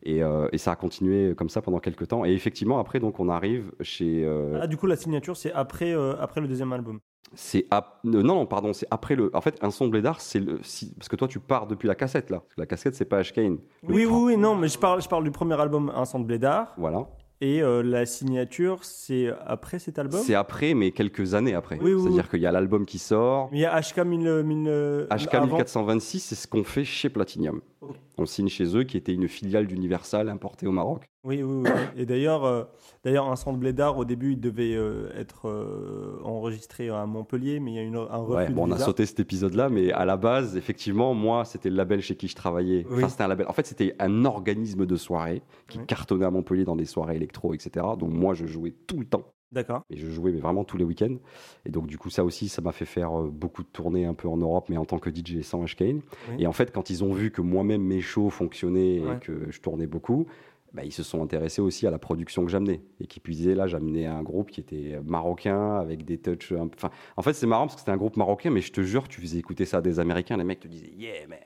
Et, 0.05 0.23
euh, 0.23 0.49
et 0.53 0.59
ça 0.59 0.73
a 0.73 0.77
continué 0.77 1.35
comme 1.35 1.49
ça 1.49 1.63
pendant 1.63 1.79
quelques 1.79 2.09
temps. 2.09 2.25
Et 2.25 2.33
effectivement, 2.33 2.79
après, 2.79 2.99
donc, 3.01 3.21
on 3.21 3.29
arrive 3.29 3.73
chez. 3.81 4.25
euh, 4.25 4.59
Ah, 4.61 4.67
du 4.67 4.77
coup, 4.77 4.87
la 4.87 4.97
signature, 4.97 5.37
c'est 5.37 5.53
après, 5.53 5.93
euh, 5.93 6.15
après 6.21 6.41
le 6.41 6.49
deuxième 6.49 6.73
album. 6.73 6.99
c'est 7.35 7.67
ap- 7.71 8.01
euh, 8.05 8.23
non, 8.23 8.35
non, 8.35 8.47
pardon, 8.47 8.73
c'est 8.73 8.87
après 8.91 9.15
le. 9.15 9.31
En 9.35 9.41
fait, 9.41 9.57
un 9.63 9.71
son 9.71 9.87
blédard, 9.89 10.21
c'est 10.21 10.41
le. 10.41 10.57
Parce 10.99 11.09
que 11.09 11.17
toi, 11.17 11.29
tu 11.29 11.39
pars 11.41 11.67
depuis 11.67 11.87
la 11.87 11.95
cassette, 11.95 12.31
là. 12.31 12.41
Parce 12.41 12.55
que 12.55 12.61
la 12.61 12.67
cassette, 12.67 12.95
c'est 12.95 13.05
pas 13.05 13.19
Ashkane. 13.19 13.59
Oui, 13.85 14.05
oui, 14.05 14.23
oui, 14.25 14.37
non, 14.37 14.55
mais 14.57 14.69
je 14.69 14.79
parle, 14.79 15.01
je 15.03 15.09
parle 15.09 15.25
du 15.25 15.31
premier 15.31 15.59
album, 15.61 15.91
Un 15.95 16.19
de 16.19 16.25
blédard. 16.25 16.75
Voilà. 16.77 17.07
Et 17.45 17.61
euh, 17.61 17.83
la 17.83 18.07
signature, 18.07 18.85
c'est 18.85 19.29
après 19.45 19.81
cet 19.81 19.99
album? 19.99 20.21
C'est 20.23 20.37
après, 20.37 20.75
mais 20.75 20.93
quelques 20.93 21.35
années 21.35 21.55
après. 21.55 21.77
Oui, 21.83 21.93
oui, 21.93 22.01
C'est-à-dire 22.01 22.23
oui. 22.23 22.31
qu'il 22.31 22.41
y 22.41 22.47
a 22.47 22.53
l'album 22.53 22.87
qui 22.87 23.01
sort. 23.01 23.49
Mais 23.51 23.59
il 23.59 23.61
y 23.63 23.67
a 23.67 23.81
HK 23.81 23.99
1000, 24.07 24.43
1000, 24.45 25.07
HK 25.11 25.35
avant. 25.35 25.47
1426, 25.47 26.21
c'est 26.21 26.35
ce 26.37 26.47
qu'on 26.47 26.63
fait 26.63 26.85
chez 26.85 27.09
Platinum. 27.09 27.61
On 28.17 28.27
signe 28.27 28.49
chez 28.49 28.77
eux, 28.77 28.85
qui 28.85 28.97
était 28.97 29.13
une 29.13 29.27
filiale 29.27 29.67
d'Universal 29.67 30.29
importée 30.29 30.69
au 30.69 30.73
Maroc. 30.73 31.03
Oui, 31.25 31.43
oui, 31.43 31.63
oui. 31.65 31.71
Et 31.97 32.05
d'ailleurs, 32.05 32.45
euh, 32.45 32.65
d'ailleurs, 33.05 33.29
un 33.29 33.53
de 33.53 33.57
blédard, 33.59 33.97
au 33.97 34.05
début, 34.05 34.33
il 34.33 34.41
devait 34.41 34.75
euh, 34.75 35.09
être 35.17 35.49
euh, 35.49 36.19
enregistré 36.25 36.89
à 36.89 37.07
Montpellier, 37.07 37.61
mais 37.61 37.71
il 37.73 37.75
y 37.75 37.79
a 37.79 37.83
une, 37.83 37.97
un 37.97 38.17
refus 38.17 38.33
Ouais, 38.37 38.51
bon, 38.51 38.69
on 38.69 38.73
a 38.73 38.79
sauté 38.79 39.07
cet 39.07 39.21
épisode-là, 39.21 39.69
mais 39.69 39.93
à 39.93 40.05
la 40.05 40.17
base, 40.17 40.57
effectivement, 40.57 41.15
moi, 41.15 41.45
c'était 41.45 41.71
le 41.71 41.77
label 41.77 42.01
chez 42.01 42.17
qui 42.17 42.27
je 42.27 42.35
travaillais. 42.35 42.85
Oui. 42.91 42.99
Enfin, 42.99 43.09
c'était 43.09 43.23
un 43.23 43.29
label. 43.29 43.47
En 43.49 43.53
fait, 43.53 43.67
c'était 43.67 43.95
un 44.01 44.25
organisme 44.25 44.85
de 44.85 44.97
soirée 44.97 45.43
qui 45.69 45.79
Oui. 45.79 45.87
cartonnait 45.87 46.25
à 46.27 46.31
Montpellier 46.31 46.65
dans 46.65 46.77
des 46.77 46.87
soirées 46.87 47.17
électro, 47.17 47.55
etc. 47.55 47.87
Donc 47.99 48.11
moi, 48.11 48.35
je 48.35 48.47
jouais 48.47 48.75
tout 48.87 48.99
le 48.99 49.07
temps. 49.07 49.25
D'accord. 49.53 49.83
Et 49.91 49.99
je 49.99 50.09
jouais 50.09 50.33
mais 50.33 50.41
vraiment 50.41 50.65
tous 50.65 50.79
les 50.79 50.85
week-ends. 50.85 51.17
Et 51.67 51.71
donc, 51.71 51.87
du 51.87 51.99
coup, 51.99 52.09
ça 52.09 52.25
aussi, 52.25 52.49
ça 52.49 52.63
m'a 52.63 52.73
fait 52.73 52.87
faire 52.87 53.21
euh, 53.21 53.29
beaucoup 53.31 53.63
de 53.63 53.69
tournées 53.69 54.07
un 54.07 54.15
peu 54.15 54.27
en 54.27 54.39
Europe, 54.39 54.65
mais 54.71 54.79
en 54.79 54.87
tant 54.87 54.99
que 54.99 55.11
DJ 55.11 55.43
sans 55.43 55.63
Ashkane. 55.63 56.01
Oui. 56.31 56.37
Et 56.39 56.47
en 56.47 56.53
fait, 56.53 56.73
quand 56.73 56.89
ils 56.89 57.05
ont 57.05 57.13
vu 57.13 57.31
que 57.31 57.43
moi-même 57.43 57.83
mes 57.83 58.01
shows 58.01 58.31
fonctionnaient 58.31 59.01
Ouais. 59.01 59.17
et 59.17 59.19
que 59.21 59.51
je 59.51 59.61
tournais 59.61 59.87
beaucoup, 59.87 60.27
bah, 60.75 60.85
ils 60.85 60.93
se 60.93 61.03
sont 61.03 61.23
intéressés 61.23 61.61
aussi 61.61 61.87
à 61.87 61.91
la 61.91 61.99
production 61.99 62.45
que 62.45 62.51
j'amenais. 62.51 62.83
Et 63.01 63.07
qui 63.07 63.21
puis 63.21 63.35
disaient, 63.37 63.55
là, 63.55 63.67
j'amenais 63.67 64.07
un 64.07 64.23
groupe 64.23 64.51
qui 64.51 64.61
était 64.61 64.99
marocain 65.05 65.77
avec 65.77 66.05
des 66.05 66.19
touches. 66.19 66.53
Enfin, 66.53 66.91
en 67.17 67.23
fait, 67.23 67.35
c'est 67.35 67.47
marrant 67.47 67.67
parce 67.67 67.75
que 67.75 67.81
c'était 67.81 67.93
un 67.93 67.97
groupe 67.97 68.17
marocain, 68.17 68.51
mais 68.51 68.61
je 68.61 68.73
te 68.73 68.81
jure, 68.81 69.09
tu 69.09 69.21
faisais 69.21 69.39
écouter 69.39 69.65
ça 69.65 69.79
à 69.79 69.81
des 69.83 70.01
Américains, 70.01 70.37
les 70.37 70.45
mecs 70.45 70.61
te 70.61 70.69
disaient, 70.69 70.93
yeah, 70.97 71.27
man, 71.29 71.39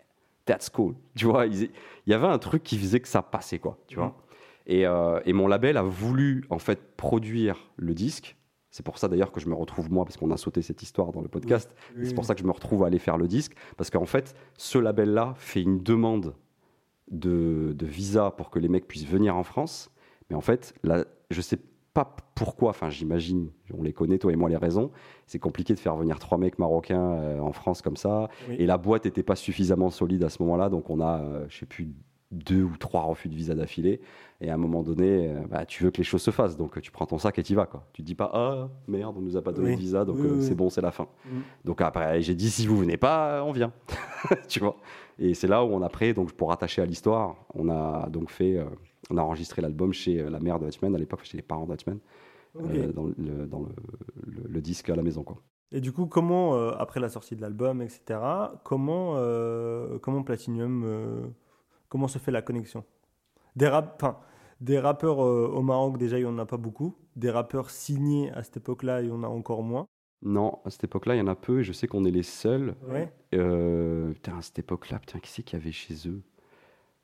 that's 0.45 0.71
cool. 0.71 0.95
Tu 1.17 1.27
vois, 1.27 1.47
il 1.47 1.71
y 2.07 2.15
avait 2.15 2.27
un 2.27 2.39
truc 2.39 2.63
qui 2.63 2.79
faisait 2.79 3.01
que 3.01 3.09
ça 3.09 3.23
passait, 3.23 3.59
quoi. 3.59 3.79
Tu 3.89 3.97
vois. 3.97 4.17
Et, 4.67 4.87
euh, 4.87 5.21
et 5.25 5.33
mon 5.33 5.47
label 5.47 5.77
a 5.77 5.83
voulu 5.83 6.45
en 6.51 6.59
fait 6.59 6.97
produire 6.97 7.71
le 7.77 7.95
disque. 7.95 8.37
C'est 8.71 8.85
pour 8.85 8.99
ça 8.99 9.09
d'ailleurs 9.09 9.33
que 9.33 9.41
je 9.41 9.49
me 9.49 9.55
retrouve 9.55 9.91
moi, 9.91 10.05
parce 10.05 10.17
qu'on 10.17 10.31
a 10.31 10.37
sauté 10.37 10.61
cette 10.61 10.83
histoire 10.83 11.13
dans 11.13 11.23
le 11.23 11.29
podcast. 11.29 11.75
Oui, 11.97 12.07
C'est 12.07 12.15
pour 12.15 12.25
ça 12.25 12.35
que 12.35 12.41
je 12.41 12.47
me 12.47 12.51
retrouve 12.51 12.85
à 12.85 12.89
aller 12.89 12.99
faire 12.99 13.17
le 13.17 13.27
disque, 13.27 13.55
parce 13.77 13.91
qu'en 13.91 14.05
fait, 14.07 14.35
ce 14.59 14.79
label-là 14.79 15.35
fait 15.37 15.63
une 15.63 15.83
demande 15.83 16.35
de, 17.11 17.73
de 17.77 17.87
visa 17.87 18.31
pour 18.31 18.51
que 18.51 18.59
les 18.59 18.69
mecs 18.69 18.87
puissent 18.89 19.07
venir 19.07 19.37
en 19.37 19.43
France. 19.45 19.91
Mais 20.31 20.37
en 20.37 20.41
fait, 20.41 20.75
là, 20.83 21.05
je 21.31 21.41
sais 21.41 21.59
pas 21.95 22.17
pourquoi, 22.35 22.71
enfin 22.71 22.91
j'imagine, 22.91 23.51
on 23.73 23.83
les 23.83 23.93
connaît, 23.93 24.19
toi 24.19 24.33
et 24.33 24.37
moi, 24.37 24.51
les 24.51 24.57
raisons. 24.57 24.91
C'est 25.27 25.39
compliqué 25.39 25.73
de 25.75 25.79
faire 25.79 25.97
venir 25.97 26.19
trois 26.19 26.37
mecs 26.37 26.59
marocains 26.59 27.13
euh, 27.13 27.39
en 27.41 27.53
France 27.53 27.81
comme 27.81 27.97
ça. 27.97 28.29
Oui. 28.49 28.57
Et 28.59 28.67
la 28.67 28.77
boîte 28.77 29.05
n'était 29.07 29.23
pas 29.23 29.37
suffisamment 29.37 29.91
solide 29.91 30.23
à 30.25 30.29
ce 30.29 30.43
moment-là, 30.43 30.69
donc 30.69 30.91
on 30.91 31.01
a, 31.01 31.21
euh, 31.23 31.47
je 31.49 31.59
sais 31.59 31.67
plus, 31.67 31.89
deux 32.33 32.65
ou 32.65 32.77
trois 32.77 33.03
refus 33.03 33.29
de 33.29 33.35
visa 33.35 33.55
d'affilée. 33.55 34.01
Et 34.41 34.51
à 34.51 34.55
un 34.55 34.59
moment 34.59 34.83
donné, 34.83 35.29
euh, 35.31 35.41
bah, 35.49 35.65
tu 35.65 35.85
veux 35.85 35.91
que 35.91 35.99
les 35.99 36.05
choses 36.05 36.21
se 36.23 36.31
fassent, 36.33 36.57
donc 36.57 36.79
tu 36.83 36.91
prends 36.91 37.07
ton 37.07 37.19
sac 37.19 37.39
et 37.39 37.43
tu 37.43 37.55
vas. 37.55 37.65
Quoi. 37.67 37.87
Tu 37.95 38.03
te 38.03 38.07
dis 38.07 38.15
pas, 38.17 38.31
ah 38.35 38.69
merde, 38.89 39.15
on 39.17 39.23
nous 39.23 39.37
a 39.37 39.43
pas 39.43 39.53
donné 39.53 39.69
Oui. 39.71 39.75
de 39.77 39.81
visa, 39.81 40.05
donc 40.05 40.17
Oui, 40.19 40.27
euh, 40.27 40.41
c'est 40.43 40.55
bon, 40.57 40.69
c'est 40.69 40.83
la 40.83 40.91
fin. 40.91 41.07
Mhm. 41.25 41.43
Donc 41.65 41.81
après, 41.81 42.21
j'ai 42.21 42.35
dit, 42.35 42.51
si 42.51 42.67
vous 42.67 42.77
venez 42.77 42.97
pas, 42.99 43.43
on 43.45 43.53
vient. 43.53 43.73
tu 44.49 44.59
vois. 44.61 44.77
Et 45.19 45.35
c'est 45.35 45.47
là 45.47 45.65
où 45.65 45.69
on 45.69 45.83
a 45.83 45.89
pris, 45.89 46.13
donc 46.15 46.33
pour 46.33 46.49
rattacher 46.51 46.83
à 46.83 46.87
l'histoire, 46.87 47.37
on 47.55 47.69
a 47.71 48.09
donc 48.11 48.31
fait, 48.31 48.57
euh, 48.59 48.67
on 49.11 49.17
a 49.17 49.23
enregistré 49.23 49.63
l'album 49.63 49.93
chez 49.93 50.21
euh, 50.21 50.31
la 50.31 50.41
mère 50.41 50.59
de 50.59 50.67
Hutchman, 50.67 50.95
à 50.95 50.99
l'époque, 50.99 51.25
chez 51.25 51.37
les 51.37 51.43
parents 51.43 51.67
d'Hutchman, 51.67 51.99
Ok. 52.55 52.65
euh, 52.67 52.93
dans, 52.93 53.07
le, 53.07 53.47
dans 53.47 53.61
le, 53.61 53.69
le- 54.27 54.49
le 54.49 54.61
disque 54.61 54.91
à 54.91 54.97
la 54.97 55.03
maison. 55.03 55.23
Quoi. 55.23 55.39
Et 55.73 55.81
du 55.81 55.93
coup, 55.93 56.07
comment, 56.07 56.55
après 56.71 57.01
la 57.01 57.09
sortie 57.09 57.35
de 57.35 57.41
l'album, 57.41 57.83
etc., 57.83 58.21
comment, 58.63 59.15
comment 60.01 60.23
Platinum, 60.23 61.33
comment 61.89 62.09
se 62.09 62.19
fait 62.19 62.31
la 62.31 62.41
connexion? 62.43 62.85
Des, 63.57 63.67
rap, 63.69 64.23
des 64.61 64.79
rappeurs 64.79 65.25
euh, 65.25 65.49
au 65.49 65.63
Maroc, 65.63 65.99
déjà, 65.99 66.19
il 66.19 66.25
n'y 66.25 66.31
en 66.31 66.39
a 66.39 66.47
pas 66.47 66.57
beaucoup. 66.59 66.95
Des 67.17 67.31
rappeurs 67.31 67.71
signés 67.71 68.31
à 68.33 68.43
cette 68.45 68.59
époque-là, 68.59 69.03
il 69.03 69.09
y 69.09 69.11
en 69.11 69.23
a 69.25 69.29
encore 69.29 69.63
moins. 69.63 69.87
Non, 70.23 70.59
à 70.65 70.71
cette 70.71 70.85
époque-là, 70.85 71.15
il 71.15 71.19
y 71.19 71.21
en 71.21 71.27
a 71.27 71.35
peu, 71.35 71.61
et 71.61 71.65
je 71.65 71.73
sais 71.73 71.87
qu'on 71.87 72.05
est 72.05 72.11
les 72.11 72.23
seuls. 72.23 72.75
Ouais. 72.89 73.13
Euh, 73.35 74.13
putain, 74.13 74.39
à 74.39 74.43
cette 74.43 74.59
époque-là, 74.59 74.99
putain, 74.99 75.19
qui 75.19 75.31
c'est 75.31 75.43
qu'il 75.43 75.59
y 75.59 75.63
avait 75.63 75.73
chez 75.73 75.95
eux? 76.09 76.23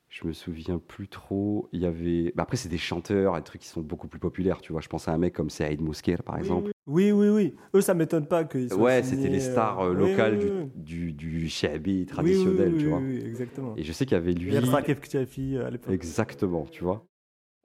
Je 0.09 0.27
me 0.27 0.35
souviens 0.35 0.79
plus 0.79 1.09
trop. 1.09 1.71
Il 1.73 1.81
y 1.81 1.87
avait. 1.87 2.33
bah 2.37 2.43
après, 2.43 2.59
c'est 2.59 2.69
des 2.69 2.77
chanteurs, 2.77 3.35
des 3.35 3.43
trucs 3.43 3.63
qui 3.63 3.69
sont 3.69 3.81
beaucoup 3.81 4.09
plus 4.09 4.21
populaires, 4.21 4.61
tu 4.61 4.73
vois. 4.73 4.83
Je 4.83 4.89
pense 4.89 5.09
à 5.09 5.13
un 5.13 5.19
mec 5.19 5.33
comme 5.33 5.49
Saïd 5.49 5.81
Mousker, 5.81 6.19
par 6.23 6.37
exemple. 6.37 6.71
Oui, 6.87 7.13
oui, 7.13 7.29
oui. 7.31 7.55
Eux, 7.75 7.81
ça 7.81 7.95
m'étonne 7.95 8.27
pas 8.27 8.45
qu'ils 8.45 8.69
soient 8.69 8.79
Ouais, 8.79 9.03
c'était 9.03 9.31
les 9.31 9.41
stars 9.41 9.81
euh, 9.81 9.95
oui, 9.95 10.11
locales 10.11 10.37
oui, 10.37 10.45
du, 10.45 10.51
oui. 10.51 10.71
du, 10.75 11.13
du 11.13 11.49
shabi 11.49 12.05
traditionnel, 12.05 12.77
tu 12.77 12.89
vois. 12.89 12.99
Oui, 12.99 13.21
oui, 13.21 13.27
exactement. 13.27 13.75
Et 13.79 13.85
je 13.85 13.93
sais 13.93 14.05
qu'il 14.05 14.15
y 14.17 14.21
avait 14.21 14.35
lui. 14.35 14.49
Il 14.49 14.55
y 14.55 14.57
a 14.59 15.67
à 15.67 15.71
l'époque. 15.71 15.95
Exactement, 15.95 16.67
tu 16.67 16.85
vois. 16.85 17.07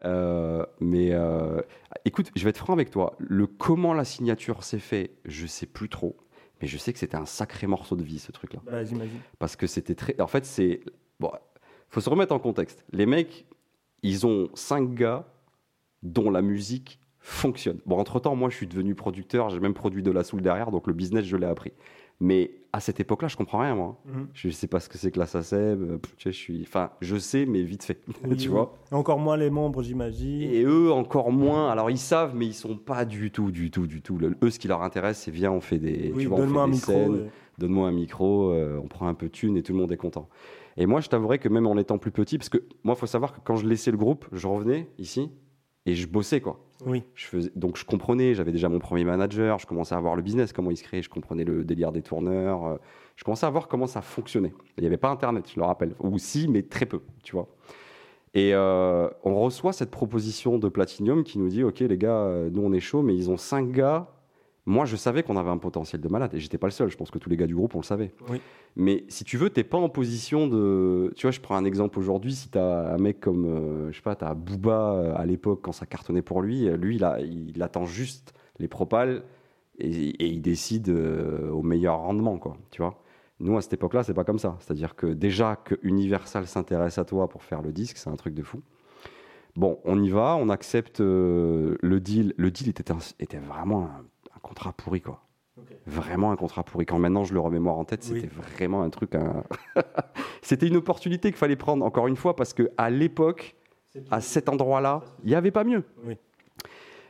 Euh, 0.06 0.66
mais 0.80 1.12
euh, 1.12 1.62
écoute, 2.06 2.32
je 2.36 2.44
vais 2.44 2.52
être 2.52 2.58
franc 2.58 2.74
avec 2.74 2.92
toi. 2.92 3.16
Le 3.20 3.48
comment 3.48 3.94
la 3.94 4.06
signature 4.06 4.64
s'est 4.64 4.80
fait, 4.80 5.12
je 5.26 5.48
sais 5.48 5.66
plus 5.66 5.90
trop. 5.90 6.16
Mais 6.62 6.68
je 6.68 6.78
sais 6.78 6.92
que 6.92 7.00
c'était 7.00 7.18
un 7.18 7.26
sacré 7.26 7.68
morceau 7.68 7.96
de 7.96 8.04
vie, 8.04 8.20
ce 8.20 8.32
truc-là. 8.32 8.62
Bah, 8.66 8.84
J'imagine. 8.84 9.20
Parce 9.40 9.56
que 9.56 9.68
c'était 9.68 9.96
très. 9.96 10.20
En 10.20 10.28
fait, 10.28 10.46
c'est. 10.46 10.82
Bon, 11.20 11.32
faut 11.90 12.02
se 12.02 12.10
remettre 12.10 12.34
en 12.34 12.40
contexte. 12.40 12.84
Les 12.92 13.06
mecs, 13.06 13.46
ils 14.04 14.26
ont 14.26 14.50
cinq 14.56 14.94
gars 14.94 15.26
dont 16.04 16.30
la 16.30 16.42
musique 16.42 17.00
fonctionne. 17.20 17.80
Bon, 17.86 17.98
entre-temps, 17.98 18.36
moi, 18.36 18.50
je 18.50 18.56
suis 18.56 18.68
devenu 18.68 18.96
producteur, 18.96 19.50
j'ai 19.50 19.60
même 19.60 19.74
produit 19.74 20.02
de 20.02 20.12
la 20.12 20.24
soul 20.24 20.42
derrière, 20.42 20.72
donc 20.72 20.88
le 20.88 20.94
business, 20.94 21.26
je 21.26 21.36
l'ai 21.36 21.48
appris. 21.48 21.74
Mais 22.20 22.52
à 22.78 22.80
cette 22.80 23.00
époque-là, 23.00 23.28
je 23.28 23.36
comprends 23.36 23.58
rien, 23.60 23.74
moi. 23.74 24.00
Mhm. 24.06 24.28
Je 24.34 24.50
sais 24.50 24.68
pas 24.68 24.80
ce 24.80 24.88
que 24.88 25.00
c'est 25.00 25.10
que 25.10 25.18
la 25.18 25.26
SACEM, 25.26 25.84
euh, 25.94 25.98
je 26.20 26.30
suis. 26.30 26.62
Enfin, 26.62 26.92
je 27.02 27.18
sais, 27.18 27.48
mais 27.48 27.64
vite 27.64 27.84
fait. 27.84 28.02
Oui, 28.24 28.38
tu 28.38 28.50
oui. 28.50 28.54
vois 28.54 28.78
Encore 28.92 29.18
moins 29.18 29.36
les 29.36 29.50
membres, 29.50 29.82
j'imagine. 29.82 30.44
et 30.44 30.64
eux, 30.64 30.92
encore 30.92 31.32
moins. 31.32 31.70
Alors, 31.72 31.90
ils 31.90 31.98
savent, 31.98 32.36
mais 32.36 32.46
ils 32.46 32.54
sont 32.54 32.78
pas 32.78 33.04
du 33.04 33.32
tout, 33.32 33.50
du 33.50 33.72
tout, 33.72 33.88
du 33.88 34.04
tout. 34.04 34.20
Le- 34.20 34.36
eux, 34.44 34.52
ce 34.52 34.60
qui 34.60 34.68
leur 34.68 34.84
intéresse, 34.84 35.18
c'est 35.24 35.32
viens, 35.32 35.52
on 35.52 35.60
fait 35.60 35.80
des, 35.80 36.12
Oui, 36.14 36.22
tu 36.24 36.28
vois, 36.28 36.38
on 36.38 36.42
donne-moi 36.42 36.62
fait 36.62 36.64
un 36.64 36.68
des 36.68 36.72
micro. 36.76 36.92
scènes, 36.92 37.30
donne-moi 37.58 37.88
un 37.88 37.92
micro, 37.92 38.52
euh, 38.52 38.80
on 38.84 38.88
prend 38.88 39.08
un 39.08 39.16
peu 39.16 39.26
de 39.26 39.32
thune 39.32 39.58
et 39.58 39.64
tout 39.64 39.74
le 39.74 39.80
monde 39.80 39.92
est 39.92 39.98
content. 39.98 40.30
Et 40.78 40.86
moi, 40.86 41.02
je 41.02 41.10
t'avouerais 41.10 41.40
que 41.40 41.50
même 41.50 41.66
en 41.66 41.76
étant 41.78 41.98
plus 41.98 42.12
petit, 42.12 42.38
parce 42.38 42.50
que 42.50 42.60
moi, 42.84 42.94
il 42.96 43.00
faut 43.00 43.08
savoir 43.08 43.34
que 43.34 43.40
quand 43.44 43.56
je 43.56 43.68
laissais 43.68 43.90
le 43.90 43.98
groupe, 43.98 44.28
je 44.32 44.46
revenais 44.48 44.88
ici 45.00 45.32
et 45.88 45.96
je 45.96 46.08
bossais, 46.08 46.42
quoi. 46.42 46.64
Oui. 46.86 47.04
Je 47.16 47.26
faisais, 47.26 47.52
donc, 47.56 47.78
je 47.78 47.86
comprenais, 47.86 48.34
j'avais 48.34 48.52
déjà 48.52 48.70
mon 48.70 48.80
premier 48.80 49.04
manager, 49.04 49.60
je 49.60 49.66
commençais 49.66 49.96
à 49.96 50.00
voir 50.00 50.16
le 50.16 50.22
business, 50.22 50.54
comment 50.54 50.72
il 50.72 50.78
se 50.78 50.84
crée, 50.84 51.02
je 51.02 51.10
comprenais 51.10 51.44
le 51.44 51.64
délire 51.64 51.92
des 51.92 52.02
tourneurs, 52.02 52.66
euh, 52.66 52.76
je 53.16 53.24
commençais 53.24 53.46
à 53.46 53.50
voir 53.50 53.68
comment 53.68 53.88
ça 53.88 54.02
fonctionnait. 54.02 54.54
Il 54.78 54.82
n'y 54.82 54.88
avait 54.88 54.98
pas 54.98 55.10
Internet, 55.10 55.50
je 55.54 55.60
le 55.60 55.66
rappelle. 55.66 55.96
Ou 56.00 56.18
si, 56.20 56.48
mais 56.48 56.62
très 56.62 56.86
peu, 56.86 57.02
tu 57.24 57.36
vois. 57.36 57.48
Et 58.34 58.54
euh, 58.54 59.10
on 59.24 59.40
reçoit 59.40 59.74
cette 59.74 59.90
proposition 59.90 60.60
de 60.60 60.70
Platinum 60.70 61.24
qui 61.24 61.40
nous 61.40 61.50
dit 61.50 61.64
Ok, 61.64 61.80
les 61.80 61.98
gars, 61.98 62.20
euh, 62.20 62.50
nous 62.52 62.62
on 62.62 62.72
est 62.74 62.80
chaud, 62.80 63.02
mais 63.02 63.16
ils 63.16 63.32
ont 63.32 63.38
cinq 63.38 63.72
gars. 63.72 64.08
Moi, 64.70 64.84
je 64.86 64.96
savais 64.98 65.24
qu'on 65.24 65.38
avait 65.38 65.50
un 65.50 65.58
potentiel 65.58 66.02
de 66.02 66.08
malade 66.10 66.36
et 66.36 66.40
j'étais 66.40 66.58
pas 66.58 66.68
le 66.68 66.72
seul. 66.72 66.90
Je 66.90 66.98
pense 66.98 67.10
que 67.10 67.18
tous 67.18 67.30
les 67.30 67.38
gars 67.38 67.48
du 67.48 67.56
groupe, 67.56 67.74
on 67.74 67.80
le 67.80 67.84
savait. 67.86 68.14
Oui. 68.30 68.42
Mais 68.76 69.06
si 69.08 69.24
tu 69.24 69.38
veux, 69.38 69.50
t'es 69.50 69.64
pas 69.64 69.78
en 69.78 69.88
position 69.90 70.46
de. 70.48 71.12
Tu 71.16 71.22
vois, 71.26 71.32
je 71.32 71.40
prends 71.40 71.56
un 71.56 71.64
exemple 71.66 71.98
aujourd'hui. 71.98 72.34
Si 72.36 72.50
tu 72.52 72.58
as 72.60 72.94
un 72.94 72.98
mec 72.98 73.20
comme, 73.22 73.46
euh, 73.46 73.92
je 73.92 73.96
sais 73.96 74.02
pas, 74.04 74.16
tu 74.18 74.26
as 74.26 74.34
Booba 74.36 74.92
euh, 74.94 75.14
à 75.16 75.26
l'époque 75.26 75.62
quand 75.64 75.72
ça 75.72 75.86
cartonnait 75.86 76.22
pour 76.22 76.42
lui, 76.42 76.68
euh, 76.68 76.76
lui, 76.78 76.98
il, 76.98 77.04
a- 77.06 77.20
il 77.22 77.64
attend 77.64 77.86
juste 77.86 78.34
les 78.60 78.68
propales 78.68 79.24
et, 79.80 79.88
et 79.90 80.28
il 80.28 80.42
décide 80.42 80.90
euh, 80.90 81.50
au 81.50 81.62
meilleur 81.64 81.98
rendement, 82.00 82.38
quoi. 82.38 82.58
Tu 82.70 82.82
vois. 82.82 83.02
Nous, 83.40 83.56
à 83.56 83.62
cette 83.62 83.74
époque-là, 83.74 84.04
c'est 84.04 84.14
pas 84.16 84.24
comme 84.26 84.40
ça. 84.40 84.58
C'est-à-dire 84.60 84.96
que 84.96 85.08
déjà 85.08 85.56
que 85.56 85.76
Universal 85.82 86.46
s'intéresse 86.46 86.98
à 86.98 87.06
toi 87.06 87.30
pour 87.30 87.44
faire 87.44 87.62
le 87.62 87.72
disque, 87.72 87.98
c'est 87.98 88.10
un 88.10 88.16
truc 88.18 88.34
de 88.34 88.44
fou. 88.44 88.62
Bon, 89.56 89.80
on 89.86 90.02
y 90.04 90.10
va, 90.10 90.36
on 90.36 90.50
accepte 90.50 91.02
euh, 91.02 91.78
le 91.82 92.00
deal. 92.00 92.34
Le 92.38 92.52
deal 92.52 92.70
était, 92.70 92.92
un- 92.92 92.98
était 93.20 93.40
vraiment 93.40 93.86
un, 93.86 94.06
un 94.38 94.40
contrat 94.40 94.72
pourri, 94.74 95.02
quoi. 95.02 95.22
Vraiment 95.88 96.32
un 96.32 96.36
contrat 96.36 96.64
pourri. 96.64 96.86
Quand 96.86 97.00
maintenant 97.00 97.24
je 97.24 97.34
le 97.34 97.40
remémore 97.40 97.80
en 97.80 97.86
tête, 97.86 98.06
Oui. 98.12 98.22
c'était 98.22 98.28
vraiment 98.34 98.84
un 98.84 98.90
truc. 98.92 99.14
c'était 100.42 100.68
une 100.68 100.76
opportunité 100.78 101.30
qu'il 101.30 101.38
fallait 101.38 101.56
prendre, 101.56 101.84
encore 101.84 102.08
une 102.08 102.16
fois, 102.16 102.36
parce 102.36 102.54
que 102.54 102.70
à 102.78 102.90
l'époque, 102.90 103.56
à 104.12 104.22
cet 104.22 104.50
endroit-là, 104.50 105.02
il 105.24 105.30
n'y 105.30 105.36
avait 105.36 105.52
pas 105.52 105.64
mieux. 105.64 105.84
Oui. 106.06 106.16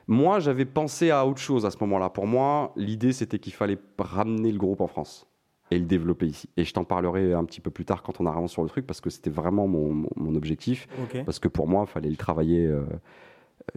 Moi, 0.07 0.39
j'avais 0.39 0.63
pensé 0.65 1.11
à 1.11 1.25
autre 1.27 1.39
chose 1.41 1.65
à 1.65 1.71
ce 1.71 1.77
moment-là. 1.81 2.09
Pour 2.09 2.27
moi, 2.27 2.71
l'idée, 2.77 3.11
c'était 3.11 3.39
qu'il 3.39 3.51
fallait 3.53 3.77
ramener 3.99 4.53
le 4.53 4.57
groupe 4.57 4.79
en 4.79 4.87
France 4.87 5.27
et 5.69 5.77
le 5.77 5.85
développer 5.85 6.27
ici. 6.27 6.47
Et 6.55 6.63
je 6.63 6.73
t'en 6.73 6.85
parlerai 6.85 7.33
un 7.33 7.43
petit 7.43 7.59
peu 7.59 7.69
plus 7.71 7.83
tard 7.83 8.01
quand 8.03 8.21
on 8.21 8.25
arrive 8.25 8.47
sur 8.47 8.63
le 8.63 8.69
truc, 8.69 8.87
parce 8.87 9.01
que 9.01 9.09
c'était 9.09 9.29
vraiment 9.29 9.67
mon, 9.67 9.91
mon- 9.91 10.09
mon 10.15 10.35
objectif. 10.35 10.87
Parce 11.25 11.39
que 11.39 11.49
pour 11.49 11.67
moi, 11.67 11.83
il 11.85 11.91
fallait 11.91 12.09
le 12.09 12.15
travailler. 12.15 12.65
euh, 12.65 12.85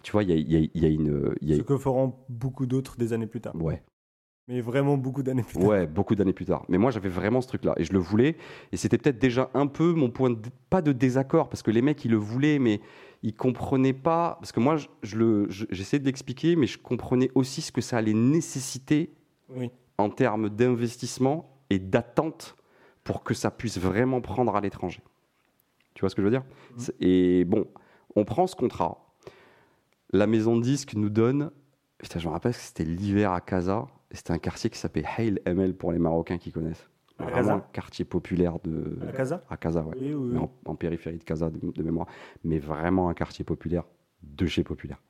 tu 0.03 0.13
vois, 0.13 0.23
il 0.23 0.31
y 0.31 0.33
a, 0.33 0.59
y 0.59 0.71
y 0.75 0.95
une. 0.95 1.35
il 1.41 1.49
y 1.51 1.53
a- 1.55 1.57
Ce 1.57 1.63
que 1.63 1.77
feront 1.79 2.15
beaucoup 2.29 2.67
d'autres 2.67 2.97
des 2.97 3.13
années 3.13 3.27
plus 3.27 3.41
tard. 3.41 3.55
ouais, 3.57 3.83
Mais 4.49 4.61
vraiment 4.61 4.97
beaucoup 4.97 5.23
d'années 5.23 5.43
plus 5.43 5.59
tard. 5.59 5.69
ouais, 5.69 5.87
beaucoup 5.87 6.15
d'années 6.15 6.33
plus 6.33 6.45
tard. 6.47 6.65
Mais 6.69 6.79
moi, 6.79 6.91
j'avais 6.91 7.09
vraiment 7.09 7.41
ce 7.41 7.49
truc-là. 7.49 7.75
Et 7.77 7.85
je 7.85 7.93
le 7.93 7.99
voulais. 7.99 8.37
Et 8.73 8.77
c'était 8.77 8.99
peut-être 8.99 9.19
déjà 9.19 9.51
un 9.55 9.67
peu 9.67 9.93
mon 9.93 10.11
point 10.11 10.31
de. 10.31 10.39
Pas 10.71 10.83
de 10.83 10.93
désaccord, 10.93 11.49
parce 11.49 11.63
que 11.63 11.71
les 11.71 11.83
mecs, 11.83 12.05
ils 12.05 12.11
le 12.11 12.17
voulaient, 12.17 12.59
mais 12.59 12.81
ils 13.23 13.35
comprenaient 13.35 13.93
pas. 13.93 14.37
Parce 14.41 14.53
que 14.53 14.61
moi, 14.61 14.77
je, 14.77 14.87
je 15.03 15.47
je- 15.49 15.67
j'essayais 15.71 16.01
de 16.01 16.07
l'expliquer, 16.07 16.57
mais 16.57 16.67
je 16.67 16.79
comprenais 16.79 17.31
aussi 17.35 17.61
ce 17.61 17.73
que 17.73 17.81
ça 17.81 17.99
allait 17.99 18.15
nécessiter 18.15 19.13
Oui. 19.49 19.71
en 19.99 20.09
termes 20.11 20.49
d'investissement 20.51 21.59
et 21.69 21.79
d'attente 21.79 22.57
pour 23.05 23.23
que 23.25 23.35
ça 23.35 23.51
puisse 23.51 23.79
vraiment 23.79 24.21
prendre 24.21 24.55
à 24.57 24.61
l'étranger. 24.61 25.01
Tu 25.95 26.01
vois 26.01 26.09
ce 26.11 26.15
que 26.15 26.23
je 26.23 26.27
veux 26.27 26.31
dire? 26.33 26.45
C'est- 26.77 26.95
Et 27.01 27.45
bon, 27.45 27.67
on 28.17 28.25
prend 28.25 28.47
ce 28.47 28.55
contrat. 28.57 29.10
La 30.13 30.27
maison 30.27 30.57
de 30.57 30.63
disques 30.63 30.95
nous 30.95 31.11
donne. 31.11 31.51
Putain, 31.99 32.19
je 32.19 32.27
me 32.27 32.33
rappelle 32.33 32.53
que 32.53 32.59
c'était 32.59 32.85
l'hiver 32.85 33.33
à 33.33 33.41
Casa. 33.41 33.87
C'était 34.11 34.33
un 34.33 34.39
quartier 34.39 34.71
qui 34.71 34.79
s'appelait 34.79 35.05
Hail 35.17 35.41
ML 35.47 35.75
pour 35.75 35.93
les 35.93 35.99
Marocains 35.99 36.39
qui 36.39 36.51
connaissent. 36.51 36.89
À 37.19 37.25
Vraiment 37.25 37.37
Casa 37.37 37.55
un 37.55 37.61
quartier 37.73 38.05
populaire 38.05 38.59
de. 38.65 38.99
À 39.07 39.13
Casa 39.13 39.45
À 39.51 39.57
Casa, 39.57 39.83
ouais. 39.83 39.97
Oui, 40.01 40.37
en, 40.37 40.51
en 40.65 40.75
périphérie 40.75 41.19
de 41.19 41.25
Casa, 41.25 41.51
de, 41.51 41.59
de 41.71 41.83
mémoire. 41.83 42.07
Mais 42.45 42.59
vraiment 42.59 43.09
un 43.09 43.15
quartier 43.15 43.45
populaire 43.45 43.85
de 44.23 44.47
chez 44.47 44.65
populaire. 44.65 45.01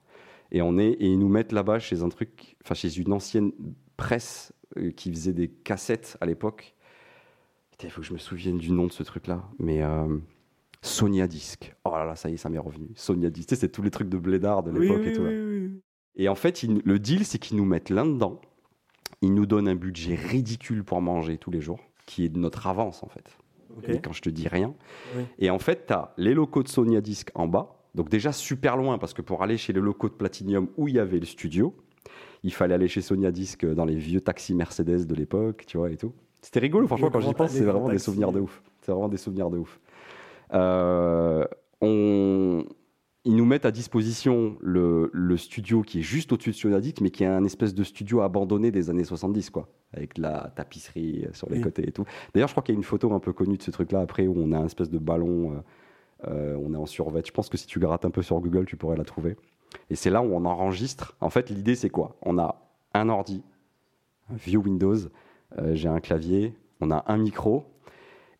Et 0.53 0.63
on 0.63 0.77
est 0.79 0.91
et 0.91 1.07
ils 1.07 1.19
nous 1.19 1.29
mettent 1.29 1.53
là-bas 1.53 1.79
chez 1.79 2.03
un 2.03 2.09
truc, 2.09 2.57
enfin 2.65 2.75
chez 2.75 2.99
une 2.99 3.13
ancienne 3.13 3.53
presse 3.97 4.53
euh, 4.77 4.91
qui 4.91 5.11
faisait 5.11 5.33
des 5.33 5.49
cassettes 5.49 6.17
à 6.21 6.27
l'époque. 6.27 6.75
Il 7.83 7.91
faut 7.91 8.03
que 8.03 8.07
je 8.07 8.13
me 8.13 8.19
souvienne 8.19 8.59
du 8.59 8.73
nom 8.73 8.87
de 8.87 8.93
ce 8.93 9.03
truc-là. 9.03 9.43
Mais 9.59 9.83
euh, 9.83 10.19
Sonia 10.83 11.27
Disc. 11.27 11.75
Oh 11.85 11.91
là 11.93 12.05
là, 12.05 12.17
ça 12.17 12.31
y 12.31 12.35
est, 12.35 12.37
ça 12.37 12.49
m'est 12.49 12.59
revenu. 12.59 12.89
Sonia 12.95 13.31
Disc. 13.31 13.49
Tu 13.49 13.55
sais, 13.55 13.61
c'est 13.61 13.69
tous 13.69 13.83
les 13.83 13.91
trucs 13.91 14.09
de 14.09 14.19
blédard 14.19 14.63
de 14.63 14.71
l'époque 14.71 15.01
oui, 15.03 15.09
et 15.09 15.13
tout. 15.13 15.23
oui, 15.23 15.41
oui. 15.41 15.81
Et 16.17 16.29
en 16.29 16.35
fait, 16.35 16.63
le 16.63 16.99
deal, 16.99 17.25
c'est 17.25 17.39
qu'ils 17.39 17.57
nous 17.57 17.65
mettent 17.65 17.91
là-dedans. 17.91 18.41
Ils 19.23 19.35
nous 19.35 19.47
donnent 19.47 19.69
un 19.69 19.75
budget 19.75 20.15
ridicule 20.15 20.85
pour 20.85 21.01
manger 21.01 21.39
tous 21.39 21.51
les 21.51 21.61
jours, 21.61 21.81
qui 22.07 22.25
est 22.25 22.29
de 22.29 22.39
notre 22.39 22.67
avance 22.67 23.03
en 23.03 23.09
fait. 23.09 23.37
Et 23.87 24.01
quand 24.01 24.13
je 24.13 24.23
te 24.23 24.31
dis 24.31 24.49
rien. 24.49 24.75
Oui. 25.17 25.23
Et 25.39 25.51
en 25.51 25.59
fait, 25.59 25.87
tu 25.87 25.93
as 25.93 26.13
les 26.17 26.35
locaux 26.35 26.63
de 26.63 26.69
Sonia 26.69 27.01
Disc 27.01 27.31
en 27.35 27.47
bas. 27.47 27.77
Donc 27.95 28.09
déjà 28.09 28.33
super 28.33 28.77
loin, 28.77 28.99
parce 28.99 29.15
que 29.15 29.23
pour 29.23 29.43
aller 29.43 29.57
chez 29.57 29.73
les 29.73 29.81
locaux 29.81 30.09
de 30.09 30.15
Platinum 30.15 30.69
où 30.77 30.89
il 30.89 30.95
y 30.95 30.99
avait 30.99 31.19
le 31.19 31.27
studio, 31.27 31.75
il 32.43 32.53
fallait 32.53 32.75
aller 32.75 32.89
chez 32.89 33.01
Sonia 33.01 33.31
Disc 33.31 33.65
dans 33.67 33.85
les 33.85 33.97
vieux 33.97 34.21
taxis 34.21 34.55
Mercedes 34.55 35.07
de 35.07 35.15
l'époque, 35.15 35.65
tu 35.67 35.77
vois, 35.77 35.91
et 35.91 35.97
tout. 35.97 36.13
C'était 36.43 36.61
rigolo, 36.61 36.87
franchement, 36.87 37.11
quand 37.11 37.21
j'y 37.21 37.35
pense, 37.35 37.51
c'est 37.51 37.65
vraiment 37.65 37.89
des 37.89 37.99
souvenirs 37.99 38.33
de 38.33 38.41
ouf. 38.41 38.63
C'est 38.81 38.93
vraiment 38.93 39.09
des 39.09 39.19
souvenirs 39.19 39.51
de 39.51 39.59
ouf. 39.59 39.79
Euh, 40.53 41.45
on... 41.81 42.65
Ils 43.27 43.37
nous 43.37 43.45
mettent 43.45 43.67
à 43.67 43.71
disposition 43.71 44.57
le, 44.63 45.11
le 45.13 45.37
studio 45.37 45.83
qui 45.83 45.99
est 45.99 46.03
juste 46.03 46.33
au-dessus 46.33 46.51
de 46.53 46.55
Sonia 46.57 46.81
Disc, 46.81 47.03
mais 47.03 47.11
qui 47.11 47.23
est 47.23 47.27
un 47.27 47.45
espèce 47.45 47.75
de 47.75 47.85
studio 47.85 48.23
abandonné 48.23 48.71
des 48.71 48.89
années 48.89 49.05
70, 49.05 49.51
quoi, 49.51 49.69
avec 49.93 50.17
la 50.17 50.51
tapisserie 50.57 51.27
euh, 51.27 51.33
sur 51.35 51.51
les 51.51 51.59
Oui. 51.59 51.63
côtés 51.63 51.87
et 51.87 51.93
tout. 51.93 52.07
D'ailleurs, 52.33 52.49
je 52.49 52.55
crois 52.55 52.63
qu'il 52.63 52.75
y 52.75 52.77
a 52.77 52.79
une 52.79 52.83
photo 52.85 53.13
un 53.13 53.19
peu 53.21 53.35
connue 53.35 53.59
de 53.59 53.63
ce 53.63 53.71
truc-là 53.71 54.01
après 54.01 54.27
où 54.27 54.35
on 54.39 54.53
a 54.53 54.59
un 54.59 54.65
espèce 54.65 54.89
de 54.89 54.99
ballon, 54.99 55.53
euh, 55.53 56.29
euh, 56.29 56.57
on 56.65 56.73
est 56.73 56.79
en 56.79 56.87
survêt. 56.87 57.21
Je 57.25 57.31
pense 57.31 57.51
que 57.51 57.59
si 57.59 57.67
tu 57.67 57.79
grattes 57.79 58.07
un 58.07 58.11
peu 58.11 58.23
sur 58.23 58.41
Google, 58.41 58.65
tu 58.65 58.77
pourrais 58.77 58.97
la 58.97 59.05
trouver. 59.05 59.37
Et 59.91 59.97
c'est 59.97 60.11
là 60.11 60.23
où 60.23 60.33
on 60.35 60.47
enregistre. 60.47 61.15
En 61.21 61.29
fait, 61.29 61.51
l'idée, 61.51 61.75
c'est 61.75 61.91
quoi? 61.91 62.17
On 62.23 62.39
a 62.39 62.57
un 62.95 63.11
ordi, 63.11 63.43
un 64.33 64.37
vieux 64.37 64.59
Windows, 64.59 64.97
euh, 65.59 65.75
j'ai 65.75 65.89
un 65.89 66.01
clavier, 66.01 66.55
on 66.81 66.91
a 66.91 67.05
un 67.07 67.19
micro, 67.19 67.65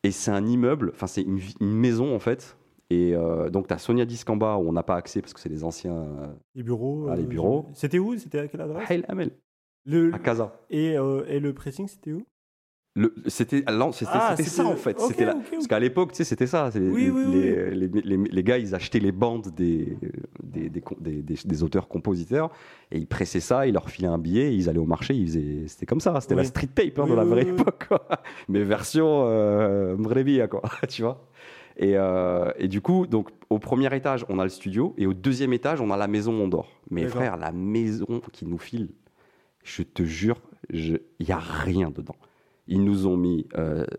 et 0.03 0.11
c'est 0.11 0.31
un 0.31 0.47
immeuble, 0.47 0.91
enfin, 0.95 1.07
c'est 1.07 1.23
une, 1.23 1.41
maison 1.61 2.15
en 2.15 2.19
fait. 2.19 2.57
Et 2.93 3.15
euh, 3.15 3.51
donc, 3.51 3.69
tu 3.69 3.75
as 3.75 3.79
Sonia 3.79 4.05
Disc 4.05 4.29
en 4.29 4.37
bas 4.37 4.57
où 4.57 4.69
on 4.69 4.73
n'a 4.73 4.83
pas 4.83 4.97
accès 4.97 5.21
parce 5.21 5.33
que 5.33 5.39
c'est 5.41 5.49
les 5.49 5.63
anciens. 5.63 5.95
euh, 5.95 6.27
Les 6.57 6.63
bureaux. 6.65 7.07
Ah, 7.09 7.15
les 7.17 7.23
euh, 7.23 7.27
bureaux. 7.27 7.67
C'était 7.73 7.99
où? 8.01 8.17
C'était 8.19 8.41
à 8.41 8.49
quelle 8.49 8.63
adresse? 8.63 8.91
Hail 8.91 9.05
Hamel, 9.09 9.31
le... 9.85 10.13
à 10.13 10.19
Casa. 10.19 10.53
et, 10.71 10.95
et 10.95 11.41
le 11.41 11.53
pressing, 11.55 11.87
c'était 11.87 12.13
où? 12.13 12.27
C'était 13.29 13.63
Ah, 14.19 14.35
c'était 14.37 14.51
ça 14.51 14.65
en 14.67 14.77
fait. 14.77 14.97
c'était. 15.09 15.25
Parce 15.53 15.67
qu'à 15.69 15.79
l'époque, 15.79 16.11
tu 16.11 16.17
sais, 16.17 16.25
c'était 16.25 16.49
ça. 16.49 16.71
Oui, 16.75 17.05
les, 17.05 17.11
oui, 17.11 17.25
les, 17.33 17.71
les- 17.89 18.01
les- 18.03 18.17
les 18.17 18.43
gars, 18.43 18.59
ils 18.59 18.75
achetaient 18.75 18.99
les 18.99 19.13
bandes 19.13 19.49
des, 19.57 19.97
des, 20.43 20.69
des, 20.69 20.81
com- 20.81 20.99
des- 21.01 21.23
des- 21.23 21.37
des 21.45 21.63
auteurs-compositeurs 21.63 22.51
et 22.91 22.99
ils 22.99 23.07
pressaient 23.07 23.39
ça, 23.41 23.67
ils 23.69 23.73
leur 23.75 23.89
filaient 23.89 24.09
un 24.09 24.19
billet, 24.19 24.55
ils 24.57 24.69
allaient 24.69 24.79
au 24.81 24.87
marché, 24.87 25.15
ils 25.15 25.27
faisaient. 25.29 25.63
C'était 25.69 25.87
comme 25.87 26.01
ça. 26.01 26.21
C'était 26.21 26.35
la 26.35 26.43
street 26.49 26.67
tape 26.75 26.99
hein, 26.99 27.07
de 27.07 27.15
la 27.15 27.23
vraie 27.25 27.47
époque, 27.61 27.87
quoi. 27.89 28.07
Mais 28.49 28.65
version 28.65 29.25
euh, 29.27 29.97
Mbrevia, 29.97 30.49
quoi. 30.49 30.63
tu 30.89 31.03
vois. 31.03 31.25
Et, 31.77 31.93
euh, 31.97 32.51
et 32.59 32.67
du 32.67 32.81
coup, 32.81 33.07
donc 33.07 33.29
au 33.51 33.59
premier 33.61 33.95
étage, 33.97 34.27
on 34.29 34.39
a 34.41 34.43
le 34.43 34.51
studio 34.51 34.95
et 34.99 35.07
au 35.07 35.15
deuxième 35.15 35.53
étage, 35.53 35.81
on 35.81 35.91
a 35.93 35.97
la 35.97 36.09
maison 36.09 36.33
où 36.39 36.43
on 36.43 36.49
dort. 36.49 36.69
Mais 36.91 37.03
frère, 37.09 37.37
la 37.37 37.53
maison 37.53 38.21
qui 38.33 38.45
nous 38.47 38.59
file, 38.59 38.89
je 39.63 39.83
te 39.85 40.03
jure, 40.03 40.41
il 40.73 40.99
n'y 41.21 41.31
a 41.33 41.39
rien 41.39 41.91
dedans. 41.91 42.17
Ils 42.73 42.83
nous 42.85 43.07
ont 43.09 43.17
mis 43.17 43.47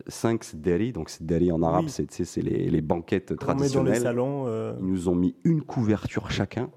5 0.08 0.44
sederi, 0.44 0.92
donc 0.94 1.10
sederi 1.10 1.52
en 1.52 1.62
arabe, 1.62 1.86
Oui. 1.86 1.92
c'est 2.08 2.42
les, 2.42 2.70
les 2.70 2.82
banquettes 2.82 3.32
On 3.32 3.34
met 3.34 3.38
dans 3.38 3.54
les 3.54 3.60
traditionnelles. 3.60 4.02
salons. 4.02 4.46
euh, 4.48 4.74
Ils 4.80 4.86
nous 4.88 5.10
ont 5.10 5.16
mis 5.16 5.36
une 5.44 5.62
couverture 5.62 6.32
chacun 6.32 6.72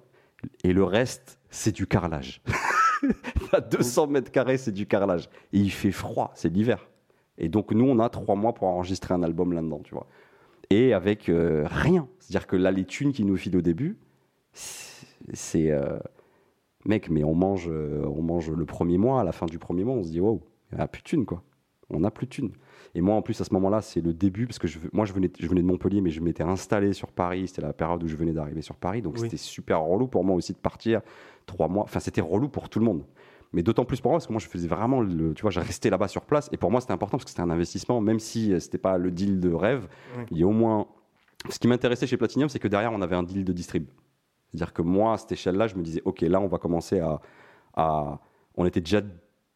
et 0.64 0.72
le 0.72 0.83
reste, 0.85 1.38
c'est 1.50 1.72
du 1.72 1.87
carrelage. 1.87 2.42
à 3.52 3.61
200 3.61 4.09
mètres 4.09 4.30
carrés, 4.33 4.59
c'est 4.59 4.72
du 4.72 4.87
carrelage. 4.87 5.28
Et 5.52 5.59
il 5.61 5.70
fait 5.70 5.92
froid, 5.92 6.33
c'est 6.35 6.48
l'hiver. 6.52 6.88
Et 7.38 7.48
donc, 7.48 7.70
nous, 7.72 7.85
on 7.85 7.98
a 8.00 8.09
trois 8.09 8.35
mois 8.35 8.52
pour 8.54 8.66
enregistrer 8.68 9.14
un 9.14 9.22
album 9.22 9.52
là-dedans, 9.52 9.80
tu 9.85 9.94
vois. 9.94 10.07
Et 10.70 10.92
avec 10.94 11.28
euh, 11.28 11.64
rien. 11.70 12.09
C'est-à-dire 12.18 12.46
que 12.46 12.57
là, 12.57 12.70
les 12.72 12.85
thunes 12.85 13.12
qu'ils 13.12 13.26
nous 13.26 13.37
filent 13.37 13.57
au 13.57 13.62
début, 13.62 13.98
c'est. 14.52 15.70
euh, 15.70 15.98
Mec, 16.87 17.09
mais 17.09 17.24
on 17.24 17.35
mange, 17.35 17.66
euh, 17.70 18.04
on 18.04 18.20
mange 18.20 18.50
le 18.50 18.66
premier 18.66 18.98
mois, 18.98 19.20
à 19.20 19.24
la 19.24 19.33
fin 19.33 19.46
du 19.46 19.59
premier 19.59 19.85
mois, 19.85 19.94
on 19.94 20.02
se 20.02 20.11
dit, 20.11 20.20
wow, 20.20 20.42
il 20.72 20.76
n'y 20.76 20.83
a 20.83 20.88
plus 20.88 21.00
de 21.02 21.09
thunes, 21.09 21.24
quoi. 21.24 21.42
On 21.94 22.00
n'a 22.00 22.11
plus 22.11 22.26
de 22.26 22.30
thunes. 22.30 22.52
Et 22.96 23.00
moi, 23.00 23.16
en 23.16 23.22
plus, 23.22 23.40
à 23.40 23.44
ce 23.44 23.52
moment-là, 23.54 23.80
c'est 23.80 24.00
le 24.00 24.12
début, 24.12 24.46
parce 24.46 24.59
que 24.59 24.68
je, 24.68 24.78
moi, 24.92 25.04
je 25.04 25.12
venais, 25.12 25.30
je 25.38 25.46
venais 25.48 25.62
de 25.62 25.66
Montpellier, 25.66 26.00
mais 26.00 26.11
je 26.11 26.20
m'étais 26.20 26.44
installé 26.44 26.92
sur 26.92 27.11
Paris. 27.11 27.48
C'était 27.48 27.62
la 27.62 27.72
période 27.72 28.02
où 28.02 28.07
je 28.09 28.16
venais 28.16 28.33
d'arriver 28.33 28.62
sur 28.62 28.76
Paris. 28.76 29.02
Donc, 29.02 29.14
Oui. 29.14 29.20
c'était 29.22 29.37
super 29.37 29.80
relou 29.83 30.07
pour 30.07 30.22
moi 30.24 30.37
aussi 30.37 30.52
de 30.52 30.59
partir 30.59 31.00
trois 31.46 31.66
mois. 31.68 31.83
Enfin, 31.85 31.98
c'était 32.00 32.20
relou 32.20 32.48
pour 32.48 32.68
tout 32.68 32.78
le 32.78 32.85
monde. 32.85 33.04
Mais 33.52 33.62
d'autant 33.62 33.85
plus 33.85 34.00
pour 34.00 34.11
moi, 34.11 34.18
parce 34.18 34.26
que 34.26 34.33
moi, 34.33 34.40
je 34.40 34.48
faisais 34.48 34.68
vraiment 34.68 35.00
le. 35.00 35.33
Tu 35.35 35.42
vois, 35.42 35.50
je 35.50 35.61
restais 35.61 35.90
là-bas 35.90 36.09
sur 36.09 36.22
place. 36.22 36.48
Et 36.52 36.57
pour 36.57 36.70
moi, 36.70 36.80
c'était 36.80 36.92
important 36.92 37.16
parce 37.18 37.24
que 37.24 37.30
c'était 37.30 37.42
un 37.42 37.50
investissement, 37.50 38.00
même 38.00 38.18
si 38.18 38.52
euh, 38.52 38.59
c'était 38.61 38.78
pas 38.78 38.98
le 38.98 39.11
deal 39.11 39.38
de 39.40 39.52
rêve. 39.52 39.87
Oui. 40.18 40.24
Il 40.33 40.38
y 40.38 40.42
a 40.42 40.46
au 40.46 40.52
moins. 40.52 40.87
Ce 41.50 41.59
qui 41.59 41.68
m'intéressait 41.68 42.07
chez 42.07 42.16
Platinum, 42.16 42.48
c'est 42.48 42.59
que 42.59 42.68
derrière, 42.68 42.92
on 42.92 43.02
avait 43.02 43.16
un 43.16 43.22
deal 43.22 43.44
de 43.44 43.52
distrib. 43.52 43.85
C'est-à-dire 44.50 44.72
que 44.72 44.83
moi, 44.83 45.12
à 45.14 45.16
cette 45.18 45.33
échelle-là, 45.33 45.66
je 45.66 45.74
me 45.76 45.83
disais, 45.83 46.00
OK, 46.04 46.20
là, 46.22 46.40
on 46.40 46.46
va 46.46 46.59
commencer 46.59 46.98
à. 47.00 47.20
à- 47.74 48.18
On 48.57 48.64
était 48.66 48.80
déjà 48.80 49.00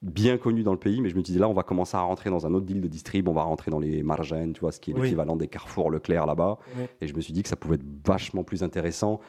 bien 0.02 0.38
connus 0.38 0.62
dans 0.62 0.72
le 0.72 0.78
pays, 0.78 1.00
mais 1.00 1.08
je 1.08 1.16
me 1.16 1.22
disais, 1.22 1.40
là, 1.40 1.48
on 1.48 1.52
va 1.54 1.62
commencer 1.64 1.96
à 1.96 2.00
rentrer 2.00 2.30
dans 2.30 2.46
un 2.46 2.54
autre 2.54 2.66
deal 2.66 2.80
de 2.80 2.86
distrib. 2.88 3.28
On 3.28 3.32
va 3.32 3.42
rentrer 3.42 3.70
dans 3.70 3.80
les 3.80 4.02
margines, 4.02 4.52
tu 4.52 4.60
vois, 4.60 4.70
ce 4.72 4.78
qui 4.80 4.92
est 4.92 4.94
Oui. 4.94 5.02
l'équivalent 5.02 5.34
des 5.36 5.48
Carrefour, 5.48 5.90
Leclerc 5.90 6.24
là-bas. 6.26 6.58
Oui. 6.76 6.84
Et 7.00 7.06
je 7.08 7.14
me 7.14 7.20
suis 7.20 7.32
dit 7.32 7.42
que 7.42 7.48
ça 7.48 7.56
pouvait 7.56 7.74
être 7.76 7.86
vachement 8.06 8.44
plus 8.44 8.62
intéressant 8.62 9.20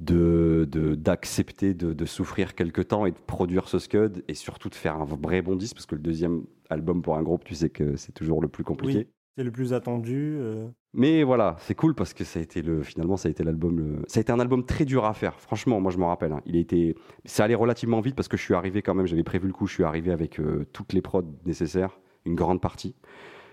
de 0.00 0.68
de- 0.70 0.94
d'accepter 0.94 1.72
de, 1.72 1.92
de 1.94 2.04
souffrir 2.04 2.54
quelques 2.54 2.88
temps 2.88 3.06
et 3.06 3.12
de 3.12 3.16
produire 3.26 3.66
ce 3.68 3.78
scud 3.78 4.22
et 4.28 4.34
surtout 4.34 4.68
de 4.68 4.74
faire 4.74 4.96
un 4.96 5.04
vrai 5.06 5.40
bon 5.40 5.56
disque 5.56 5.74
parce 5.74 5.86
que 5.86 5.94
le 5.94 6.02
deuxième 6.02 6.44
album 6.68 7.00
pour 7.00 7.16
un 7.16 7.22
groupe 7.22 7.44
tu 7.44 7.54
sais 7.54 7.70
que 7.70 7.96
c'est 7.96 8.12
toujours 8.12 8.42
le 8.42 8.48
plus 8.48 8.62
compliqué 8.62 8.98
Oui. 8.98 9.06
C'est 9.38 9.44
le 9.44 9.50
plus 9.50 9.72
attendu. 9.72 10.36
euh, 10.38 10.66
mais 10.96 11.22
voilà 11.22 11.56
c'est 11.60 11.74
cool 11.76 11.94
parce 11.94 12.12
que 12.14 12.24
ça 12.24 12.40
a 12.40 12.42
été 12.42 12.62
le 12.62 12.82
finalement 12.82 13.16
ça 13.16 13.28
a 13.28 13.30
été 13.30 13.44
l'album 13.44 14.02
ça 14.08 14.18
a 14.18 14.22
été 14.22 14.32
un 14.32 14.40
album 14.40 14.64
très 14.64 14.84
dur 14.84 15.04
à 15.04 15.12
faire 15.14 15.38
franchement 15.40 15.80
moi 15.80 15.92
je 15.92 15.98
me 15.98 16.04
rappelle 16.04 16.32
hein. 16.32 16.40
il 16.46 16.56
a 16.56 16.58
été 16.58 16.96
ça 17.24 17.44
allait 17.44 17.54
relativement 17.54 18.00
vite 18.00 18.16
parce 18.16 18.28
que 18.28 18.36
je 18.36 18.42
suis 18.42 18.54
arrivé 18.54 18.82
quand 18.82 18.94
même 18.94 19.06
j'avais 19.06 19.22
prévu 19.22 19.46
le 19.46 19.52
coup 19.52 19.66
je 19.66 19.74
suis 19.74 19.84
arrivé 19.84 20.10
avec 20.10 20.40
euh, 20.40 20.66
toutes 20.72 20.92
les 20.92 21.02
prods 21.02 21.22
nécessaires 21.44 21.98
une 22.24 22.34
grande 22.34 22.60
partie 22.60 22.94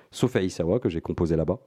sauf 0.10 0.36
Aïsawa 0.36 0.80
que 0.80 0.90
j'ai 0.90 1.02
composé 1.02 1.36
là-bas 1.36 1.60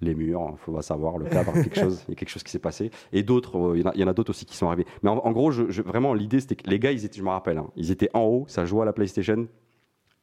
les 0.00 0.14
murs, 0.16 0.48
il 0.52 0.58
faut 0.58 0.72
pas 0.72 0.82
savoir, 0.82 1.16
le 1.16 1.26
cadre, 1.26 1.52
quelque 1.52 1.78
chose, 1.78 2.02
il 2.08 2.10
y 2.10 2.14
a 2.14 2.16
quelque 2.16 2.28
chose 2.28 2.42
qui 2.42 2.50
s'est 2.50 2.58
passé. 2.58 2.90
Et 3.12 3.22
d'autres, 3.22 3.56
euh, 3.56 3.78
il 3.78 4.00
y 4.00 4.04
en 4.04 4.08
a- 4.08 4.12
d'autres 4.12 4.30
aussi 4.30 4.44
qui 4.44 4.56
sont 4.56 4.66
arrivés. 4.66 4.84
Mais 5.04 5.10
en, 5.10 5.30
gros, 5.30 5.52
je, 5.52 5.80
vraiment, 5.80 6.12
l'idée, 6.12 6.40
c'était 6.40 6.56
que 6.56 6.68
les 6.68 6.80
gars, 6.80 6.90
ils 6.90 7.04
étaient, 7.04 7.18
je 7.18 7.22
me 7.22 7.28
rappelle, 7.28 7.58
hein, 7.58 7.70
ils 7.76 7.92
étaient 7.92 8.10
en 8.12 8.22
haut, 8.24 8.44
ça 8.48 8.64
jouait 8.66 8.82
à 8.82 8.84
la 8.84 8.92
PlayStation. 8.92 9.46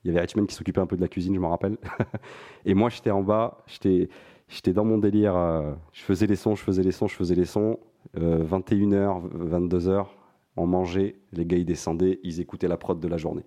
Il 0.04 0.08
y 0.08 0.12
avait 0.12 0.20
Richmond 0.20 0.48
qui 0.48 0.56
s'occupait 0.56 0.82
un 0.82 0.86
peu 0.86 0.98
de 0.98 1.02
la 1.02 1.08
cuisine, 1.08 1.34
je 1.34 1.40
me 1.40 1.48
rappelle. 1.48 1.78
Et 2.66 2.74
moi, 2.74 2.90
j'étais 2.90 3.12
en 3.12 3.22
bas, 3.22 3.64
j'étais, 3.68 4.10
j'étais 4.50 4.74
dans 4.74 4.84
mon 4.84 4.98
délire, 4.98 5.36
euh, 5.38 5.72
je 5.94 6.02
faisais 6.02 6.28
les 6.28 6.36
sons, 6.36 6.56
je 6.56 6.62
faisais 6.64 6.84
les 6.84 6.92
sons, 6.92 7.08
je 7.08 7.16
faisais 7.16 7.36
les 7.36 7.46
sons. 7.46 7.80
Euh, 8.18 8.44
21h, 8.44 9.22
22h, 9.34 10.06
on 10.58 10.66
mangeait, 10.68 11.16
les 11.32 11.46
gars, 11.46 11.58
ils 11.58 11.66
descendaient, 11.66 12.20
ils 12.24 12.40
écoutaient 12.42 12.68
la 12.68 12.78
prod 12.78 13.00
de 13.00 13.08
la 13.08 13.18
journée. 13.18 13.46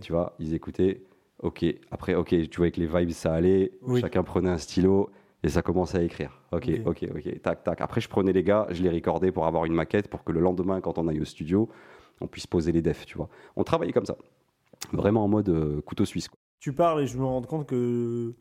Tu 0.00 0.12
vois, 0.12 0.34
ils 0.38 0.54
écoutaient. 0.54 1.02
Ok, 1.42 1.64
après, 1.90 2.14
ok, 2.14 2.28
tu 2.28 2.56
vois, 2.58 2.66
avec 2.66 2.76
les 2.76 2.86
vibes, 2.86 3.10
ça 3.10 3.32
allait. 3.34 3.72
Oui. 3.82 4.00
Chacun 4.00 4.22
prenait 4.22 4.50
un 4.50 4.58
stylo 4.58 5.10
et 5.42 5.48
ça 5.48 5.62
commençait 5.62 5.98
à 5.98 6.02
écrire. 6.02 6.40
Ok, 6.52 6.70
Ok. 6.84 7.04
ok, 7.12 7.40
tac, 7.42 7.64
tac. 7.64 7.80
Après, 7.80 8.00
je 8.00 8.08
prenais 8.08 8.32
les 8.32 8.44
gars, 8.44 8.66
je 8.70 8.82
les 8.82 8.90
recordais 8.90 9.32
pour 9.32 9.46
avoir 9.46 9.64
une 9.64 9.72
maquette 9.72 10.08
pour 10.08 10.22
que 10.22 10.30
le 10.30 10.40
lendemain, 10.40 10.80
quand 10.80 10.98
on 10.98 11.08
aille 11.08 11.20
au 11.20 11.24
studio, 11.24 11.68
on 12.20 12.26
puisse 12.28 12.46
poser 12.46 12.70
les 12.70 12.82
defs, 12.82 13.06
tu 13.06 13.16
vois. 13.16 13.28
On 13.56 13.64
travaillait 13.64 13.92
comme 13.92 14.04
ça, 14.06 14.16
vraiment 14.92 15.24
en 15.24 15.28
mode 15.28 15.48
euh, 15.48 15.80
couteau 15.80 16.04
suisse. 16.04 16.28
Quoi. 16.28 16.36
Tu 16.60 16.72
parles 16.72 17.00
et 17.02 17.06
je 17.06 17.18
me 17.18 17.24
rends 17.24 17.42
compte 17.42 17.66
que 17.66 18.34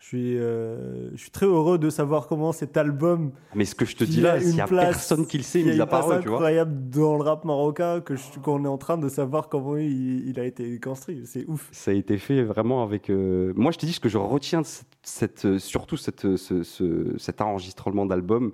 je 0.00 0.06
suis, 0.06 0.38
euh, 0.38 1.10
je 1.12 1.16
suis 1.20 1.30
très 1.30 1.44
heureux 1.46 1.78
de 1.78 1.90
savoir 1.90 2.26
comment 2.26 2.52
cet 2.52 2.76
album. 2.78 3.30
Mais 3.54 3.64
ce 3.66 3.74
que 3.74 3.84
je 3.84 3.94
te 3.96 4.02
dis 4.04 4.20
là, 4.20 4.42
une 4.42 4.52
n'y 4.54 4.60
a 4.60 4.66
personne 4.66 5.26
qui 5.26 5.36
le 5.36 5.42
sait, 5.44 5.62
mis 5.62 5.78
à 5.78 5.86
part 5.86 6.10
eux, 6.10 6.18
tu 6.20 6.28
vois. 6.28 6.38
incroyable 6.38 6.88
dans 6.90 7.16
le 7.16 7.22
rap 7.22 7.44
marocain 7.44 8.00
que 8.00 8.14
qu'on 8.42 8.64
est 8.64 8.68
en 8.68 8.78
train 8.78 8.96
de 8.96 9.08
savoir 9.10 9.48
comment 9.50 9.76
il, 9.76 10.26
il 10.28 10.40
a 10.40 10.44
été 10.46 10.80
construit. 10.80 11.20
C'est 11.26 11.44
ouf. 11.46 11.68
Ça 11.70 11.90
a 11.90 11.94
été 11.94 12.16
fait 12.18 12.42
vraiment 12.42 12.82
avec. 12.82 13.10
euh, 13.10 13.52
Moi, 13.56 13.72
je 13.72 13.78
te 13.78 13.84
dis 13.86 13.92
ce 13.92 14.00
que 14.00 14.08
je 14.08 14.18
retiens 14.18 14.62
de 14.62 14.66
cette, 14.66 14.86
cette, 15.02 15.44
euh, 15.44 15.58
surtout 15.58 15.96
cette, 15.98 16.36
ce- 16.36 16.62
ce- 16.62 17.14
cet 17.18 17.40
enregistrement 17.42 18.06
d'album. 18.06 18.52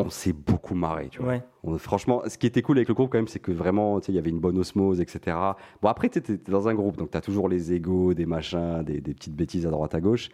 On 0.00 0.10
s'est 0.10 0.32
beaucoup 0.32 0.74
marré, 0.74 1.08
tu 1.10 1.20
vois. 1.20 1.32
Ouais. 1.32 1.42
On- 1.64 1.76
franchement, 1.76 2.22
ce 2.28 2.38
qui 2.38 2.46
était 2.46 2.62
cool 2.62 2.78
avec 2.78 2.88
le 2.88 2.94
groupe 2.94 3.10
quand 3.10 3.18
même, 3.18 3.26
c'est 3.28 3.40
que 3.40 3.50
vraiment, 3.52 3.98
tu 4.00 4.06
sais, 4.06 4.12
il 4.12 4.14
y 4.14 4.18
avait 4.18 4.30
une 4.30 4.38
bonne 4.40 4.56
osmose, 4.58 5.00
etc. 5.00 5.36
Bon, 5.82 5.88
après, 5.88 6.08
tu 6.08 6.18
es 6.20 6.36
dans 6.50 6.68
un 6.68 6.74
groupe, 6.74 6.96
donc 6.96 7.10
tu 7.10 7.16
as 7.16 7.20
toujours 7.20 7.48
les 7.48 7.72
égos, 7.72 8.14
des 8.14 8.24
machins, 8.26 8.82
des, 8.84 9.00
des 9.00 9.12
petites 9.14 9.34
bêtises 9.34 9.66
à 9.66 9.70
droite 9.70 9.94
à 9.94 10.00
gauche. 10.00 10.28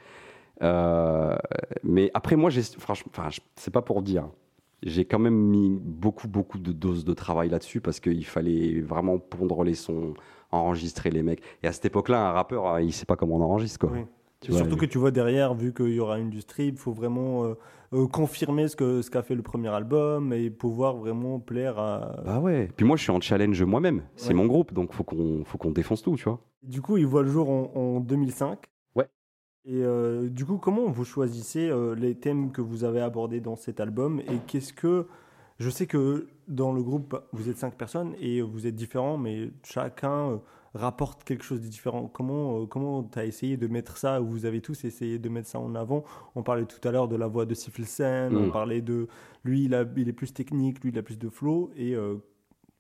Euh, 0.63 1.37
mais 1.83 2.11
après, 2.15 2.37
moi, 2.37 2.51
j'ai, 2.51 2.63
franchement, 2.63 3.11
enfin, 3.17 3.29
c'est 3.57 3.73
pas 3.73 3.83
pour 3.83 4.03
dire. 4.03 4.29
J'ai 4.83 5.07
quand 5.07 5.19
même 5.19 5.35
mis 5.35 5.79
beaucoup, 5.81 6.29
beaucoup 6.29 6.59
de 6.59 6.71
doses 6.73 7.05
de 7.07 7.15
travail 7.15 7.49
là-dessus 7.49 7.81
parce 7.81 8.01
qu'il 8.01 8.25
fallait 8.27 8.81
vraiment 8.83 9.19
pondre 9.19 9.65
les 9.65 9.75
sons, 9.75 10.13
enregistrer 10.53 11.11
les 11.11 11.23
mecs. 11.23 11.41
Et 11.63 11.67
à 11.67 11.73
cette 11.73 11.87
époque-là, 11.87 12.29
un 12.29 12.33
rappeur, 12.33 12.67
hein, 12.67 12.81
il 12.83 12.93
sait 12.93 13.07
pas 13.07 13.17
comment 13.17 13.37
on 13.37 13.41
enregistre, 13.43 13.79
quoi. 13.79 13.93
Tu 14.41 14.51
vois, 14.51 14.61
surtout 14.61 14.75
il- 14.75 14.81
que 14.81 14.87
tu 14.87 14.99
vois 14.99 15.11
derrière, 15.11 15.55
vu 15.55 15.73
qu'il 15.73 15.89
y 15.95 16.01
aura 16.01 16.19
une 16.19 16.29
du 16.29 16.43
strip, 16.43 16.75
il 16.75 16.79
faut 16.79 16.93
vraiment 16.93 17.45
euh, 17.45 17.55
euh, 17.95 18.07
confirmer 18.09 18.69
ce 18.69 18.77
que 18.77 19.01
ce 19.03 19.11
qu'a 19.11 19.23
fait 19.23 19.35
le 19.35 19.43
premier 19.43 19.69
album 19.69 20.33
et 20.33 20.51
pouvoir 20.51 20.97
vraiment 20.97 21.39
plaire 21.41 21.79
à. 21.79 22.17
Bah 22.25 22.41
ouais. 22.41 22.69
Puis 22.77 22.85
moi, 22.85 22.97
je 22.97 23.03
suis 23.03 23.13
en 23.13 23.21
challenge 23.21 23.63
moi-même. 23.63 24.03
C'est 24.17 24.29
Ouais. 24.29 24.35
mon 24.35 24.47
groupe, 24.47 24.73
donc 24.75 24.93
faut 24.93 25.05
qu'on, 25.05 25.45
faut 25.45 25.59
qu'on 25.59 25.71
défonce 25.71 26.03
tout, 26.03 26.17
tu 26.17 26.25
vois. 26.25 26.41
Du 26.63 26.83
coup, 26.83 26.97
il 26.97 27.07
voit 27.07 27.23
le 27.23 27.29
jour 27.29 27.49
en, 27.51 27.71
en 27.75 28.01
2005. 28.01 28.59
Ouais. 28.97 29.09
Et 29.65 29.83
euh, 29.83 30.29
du 30.29 30.45
coup, 30.45 30.59
comment 30.59 30.87
vous 30.91 31.05
choisissez 31.05 31.69
euh, 31.71 31.95
les 31.95 32.15
thèmes 32.15 32.51
que 32.53 32.61
vous 32.61 32.85
avez 32.85 33.01
abordés 33.01 33.41
dans 33.41 33.57
cet 33.57 33.81
album 33.81 34.21
Et 34.21 34.39
qu'est-ce 34.47 34.73
que. 34.73 35.07
Je 35.61 35.71
sais 35.71 35.87
que 35.87 36.27
dans 36.49 36.73
le 36.73 36.83
groupe, 36.83 37.17
vous 37.33 37.49
êtes 37.49 37.59
cinq 37.59 37.75
personnes 37.77 38.15
et 38.21 38.43
vous 38.43 38.67
êtes 38.67 38.75
différents, 38.75 39.17
mais 39.17 39.51
chacun 39.63 40.41
rapporte 40.75 41.25
quelque 41.25 41.45
chose 41.45 41.61
de 41.61 41.69
différent. 41.69 42.11
Comment 42.13 42.63
euh, 42.63 42.67
comment 42.67 43.03
tu 43.05 43.19
as 43.19 43.25
essayé 43.25 43.57
de 43.57 43.67
mettre 43.67 43.97
ça 43.97 44.21
ou 44.21 44.27
Vous 44.27 44.45
avez 44.47 44.61
tous 44.61 44.85
essayé 44.85 45.19
de 45.19 45.29
mettre 45.29 45.49
ça 45.49 45.59
en 45.59 45.75
avant? 45.75 46.05
On 46.35 46.43
parlait 46.43 46.67
tout 46.67 46.87
à 46.87 46.91
l'heure 46.93 47.09
de 47.09 47.17
la 47.17 47.27
voix 47.27 47.47
de 47.47 47.55
Sifilsen, 47.55 48.33
Mm. 48.33 48.37
on 48.37 48.51
parlait 48.51 48.81
de. 48.81 49.07
Lui, 49.45 49.65
il, 49.65 49.75
a, 49.75 49.85
il 49.97 50.09
est 50.09 50.13
plus 50.13 50.33
technique, 50.33 50.83
lui, 50.83 50.91
il 50.91 50.99
a 50.99 51.03
plus 51.03 51.19
de 51.19 51.29
flow. 51.29 51.71
Et 51.77 51.95
euh, 51.95 52.17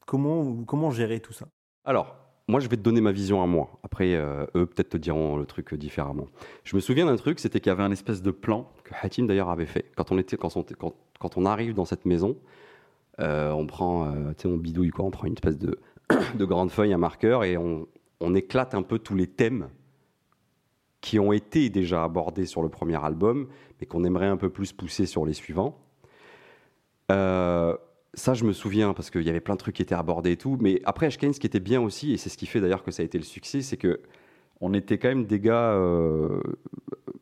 comment, 0.06 0.64
comment 0.64 0.90
gérer 0.90 1.20
tout 1.20 1.32
ça? 1.32 1.46
Alors, 1.84 2.16
moi, 2.48 2.60
je 2.60 2.68
vais 2.68 2.76
te 2.76 2.82
donner 2.82 3.00
ma 3.00 3.12
vision 3.12 3.42
à 3.42 3.46
moi. 3.46 3.78
Après, 3.82 4.14
euh, 4.14 4.44
eux, 4.54 4.66
peut-être 4.66 4.90
te 4.90 4.96
diront 4.96 5.36
le 5.36 5.46
truc 5.46 5.74
différemment. 5.74 6.26
Je 6.64 6.76
me 6.76 6.80
souviens 6.80 7.06
d'un 7.06 7.16
truc, 7.16 7.38
c'était 7.38 7.60
qu'il 7.60 7.70
y 7.70 7.72
avait 7.72 7.82
un 7.82 7.90
espèce 7.90 8.22
de 8.22 8.30
plan 8.30 8.70
que 8.84 8.92
Hatim 9.00 9.26
d'ailleurs 9.26 9.48
avait 9.50 9.66
fait. 9.66 9.90
Quand 9.96 10.12
on, 10.12 10.18
était, 10.18 10.36
quand 10.36 10.56
on, 10.56 10.64
quand, 10.78 10.94
quand 11.20 11.36
on 11.36 11.46
arrive 11.46 11.74
dans 11.74 11.84
cette 11.86 12.04
maison, 12.04 12.36
euh, 13.20 13.50
on 13.52 13.66
prend, 13.66 14.06
euh, 14.06 14.32
tu 14.36 14.42
sais, 14.42 14.48
on 14.48 14.56
bidouille 14.56 14.90
quoi, 14.90 15.04
on 15.04 15.10
prend 15.10 15.26
une 15.26 15.34
espèce 15.34 15.58
de, 15.58 15.78
de 16.34 16.44
grande 16.44 16.70
feuille, 16.70 16.92
un 16.92 16.98
marqueur, 16.98 17.44
et 17.44 17.56
on, 17.56 17.86
on 18.20 18.34
éclate 18.34 18.74
un 18.74 18.82
peu 18.82 18.98
tous 18.98 19.14
les 19.14 19.26
thèmes 19.26 19.68
qui 21.00 21.18
ont 21.18 21.32
été 21.32 21.68
déjà 21.68 22.02
abordés 22.02 22.46
sur 22.46 22.62
le 22.62 22.68
premier 22.68 23.02
album, 23.04 23.48
mais 23.78 23.86
qu'on 23.86 24.04
aimerait 24.04 24.26
un 24.26 24.38
peu 24.38 24.48
plus 24.48 24.72
pousser 24.72 25.04
sur 25.06 25.26
les 25.26 25.34
suivants. 25.34 25.78
Euh, 27.12 27.76
ça, 28.14 28.32
je 28.32 28.44
me 28.44 28.52
souviens 28.52 28.94
parce 28.94 29.10
qu'il 29.10 29.22
y 29.22 29.28
avait 29.28 29.40
plein 29.40 29.54
de 29.54 29.58
trucs 29.58 29.76
qui 29.76 29.82
étaient 29.82 29.94
abordés 29.94 30.32
et 30.32 30.36
tout. 30.36 30.56
Mais 30.60 30.80
après, 30.84 31.06
Ashkane, 31.06 31.34
ce 31.34 31.40
qui 31.40 31.46
était 31.46 31.60
bien 31.60 31.80
aussi, 31.82 32.12
et 32.12 32.16
c'est 32.16 32.30
ce 32.30 32.38
qui 32.38 32.46
fait 32.46 32.60
d'ailleurs 32.60 32.82
que 32.82 32.90
ça 32.90 33.02
a 33.02 33.04
été 33.04 33.18
le 33.18 33.24
succès, 33.24 33.60
c'est 33.60 33.76
que 33.76 34.00
on 34.60 34.72
était 34.72 34.98
quand 34.98 35.08
même 35.08 35.26
des 35.26 35.40
gars. 35.40 35.72
euh, 35.72 36.40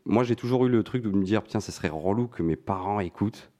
Moi, 0.04 0.22
j'ai 0.22 0.36
toujours 0.36 0.66
eu 0.66 0.68
le 0.68 0.82
truc 0.84 1.02
de 1.02 1.10
me 1.10 1.24
dire, 1.24 1.42
tiens, 1.44 1.60
ce 1.60 1.72
serait 1.72 1.88
relou 1.88 2.28
que 2.28 2.42
mes 2.42 2.56
parents 2.56 3.00
écoutent. 3.00 3.50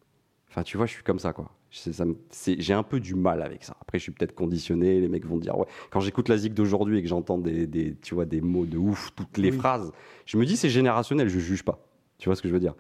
Enfin, 0.49 0.63
tu 0.63 0.77
vois, 0.77 0.87
je 0.87 0.93
suis 0.93 1.03
comme 1.03 1.19
ça, 1.19 1.33
quoi. 1.33 1.51
J'ai 1.73 2.73
un 2.75 2.83
peu 2.83 3.01
du 3.01 3.15
mal 3.15 3.41
avec 3.43 3.65
ça. 3.65 3.75
Après, 3.81 3.99
je 3.99 4.03
suis 4.03 4.13
peut-être 4.13 4.35
conditionné. 4.35 5.01
Les 5.01 5.09
mecs 5.09 5.25
vont 5.25 5.39
dire, 5.39 5.57
ouais. 5.59 5.67
Quand 5.91 6.01
j'écoute 6.01 6.29
la 6.29 6.37
zik 6.37 6.53
d'aujourd'hui 6.55 6.99
et 6.99 7.03
que 7.03 7.09
j'entends 7.09 7.39
des, 7.39 7.67
des- 7.67 7.95
tu 7.97 8.15
vois, 8.15 8.27
des 8.27 8.41
mots 8.43 8.67
de 8.67 8.77
ouf, 8.77 9.11
toutes 9.17 9.39
les 9.39 9.51
Oui. 9.51 9.57
phrases, 9.57 9.91
je 10.27 10.37
me 10.37 10.45
dis, 10.45 10.57
c'est 10.57 10.69
générationnel. 10.69 11.29
Je 11.29 11.39
juge 11.39 11.63
pas. 11.63 11.79
Tu 12.19 12.29
vois 12.29 12.37
ce 12.37 12.43
que 12.43 12.49
je 12.49 12.53
veux 12.53 12.61
dire? 12.61 12.75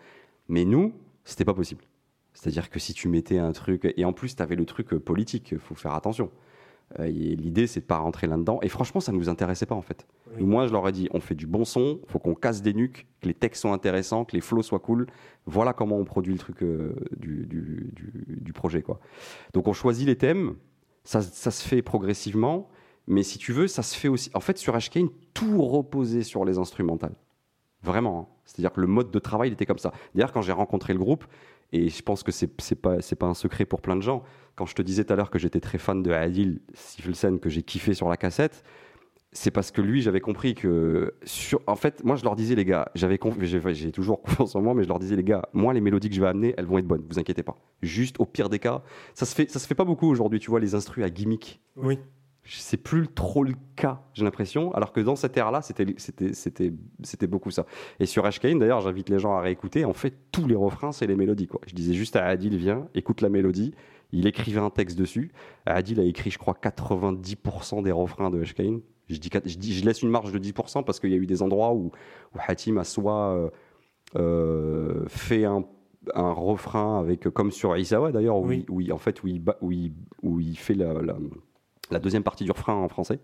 Mais 0.49 0.65
nous, 0.67 0.93
c'était 1.25 1.45
pas 1.47 1.55
possible. 1.55 1.83
C'est-à-dire 2.35 2.69
que 2.71 2.79
si 2.79 2.93
tu 2.95 3.09
mettais 3.09 3.39
un 3.39 3.53
truc, 3.53 3.93
et 3.97 4.05
en 4.05 4.13
plus, 4.13 4.37
tu 4.37 4.43
avais 4.43 4.57
le 4.57 4.65
truc 4.67 4.93
euh, 4.93 4.99
politique, 5.01 5.51
il 5.53 5.59
faut 5.59 5.75
faire 5.75 5.95
attention. 5.95 6.31
Euh, 7.01 7.07
L'idée, 7.07 7.67
c'est 7.67 7.81
de 7.81 7.85
pas 7.87 7.99
rentrer 7.99 8.27
là-dedans. 8.27 8.59
Et 8.63 8.69
franchement, 8.69 9.01
ça 9.01 9.13
ne 9.13 9.17
nous 9.19 9.29
intéressait 9.29 9.67
pas, 9.67 9.75
en 9.75 9.83
fait. 9.83 10.07
Oui. 10.37 10.45
Moi, 10.45 10.67
je 10.67 10.73
leur 10.73 10.87
ai 10.89 10.93
dit, 10.93 11.09
on 11.13 11.21
fait 11.21 11.35
du 11.35 11.47
bon 11.47 11.65
son, 11.65 12.01
faut 12.09 12.19
qu'on 12.19 12.35
casse 12.35 12.63
des 12.63 12.75
nuques, 12.75 13.07
que 13.21 13.29
les 13.29 13.35
textes 13.35 13.63
soient 13.63 13.73
intéressants, 13.73 14.25
que 14.25 14.35
les 14.35 14.41
flows 14.41 14.63
soient 14.63 14.79
cool. 14.81 15.07
Voilà 15.47 15.73
comment 15.73 15.97
on 15.99 16.05
produit 16.05 16.33
le 16.33 16.39
truc 16.39 16.63
euh, 16.63 16.95
du, 17.17 17.47
du- 17.47 17.91
du- 17.95 18.41
du 18.41 18.53
projet, 18.53 18.83
quoi. 18.83 19.01
Donc, 19.55 19.69
on 19.69 19.73
choisit 19.73 20.07
les 20.07 20.17
thèmes, 20.17 20.55
ça, 21.05 21.23
ça 21.23 21.51
se 21.51 21.67
fait 21.67 21.83
progressivement, 21.83 22.69
mais 23.07 23.23
si 23.23 23.39
tu 23.39 23.53
veux, 23.53 23.67
ça 23.67 23.83
se 23.83 23.97
fait 23.97 24.09
aussi. 24.09 24.31
En 24.35 24.41
fait, 24.41 24.59
sur 24.59 24.75
Ashkane, 24.75 25.09
tout 25.35 25.63
reposait 25.63 26.23
sur 26.23 26.45
les 26.45 26.59
instrumentales. 26.59 27.15
Vraiment. 27.83 28.21
hein. 28.21 28.27
C'est-à-dire 28.45 28.73
que 28.73 28.81
le 28.81 28.87
mode 28.87 29.11
de 29.11 29.19
travail, 29.19 29.49
il 29.49 29.53
était 29.55 29.67
comme 29.67 29.79
ça. 29.79 29.93
D'ailleurs, 30.15 30.33
quand 30.33 30.43
j'ai 30.43 30.53
rencontré 30.53 30.93
le 30.93 30.99
groupe, 30.99 31.25
et 31.73 31.89
je 31.89 32.03
pense 32.03 32.23
que 32.23 32.33
c'est 32.33 32.47
pas, 32.77 32.99
pas 33.19 33.27
un 33.27 33.35
secret 33.35 33.65
pour 33.65 33.81
plein 33.81 33.97
de 33.97 34.03
gens, 34.03 34.23
quand 34.57 34.67
je 34.67 34.75
te 34.75 34.83
disais 34.83 35.05
tout 35.05 35.13
à 35.13 35.17
l'heure 35.17 35.31
que 35.31 35.39
j'étais 35.39 35.61
très 35.61 35.79
fan 35.79 36.03
de 36.03 36.11
Adil 36.11 36.61
Siflsen, 36.75 37.41
que 37.41 37.49
j'ai 37.49 37.63
kiffé 37.63 37.95
sur 37.95 38.09
la 38.09 38.17
cassette, 38.17 38.63
c'est 39.33 39.51
parce 39.51 39.71
que 39.71 39.81
lui, 39.81 40.03
j'avais 40.03 40.21
compris 40.21 40.55
que. 40.55 41.15
En 41.67 41.77
fait, 41.77 42.05
moi, 42.05 42.17
je 42.17 42.25
leur 42.25 42.37
disais, 42.37 42.55
les 42.55 42.67
gars, 42.67 42.91
j'avais 42.95 43.19
j'ai 43.73 43.91
toujours 43.91 44.21
confiance 44.23 44.55
en 44.55 44.61
moi, 44.61 44.75
mais 44.75 44.83
je 44.83 44.89
leur 44.89 44.99
disais, 44.99 45.17
les 45.17 45.25
gars, 45.25 45.49
moi, 45.55 45.73
les 45.73 45.81
mélodies 45.81 46.11
que 46.11 46.15
je 46.15 46.21
vais 46.21 46.27
amener, 46.27 46.55
elles 46.59 46.67
vont 46.67 46.77
être 46.77 46.87
bonnes, 46.87 47.05
vous 47.09 47.19
inquiétez 47.19 47.43
pas. 47.43 47.57
Juste 47.81 48.17
au 48.21 48.27
pire 48.27 48.51
des 48.51 48.59
cas, 48.59 48.83
ça 49.15 49.25
se 49.25 49.35
fait, 49.35 49.51
ça 49.51 49.59
se 49.59 49.67
fait 49.67 49.75
pas 49.75 49.85
beaucoup 49.85 50.07
aujourd'hui, 50.07 50.39
tu 50.39 50.51
vois, 50.51 50.61
les 50.61 50.75
instrus 50.75 51.03
à 51.03 51.09
gimmick 51.09 51.63
Oui. 51.77 51.99
C'est 52.45 52.77
plus 52.77 53.07
trop 53.09 53.45
le 53.45 53.55
cas, 53.77 54.03
j'ai 54.15 54.25
l'impression. 54.25 54.73
Alors 54.75 54.93
que 54.93 55.01
dans 55.01 55.15
cette 55.17 55.37
ère-là, 55.37 55.63
c'était, 55.63 57.27
beaucoup 57.27 57.51
ça. 57.51 57.67
Et 58.01 58.07
sur 58.07 58.27
Ashkane, 58.27 58.59
d'ailleurs, 58.59 58.81
j'invite 58.81 59.09
les 59.11 59.19
gens 59.19 59.35
à 59.35 59.41
réécouter. 59.41 59.85
En 59.85 59.93
fait, 59.93 60.15
tous 60.33 60.47
les 60.47 60.55
refrains, 60.57 60.93
c'est 60.93 61.07
les 61.07 61.15
mélodies. 61.17 61.47
Quoi. 61.47 61.61
Je 61.67 61.75
disais 61.75 61.95
juste 61.95 62.17
à 62.17 62.25
Adil, 62.27 62.57
viens, 62.57 62.89
écoute 62.95 63.21
la 63.21 63.29
mélodie. 63.29 63.75
Il 64.11 64.27
écrivait 64.27 64.61
un 64.61 64.71
texte 64.71 64.99
dessus. 64.99 65.33
Adil 65.67 65.99
a 66.01 66.05
écrit, 66.05 66.31
je 66.31 66.39
crois, 66.39 66.55
90% 66.61 67.83
des 67.83 67.93
refrains 67.93 68.31
de 68.31 68.43
Ashkane. 68.43 68.81
Je, 69.09 69.19
dis, 69.19 69.31
je, 69.47 69.57
dis, 69.59 69.73
je 69.75 69.85
laisse 69.85 70.03
une 70.03 70.11
marge 70.11 70.33
de 70.33 70.39
10% 70.39 70.85
parce 70.85 71.01
qu'il 71.01 71.11
y 71.11 71.15
a 71.15 71.19
eu 71.19 71.27
des 71.27 71.43
endroits 71.43 71.73
où, 71.73 71.93
où 72.35 72.39
Hatim 72.47 72.77
a 72.79 72.85
soit 72.85 73.35
euh, 73.37 73.51
euh, 74.17 75.05
fait 75.09 75.45
un, 75.45 75.65
un 76.15 76.33
refrain 76.33 76.99
avec, 77.01 77.29
comme 77.31 77.51
sur 77.51 77.77
Isawa 77.77 78.13
d'ailleurs, 78.13 78.37
où, 78.39 78.47
Oui. 78.47 78.65
il, 78.69 78.71
où 78.75 78.81
il- 78.81 78.93
en 78.93 78.99
fait, 78.99 79.23
où 79.23 79.29
il, 79.29 79.43
où 79.61 79.71
il, 79.73 79.93
où 80.23 80.41
il 80.41 80.57
fait 80.59 80.75
la, 80.75 80.93
la- 80.95 81.17
la 81.93 82.01
deuxième 82.01 82.23
partie 82.23 82.45
du 82.45 82.51
refrain 82.51 82.75
en 82.75 82.89
français 82.89 83.21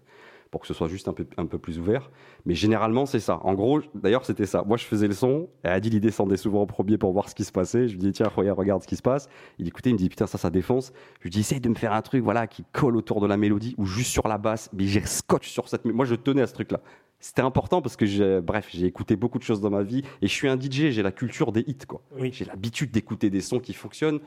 pour 0.51 0.61
que 0.61 0.67
ce 0.67 0.75
soit 0.75 0.89
juste 0.89 1.09
un 1.09 1.13
peu, 1.13 1.27
un 1.37 1.47
peu 1.47 1.59
plus 1.59 1.79
ouvert. 1.79 2.11
Mais 2.47 2.55
généralement, 2.55 3.07
c'est 3.07 3.21
ça. 3.21 3.39
En 3.43 3.55
gros, 3.55 3.81
d'ailleurs, 3.95 4.25
c'était 4.25 4.47
ça. 4.47 4.65
Moi, 4.67 4.77
je 4.77 4.85
faisais 4.85 5.07
le 5.07 5.15
son, 5.15 5.49
et 5.65 5.69
Adil, 5.69 5.95
il 5.95 6.01
descendait 6.01 6.37
souvent 6.37 6.63
en 6.63 6.67
premier 6.67 6.97
pour 6.97 7.13
voir 7.13 7.29
ce 7.29 7.35
qui 7.35 7.45
se 7.45 7.53
passait. 7.53 7.89
Je 7.89 7.93
lui 7.93 7.99
dis, 7.99 8.13
tiens, 8.13 8.31
regarde, 8.35 8.59
regarde 8.59 8.83
ce 8.83 8.89
qui 8.89 8.97
se 8.97 9.03
passe. 9.03 9.29
Il 9.59 9.69
écoutait, 9.69 9.91
il 9.91 9.95
me 9.95 9.99
dit, 9.99 10.09
putain, 10.09 10.27
ça, 10.27 10.39
ça 10.39 10.51
défonce. 10.51 10.93
Je 11.19 11.25
lui 11.25 11.31
dis, 11.31 11.41
essaye 11.41 11.61
de 11.61 11.69
me 11.69 11.75
faire 11.75 11.93
un 11.93 12.03
truc, 12.03 12.23
voilà, 12.23 12.47
qui 12.47 12.65
colle 12.73 12.97
autour 12.97 13.21
de 13.21 13.27
la 13.27 13.37
mélodie, 13.37 13.75
ou 13.79 13.85
juste 13.85 14.11
sur 14.11 14.27
la 14.27 14.39
basse. 14.39 14.71
Mais 14.73 14.85
j'ai 14.85 15.05
scotch 15.05 15.49
sur 15.49 15.69
cette. 15.69 15.85
Moi, 15.85 16.07
je 16.07 16.15
tenais 16.15 16.43
à 16.43 16.47
ce 16.47 16.55
truc-là. 16.55 16.81
C'était 17.21 17.43
important 17.43 17.83
parce 17.83 17.97
que, 17.97 18.41
bref, 18.41 18.69
j'ai 18.71 18.87
écouté 18.87 19.17
beaucoup 19.17 19.39
de 19.39 19.45
choses 19.45 19.61
dans 19.61 19.71
ma 19.71 19.83
vie, 19.83 20.03
et 20.23 20.29
je 20.29 20.33
suis 20.33 20.49
un 20.49 20.59
DJ, 20.59 20.91
j'ai 20.91 21.03
la 21.03 21.13
culture 21.13 21.53
des 21.53 21.65
hits, 21.67 21.77
quoi. 21.87 22.01
Oui. 22.19 22.31
J'ai 22.33 22.45
l'habitude 22.45 22.91
d'écouter 22.91 23.29
des 23.29 23.41
sons 23.41 23.59
qui 23.59 23.75
fonctionnent. 23.75 24.21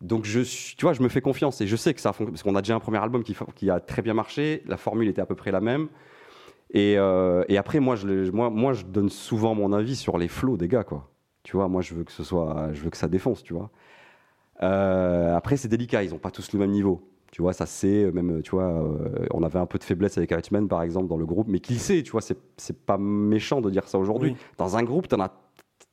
Donc, 0.00 0.24
je, 0.24 0.40
suis- 0.40 0.76
tu 0.76 0.84
vois, 0.84 0.92
je 0.92 1.02
me 1.02 1.08
fais 1.08 1.20
confiance 1.20 1.60
et 1.60 1.66
je 1.66 1.76
sais 1.76 1.94
que 1.94 2.00
ça 2.00 2.12
fonctionne. 2.12 2.32
Parce 2.32 2.42
qu'on 2.42 2.56
a 2.56 2.62
déjà 2.62 2.74
un 2.74 2.80
premier 2.80 2.98
album 2.98 3.22
qui, 3.22 3.70
a 3.70 3.80
très 3.80 4.02
bien 4.02 4.14
marché. 4.14 4.62
La 4.66 4.76
formule 4.76 5.08
était 5.08 5.22
à 5.22 5.26
peu 5.26 5.34
près 5.34 5.50
la 5.50 5.60
même. 5.60 5.88
Et, 6.70 6.96
euh, 6.98 7.44
et 7.48 7.56
après, 7.56 7.78
moi 7.78 7.94
je, 7.94 8.30
moi, 8.30 8.50
moi, 8.50 8.72
je 8.72 8.84
donne 8.84 9.08
souvent 9.08 9.54
mon 9.54 9.72
avis 9.72 9.96
sur 9.96 10.18
les 10.18 10.28
flows 10.28 10.56
des 10.56 10.68
gars, 10.68 10.84
quoi. 10.84 11.10
Tu 11.42 11.56
vois, 11.56 11.68
moi, 11.68 11.82
je 11.82 11.94
veux 11.94 12.04
que 12.04 12.12
ce 12.12 12.24
soit, 12.24 12.70
je 12.72 12.82
veux 12.82 12.90
que 12.90 12.96
ça 12.96 13.06
défonce, 13.08 13.42
tu 13.42 13.54
vois. 13.54 13.70
Euh, 14.62 15.36
après, 15.36 15.56
c'est 15.56 15.68
délicat. 15.68 16.02
Ils 16.02 16.10
n'ont 16.10 16.18
pas 16.18 16.30
tous 16.30 16.52
le 16.52 16.58
même 16.58 16.70
niveau. 16.70 17.08
Tu 17.30 17.42
vois, 17.42 17.52
ça 17.52 17.66
c'est 17.66 18.12
même, 18.12 18.42
tu 18.42 18.52
vois, 18.52 18.68
euh, 18.68 19.26
on 19.32 19.42
avait 19.42 19.58
un 19.58 19.66
peu 19.66 19.76
de 19.78 19.82
faiblesse 19.82 20.16
avec 20.18 20.30
Hatchman, 20.30 20.68
par 20.68 20.82
exemple, 20.82 21.08
dans 21.08 21.16
le 21.16 21.26
groupe, 21.26 21.48
mais 21.48 21.58
qui 21.58 21.80
sait, 21.80 22.04
tu 22.04 22.12
vois, 22.12 22.20
c'est 22.20 22.86
pas 22.86 22.96
méchant 22.96 23.60
de 23.60 23.70
dire 23.70 23.88
ça 23.88 23.98
aujourd'hui. 23.98 24.30
Oui. 24.30 24.36
Dans 24.56 24.76
un 24.76 24.84
groupe, 24.84 25.08
t'en 25.08 25.18
as, 25.20 25.32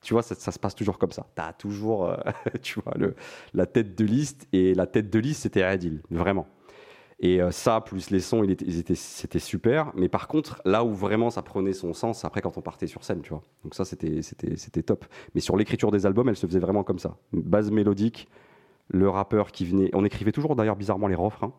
tu 0.02 0.14
vois, 0.14 0.22
ça, 0.22 0.34
se 0.34 0.58
passe 0.58 0.74
toujours 0.74 0.98
comme 0.98 1.12
ça. 1.12 1.26
Tu 1.34 1.42
as 1.42 1.52
toujours, 1.52 2.06
euh, 2.06 2.16
tu 2.62 2.80
vois, 2.80 2.94
la 3.54 3.66
tête 3.66 3.96
de 3.96 4.04
liste, 4.04 4.48
et 4.52 4.74
la 4.74 4.86
tête 4.86 5.10
de 5.10 5.18
liste, 5.18 5.42
c'était 5.42 5.62
Adil, 5.62 6.02
vraiment. 6.10 6.46
Et 7.20 7.40
euh, 7.40 7.52
ça, 7.52 7.80
plus 7.80 8.10
les 8.10 8.18
sons, 8.18 8.42
ils 8.42 8.78
étaient, 8.78 8.96
c'était 8.96 9.38
super. 9.38 9.92
Mais 9.94 10.08
par 10.08 10.26
contre, 10.26 10.60
là 10.64 10.84
où 10.84 10.92
vraiment 10.92 11.30
ça 11.30 11.40
prenait 11.42 11.72
son 11.72 11.94
sens, 11.94 12.24
après 12.24 12.40
quand 12.42 12.58
on 12.58 12.62
partait 12.62 12.88
sur 12.88 13.04
scène, 13.04 13.22
tu 13.22 13.30
vois. 13.30 13.42
Donc 13.62 13.76
ça, 13.76 13.84
c'était, 13.84 14.22
c'était, 14.22 14.56
c'était 14.56 14.82
top. 14.82 15.06
Mais 15.36 15.40
sur 15.40 15.56
l'écriture 15.56 15.92
des 15.92 16.04
albums, 16.04 16.28
elle 16.28 16.36
se 16.36 16.46
faisait 16.46 16.58
vraiment 16.58 16.82
comme 16.82 16.98
ça. 16.98 17.16
Base 17.32 17.70
mélodique, 17.70 18.28
le 18.88 19.08
rappeur 19.08 19.52
qui 19.52 19.64
venait. 19.64 19.88
On 19.94 20.04
écrivait 20.04 20.32
toujours 20.32 20.56
d'ailleurs 20.56 20.74
bizarrement 20.74 21.06
les 21.06 21.14
refrains. 21.14 21.54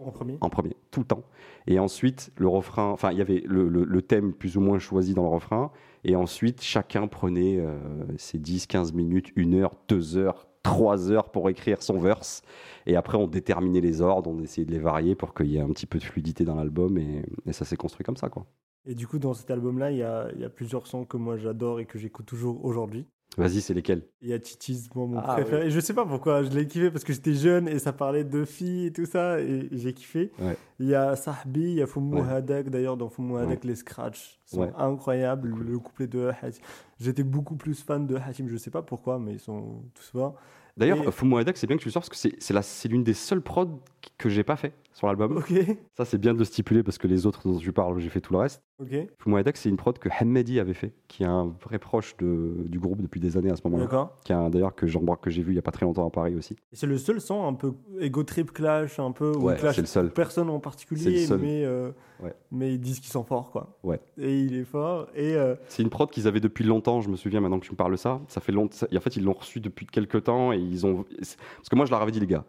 En 0.00 0.10
premier? 0.10 0.38
En 0.40 0.48
premier, 0.48 0.76
tout 0.90 1.00
le 1.00 1.06
temps. 1.06 1.24
Et 1.66 1.78
ensuite, 1.78 2.32
le 2.36 2.48
refrain, 2.48 2.88
enfin, 2.90 3.12
il 3.12 3.18
y 3.18 3.20
avait 3.20 3.42
le, 3.46 3.68
le- 3.68 3.84
le 3.84 4.02
thème 4.02 4.32
plus 4.32 4.56
ou 4.56 4.60
moins 4.60 4.78
choisi 4.78 5.14
dans 5.14 5.22
le 5.22 5.28
refrain. 5.28 5.70
Et 6.04 6.16
ensuite, 6.16 6.62
chacun 6.62 7.06
prenait 7.06 7.58
euh, 7.58 7.78
ses 8.16 8.38
10, 8.38 8.66
15 8.66 8.92
minutes, 8.94 9.30
1 9.36 9.54
heure, 9.54 9.74
2 9.88 10.16
heures, 10.16 10.48
3 10.62 11.10
heures 11.10 11.30
pour 11.30 11.50
écrire 11.50 11.82
son 11.82 11.98
verse. 11.98 12.42
Et 12.86 12.96
après, 12.96 13.18
on 13.18 13.26
déterminait 13.26 13.80
les 13.82 14.00
ordres, 14.00 14.30
on 14.30 14.40
essayait 14.40 14.64
de 14.66 14.72
les 14.72 14.78
varier 14.78 15.14
pour 15.14 15.34
qu'il 15.34 15.46
y 15.48 15.56
ait 15.56 15.60
un 15.60 15.68
petit 15.68 15.86
peu 15.86 15.98
de 15.98 16.04
fluidité 16.04 16.44
dans 16.44 16.54
l'album. 16.54 16.96
Et, 16.98 17.22
et 17.46 17.52
ça 17.52 17.64
s'est 17.66 17.76
construit 17.76 18.04
comme 18.04 18.16
ça, 18.16 18.28
quoi. 18.30 18.46
Et 18.86 18.94
du 18.94 19.06
coup, 19.06 19.18
dans 19.18 19.34
cet 19.34 19.50
album-là, 19.50 19.90
il 19.90 19.98
y 19.98 20.02
a, 20.02 20.30
y 20.36 20.44
a 20.44 20.50
plusieurs 20.50 20.86
sons 20.86 21.04
que 21.04 21.16
moi 21.16 21.36
j'adore 21.36 21.80
et 21.80 21.86
que 21.86 21.98
j'écoute 21.98 22.26
toujours 22.26 22.64
aujourd'hui. 22.64 23.06
Vas-y, 23.38 23.60
c'est 23.60 23.74
lesquels? 23.74 24.02
Il 24.22 24.28
y 24.28 24.32
a 24.32 24.38
Titis, 24.40 24.88
moi, 24.94 25.06
mon 25.06 25.18
Ah, 25.18 25.34
préféré. 25.34 25.66
Et 25.66 25.70
je 25.70 25.78
sais 25.78 25.94
pas 25.94 26.04
pourquoi, 26.04 26.42
je 26.42 26.50
l'ai 26.50 26.66
kiffé 26.66 26.90
parce 26.90 27.04
que 27.04 27.12
j'étais 27.12 27.32
jeune 27.34 27.68
et 27.68 27.78
ça 27.78 27.92
parlait 27.92 28.24
de 28.24 28.44
filles 28.44 28.86
et 28.86 28.92
tout 28.92 29.06
ça, 29.06 29.40
et 29.40 29.68
j'ai 29.70 29.92
kiffé. 29.92 30.32
Ouais. 30.40 30.56
Il 30.80 30.88
y 30.88 30.94
a 30.96 31.14
Sahbi, 31.14 31.60
il 31.62 31.74
y 31.74 31.82
a 31.82 31.86
Fumu 31.86 32.16
Ouais. 32.20 32.28
Hadak, 32.28 32.70
d'ailleurs, 32.70 32.96
dans 32.96 33.08
Fumu 33.08 33.38
Hadak, 33.38 33.64
les 33.64 33.76
scratchs 33.76 34.40
sont 34.46 34.62
Ouais. 34.62 34.72
incroyables. 34.76 35.54
Le 35.64 35.78
couplet 35.78 36.08
de 36.08 36.30
Hatim. 36.42 36.60
J'étais 36.98 37.22
beaucoup 37.22 37.54
plus 37.56 37.80
fan 37.82 38.06
de 38.06 38.16
Hatim, 38.16 38.48
je 38.48 38.56
sais 38.56 38.70
pas 38.70 38.82
pourquoi, 38.82 39.18
mais 39.20 39.34
ils 39.34 39.40
sont 39.40 39.82
tous 39.94 40.10
forts. 40.10 40.34
D'ailleurs, 40.76 41.02
Et- 41.08 41.12
Fumo 41.12 41.36
Hadak, 41.36 41.56
c'est 41.56 41.66
bien 41.66 41.76
que 41.76 41.82
tu 41.82 41.88
le 41.88 41.92
sors 41.92 42.02
parce 42.02 42.22
que 42.22 42.30
c'est 42.40 42.88
l'une 42.88 43.04
des 43.04 43.14
seules 43.14 43.42
prods 43.42 43.80
que 44.18 44.28
j'ai 44.28 44.44
pas 44.44 44.56
fait 44.56 44.72
sur 45.00 45.06
l'album. 45.08 45.38
Ok, 45.38 45.50
Ça, 45.96 46.04
c'est 46.04 46.18
bien 46.18 46.34
de 46.34 46.38
le 46.38 46.44
stipuler 46.44 46.82
parce 46.82 46.98
que 46.98 47.06
les 47.06 47.24
autres 47.26 47.48
dont 47.48 47.56
tu 47.58 47.72
parles, 47.72 47.98
j'ai 48.00 48.10
fait 48.10 48.20
tout 48.20 48.34
le 48.34 48.38
reste. 48.38 48.62
ok, 48.82 49.08
Fumo 49.18 49.36
Hadak, 49.38 49.56
c'est 49.56 49.70
une 49.70 49.78
prod 49.78 49.98
que 49.98 50.10
Hamedi 50.20 50.60
avait 50.60 50.74
fait, 50.74 50.92
qui 51.08 51.22
est 51.22 51.26
un 51.26 51.46
vrai 51.64 51.78
proche 51.78 52.16
de- 52.18 52.66
du 52.68 52.78
groupe 52.78 53.00
depuis 53.00 53.18
des 53.18 53.36
années 53.38 53.50
à 53.50 53.56
ce 53.56 53.62
moment-là. 53.64 53.84
d'accord. 53.84 54.18
Qui 54.24 54.32
est 54.32 54.34
un- 54.34 54.50
d'ailleurs 54.50 54.74
que 54.74 54.86
j'embarque 54.86 55.24
que 55.24 55.30
j'ai 55.30 55.42
vu 55.42 55.52
il 55.52 55.56
y 55.56 55.58
a 55.58 55.62
pas 55.62 55.70
très 55.70 55.86
longtemps 55.86 56.06
à 56.06 56.10
Paris 56.10 56.34
aussi. 56.36 56.54
C'est 56.72 56.86
le 56.86 56.98
seul 56.98 57.20
son 57.20 57.46
un 57.46 57.54
peu 57.54 57.72
ego 57.98 58.22
trip 58.24 58.52
clash, 58.52 58.98
un 58.98 59.10
peu, 59.12 59.32
ou 59.34 59.46
Ouais, 59.46 59.56
clash 59.56 59.76
c'est 59.76 59.80
le 59.80 59.86
seul. 59.86 60.10
personne 60.12 60.50
en 60.50 60.60
particulier, 60.60 61.24
seul. 61.24 61.40
mais, 61.40 61.64
euh, 61.64 61.90
Ouais. 62.22 62.34
mais 62.52 62.74
ils 62.74 62.78
disent 62.80 63.00
qu'ils 63.00 63.10
sont 63.12 63.24
forts, 63.24 63.50
quoi. 63.50 63.78
Ouais. 63.82 64.00
Et 64.18 64.40
il 64.40 64.54
est 64.54 64.64
fort. 64.64 65.08
Et 65.14 65.34
euh, 65.34 65.54
C'est 65.68 65.82
une 65.82 65.88
prod 65.88 66.10
qu'ils 66.10 66.28
avaient 66.28 66.40
depuis 66.40 66.64
longtemps, 66.64 67.00
je 67.00 67.08
me 67.08 67.16
souviens 67.16 67.40
maintenant 67.40 67.58
que 67.58 67.64
tu 67.64 67.72
me 67.72 67.76
parles 67.76 67.92
de 67.92 67.96
ça. 67.96 68.20
Ça 68.28 68.42
fait 68.42 68.52
longtemps. 68.52 68.86
En 68.94 69.00
fait, 69.00 69.16
ils 69.16 69.24
l'ont 69.24 69.32
reçu 69.32 69.60
depuis 69.60 69.86
quelques 69.86 70.24
temps 70.24 70.52
et 70.52 70.58
ils 70.58 70.84
ont. 70.84 71.04
Parce 71.16 71.68
que 71.70 71.76
moi, 71.76 71.86
je 71.86 71.90
leur 71.90 72.02
avais 72.02 72.12
dit, 72.12 72.20
les 72.20 72.26
gars, 72.26 72.44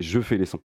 je 0.00 0.20
fais 0.20 0.36
les 0.36 0.46
sons. 0.46 0.58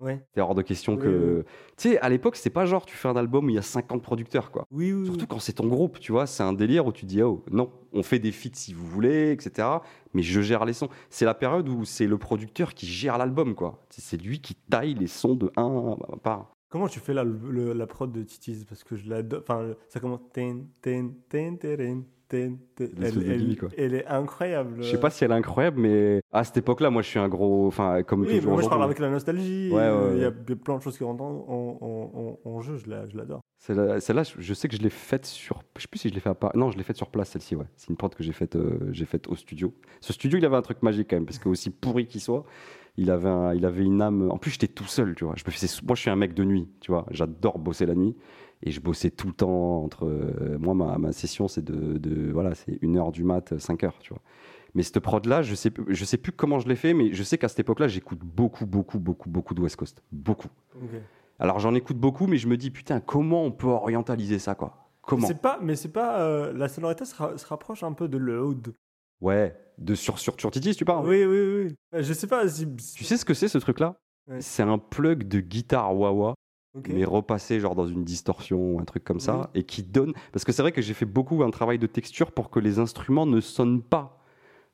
Ouais. 0.00 0.24
C'est 0.34 0.40
hors 0.40 0.54
de 0.54 0.62
question 0.62 0.94
Oui, 0.94 1.00
que. 1.00 1.36
oui. 1.38 1.44
Tu 1.76 1.88
sais, 1.90 1.98
à 1.98 2.08
l'époque, 2.08 2.36
c'est 2.36 2.50
pas 2.50 2.66
genre 2.66 2.84
tu 2.86 2.96
fais 2.96 3.08
un 3.08 3.16
album 3.16 3.46
où 3.46 3.48
il 3.50 3.54
y 3.54 3.58
a 3.58 3.62
50 3.62 4.02
producteurs, 4.02 4.50
quoi. 4.50 4.66
Oui, 4.70 4.92
oui. 4.92 5.06
Surtout 5.06 5.26
quand 5.26 5.38
c'est 5.38 5.54
ton 5.54 5.66
groupe, 5.68 5.98
tu 6.00 6.12
vois, 6.12 6.26
c'est 6.26 6.42
un 6.42 6.52
délire 6.52 6.86
où 6.86 6.92
tu 6.92 7.06
dis, 7.06 7.22
oh 7.22 7.44
non, 7.50 7.70
on 7.92 8.02
fait 8.02 8.18
des 8.18 8.32
feats 8.32 8.50
si 8.54 8.72
vous 8.74 8.86
voulez, 8.86 9.32
etc. 9.32 9.68
Mais 10.14 10.22
je 10.22 10.40
gère 10.40 10.64
les 10.64 10.72
sons. 10.72 10.88
C'est 11.10 11.24
la 11.24 11.34
période 11.34 11.68
où 11.68 11.84
c'est 11.84 12.06
le 12.06 12.18
producteur 12.18 12.74
qui 12.74 12.86
gère 12.86 13.18
l'album, 13.18 13.54
quoi. 13.54 13.84
C'est- 13.90 14.16
lui 14.22 14.40
qui 14.40 14.54
taille 14.54 14.94
les 14.94 15.06
sons 15.08 15.34
de 15.34 15.50
un 15.56 15.96
par. 16.22 16.52
Comment 16.68 16.88
tu 16.88 16.98
fais 17.00 17.14
la, 17.14 17.22
le- 17.22 17.72
la 17.72 17.86
prod 17.86 18.10
de 18.10 18.22
Titis 18.22 18.64
Parce 18.68 18.82
que 18.82 18.96
je 18.96 19.08
l'adore. 19.08 19.40
Enfin, 19.42 19.74
ça 19.88 20.00
commence. 20.00 20.20
Ten, 20.32 20.66
ten, 20.82 21.14
ten, 21.28 21.56
ten, 21.58 21.76
ten, 21.76 22.04
Elle, 22.32 22.56
de 22.78 23.22
elle- 23.22 23.38
gimmick, 23.40 23.60
quoi. 23.60 23.68
elle 23.76 23.94
est 23.94 24.06
incroyable. 24.06 24.82
Je 24.82 24.90
sais 24.90 25.00
pas 25.00 25.10
si 25.10 25.24
elle 25.24 25.30
est 25.30 25.34
incroyable, 25.34 25.80
mais 25.80 26.20
à 26.32 26.44
cette 26.44 26.56
époque-là, 26.56 26.90
moi, 26.90 27.02
je 27.02 27.08
suis 27.08 27.18
un 27.18 27.28
gros. 27.28 27.66
Enfin, 27.66 28.02
comme 28.02 28.22
Oui, 28.22 28.40
moi 28.44 28.62
je 28.62 28.68
parle 28.68 28.82
avec 28.82 28.98
la 28.98 29.10
nostalgie. 29.10 29.70
Ouais, 29.72 29.88
Il 30.16 30.22
y 30.22 30.24
a 30.24 30.30
plein 30.30 30.76
de 30.78 30.82
choses 30.82 30.96
qui 30.98 31.04
rentrent 31.04 31.22
en, 31.22 31.78
en, 31.80 32.38
en, 32.44 32.50
en 32.50 32.60
jeu. 32.60 32.76
Je 32.76 32.88
la- 32.90 33.08
je 33.08 33.16
l'adore. 33.16 33.40
Celle-là, 33.58 34.00
celle-là, 34.00 34.22
je 34.38 34.54
sais 34.54 34.68
que 34.68 34.76
je 34.76 34.82
l'ai 34.82 34.90
faite 34.90 35.24
sur. 35.26 35.62
Je 35.76 35.82
sais 35.82 35.88
plus 35.88 35.98
si 35.98 36.08
je 36.08 36.14
l'ai 36.14 36.20
fait 36.20 36.28
à 36.30 36.34
Paris. 36.34 36.58
Non, 36.58 36.70
je 36.70 36.76
l'ai 36.76 36.84
faite 36.84 36.96
sur 36.96 37.08
place, 37.10 37.30
celle-ci, 37.30 37.56
ouais. 37.56 37.64
C'est 37.76 37.88
une 37.88 37.96
prod 37.96 38.14
que 38.14 38.22
j'ai 38.22 38.32
faite, 38.32 38.54
euh, 38.56 38.78
j'ai 38.92 39.06
faite 39.06 39.28
au 39.28 39.34
studio. 39.36 39.72
Ce 40.00 40.12
studio, 40.12 40.38
il 40.38 40.44
avait 40.44 40.56
un 40.56 40.62
truc 40.62 40.82
magique 40.82 41.08
quand 41.10 41.16
même, 41.16 41.24
parce 41.26 41.38
que 41.38 41.48
aussi 41.48 41.70
pourri 41.70 42.06
qu'il 42.06 42.20
soit, 42.20 42.44
il 42.96 43.10
avait, 43.10 43.28
un- 43.28 43.54
il 43.54 43.64
avait 43.64 43.82
une 43.84 44.02
âme. 44.02 44.30
En 44.30 44.36
plus, 44.38 44.50
j'étais 44.52 44.68
tout 44.68 44.84
seul, 44.84 45.14
tu 45.14 45.24
vois. 45.24 45.34
Je 45.36 45.42
me 45.46 45.50
faisais... 45.50 45.68
Moi, 45.86 45.94
je 45.96 46.00
suis 46.02 46.10
un 46.10 46.16
mec 46.16 46.34
de 46.34 46.44
nuit, 46.44 46.68
tu 46.80 46.92
vois. 46.92 47.06
J'adore 47.10 47.58
bosser 47.58 47.86
la 47.86 47.94
nuit. 47.94 48.14
Et 48.62 48.70
je 48.70 48.80
bossais 48.80 49.10
tout 49.10 49.26
le 49.26 49.32
temps 49.34 49.82
entre. 49.84 50.06
euh, 50.06 50.56
moi, 50.58 50.74
ma, 50.74 50.96
ma 50.98 51.12
session, 51.12 51.46
c'est 51.48 51.62
de, 51.64 51.98
de- 51.98 52.32
Voilà, 52.32 52.54
c'est 52.54 52.72
1h 52.82 53.12
du 53.12 53.22
mat, 53.24 53.56
5h, 53.58 53.92
tu 54.00 54.10
vois. 54.14 54.22
Mais 54.74 54.82
cette 54.82 55.00
prod-là, 55.00 55.42
je 55.42 55.54
sais, 55.54 55.70
je 55.88 56.04
sais 56.04 56.16
plus 56.18 56.32
comment 56.32 56.58
je 56.58 56.68
l'ai 56.68 56.76
fait, 56.76 56.92
mais 56.94 57.12
je 57.14 57.22
sais 57.22 57.38
qu'à 57.38 57.48
cette 57.48 57.60
époque-là, 57.60 57.88
j'écoute 57.88 58.18
beaucoup, 58.22 58.66
beaucoup, 58.66 58.98
beaucoup, 58.98 59.28
beaucoup 59.30 59.54
de 59.54 59.60
West 59.62 59.76
Coast. 59.76 60.02
Beaucoup. 60.12 60.48
Alors 61.38 61.58
j'en 61.58 61.74
écoute 61.74 61.98
beaucoup, 61.98 62.26
mais 62.26 62.36
je 62.38 62.48
me 62.48 62.56
dis 62.56 62.70
putain, 62.70 63.00
comment 63.00 63.44
on 63.44 63.52
peut 63.52 63.66
orientaliser 63.68 64.38
ça, 64.38 64.54
quoi? 64.54 64.90
Comment? 65.02 65.26
C'est 65.26 65.40
pas, 65.40 65.58
mais 65.62 65.76
c'est 65.76 65.92
pas. 65.92 66.20
euh, 66.22 66.52
la 66.52 66.68
sonorité 66.68 67.04
se, 67.04 67.14
ra- 67.14 67.36
se 67.38 67.46
rapproche 67.46 67.82
un 67.82 67.92
peu 67.92 68.08
de 68.08 68.16
l'Oud. 68.18 68.74
Ouais, 69.20 69.56
de 69.78 69.94
sur 69.94 70.18
sur 70.18 70.34
sur 70.38 70.50
Titis, 70.50 70.74
tu 70.74 70.84
parles? 70.84 71.06
Oui, 71.06 71.24
oui, 71.24 71.38
oui. 71.66 71.74
Euh, 71.94 72.02
Je 72.02 72.12
sais 72.12 72.26
pas 72.26 72.46
si. 72.48 72.66
Tu 72.94 73.04
sais 73.04 73.16
ce 73.16 73.24
que 73.24 73.34
c'est 73.34 73.48
ce 73.48 73.58
truc-là? 73.58 73.96
Ouais. 74.28 74.40
C'est 74.40 74.62
un 74.62 74.78
plug 74.78 75.28
de 75.28 75.40
guitare 75.40 75.96
wah-wah, 75.96 76.34
Mais 76.88 77.04
repassé 77.04 77.60
genre 77.60 77.74
dans 77.74 77.86
une 77.86 78.04
distorsion 78.04 78.74
ou 78.74 78.80
un 78.80 78.84
truc 78.84 79.04
comme 79.04 79.20
ça, 79.20 79.50
et 79.54 79.64
qui 79.64 79.82
donne. 79.82 80.12
Parce 80.32 80.44
que 80.44 80.52
c'est 80.52 80.62
vrai 80.62 80.72
que 80.72 80.82
j'ai 80.82 80.94
fait 80.94 81.06
beaucoup 81.06 81.42
un 81.42 81.50
travail 81.50 81.78
de 81.78 81.86
texture 81.86 82.32
pour 82.32 82.50
que 82.50 82.58
les 82.60 82.78
instruments 82.78 83.26
ne 83.26 83.40
sonnent 83.40 83.82
pas. 83.82 84.12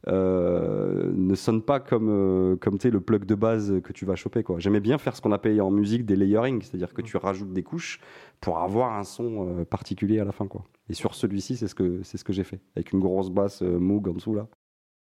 euh, 0.09 1.13
ne 1.15 1.37
sonnent 1.37 1.63
pas 1.63 1.79
comme, 1.79 2.09
euh, 2.11 2.57
comme 2.57 2.77
le 2.83 3.01
plug 3.01 3.25
de 3.25 3.37
base 3.37 3.81
que 3.85 3.93
tu 3.93 4.05
vas 4.05 4.17
choper. 4.17 4.43
quoi. 4.43 4.59
J'aimais 4.59 4.81
bien 4.81 4.99
faire 4.99 5.15
ce 5.15 5.21
qu'on 5.23 5.31
appelle 5.31 5.63
en 5.63 5.71
musique 5.71 6.05
des 6.05 6.17
layering, 6.17 6.61
c'est-à-dire 6.61 6.93
que 6.93 7.03
Mm. 7.03 7.05
tu 7.05 7.17
rajoutes 7.19 7.53
des 7.53 7.63
couches 7.63 8.01
pour 8.41 8.59
avoir 8.59 8.95
un 8.99 9.05
son 9.05 9.47
euh, 9.61 9.65
particulier 9.65 10.19
à 10.19 10.25
la 10.25 10.33
fin. 10.33 10.49
Quoi. 10.49 10.65
Et 10.89 10.95
sur 10.95 11.15
celui-ci, 11.15 11.57
c'est 11.57 11.69
ce 11.69 11.77
que, 11.77 12.03
c'est 12.03 12.19
ce 12.19 12.25
que 12.25 12.33
j'ai 12.33 12.43
fait, 12.43 12.61
avec 12.75 12.93
une 12.93 12.99
grosse 12.99 13.31
basse 13.31 13.63
euh, 13.63 13.79
Moog 13.79 14.09
en 14.09 14.15
dessous 14.15 14.35
là. 14.35 14.49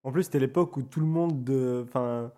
En 0.04 0.12
plus, 0.12 0.24
c'était 0.24 0.38
l'époque 0.40 0.78
où 0.78 0.84
tout 0.84 1.00
le 1.00 1.08
monde. 1.08 1.50
Enfin. 1.84 2.32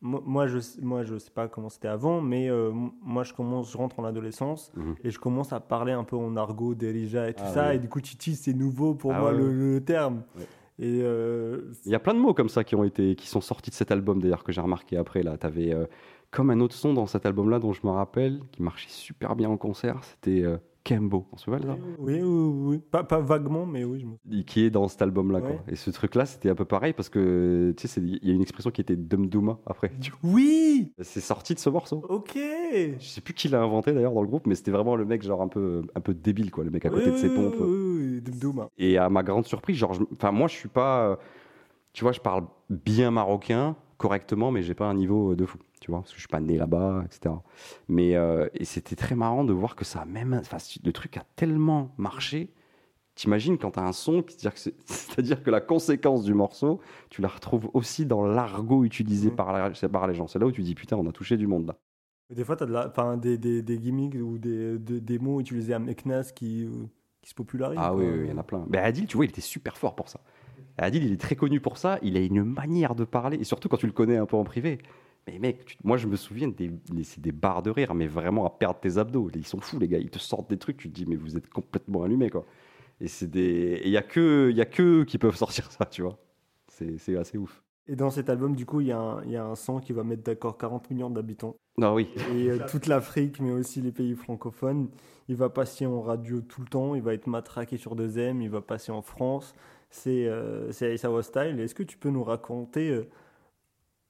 Mo- 0.00 0.22
Moi 0.24 0.46
je, 0.46 0.58
moi, 0.82 1.02
je 1.04 1.16
sais 1.18 1.30
pas 1.30 1.48
comment 1.48 1.68
c'était 1.68 1.88
avant, 1.88 2.20
mais 2.20 2.48
euh, 2.50 2.70
moi, 3.02 3.22
je 3.24 3.32
commence, 3.32 3.70
je 3.72 3.76
rentre 3.78 3.98
en 4.00 4.04
adolescence 4.04 4.72
Mhm. 4.76 4.94
et 5.04 5.10
je 5.10 5.18
commence 5.18 5.52
à 5.52 5.60
parler 5.60 5.92
un 5.92 6.04
peu 6.04 6.16
en 6.16 6.36
argot, 6.36 6.74
derija 6.74 7.28
et 7.28 7.34
tout 7.34 7.42
Ah 7.46 7.52
ça. 7.52 7.74
Et 7.74 7.78
du 7.78 7.88
coup, 7.88 8.00
Titi, 8.00 8.34
c'est 8.36 8.52
nouveau 8.54 8.94
pour 8.94 9.12
Ah 9.12 9.20
moi 9.20 9.32
ouais, 9.32 9.38
le, 9.38 9.46
ouais. 9.48 9.52
le 9.74 9.84
terme. 9.84 10.22
Ouais. 10.36 10.46
Et 10.78 11.00
euh, 11.02 11.72
Il 11.86 11.92
y 11.92 11.94
a 11.94 11.98
plein 11.98 12.12
de 12.12 12.18
mots 12.18 12.34
comme 12.34 12.50
ça 12.50 12.62
qui 12.62 12.74
ont 12.74 12.84
été, 12.84 13.14
qui 13.16 13.28
sont 13.28 13.40
sortis 13.40 13.70
de 13.70 13.74
cet 13.74 13.90
album 13.90 14.20
d'ailleurs 14.20 14.44
que 14.44 14.52
j'ai 14.52 14.60
remarqué 14.60 14.96
après 14.98 15.22
là. 15.22 15.38
T'avais 15.38 15.72
euh, 15.72 15.86
comme 16.30 16.50
un 16.50 16.60
autre 16.60 16.74
son 16.74 16.92
dans 16.92 17.06
cet 17.06 17.24
album-là 17.24 17.58
dont 17.60 17.72
je 17.72 17.80
me 17.86 17.90
rappelle 17.90 18.40
qui 18.52 18.62
marchait 18.62 18.90
super 18.90 19.36
bien 19.36 19.48
en 19.48 19.56
concert, 19.56 20.04
c'était 20.04 20.42
Kembo. 20.86 21.26
On 21.32 21.36
se 21.36 21.44
souvient 21.44 21.58
de 21.58 21.66
ça 21.66 21.76
oui, 21.98 22.20
oui, 22.22 22.50
oui. 22.68 22.78
Pas, 22.90 23.02
pas 23.02 23.18
vaguement, 23.20 23.66
mais 23.66 23.82
oui. 23.84 24.00
Je 24.00 24.06
me... 24.36 24.42
Qui 24.42 24.64
est 24.64 24.70
dans 24.70 24.86
cet 24.86 25.02
album-là 25.02 25.40
quoi. 25.40 25.50
Ouais. 25.50 25.60
Et 25.68 25.74
ce 25.76 25.90
truc-là, 25.90 26.24
c'était 26.26 26.48
un 26.48 26.54
peu 26.54 26.64
pareil 26.64 26.92
parce 26.92 27.08
que 27.08 27.74
tu 27.76 27.88
sais, 27.88 28.00
il 28.00 28.20
y 28.22 28.30
a 28.30 28.34
une 28.34 28.40
expression 28.42 28.70
qui 28.70 28.80
était 28.80 28.94
Dumduma 28.96 29.58
après. 29.66 29.90
Oui 30.22 30.92
C'est 31.00 31.20
sorti 31.20 31.54
de 31.54 31.58
ce 31.58 31.68
morceau. 31.70 32.02
Ok 32.08 32.32
Je 32.36 32.94
sais 33.00 33.20
plus 33.20 33.34
qui 33.34 33.48
l'a 33.48 33.60
inventé 33.62 33.92
d'ailleurs 33.92 34.12
dans 34.14 34.22
le 34.22 34.28
groupe, 34.28 34.46
mais 34.46 34.54
c'était 34.54 34.70
vraiment 34.70 34.94
le 34.96 35.04
mec 35.04 35.22
genre 35.22 35.42
un 35.42 35.48
peu, 35.48 35.82
un 35.94 36.00
peu 36.00 36.14
débile 36.14 36.50
quoi, 36.50 36.62
le 36.64 36.70
mec 36.70 36.86
à 36.86 36.90
côté 36.90 37.06
Oui, 37.06 37.12
de 37.12 37.16
ses 37.16 37.30
pompes. 37.30 37.56
Oui, 37.60 37.66
oui, 37.68 38.20
Dumduma. 38.22 38.68
Et 38.78 38.96
à 38.98 39.08
ma 39.08 39.22
grande 39.22 39.46
surprise, 39.46 39.76
genre, 39.76 39.92
je- 39.94 40.02
enfin, 40.12 40.30
moi, 40.30 40.48
je 40.48 40.54
suis 40.54 40.68
pas. 40.68 41.08
euh, 41.10 41.16
Tu 41.92 42.04
vois, 42.04 42.12
je 42.12 42.20
parle 42.20 42.44
bien 42.70 43.10
marocain, 43.10 43.74
correctement, 43.96 44.50
mais 44.50 44.62
j'ai 44.62 44.74
pas 44.74 44.86
un 44.86 44.94
niveau 44.94 45.34
de 45.34 45.46
fou, 45.46 45.58
tu 45.86 45.92
vois, 45.92 46.00
parce 46.00 46.10
que 46.10 46.16
je 46.16 46.20
suis 46.22 46.28
pas 46.28 46.40
né 46.40 46.56
là-bas, 46.58 47.04
etc. 47.04 47.32
Mais 47.86 48.16
euh, 48.16 48.48
et 48.54 48.64
c'était 48.64 48.96
très 48.96 49.14
marrant 49.14 49.44
de 49.44 49.52
voir 49.52 49.76
que 49.76 49.84
ça 49.84 50.00
a 50.00 50.04
même. 50.04 50.34
Enfin, 50.34 50.56
le 50.84 50.92
truc 50.92 51.16
a 51.16 51.22
tellement 51.36 51.94
marché. 51.96 52.50
T'imagines 53.14 53.56
quand 53.56 53.70
t'as 53.70 53.84
un 53.86 53.92
son, 53.92 54.24
c'est-à-dire 54.26 55.42
que, 55.44 55.50
la 55.50 55.60
conséquence 55.60 56.24
du 56.24 56.34
morceau, 56.34 56.80
tu 57.08 57.22
la 57.22 57.28
retrouves 57.28 57.70
aussi 57.72 58.04
dans 58.04 58.26
l'argot 58.26 58.82
utilisé 58.82 59.30
Mhm. 59.30 59.36
par, 59.36 59.52
la- 59.52 59.70
par 59.88 60.08
les 60.08 60.14
gens. 60.14 60.26
C'est 60.26 60.40
là 60.40 60.46
où 60.46 60.50
tu 60.52 60.62
dis 60.62 60.74
putain, 60.74 60.96
on 60.96 61.06
a 61.08 61.12
touché 61.12 61.36
du 61.36 61.46
monde 61.46 61.68
là. 61.68 61.76
Des 62.34 62.42
fois, 62.42 62.56
tu 62.56 62.64
as 62.64 62.66
de 62.66 62.72
la, 62.72 62.88
enfin, 62.88 63.16
des, 63.16 63.38
des, 63.38 63.62
des 63.62 63.78
gimmicks 63.78 64.16
ou 64.16 64.38
des, 64.38 64.76
de- 64.80 64.98
des 64.98 65.18
mots 65.20 65.40
utilisés 65.40 65.72
à 65.72 65.78
Meknas 65.78 66.32
qui, 66.34 66.64
euh, 66.64 66.70
qui 67.22 67.30
se 67.30 67.34
popularisent. 67.36 67.78
Ah 67.80 67.90
quoi. 67.94 67.98
oui, 68.00 68.06
oui, 68.06 68.24
il 68.24 68.30
y 68.30 68.32
en 68.32 68.38
a 68.38 68.42
plein. 68.42 68.66
Mais 68.68 68.78
Adil, 68.78 69.06
tu 69.06 69.16
vois, 69.16 69.24
il 69.26 69.28
était 69.30 69.40
super 69.40 69.78
fort 69.78 69.94
pour 69.94 70.08
ça. 70.08 70.18
Adil, 70.76 71.04
il 71.04 71.12
est 71.12 71.20
très 71.20 71.36
connu 71.36 71.60
pour 71.60 71.78
ça. 71.78 71.98
Il 72.02 72.16
a 72.16 72.20
une 72.20 72.42
manière 72.42 72.94
de 72.96 73.04
parler, 73.04 73.38
et 73.38 73.44
surtout 73.44 73.68
quand 73.68 73.76
tu 73.78 73.86
le 73.86 73.92
connais 73.92 74.16
un 74.16 74.26
peu 74.26 74.36
en 74.36 74.44
privé. 74.44 74.78
Mais 75.26 75.38
mec, 75.38 75.64
tu- 75.64 75.76
moi 75.82 75.96
je 75.96 76.06
me 76.06 76.16
souviens 76.16 76.48
des, 76.48 76.70
c'est 77.02 77.20
des 77.20 77.32
barres 77.32 77.62
de 77.62 77.70
rire, 77.70 77.94
mais 77.94 78.06
vraiment 78.06 78.46
à 78.46 78.50
perdre 78.50 78.78
tes 78.80 78.96
abdos. 78.98 79.30
Ils 79.34 79.46
sont 79.46 79.60
fous 79.60 79.78
les 79.78 79.88
gars, 79.88 79.98
ils 79.98 80.10
te 80.10 80.18
sortent 80.18 80.48
des 80.50 80.58
trucs, 80.58 80.76
tu 80.76 80.88
te 80.88 80.94
dis 80.94 81.06
mais 81.06 81.16
vous 81.16 81.36
êtes 81.36 81.48
complètement 81.48 82.02
allumés 82.04 82.30
quoi. 82.30 82.44
Et 83.00 83.08
c'est 83.08 83.26
des, 83.30 83.82
il 83.84 83.90
y 83.90 83.96
a 83.96 84.02
que, 84.02 84.50
y 84.52 84.60
a 84.60 84.64
que 84.66 85.00
eux 85.00 85.04
qui 85.04 85.18
peuvent 85.18 85.36
sortir 85.36 85.70
ça, 85.72 85.84
tu 85.86 86.02
vois. 86.02 86.18
C'est, 86.68 86.98
c'est 86.98 87.16
assez 87.16 87.38
ouf. 87.38 87.62
Et 87.88 87.94
dans 87.94 88.10
cet 88.10 88.28
album, 88.30 88.56
du 88.56 88.66
coup, 88.66 88.80
il 88.80 88.88
y, 88.88 88.92
a 88.92 88.98
un- 88.98 89.22
il 89.24 89.30
y 89.30 89.36
a 89.36 89.44
un 89.44 89.54
son 89.54 89.78
qui 89.80 89.92
va 89.92 90.02
mettre 90.02 90.22
d'accord 90.24 90.58
40 90.58 90.90
millions 90.90 91.08
d'habitants. 91.10 91.54
Non 91.78 91.94
oui. 91.94 92.08
Et 92.34 92.50
euh, 92.50 92.58
toute 92.68 92.86
l'Afrique, 92.86 93.38
mais 93.40 93.52
aussi 93.52 93.80
les 93.80 93.92
pays 93.92 94.14
francophones. 94.14 94.88
Il 95.28 95.36
va 95.36 95.50
passer 95.50 95.86
en 95.86 96.00
radio 96.00 96.40
tout 96.40 96.62
le 96.62 96.66
temps. 96.68 96.94
Il 96.96 97.02
va 97.02 97.14
être 97.14 97.26
matraqué 97.28 97.76
sur 97.76 97.94
2M. 97.94 98.40
Il 98.42 98.50
va 98.50 98.60
passer 98.60 98.90
en 98.92 99.02
France. 99.02 99.54
C'est 99.90 100.26
euh, 100.26 100.72
c'est 100.72 100.86
Aïssa 100.86 101.10
Style. 101.22 101.60
Est-ce 101.60 101.74
que 101.74 101.82
tu 101.84 101.96
peux 101.96 102.10
nous 102.10 102.24
raconter 102.24 102.90
euh, 102.90 103.08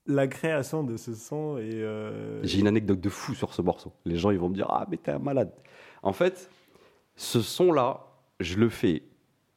la 0.07 0.27
création 0.29 0.83
de 0.85 0.97
ce 0.97 1.15
son 1.15 1.59
et 1.59 1.71
euh, 1.75 2.43
J'ai 2.45 2.61
une 2.61 2.69
anecdote 2.69 3.01
de 3.01 3.09
fou 3.09 3.35
sur 3.35 3.53
ce 3.55 3.63
morceau. 3.63 3.93
Les 4.05 4.17
gens 4.17 4.31
ils 4.31 4.39
vont 4.39 4.49
me 4.49 4.55
dire 4.55 4.67
ah 4.71 4.87
mais 4.91 4.97
t'es 4.97 5.11
un 5.13 5.19
malade. 5.19 5.53
En 6.03 6.13
fait, 6.13 6.51
ce 7.17 7.41
son 7.41 7.73
là, 7.73 8.07
je 8.41 8.57
le 8.59 8.69
fais 8.69 9.03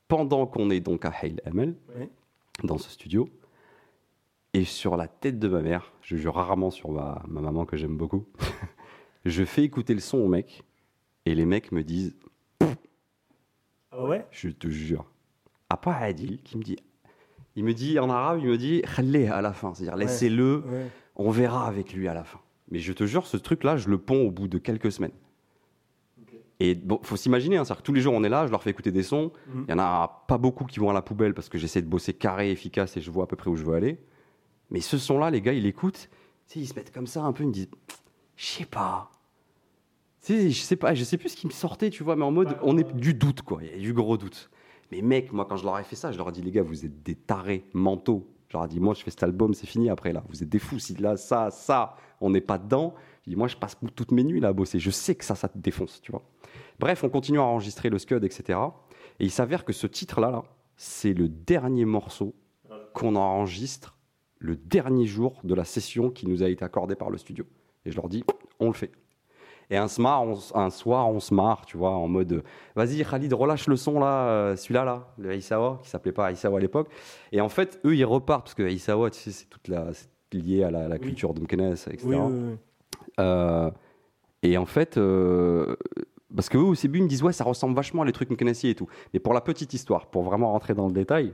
pendant 0.08 0.48
qu'on 0.48 0.70
est 0.70 0.80
donc 0.80 1.06
à 1.06 1.10
Hail 1.22 1.38
ML. 1.46 1.76
Ouais. 1.96 2.10
dans 2.64 2.78
ce 2.78 2.90
studio. 2.90 3.30
Et 4.56 4.64
sur 4.64 4.98
la 4.98 5.08
tête 5.08 5.38
de 5.38 5.48
ma 5.48 5.62
mère, 5.62 5.94
je 6.02 6.16
jure 6.16 6.34
rarement 6.34 6.72
sur 6.72 6.90
ma, 6.90 7.22
ma 7.28 7.40
maman 7.42 7.66
que 7.66 7.78
j'aime 7.78 7.96
beaucoup, 7.98 8.26
Je 9.26 9.44
fais 9.46 9.64
écouter 9.64 9.94
le 9.94 10.00
son 10.00 10.18
aux 10.18 10.28
mecs, 10.28 10.64
et 11.26 11.36
les 11.36 11.46
mecs 11.46 11.72
me 11.72 11.84
disent, 11.84 12.16
Ah 13.92 14.04
ouais? 14.06 14.26
je 14.32 14.50
te 14.50 14.68
jure, 14.68 15.06
à 15.70 15.78
part 15.78 16.02
Adil 16.02 16.42
qui 16.42 16.58
me 16.58 16.64
dit, 16.64 16.78
il 17.60 17.66
me 17.66 17.74
dit 17.74 18.00
en 18.00 18.10
arabe, 18.10 18.40
il 18.42 18.48
me 18.48 18.58
dit, 18.58 18.82
Khaleh 18.96 19.28
à 19.28 19.42
la 19.42 19.52
fin, 19.52 19.74
c'est-à-dire 19.74 19.98
laissez-le, 19.98 20.64
Ouais. 20.66 20.88
on 21.18 21.30
verra 21.30 21.68
avec 21.68 21.92
lui 21.94 22.08
à 22.08 22.14
la 22.14 22.24
fin. 22.24 22.40
Mais 22.72 22.80
je 22.80 22.94
te 22.94 23.06
jure, 23.06 23.28
ce 23.28 23.36
truc-là, 23.36 23.76
je 23.76 23.90
le 23.90 23.98
ponds 23.98 24.22
au 24.26 24.32
bout 24.32 24.48
de 24.48 24.58
quelques 24.58 24.92
semaines. 24.94 25.12
Et 26.62 26.76
bon, 26.76 27.00
faut 27.04 27.18
s'imaginer, 27.18 27.58
hein, 27.58 27.66
c'est-à-dire 27.66 27.82
que 27.82 27.86
tous 27.86 27.94
les 27.94 28.00
jours 28.02 28.14
on 28.14 28.24
est 28.24 28.30
là, 28.30 28.46
je 28.48 28.52
leur 28.52 28.64
fais 28.64 28.70
écouter 28.70 28.92
des 28.94 29.04
sons. 29.04 29.32
Mhm. 29.54 29.66
Il 29.68 29.72
y 29.72 29.74
en 29.74 29.80
a 29.80 30.24
pas 30.28 30.38
beaucoup 30.38 30.64
qui 30.66 30.80
vont 30.80 30.90
à 30.90 30.94
la 30.94 31.02
poubelle 31.02 31.34
parce 31.34 31.50
que 31.50 31.58
j'essaie 31.58 31.82
de 31.82 31.88
bosser 31.88 32.14
carré, 32.14 32.50
efficace 32.52 32.96
et 32.96 33.02
je 33.02 33.12
vois 33.12 33.26
à 33.26 33.28
peu 33.28 33.36
près 33.36 33.50
où 33.50 33.56
je 33.58 33.64
veux 33.66 33.74
aller. 33.76 34.00
Mais 34.70 34.80
ce 34.80 34.98
son-là, 34.98 35.30
les 35.32 35.42
gars, 35.42 35.52
ils 35.54 35.64
l'écoutent, 35.64 36.10
ils 36.56 36.68
se 36.68 36.74
mettent 36.76 36.94
comme 36.94 37.08
ça 37.08 37.24
un 37.24 37.34
peu, 37.34 37.44
ils 37.44 37.48
me 37.48 37.54
disent, 37.54 37.70
je 38.38 38.46
sais 38.46 38.66
pas. 38.66 39.12
Je 40.28 40.50
sais 40.52 40.76
pas, 40.76 40.94
je 40.94 41.04
sais 41.04 41.18
plus 41.18 41.30
ce 41.30 41.36
qui 41.38 41.48
me 41.48 41.52
sortait, 41.52 41.90
tu 41.90 42.04
vois, 42.04 42.16
mais 42.16 42.24
en 42.26 42.32
mode, 42.32 42.56
on 42.62 42.78
est 42.78 42.94
du 42.96 43.14
doute, 43.14 43.42
quoi, 43.42 43.60
il 43.64 43.72
y 43.72 43.74
a 43.74 43.78
du 43.82 43.94
gros 43.94 44.18
doute. 44.18 44.50
Mais 44.92 45.02
mec, 45.02 45.32
moi, 45.32 45.46
quand 45.46 45.56
je 45.56 45.66
leur 45.66 45.78
ai 45.78 45.84
fait 45.84 45.96
ça, 45.96 46.12
je 46.12 46.18
leur 46.18 46.30
ai 46.30 46.32
dit, 46.32 46.42
les 46.42 46.52
gars, 46.52 46.64
vous 46.64 46.86
êtes 46.86 47.04
des 47.04 47.16
tarés 47.16 47.66
mentaux. 47.74 48.28
Je 48.48 48.58
leur 48.58 48.66
ai 48.66 48.68
dit, 48.68 48.80
moi, 48.80 48.94
je 48.94 49.04
fais 49.04 49.12
cet 49.12 49.24
album, 49.24 49.54
c'est 49.54 49.68
fini 49.68 49.90
après, 49.90 50.12
là. 50.14 50.24
Vous 50.30 50.42
êtes 50.42 50.50
des 50.50 50.60
fous. 50.60 50.80
Si 50.80 50.96
là, 50.96 51.18
ça, 51.18 51.52
ça, 51.52 51.96
on 52.20 52.32
n'est 52.32 52.42
pas 52.42 52.58
dedans. 52.58 52.96
Je 53.24 53.32
dis, 53.32 53.36
moi, 53.36 53.48
je 53.48 53.56
passe 53.56 53.78
toutes 53.96 54.12
mes 54.12 54.24
nuits 54.24 54.40
là 54.40 54.50
à 54.50 54.54
bosser. 54.54 54.80
Je 54.80 54.90
sais 54.90 55.16
que 55.16 55.24
ça, 55.24 55.36
ça 55.36 55.48
te 55.48 55.58
défonce, 55.58 56.02
tu 56.02 56.12
vois. 56.12 56.24
Bref, 56.80 57.04
on 57.04 57.10
continue 57.10 57.40
à 57.40 57.44
enregistrer 57.44 57.90
le 57.90 58.00
Scud, 58.00 58.24
etc. 58.24 58.58
Et 59.20 59.26
il 59.26 59.32
s'avère 59.32 59.66
que 59.66 59.74
ce 59.74 59.86
titre-là, 59.86 60.32
là, 60.32 60.44
c'est 60.78 61.14
le 61.14 61.28
dernier 61.28 61.86
morceau 61.86 62.34
qu'on 62.94 63.16
enregistre 63.16 63.98
le 64.40 64.56
dernier 64.56 65.06
jour 65.06 65.42
de 65.44 65.54
la 65.54 65.66
session 65.66 66.10
qui 66.10 66.26
nous 66.26 66.42
a 66.42 66.50
été 66.50 66.64
accordée 66.64 66.96
par 66.96 67.10
le 67.10 67.18
studio. 67.18 67.46
Et 67.86 67.92
je 67.92 67.98
leur 67.98 68.08
dis, 68.08 68.24
on 68.60 68.68
le 68.68 68.74
fait. 68.74 68.92
Et 69.72 69.78
un, 69.78 69.88
on 70.00 70.38
un 70.56 70.70
soir, 70.72 71.10
on 71.10 71.20
se 71.20 71.34
marre, 71.34 71.66
tu 71.66 71.78
vois, 71.78 71.92
en 71.92 72.08
mode, 72.08 72.44
vas-y 72.76 73.04
Khalid, 73.04 73.32
relâche 73.34 73.68
le 73.68 73.76
son 73.76 74.00
là, 74.00 74.28
euh, 74.28 74.56
celui-là, 74.56 74.84
là, 74.84 75.08
le 75.20 75.30
Aïsawa, 75.30 75.80
qui 75.84 75.90
s'appelait 75.90 76.12
pas 76.12 76.26
Aïsawa 76.28 76.58
à 76.58 76.62
l'époque. 76.62 76.90
Et 77.32 77.40
en 77.40 77.50
fait, 77.50 77.80
eux, 77.86 77.96
ils 77.96 78.06
repartent, 78.06 78.46
parce 78.46 78.56
que 78.56 78.64
Aïsawa, 78.64 79.12
tu 79.12 79.20
sais, 79.20 79.32
c'est 79.32 79.46
toute 79.46 79.68
la, 79.68 79.94
c'est 79.94 80.10
lié 80.34 80.64
à 80.64 80.72
la, 80.72 80.98
culture 80.98 81.34
de 81.34 81.42
Mkenes, 81.42 81.74
etc. 81.74 82.00
Oui, 82.04 82.16
oui, 82.16 82.40
oui. 82.52 82.58
Euh, 83.20 83.70
et 84.42 84.58
en 84.58 84.66
fait, 84.66 84.98
euh, 84.98 85.76
parce 86.36 86.50
qu'eux, 86.50 86.60
au 86.60 86.76
début, 86.76 87.00
ils 87.00 87.04
me 87.04 87.08
disent, 87.08 87.24
ouais, 87.24 87.34
ça 87.34 87.44
ressemble 87.44 87.76
vachement 87.76 88.02
à 88.02 88.06
les 88.06 88.12
trucs 88.12 88.30
Mkenesi 88.30 88.70
et 88.70 88.76
tout. 88.76 88.88
Mais 89.14 89.20
pour 89.20 89.34
la 89.34 89.42
petite 89.42 89.74
histoire, 89.74 90.08
pour 90.08 90.24
vraiment 90.24 90.52
rentrer 90.52 90.74
dans 90.74 90.88
le 90.88 90.94
détail, 90.94 91.34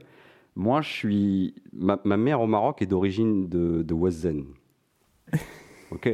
moi, 0.56 0.82
je 0.82 0.90
suis. 0.90 1.56
Ma, 1.74 2.00
ma 2.06 2.18
mère 2.18 2.42
au 2.42 2.48
Maroc 2.48 2.82
est 2.82 2.86
d'origine 2.86 3.48
de, 3.50 3.84
de 3.84 3.94
Wazzen. 3.94 4.46
ok? 5.92 6.10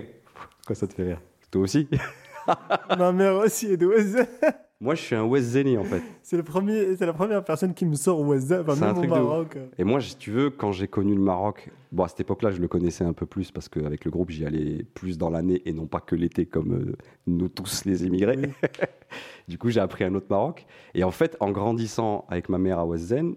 Quoi, 0.65 0.75
ça 0.75 0.87
te 0.87 0.93
fait 0.93 1.03
rire? 1.03 1.21
Toi 1.51 1.61
aussi 1.63 1.87
Ma 2.97 3.11
mère 3.11 3.35
aussi 3.35 3.67
est 3.67 3.77
de 3.77 3.85
Ouazzane. 3.85 4.27
Moi, 4.81 4.95
je 4.95 5.01
suis 5.01 5.15
un 5.15 5.23
Wazzeni, 5.23 5.77
en 5.77 5.83
fait. 5.83 6.01
C'est 6.23 6.37
le 6.37 6.41
premier, 6.41 6.95
c'est 6.95 7.05
la 7.05 7.13
première 7.13 7.43
personne 7.43 7.75
qui 7.75 7.85
me 7.85 7.93
sort 7.93 8.19
Ouazzane, 8.21 8.61
enfin 8.61 8.75
même 8.75 8.89
au 8.89 8.93
truc 8.93 9.09
de. 9.11 9.15
Maroc. 9.15 9.57
Et 9.77 9.83
moi, 9.83 10.01
si 10.01 10.17
tu 10.17 10.31
veux, 10.31 10.49
quand 10.49 10.71
j'ai 10.71 10.87
connu 10.87 11.13
le 11.13 11.21
Maroc, 11.21 11.69
bon, 11.91 12.03
à 12.03 12.07
cette 12.07 12.21
époque-là, 12.21 12.49
je 12.49 12.59
le 12.59 12.67
connaissais 12.67 13.03
un 13.03 13.13
peu 13.13 13.27
plus 13.27 13.51
parce 13.51 13.69
qu'avec 13.69 14.05
le 14.05 14.09
groupe, 14.09 14.31
j'y 14.31 14.43
allais 14.43 14.83
plus 14.95 15.19
dans 15.19 15.29
l'année 15.29 15.61
et 15.65 15.73
non 15.73 15.85
pas 15.85 15.99
que 15.99 16.15
l'été 16.15 16.47
comme 16.47 16.73
euh, 16.73 16.95
nous 17.27 17.47
tous 17.47 17.85
les 17.85 18.05
immigrés. 18.05 18.37
Oui. 18.39 18.49
du 19.47 19.59
coup, 19.59 19.69
j'ai 19.69 19.81
appris 19.81 20.03
un 20.03 20.15
autre 20.15 20.25
Maroc. 20.31 20.65
Et 20.95 21.03
en 21.03 21.11
fait, 21.11 21.37
en 21.41 21.51
grandissant 21.51 22.25
avec 22.27 22.49
ma 22.49 22.57
mère 22.57 22.79
à 22.79 22.85
Ouazzane, 22.87 23.35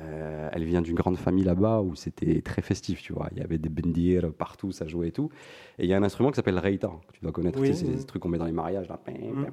euh, 0.00 0.48
elle 0.52 0.64
vient 0.64 0.82
d'une 0.82 0.94
grande 0.94 1.16
famille 1.16 1.44
là-bas 1.44 1.80
où 1.80 1.94
c'était 1.94 2.40
très 2.42 2.62
festif, 2.62 3.02
tu 3.02 3.12
vois. 3.12 3.28
Il 3.32 3.38
y 3.38 3.40
avait 3.40 3.58
des 3.58 3.68
bendir 3.68 4.32
partout, 4.32 4.72
ça 4.72 4.86
jouait 4.86 5.08
et 5.08 5.12
tout. 5.12 5.30
Et 5.78 5.84
il 5.84 5.90
y 5.90 5.94
a 5.94 5.96
un 5.96 6.02
instrument 6.02 6.30
qui 6.30 6.36
s'appelle 6.36 6.54
le 6.54 6.60
reita, 6.60 6.90
que 7.08 7.12
tu 7.12 7.20
dois 7.20 7.32
connaître. 7.32 7.60
Oui, 7.60 7.68
tu 7.68 7.74
sais, 7.74 7.86
c'est 7.86 7.92
des 7.92 8.04
trucs 8.04 8.22
qu'on 8.22 8.28
met 8.28 8.38
dans 8.38 8.46
les 8.46 8.52
mariages. 8.52 8.88
Là. 8.88 9.00
Mm. 9.08 9.46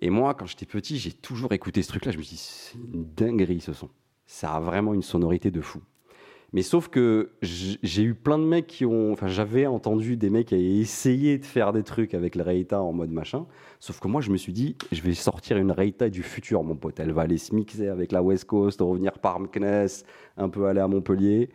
Et 0.00 0.10
moi, 0.10 0.34
quand 0.34 0.46
j'étais 0.46 0.66
petit, 0.66 0.98
j'ai 0.98 1.12
toujours 1.12 1.52
écouté 1.52 1.82
ce 1.82 1.88
truc-là. 1.88 2.12
Je 2.12 2.18
me 2.18 2.22
suis 2.22 2.36
dit, 2.36 2.42
c'est 2.42 2.78
une 2.78 3.04
dinguerie 3.14 3.60
ce 3.60 3.72
son. 3.72 3.90
Ça 4.26 4.54
a 4.54 4.60
vraiment 4.60 4.94
une 4.94 5.02
sonorité 5.02 5.50
de 5.50 5.60
fou. 5.60 5.80
Mais 6.52 6.62
sauf 6.62 6.88
que 6.88 7.30
j'ai 7.42 8.02
eu 8.02 8.14
plein 8.14 8.38
de 8.38 8.44
mecs 8.44 8.66
qui 8.66 8.84
ont. 8.84 9.12
Enfin, 9.12 9.28
j'avais 9.28 9.66
entendu 9.66 10.16
des 10.16 10.30
mecs 10.30 10.48
qui 10.48 10.54
avaient 10.54 10.78
essayé 10.78 11.38
de 11.38 11.44
faire 11.44 11.72
des 11.72 11.82
trucs 11.82 12.12
avec 12.12 12.34
le 12.34 12.42
Reita 12.42 12.82
en 12.82 12.92
mode 12.92 13.10
machin. 13.10 13.46
Sauf 13.78 14.00
que 14.00 14.08
moi, 14.08 14.20
je 14.20 14.30
me 14.30 14.36
suis 14.36 14.52
dit, 14.52 14.76
je 14.90 15.00
vais 15.02 15.14
sortir 15.14 15.58
une 15.58 15.70
Reita 15.70 16.08
du 16.08 16.22
futur, 16.22 16.64
mon 16.64 16.74
pote. 16.74 16.98
Elle 16.98 17.12
va 17.12 17.22
aller 17.22 17.38
se 17.38 17.54
mixer 17.54 17.88
avec 17.88 18.10
la 18.10 18.22
West 18.22 18.46
Coast, 18.46 18.80
revenir 18.80 19.18
par 19.18 19.38
Meknes, 19.38 20.04
un 20.36 20.48
peu 20.48 20.66
aller 20.66 20.80
à 20.80 20.88
Montpellier. 20.88 21.50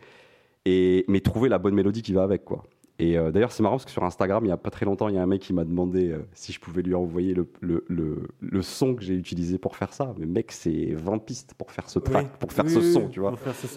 Et, 0.64 1.04
mais 1.08 1.20
trouver 1.20 1.48
la 1.48 1.58
bonne 1.58 1.74
mélodie 1.74 2.02
qui 2.02 2.12
va 2.12 2.22
avec, 2.22 2.44
quoi. 2.44 2.64
Et 2.98 3.18
euh, 3.18 3.30
d'ailleurs, 3.30 3.52
c'est 3.52 3.62
marrant 3.62 3.74
parce 3.76 3.84
que 3.84 3.90
sur 3.90 4.04
Instagram, 4.04 4.44
il 4.44 4.48
y 4.48 4.52
a 4.52 4.56
pas 4.56 4.70
très 4.70 4.86
longtemps, 4.86 5.08
il 5.08 5.14
y 5.16 5.18
a 5.18 5.22
un 5.22 5.26
mec 5.26 5.42
qui 5.42 5.52
m'a 5.52 5.64
demandé 5.64 6.10
euh, 6.10 6.20
si 6.32 6.52
je 6.52 6.60
pouvais 6.60 6.80
lui 6.80 6.94
envoyer 6.94 7.34
le, 7.34 7.46
le, 7.60 7.84
le, 7.88 8.28
le 8.40 8.62
son 8.62 8.94
que 8.94 9.02
j'ai 9.02 9.14
utilisé 9.14 9.58
pour 9.58 9.76
faire 9.76 9.92
ça. 9.92 10.14
Mais 10.18 10.24
mec, 10.24 10.50
c'est 10.50 10.94
20 10.94 11.18
pistes 11.18 11.52
pour 11.58 11.70
faire 11.72 11.90
ce 11.90 11.98
track, 11.98 12.24
Oui. 12.24 12.30
pour 12.40 12.52
faire 12.52 12.64
Oui, 12.64 12.70
ce 12.72 12.80
son, 12.80 13.00
oui, 13.02 13.10
tu 13.10 13.20
vois 13.20 13.34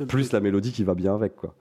plus 0.08 0.32
la 0.32 0.40
mélodie 0.40 0.72
qui 0.72 0.84
va 0.86 0.94
bien 0.96 1.16
avec 1.16 1.36
quoi. 1.36 1.54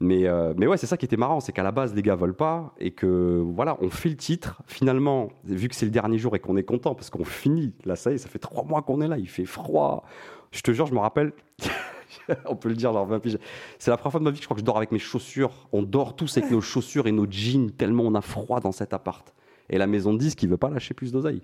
Mais, 0.00 0.26
euh, 0.26 0.52
mais 0.58 0.66
ouais, 0.66 0.76
c'est 0.76 0.86
ça 0.86 0.96
qui 0.98 1.06
était 1.06 1.16
marrant, 1.16 1.40
c'est 1.40 1.52
qu'à 1.52 1.62
la 1.62 1.70
base, 1.72 1.94
les 1.94 2.02
gars 2.02 2.16
veulent 2.16 2.34
pas 2.36 2.74
et 2.78 2.90
que 2.90 3.40
voilà, 3.42 3.78
on 3.80 3.88
fait 3.88 4.10
le 4.10 4.16
titre. 4.16 4.60
Finalement, 4.66 5.28
vu 5.44 5.68
que 5.68 5.74
c'est 5.74 5.86
le 5.86 5.92
dernier 5.92 6.18
jour 6.18 6.34
et 6.36 6.38
qu'on 6.40 6.56
est 6.58 6.64
content 6.64 6.94
parce 6.94 7.08
qu'on 7.08 7.24
finit, 7.24 7.72
là, 7.86 7.96
ça 7.96 8.10
y 8.10 8.14
est, 8.16 8.18
ça 8.18 8.28
fait 8.28 8.38
trois 8.40 8.64
mois 8.64 8.82
qu'on 8.82 9.00
est 9.00 9.08
là, 9.08 9.16
il 9.16 9.28
fait 9.28 9.46
froid. 9.46 10.04
Je 10.50 10.60
te 10.60 10.70
jure, 10.72 10.86
je 10.86 10.92
me 10.92 10.98
rappelle, 10.98 11.32
on 12.46 12.56
peut 12.56 12.68
le 12.68 12.74
dire, 12.74 12.92
genre 12.92 13.06
20 13.06 13.20
piges. 13.20 13.38
C'est 13.78 13.90
la 13.90 13.96
première 13.96 14.12
fois 14.12 14.20
de 14.20 14.24
ma 14.24 14.30
vie 14.30 14.36
que 14.38 14.42
je 14.42 14.46
crois 14.46 14.54
que 14.56 14.60
je 14.60 14.64
dors 14.64 14.76
avec 14.76 14.92
mes 14.92 14.98
chaussures. 14.98 15.68
On 15.72 15.82
dort 15.82 16.16
tous 16.16 16.36
avec 16.38 16.50
nos 16.50 16.60
chaussures 16.60 17.06
et 17.06 17.12
nos 17.12 17.26
jeans 17.30 17.70
tellement 17.70 18.04
on 18.04 18.14
a 18.14 18.20
froid 18.20 18.60
dans 18.60 18.72
cet 18.72 18.92
appart. 18.94 19.34
Et 19.68 19.78
la 19.78 19.86
maison 19.86 20.12
de 20.14 20.18
disque, 20.18 20.38
qui 20.38 20.46
veut 20.46 20.56
pas 20.56 20.70
lâcher 20.70 20.94
plus 20.94 21.12
d'oseille. 21.12 21.42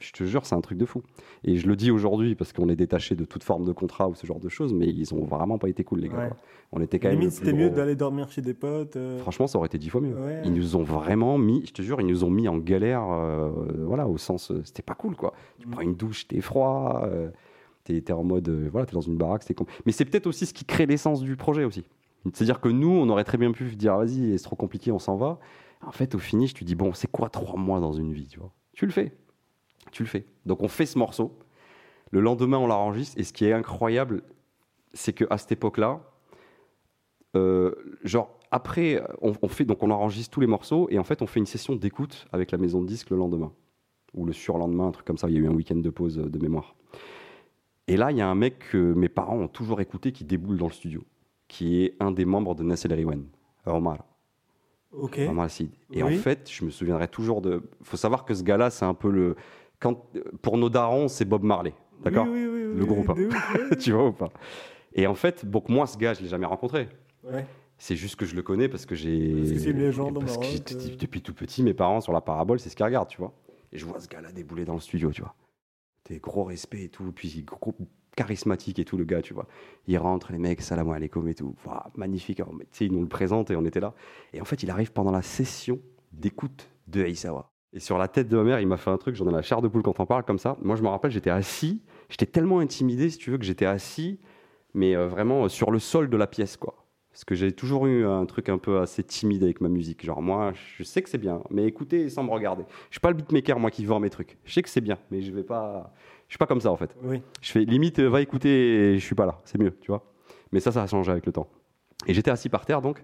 Je 0.00 0.12
te 0.12 0.24
jure, 0.24 0.46
c'est 0.46 0.54
un 0.54 0.62
truc 0.62 0.78
de 0.78 0.86
fou. 0.86 1.02
Et 1.44 1.56
je 1.58 1.68
le 1.68 1.76
dis 1.76 1.90
aujourd'hui 1.90 2.34
parce 2.34 2.54
qu'on 2.54 2.70
est 2.70 2.76
détaché 2.76 3.14
de 3.14 3.26
toute 3.26 3.44
forme 3.44 3.66
de 3.66 3.72
contrat 3.72 4.08
ou 4.08 4.14
ce 4.14 4.26
genre 4.26 4.40
de 4.40 4.48
choses, 4.48 4.72
mais 4.72 4.86
ils 4.88 5.12
ont 5.14 5.24
vraiment 5.24 5.58
pas 5.58 5.68
été 5.68 5.84
cool, 5.84 6.00
les 6.00 6.08
gars. 6.08 6.16
Ouais. 6.16 6.30
On 6.72 6.80
était 6.80 6.98
quand 6.98 7.08
même. 7.10 7.18
Limite, 7.18 7.34
c'était 7.34 7.52
mieux 7.52 7.68
d'aller 7.68 7.96
dormir 7.96 8.30
chez 8.30 8.40
des 8.40 8.54
potes. 8.54 8.96
euh, 8.96 9.18
Franchement, 9.18 9.46
ça 9.46 9.58
aurait 9.58 9.66
été 9.66 9.76
dix 9.76 9.90
fois 9.90 10.00
mieux. 10.00 10.14
Ouais. 10.14 10.40
Ils 10.46 10.54
nous 10.54 10.74
ont 10.74 10.82
vraiment 10.82 11.36
mis, 11.36 11.66
je 11.66 11.72
te 11.72 11.82
jure, 11.82 12.00
ils 12.00 12.06
nous 12.06 12.24
ont 12.24 12.30
mis 12.30 12.48
en 12.48 12.56
galère, 12.56 13.02
euh, 13.10 13.50
voilà, 13.84 14.08
au 14.08 14.16
sens, 14.16 14.50
euh, 14.52 14.62
c'était 14.64 14.80
pas 14.82 14.94
cool, 14.94 15.16
quoi. 15.16 15.34
Tu 15.58 15.66
Mm. 15.66 15.70
prends 15.70 15.80
une 15.82 15.94
douche, 15.96 16.26
t'es 16.28 16.40
froid, 16.40 17.02
euh, 17.04 17.28
t'es 17.98 18.12
en 18.12 18.24
mode, 18.24 18.48
euh, 18.48 18.68
voilà, 18.70 18.86
t'es 18.86 18.94
dans 18.94 19.00
une 19.00 19.16
baraque, 19.16 19.42
c'était 19.42 19.54
con. 19.54 19.66
Mais 19.86 19.92
c'est 19.92 20.04
peut-être 20.04 20.26
aussi 20.26 20.46
ce 20.46 20.54
qui 20.54 20.64
crée 20.64 20.86
l'essence 20.86 21.20
du 21.20 21.36
projet 21.36 21.64
aussi. 21.64 21.84
C'est-à-dire 22.34 22.60
que 22.60 22.68
nous, 22.68 22.90
on 22.90 23.08
aurait 23.08 23.24
très 23.24 23.38
bien 23.38 23.50
pu 23.52 23.64
dire, 23.76 23.96
vas-y, 23.96 24.38
c'est 24.38 24.44
trop 24.44 24.56
compliqué, 24.56 24.92
on 24.92 24.98
s'en 24.98 25.16
va. 25.16 25.38
En 25.86 25.92
fait, 25.92 26.14
au 26.14 26.18
finish, 26.18 26.52
tu 26.52 26.64
dis, 26.64 26.74
bon, 26.74 26.92
c'est 26.92 27.10
quoi 27.10 27.30
trois 27.30 27.58
mois 27.58 27.80
dans 27.80 27.92
une 27.92 28.12
vie, 28.12 28.26
tu 28.26 28.38
vois? 28.38 28.52
Tu 28.74 28.84
le 28.84 28.92
fais. 28.92 29.16
Tu 29.90 30.02
le 30.02 30.08
fais. 30.08 30.26
Donc, 30.44 30.62
on 30.62 30.68
fait 30.68 30.86
ce 30.86 30.98
morceau. 30.98 31.38
Le 32.10 32.20
lendemain, 32.20 32.58
on 32.58 32.66
l'enregistre. 32.66 33.18
Et 33.18 33.24
ce 33.24 33.32
qui 33.32 33.46
est 33.46 33.52
incroyable, 33.52 34.22
c'est 34.92 35.14
qu'à 35.14 35.38
cette 35.38 35.52
époque-là, 35.52 36.02
euh, 37.36 37.74
genre, 38.04 38.38
après, 38.50 39.02
on, 39.22 39.32
on 39.40 39.48
fait, 39.48 39.64
donc 39.64 39.82
on 39.82 39.90
enregistre 39.90 40.30
tous 40.30 40.40
les 40.40 40.46
morceaux. 40.46 40.88
Et 40.90 40.98
en 40.98 41.04
fait, 41.04 41.22
on 41.22 41.26
fait 41.26 41.40
une 41.40 41.46
session 41.46 41.74
d'écoute 41.74 42.26
avec 42.32 42.50
la 42.50 42.58
maison 42.58 42.82
de 42.82 42.86
disque 42.86 43.10
le 43.10 43.16
lendemain. 43.16 43.52
Ou 44.12 44.26
le 44.26 44.32
surlendemain, 44.32 44.88
un 44.88 44.92
truc 44.92 45.06
comme 45.06 45.18
ça. 45.18 45.28
Il 45.28 45.34
y 45.34 45.36
a 45.38 45.40
eu 45.40 45.48
un 45.48 45.54
week-end 45.54 45.76
de 45.76 45.90
pause 45.90 46.18
euh, 46.18 46.28
de 46.28 46.38
mémoire. 46.38 46.74
Et 47.90 47.96
là, 47.96 48.10
il 48.10 48.16
y 48.16 48.20
a 48.20 48.28
un 48.28 48.34
mec 48.34 48.58
que 48.70 48.92
mes 48.94 49.08
parents 49.08 49.36
ont 49.36 49.48
toujours 49.48 49.80
écouté 49.80 50.12
qui 50.12 50.24
déboule 50.24 50.56
dans 50.58 50.66
le 50.68 50.72
studio, 50.72 51.02
qui 51.48 51.84
est 51.84 51.96
un 52.00 52.12
des 52.12 52.24
membres 52.24 52.54
de 52.54 52.62
Nassel 52.62 52.92
Riwen, 52.92 53.24
Omar. 53.66 53.98
Ok. 54.92 55.18
Omar 55.28 55.50
Sid. 55.50 55.70
Et 55.92 56.02
Oui. 56.02 56.14
en 56.16 56.18
fait, 56.20 56.48
je 56.50 56.64
me 56.64 56.70
souviendrai 56.70 57.08
toujours 57.08 57.40
de. 57.42 57.62
faut 57.82 57.96
savoir 57.96 58.24
que 58.24 58.34
ce 58.34 58.42
gars-là, 58.42 58.70
c'est 58.70 58.84
un 58.84 58.94
peu 58.94 59.10
le. 59.10 59.36
Quand, 59.78 60.04
pour 60.42 60.58
nos 60.58 60.68
darons, 60.68 61.08
c'est 61.08 61.24
Bob 61.24 61.42
Marley. 61.42 61.72
D'accord? 62.02 62.26
Oui, 62.28 62.46
oui, 62.46 62.64
oui, 62.66 62.78
Le 62.78 62.84
groupe, 62.86 63.10
hein. 63.10 63.74
Tu 63.80 63.92
vois 63.92 64.08
ou 64.08 64.12
pas? 64.12 64.30
Et 64.94 65.06
en 65.06 65.14
fait, 65.14 65.44
donc 65.48 65.68
moi, 65.68 65.86
ce 65.86 65.96
gars, 65.96 66.14
je 66.14 66.22
l'ai 66.22 66.28
jamais 66.28 66.46
rencontré. 66.46 66.88
Ouais. 67.24 67.46
C'est 67.78 67.96
juste 67.96 68.16
que 68.16 68.26
je 68.26 68.34
le 68.36 68.42
connais 68.42 68.68
parce 68.68 68.84
que 68.86 68.94
j'ai. 68.94 69.34
Parce 69.38 69.52
que 69.52 69.58
c'est 69.58 69.70
une 69.70 69.78
légende 69.80 70.18
Parce 70.20 70.36
que 70.38 70.44
j'ai- 70.44 70.58
euh. 70.92 70.96
depuis 70.98 71.22
tout 71.22 71.34
petit, 71.34 71.62
mes 71.62 71.72
parents 71.74 72.00
sur 72.00 72.12
la 72.12 72.20
parabole, 72.20 72.58
c'est 72.60 72.68
ce 72.68 72.76
qu'ils 72.76 72.84
regardent, 72.84 73.08
tu 73.08 73.18
vois. 73.18 73.32
Et 73.72 73.78
je 73.78 73.86
vois 73.86 74.00
ce 74.00 74.08
gars-là 74.08 74.32
débouler 74.32 74.64
dans 74.64 74.74
le 74.74 74.80
studio, 74.80 75.10
tu 75.12 75.22
vois. 75.22 75.34
Gros 76.18 76.44
respect 76.44 76.84
et 76.84 76.88
tout, 76.88 77.12
puis 77.12 77.42
gros 77.44 77.74
charismatique 78.16 78.78
et 78.78 78.84
tout, 78.84 78.96
le 78.96 79.04
gars, 79.04 79.22
tu 79.22 79.34
vois. 79.34 79.46
Il 79.86 79.96
rentre, 79.98 80.32
les 80.32 80.38
mecs, 80.38 80.60
salam 80.60 80.90
alaikum 80.90 81.26
et 81.28 81.34
tout. 81.34 81.54
Ouah, 81.64 81.90
magnifique. 81.94 82.40
Alors, 82.40 82.54
ils 82.80 82.92
nous 82.92 83.00
le 83.00 83.08
présentent 83.08 83.50
et 83.50 83.56
on 83.56 83.64
était 83.64 83.80
là. 83.80 83.94
Et 84.32 84.40
en 84.40 84.44
fait, 84.44 84.62
il 84.62 84.70
arrive 84.70 84.92
pendant 84.92 85.12
la 85.12 85.22
session 85.22 85.78
d'écoute 86.12 86.68
de 86.88 87.02
Aïsawa. 87.02 87.50
Et 87.72 87.78
sur 87.78 87.98
la 87.98 88.08
tête 88.08 88.28
de 88.28 88.36
ma 88.36 88.42
mère, 88.42 88.60
il 88.60 88.66
m'a 88.66 88.76
fait 88.76 88.90
un 88.90 88.98
truc, 88.98 89.14
j'en 89.14 89.28
ai 89.28 89.32
la 89.32 89.42
chair 89.42 89.62
de 89.62 89.68
poule 89.68 89.82
quand 89.82 89.98
on 90.00 90.06
parle 90.06 90.24
comme 90.24 90.38
ça. 90.38 90.56
Moi, 90.60 90.74
je 90.74 90.82
me 90.82 90.88
rappelle, 90.88 91.12
j'étais 91.12 91.30
assis, 91.30 91.82
j'étais 92.08 92.26
tellement 92.26 92.58
intimidé, 92.58 93.10
si 93.10 93.18
tu 93.18 93.30
veux, 93.30 93.38
que 93.38 93.44
j'étais 93.44 93.66
assis, 93.66 94.18
mais 94.74 94.96
euh, 94.96 95.06
vraiment 95.06 95.44
euh, 95.44 95.48
sur 95.48 95.70
le 95.70 95.78
sol 95.78 96.10
de 96.10 96.16
la 96.16 96.26
pièce, 96.26 96.56
quoi. 96.56 96.86
Parce 97.12 97.24
que 97.24 97.34
j'ai 97.34 97.52
toujours 97.52 97.86
eu 97.86 98.06
un 98.06 98.24
truc 98.24 98.48
un 98.48 98.58
peu 98.58 98.80
assez 98.80 99.02
timide 99.02 99.42
avec 99.42 99.60
ma 99.60 99.68
musique. 99.68 100.04
Genre, 100.04 100.22
moi, 100.22 100.52
je 100.76 100.84
sais 100.84 101.02
que 101.02 101.10
c'est 101.10 101.18
bien, 101.18 101.42
mais 101.50 101.64
écoutez 101.64 102.08
sans 102.08 102.22
me 102.22 102.30
regarder. 102.30 102.64
Je 102.88 102.94
suis 102.94 103.00
pas 103.00 103.10
le 103.10 103.16
beatmaker, 103.16 103.58
moi, 103.58 103.70
qui 103.70 103.84
vend 103.84 103.98
mes 103.98 104.10
trucs. 104.10 104.38
Je 104.44 104.52
sais 104.52 104.62
que 104.62 104.68
c'est 104.68 104.80
bien, 104.80 104.98
mais 105.10 105.20
je 105.20 105.32
vais 105.32 105.42
pas. 105.42 105.92
Je 106.28 106.34
suis 106.34 106.38
pas 106.38 106.46
comme 106.46 106.60
ça, 106.60 106.70
en 106.70 106.76
fait. 106.76 106.94
Oui. 107.02 107.20
Je 107.42 107.50
fais 107.50 107.64
limite, 107.64 107.98
euh, 107.98 108.08
va 108.08 108.20
écouter, 108.20 108.92
et 108.92 108.98
je 108.98 109.04
suis 109.04 109.16
pas 109.16 109.26
là. 109.26 109.40
C'est 109.44 109.58
mieux, 109.58 109.76
tu 109.80 109.88
vois. 109.88 110.04
Mais 110.52 110.60
ça, 110.60 110.70
ça 110.70 110.82
a 110.82 110.86
changé 110.86 111.10
avec 111.10 111.26
le 111.26 111.32
temps. 111.32 111.48
Et 112.06 112.14
j'étais 112.14 112.30
assis 112.30 112.48
par 112.48 112.64
terre, 112.64 112.80
donc. 112.80 113.02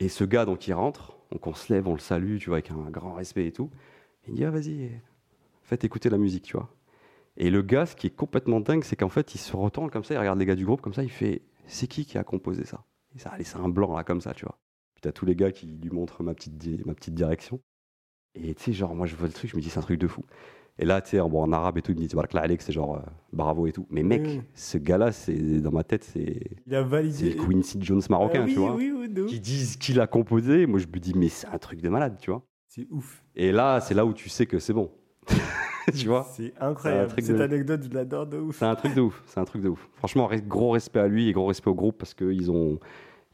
Et 0.00 0.08
ce 0.08 0.24
gars, 0.24 0.44
donc, 0.44 0.66
il 0.66 0.72
rentre. 0.74 1.16
Donc 1.30 1.46
on 1.46 1.54
se 1.54 1.72
lève, 1.72 1.88
on 1.88 1.94
le 1.94 1.98
salue, 1.98 2.38
tu 2.38 2.50
vois, 2.50 2.56
avec 2.56 2.70
un 2.70 2.90
grand 2.90 3.14
respect 3.14 3.46
et 3.46 3.52
tout. 3.52 3.70
Il 4.28 4.34
dit, 4.34 4.44
ah, 4.44 4.50
vas-y, 4.50 4.90
faites 5.62 5.84
écouter 5.84 6.10
la 6.10 6.18
musique, 6.18 6.44
tu 6.44 6.56
vois. 6.56 6.68
Et 7.36 7.50
le 7.50 7.62
gars, 7.62 7.86
ce 7.86 7.96
qui 7.96 8.06
est 8.06 8.14
complètement 8.14 8.60
dingue, 8.60 8.84
c'est 8.84 8.96
qu'en 8.96 9.08
fait, 9.08 9.34
il 9.34 9.38
se 9.38 9.54
retourne 9.54 9.90
comme 9.90 10.04
ça, 10.04 10.14
il 10.14 10.18
regarde 10.18 10.38
les 10.38 10.46
gars 10.46 10.54
du 10.54 10.64
groupe 10.64 10.80
comme 10.80 10.94
ça, 10.94 11.02
il 11.02 11.10
fait, 11.10 11.42
c'est 11.66 11.86
qui 11.86 12.06
qui 12.06 12.18
a 12.18 12.24
composé 12.24 12.64
ça? 12.64 12.82
Ça 13.18 13.30
a 13.30 13.38
laissé 13.38 13.56
un 13.56 13.68
blanc 13.68 13.96
là, 13.96 14.04
comme 14.04 14.20
ça, 14.20 14.32
tu 14.34 14.44
vois. 14.44 14.58
Puis 14.94 15.02
t'as 15.02 15.12
tous 15.12 15.26
les 15.26 15.36
gars 15.36 15.50
qui 15.52 15.66
lui 15.66 15.90
montrent 15.90 16.22
ma 16.22 16.34
petite, 16.34 16.56
di- 16.56 16.82
ma 16.84 16.94
petite 16.94 17.14
direction. 17.14 17.60
Et 18.34 18.54
tu 18.54 18.64
sais, 18.64 18.72
genre, 18.72 18.94
moi, 18.94 19.06
je 19.06 19.16
vois 19.16 19.26
le 19.28 19.32
truc, 19.32 19.50
je 19.50 19.56
me 19.56 19.60
dis, 19.62 19.70
c'est 19.70 19.78
un 19.78 19.82
truc 19.82 19.98
de 20.00 20.06
fou. 20.06 20.22
Et 20.78 20.84
là, 20.84 21.00
tu 21.00 21.10
sais, 21.10 21.20
en, 21.20 21.28
bon, 21.30 21.42
en 21.42 21.52
arabe 21.52 21.78
et 21.78 21.82
tout, 21.82 21.92
il 21.92 21.94
me 21.96 22.00
dit, 22.00 22.08
Tabarak 22.08 22.34
Alex, 22.34 22.66
c'est 22.66 22.72
genre, 22.72 22.96
euh, 22.96 23.00
bravo 23.32 23.66
et 23.66 23.72
tout. 23.72 23.86
Mais 23.90 24.02
mec, 24.02 24.42
ce 24.54 24.76
gars-là, 24.76 25.10
c'est 25.10 25.60
dans 25.60 25.70
ma 25.72 25.84
tête, 25.84 26.04
c'est 26.04 26.38
Il 26.66 26.74
a 26.74 26.82
c'est 26.82 26.88
validé. 26.88 27.30
le 27.34 27.42
Quincy 27.46 27.78
Jones 27.80 28.02
marocain, 28.10 28.40
Ah 28.42 28.44
oui, 28.46 28.52
tu 28.52 28.58
vois. 28.58 28.74
Oui. 28.74 28.92
Qui 29.26 29.40
disent 29.40 29.76
qu'il 29.78 29.98
a 30.00 30.06
composé, 30.06 30.66
moi, 30.66 30.78
je 30.78 30.86
me 30.86 30.98
dis, 30.98 31.14
mais 31.14 31.28
c'est 31.30 31.46
un 31.46 31.56
truc 31.58 31.80
de 31.80 31.88
malade, 31.88 32.18
tu 32.20 32.30
vois. 32.30 32.42
C'est 32.68 32.86
ouf. 32.90 33.24
Et 33.34 33.52
là, 33.52 33.80
c'est 33.80 33.94
là 33.94 34.04
où 34.04 34.12
tu 34.12 34.28
sais 34.28 34.44
que 34.44 34.58
c'est 34.58 34.74
bon. 34.74 34.90
tu 35.96 36.06
vois 36.08 36.24
C'est 36.32 36.52
incroyable. 36.60 37.12
Cette 37.18 37.36
de- 37.36 37.42
anecdote, 37.42 37.82
je 37.88 37.94
l'adore 37.94 38.26
de 38.26 38.38
ouf. 38.38 38.58
C'est 38.58 38.64
un 38.64 38.74
truc 38.74 38.94
de 38.94 39.00
ouf, 39.00 39.22
c'est 39.26 39.40
un 39.40 39.44
truc 39.44 39.62
de 39.62 39.68
ouf. 39.68 39.88
Franchement, 39.96 40.28
gros 40.46 40.70
respect 40.70 41.00
à 41.00 41.08
lui 41.08 41.28
et 41.28 41.32
gros 41.32 41.46
respect 41.46 41.70
au 41.70 41.74
groupe 41.74 41.98
parce 41.98 42.14
qu'ils 42.14 42.50
ont, 42.50 42.78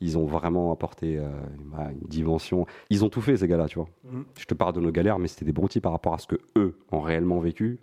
ils 0.01 0.19
ont 0.19 0.27
vraiment 0.27 0.73
apporté 0.73 1.19
euh, 1.19 1.29
bah, 1.67 1.91
une 1.93 2.09
dimension. 2.09 2.67
Ils 2.91 3.05
ont 3.05 3.09
tout 3.09 3.21
fait, 3.21 3.37
ces 3.37 3.49
gars-là, 3.49 3.69
tu 3.69 3.79
vois. 3.79 3.89
Mhm. 4.05 4.25
Je 4.39 4.45
te 4.45 4.55
parle 4.55 4.75
de 4.75 4.81
nos 4.81 4.91
galères, 4.91 5.19
mais 5.19 5.29
c'était 5.29 5.45
des 5.45 5.53
broutilles 5.53 5.81
par 5.83 5.93
rapport 5.93 6.15
à 6.15 6.19
ce 6.19 6.27
que 6.27 6.37
eux 6.57 6.79
ont 6.91 7.01
réellement 7.01 7.39
vécu. 7.41 7.81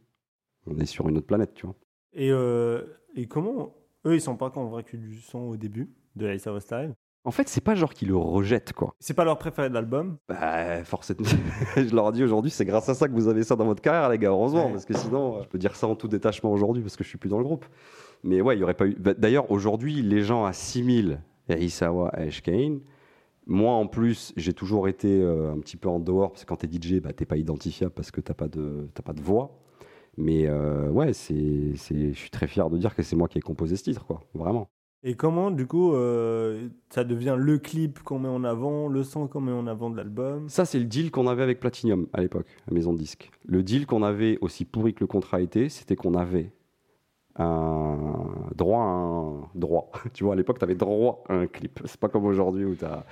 On 0.68 0.78
est 0.78 0.86
sur 0.86 1.08
une 1.10 1.18
autre 1.18 1.28
planète, 1.28 1.54
tu 1.56 1.66
vois. 1.66 1.76
Et, 2.14 2.32
euh, 2.32 2.84
et 3.16 3.28
comment 3.28 3.74
eux, 4.06 4.16
ils 4.16 4.22
sont 4.22 4.36
pas 4.38 4.50
convaincus 4.50 5.00
du 5.00 5.20
son 5.20 5.40
au 5.40 5.58
début 5.58 5.90
de 6.16 6.28
Ace 6.28 6.48
of 6.48 6.62
Style 6.62 6.94
En 7.26 7.32
fait, 7.32 7.50
c'est 7.50 7.62
pas 7.62 7.76
genre 7.76 7.94
qu'ils 7.94 8.08
le 8.08 8.16
rejettent, 8.18 8.74
quoi. 8.74 8.96
C'est 9.00 9.14
pas 9.14 9.26
leur 9.26 9.38
préféré 9.38 9.70
de 9.70 9.74
l'album? 9.74 10.18
Bah, 10.30 10.84
forcément. 10.86 11.20
je 11.76 11.94
leur 11.94 12.12
dis 12.12 12.24
aujourd'hui, 12.24 12.50
c'est 12.50 12.66
grâce 12.66 12.88
à 12.90 12.94
ça 12.96 13.08
que 13.08 13.14
vous 13.14 13.28
avez 13.28 13.44
ça 13.44 13.56
dans 13.56 13.66
votre 13.66 13.82
carrière, 13.82 14.10
les 14.10 14.18
gars, 14.18 14.30
heureusement, 14.30 14.68
Ouais. 14.68 14.72
parce 14.72 14.86
que 14.86 14.98
sinon, 14.98 15.38
euh, 15.38 15.44
je 15.44 15.48
peux 15.50 15.58
dire 15.58 15.76
ça 15.76 15.88
en 15.88 15.96
tout 15.96 16.08
détachement 16.08 16.52
aujourd'hui 16.52 16.82
parce 16.82 16.96
que 16.96 17.04
je 17.04 17.10
suis 17.10 17.18
plus 17.18 17.30
dans 17.30 17.38
le 17.38 17.44
groupe. 17.44 17.66
Mais 18.24 18.42
ouais, 18.42 18.56
il 18.56 18.60
y 18.60 18.64
aurait 18.64 18.74
pas 18.74 18.88
eu. 18.88 18.96
bah, 18.98 19.14
D'ailleurs, 19.14 19.52
aujourd'hui, 19.52 20.02
les 20.02 20.22
gens 20.24 20.46
assimilent 20.46 21.22
Isawa 21.50 22.10
à 22.14 22.28
Kane. 22.28 22.80
Moi, 23.48 23.72
en 23.74 23.88
plus, 23.88 24.32
j'ai 24.38 24.54
toujours 24.54 24.88
été 24.88 25.22
euh, 25.22 25.52
un 25.52 25.60
petit 25.60 25.76
peu 25.78 25.90
en 25.90 26.00
dehors 26.00 26.32
parce 26.32 26.46
que 26.46 26.50
quand 26.50 26.58
t'es 26.58 26.68
DJ, 26.72 27.02
bah, 27.02 27.12
t'es 27.14 27.26
pas 27.26 27.38
identifiable 27.38 27.92
parce 27.94 28.12
que 28.12 28.22
t'as 28.22 28.34
pas 28.36 28.48
de, 28.48 28.88
pas 29.04 29.14
de 29.14 29.22
voix. 29.22 29.60
Mais 30.18 30.46
euh, 30.48 30.90
ouais, 30.90 31.14
c'est, 31.14 31.74
c'est, 31.76 32.14
je 32.14 32.18
suis 32.20 32.30
très 32.30 32.48
fier 32.48 32.70
de 32.70 32.78
dire 32.78 32.96
que 32.96 33.04
c'est 33.04 33.16
moi 33.16 33.28
qui 33.28 33.38
ai 33.40 33.42
composé 33.42 33.76
ce 33.76 33.84
titre, 33.84 34.06
quoi. 34.06 34.22
Vraiment. 34.36 34.70
Et 35.04 35.16
comment, 35.16 35.50
du 35.50 35.66
coup, 35.66 35.94
euh, 35.94 36.68
ça 36.90 37.06
devient 37.06 37.36
le 37.40 37.58
clip 37.58 38.00
qu'on 38.04 38.20
met 38.20 38.28
en 38.28 38.44
avant, 38.44 38.90
le 38.90 39.04
son 39.04 39.28
qu'on 39.28 39.40
met 39.40 39.52
en 39.54 39.66
avant 39.66 39.90
de 39.90 39.96
l'album? 39.96 40.50
Ça, 40.50 40.66
c'est 40.66 40.78
le 40.80 40.86
deal 40.86 41.10
qu'on 41.10 41.28
avait 41.28 41.44
avec 41.44 41.62
Platinum 41.62 42.08
à 42.12 42.20
l'époque, 42.20 42.48
la 42.68 42.74
maison 42.74 42.92
de 42.92 42.98
disques. 42.98 43.32
Le 43.46 43.64
deal 43.64 43.86
qu'on 43.86 44.04
avait, 44.04 44.38
aussi 44.42 44.66
pourri 44.66 44.94
que 44.94 45.00
le 45.00 45.08
contrat 45.08 45.40
était, 45.40 45.70
c'était 45.70 45.96
qu'on 45.96 46.16
avait 46.16 46.52
un 47.38 47.98
droit 48.56 48.82
à 48.82 48.88
un 48.88 49.42
droit. 49.56 49.90
tu 50.14 50.26
vois, 50.26 50.34
à 50.34 50.36
l'époque, 50.36 50.60
tu 50.60 50.66
avais 50.66 50.76
droit 50.76 51.24
à 51.30 51.34
un 51.36 51.48
clip. 51.48 51.80
C'est 51.86 52.00
pas 52.00 52.10
comme 52.10 52.26
aujourd'hui 52.26 52.66
où 52.66 52.76
tu 52.76 52.84
as. 52.84 53.06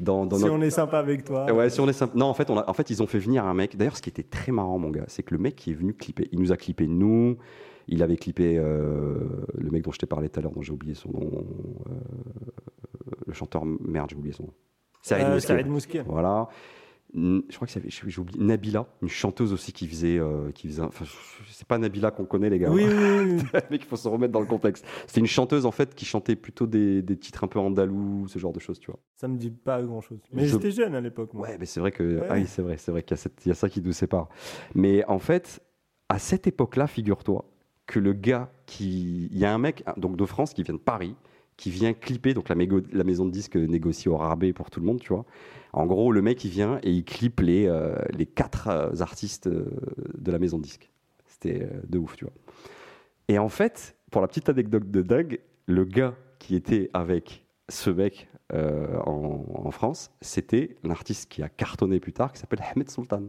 Dans, 0.00 0.26
dans 0.26 0.36
Si 0.36 0.42
notre- 0.44 0.54
on 0.56 0.60
est 0.60 0.68
sympa 0.70 0.98
avec 0.98 1.24
toi. 1.24 1.50
Ouais, 1.52 1.70
si 1.70 1.80
on 1.80 1.88
est 1.88 1.94
simple. 1.94 2.16
Non, 2.18 2.26
en 2.26 2.34
fait, 2.34 2.50
on 2.50 2.58
a, 2.58 2.68
en 2.68 2.72
fait, 2.74 2.90
ils 2.90 3.02
ont 3.02 3.06
fait 3.06 3.18
venir 3.18 3.46
un 3.46 3.54
mec. 3.54 3.76
D'ailleurs, 3.78 3.96
ce 3.96 4.02
qui 4.02 4.10
était 4.10 4.22
très 4.22 4.52
marrant, 4.52 4.78
mon 4.78 4.90
gars, 4.90 5.04
c'est 5.08 5.22
que 5.22 5.34
le 5.34 5.40
mec 5.40 5.56
qui 5.56 5.70
est 5.70 5.74
venu 5.74 5.94
clipper, 5.94 6.28
il 6.32 6.38
nous 6.40 6.52
a 6.52 6.56
clippé 6.58 6.86
nous. 6.86 7.36
Il 7.88 8.02
avait 8.02 8.16
clippé 8.16 8.58
euh, 8.58 9.18
le 9.54 9.70
mec 9.70 9.82
dont 9.84 9.92
je 9.92 9.98
t'ai 9.98 10.06
parlé 10.06 10.28
tout 10.28 10.40
à 10.40 10.42
l'heure, 10.42 10.52
dont 10.52 10.62
j'ai 10.62 10.72
oublié 10.72 10.94
son 10.94 11.10
nom. 11.12 11.30
euh, 11.88 11.92
le 13.26 13.32
chanteur, 13.32 13.64
merde, 13.64 14.10
j'ai 14.10 14.16
oublié 14.16 14.32
son 14.34 14.44
nom. 14.44 14.54
Saïd 15.02 15.26
Euh, 15.26 15.64
Mousquet. 15.70 16.02
Voilà. 16.06 16.48
Je 17.14 17.40
crois 17.54 17.66
que 17.66 17.72
c'est- 17.72 17.82
j'ai 17.88 18.20
oublié 18.20 18.38
Nabila, 18.42 18.86
une 19.00 19.08
chanteuse 19.08 19.52
aussi 19.52 19.72
qui 19.72 19.86
faisait, 19.86 20.18
euh, 20.18 20.50
qui 20.52 20.66
faisait. 20.68 20.82
Enfin, 20.82 21.04
c'est 21.48 21.66
pas 21.66 21.78
Nabila 21.78 22.10
qu'on 22.10 22.24
connaît 22.26 22.50
les 22.50 22.58
gars. 22.58 22.70
Oui, 22.70 22.84
oui, 22.84 22.92
oui. 22.92 23.42
Mec, 23.70 23.82
il 23.82 23.86
faut 23.86 23.96
se 23.96 24.08
remettre 24.08 24.32
dans 24.32 24.40
le 24.40 24.46
contexte. 24.46 24.84
C'était 25.06 25.20
une 25.20 25.26
chanteuse 25.26 25.64
en 25.64 25.70
fait 25.70 25.94
qui 25.94 26.04
chantait 26.04 26.36
plutôt 26.36 26.66
des, 26.66 27.00
des 27.02 27.16
titres 27.16 27.44
un 27.44 27.46
peu 27.48 27.58
andalous, 27.60 28.26
ce 28.28 28.38
genre 28.38 28.52
de 28.52 28.58
choses, 28.58 28.80
tu 28.80 28.90
vois. 28.90 28.98
Ça 29.14 29.28
me 29.28 29.36
dit 29.38 29.50
pas 29.50 29.80
grand 29.82 30.00
chose. 30.00 30.18
Mais 30.32 30.44
Je- 30.46 30.54
j'étais 30.54 30.72
jeune 30.72 30.94
à 30.94 31.00
l'époque, 31.00 31.32
moi. 31.32 31.46
Ouais, 31.48 31.56
mais 31.58 31.66
c'est 31.66 31.80
vrai 31.80 31.92
que 31.92 32.02
Ouais. 32.20 32.26
ah 32.28 32.34
oui, 32.34 32.46
c'est 32.46 32.62
vrai, 32.62 32.76
c'est 32.76 32.90
vrai 32.90 33.02
qu'il 33.04 33.16
y 33.16 33.48
a, 33.50 33.52
y 33.52 33.54
ça 33.54 33.68
qui 33.68 33.80
nous 33.80 33.92
sépare. 33.92 34.28
Mais 34.74 35.04
en 35.06 35.20
fait, 35.20 35.62
à 36.08 36.18
cette 36.18 36.46
époque-là, 36.48 36.86
figure-toi 36.88 37.44
que 37.86 37.98
le 37.98 38.12
gars 38.12 38.50
qui, 38.66 39.28
il 39.30 39.38
y 39.38 39.44
a 39.44 39.54
un 39.54 39.58
mec 39.58 39.84
donc 39.96 40.16
de 40.16 40.24
France 40.24 40.52
qui 40.52 40.62
vient 40.62 40.74
de 40.74 40.80
Paris, 40.80 41.14
qui 41.56 41.70
vient 41.70 41.94
clipper, 41.94 42.34
donc 42.34 42.48
la, 42.48 42.54
maison 43.04 43.24
de 43.24 43.30
disques 43.30 43.56
négocie 43.56 44.08
au 44.08 44.16
rabais 44.16 44.52
pour 44.52 44.70
tout 44.70 44.80
le 44.80 44.86
monde, 44.86 45.00
tu 45.00 45.12
vois. 45.12 45.24
En 45.72 45.86
gros, 45.86 46.12
le 46.12 46.22
mec 46.22 46.44
il 46.44 46.50
vient 46.50 46.78
et 46.82 46.90
il 46.90 47.04
clippe 47.04 47.40
les 47.40 47.66
euh, 47.66 47.96
les 48.10 48.26
quatre 48.26 48.68
euh, 48.68 49.00
artistes 49.00 49.46
euh, 49.46 49.66
de 50.18 50.32
la 50.32 50.38
maison 50.38 50.58
de 50.58 50.64
disques. 50.64 50.90
C'était 51.26 51.68
de 51.86 51.98
ouf, 51.98 52.16
tu 52.16 52.24
vois. 52.24 52.34
Et 53.28 53.38
en 53.38 53.48
fait, 53.48 53.96
pour 54.10 54.20
la 54.20 54.28
petite 54.28 54.48
anecdote 54.48 54.90
de 54.90 55.02
Doug, 55.02 55.40
le 55.66 55.84
gars 55.84 56.14
qui 56.38 56.56
était 56.56 56.90
avec 56.94 57.44
ce 57.68 57.90
mec 57.90 58.28
en, 58.52 59.44
en 59.54 59.70
France, 59.72 60.12
c'était 60.20 60.76
un 60.84 60.90
artiste 60.90 61.28
qui 61.28 61.42
a 61.42 61.48
cartonné 61.48 62.00
plus 62.00 62.12
tard, 62.12 62.32
qui 62.32 62.38
s'appelle 62.38 62.62
Ahmed 62.62 62.88
Sultan. 62.88 63.24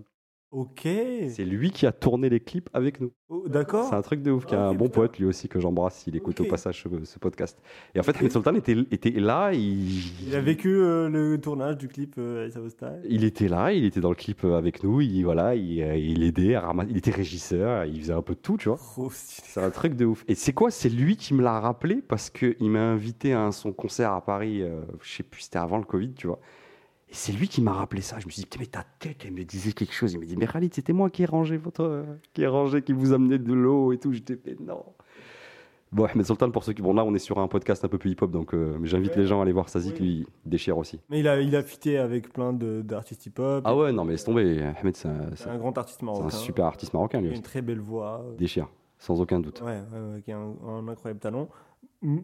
Ok. 0.50 0.82
C'est 0.84 1.44
lui 1.44 1.72
qui 1.72 1.86
a 1.86 1.92
tourné 1.92 2.30
les 2.30 2.40
clips 2.40 2.70
avec 2.74 3.02
nous. 3.02 3.12
Oh, 3.28 3.44
D'accord. 3.50 3.90
C'est 3.90 3.96
un 3.96 4.02
truc 4.02 4.22
de 4.22 4.32
ouf, 4.32 4.46
qui 4.46 4.56
a 4.56 4.66
Ah, 4.66 4.70
un 4.70 4.74
bon 4.74 4.86
putain. 4.86 4.96
poète 5.02 5.20
lui 5.20 5.26
aussi 5.26 5.50
que 5.50 5.60
j'embrasse, 5.60 5.96
s'il 5.98 6.16
écoute 6.16 6.40
au 6.40 6.46
passage 6.46 6.82
ce, 7.04 7.20
podcast. 7.20 7.62
Et 7.94 8.00
en 8.00 8.04
fait. 8.04 8.16
Ahmed 8.18 8.32
Sultan 8.32 8.56
était, 8.56 8.78
était 8.90 9.10
là, 9.12 9.52
il, 9.54 10.26
Il 10.26 10.34
a 10.36 10.40
vécu 10.40 10.70
euh, 10.70 11.10
le 11.10 11.38
tournage 11.42 11.78
du 11.78 11.90
clip 11.90 12.16
euh, 12.18 12.50
Style. 12.70 13.02
il 13.10 13.26
était 13.26 13.50
là, 13.50 13.74
il 13.74 13.84
était 13.84 14.00
dans 14.00 14.10
le 14.10 14.16
clip 14.16 14.46
avec 14.46 14.84
nous, 14.84 15.02
il, 15.02 15.24
voilà, 15.24 15.54
il, 15.54 15.82
euh, 15.82 15.98
il 15.98 16.24
aidait, 16.24 16.56
à 16.56 16.62
ramasser- 16.62 16.92
il 16.92 16.98
était 16.98 17.12
régisseur, 17.12 17.84
il 17.84 18.00
faisait 18.00 18.14
un 18.14 18.22
peu 18.22 18.34
de 18.34 18.40
tout, 18.40 18.56
tu 18.56 18.70
vois. 18.70 18.78
Stylé. 19.12 19.48
C'est 19.50 19.62
un 19.62 19.70
truc 19.70 19.96
de 19.96 20.06
ouf. 20.06 20.24
Et 20.30 20.36
c'est 20.36 20.54
quoi 20.54 20.72
C'est 20.72 20.90
lui 20.90 21.18
qui 21.18 21.34
me 21.34 21.44
l'a 21.44 21.60
rappelé? 21.60 21.96
Parce 22.08 22.30
qu'il 22.30 22.70
m'a 22.70 22.80
invité 22.92 23.34
à 23.34 23.52
son 23.52 23.74
concert 23.74 24.14
à 24.14 24.24
Paris, 24.24 24.62
euh, 24.62 24.80
je 25.02 25.12
sais 25.18 25.24
plus, 25.24 25.42
c'était 25.42 25.60
avant 25.60 25.78
le 25.78 25.84
Covid, 25.84 26.14
tu 26.14 26.28
vois. 26.28 26.40
Et 27.10 27.14
c'est 27.14 27.32
lui 27.32 27.48
qui 27.48 27.62
m'a 27.62 27.72
rappelé 27.74 28.02
ça. 28.02 28.20
Je 28.20 28.26
me 28.26 28.32
suis 28.32 28.44
dit, 28.44 28.50
mais 28.60 28.66
ta 28.66 28.84
tête, 29.00 29.24
elle 29.26 29.34
me 29.34 29.44
disait 29.44 29.72
quelque 29.72 29.94
chose. 29.94 30.14
Il 30.14 30.20
me 30.20 30.26
dit, 30.26 30.36
mais 30.36 30.46
Khalid, 30.48 30.74
c'était 30.74 30.92
moi 30.94 31.10
qui 31.10 31.24
ai 31.24 31.26
rangé 31.26 31.56
votre. 31.58 31.84
euh, 31.84 32.04
qui 32.34 32.42
ai 32.42 32.48
rangé, 32.48 32.82
qui 32.82 32.92
vous 32.94 33.14
amenait 33.14 33.38
de 33.40 33.54
l'eau 33.54 33.94
et 33.94 33.98
tout. 33.98 34.12
J'étais 34.12 34.36
fait, 34.36 34.60
non. 34.60 34.84
Bon, 35.94 36.04
Ahmed 36.04 36.26
Sultan, 36.26 36.52
pour 36.52 36.66
ceux 36.66 36.74
qui. 36.74 36.82
Bon, 36.82 36.94
là, 36.94 37.06
on 37.06 37.16
est 37.16 37.20
sur 37.20 37.40
un 37.40 37.48
podcast 37.48 37.86
un 37.86 37.88
peu 37.88 37.98
plus 37.98 38.12
hip-hop, 38.12 38.30
donc 38.30 38.54
euh, 38.54 38.76
mais 38.78 38.88
j'invite 38.90 39.12
Ouais. 39.16 39.22
les 39.22 39.26
gens 39.28 39.40
à 39.40 39.44
aller 39.44 39.54
voir 39.54 39.70
Sazik, 39.70 39.94
Oui. 39.94 40.00
lui, 40.02 40.10
il 40.46 40.50
déchire 40.50 40.78
aussi. 40.78 41.00
Mais 41.10 41.22
il 41.22 41.28
a, 41.30 41.40
il 41.40 41.56
a 41.56 41.64
fité 41.64 41.98
avec 41.98 42.34
plein 42.34 42.52
d'artistes 42.52 43.26
hip-hop. 43.26 43.62
Ah 43.66 43.74
ouais, 43.74 43.94
non, 43.94 44.04
mais 44.04 44.12
laisse 44.12 44.26
tomber. 44.26 44.62
Ahmed, 44.82 44.98
c'est 44.98 45.08
un, 45.08 45.30
C'est 45.36 45.44
c'est 45.44 45.50
un 45.50 45.58
grand 45.58 45.78
artiste 45.78 46.00
c'est 46.02 46.06
marocain. 46.06 46.26
un 46.26 46.30
super 46.30 46.66
artiste 46.66 46.94
marocain, 46.94 47.22
lui 47.22 47.30
Il 47.30 47.34
a 47.34 47.36
une 47.38 47.42
très 47.42 47.62
belle 47.62 47.80
voix. 47.80 48.26
Déchire, 48.38 48.68
sans 49.00 49.22
aucun 49.22 49.40
doute. 49.40 49.62
Ouais, 49.62 49.80
ouais, 49.94 50.14
ouais, 50.16 50.22
qui 50.22 50.34
a 50.34 50.38
un, 50.38 50.56
un 50.68 50.86
incroyable 50.90 51.22
talent. 51.22 51.48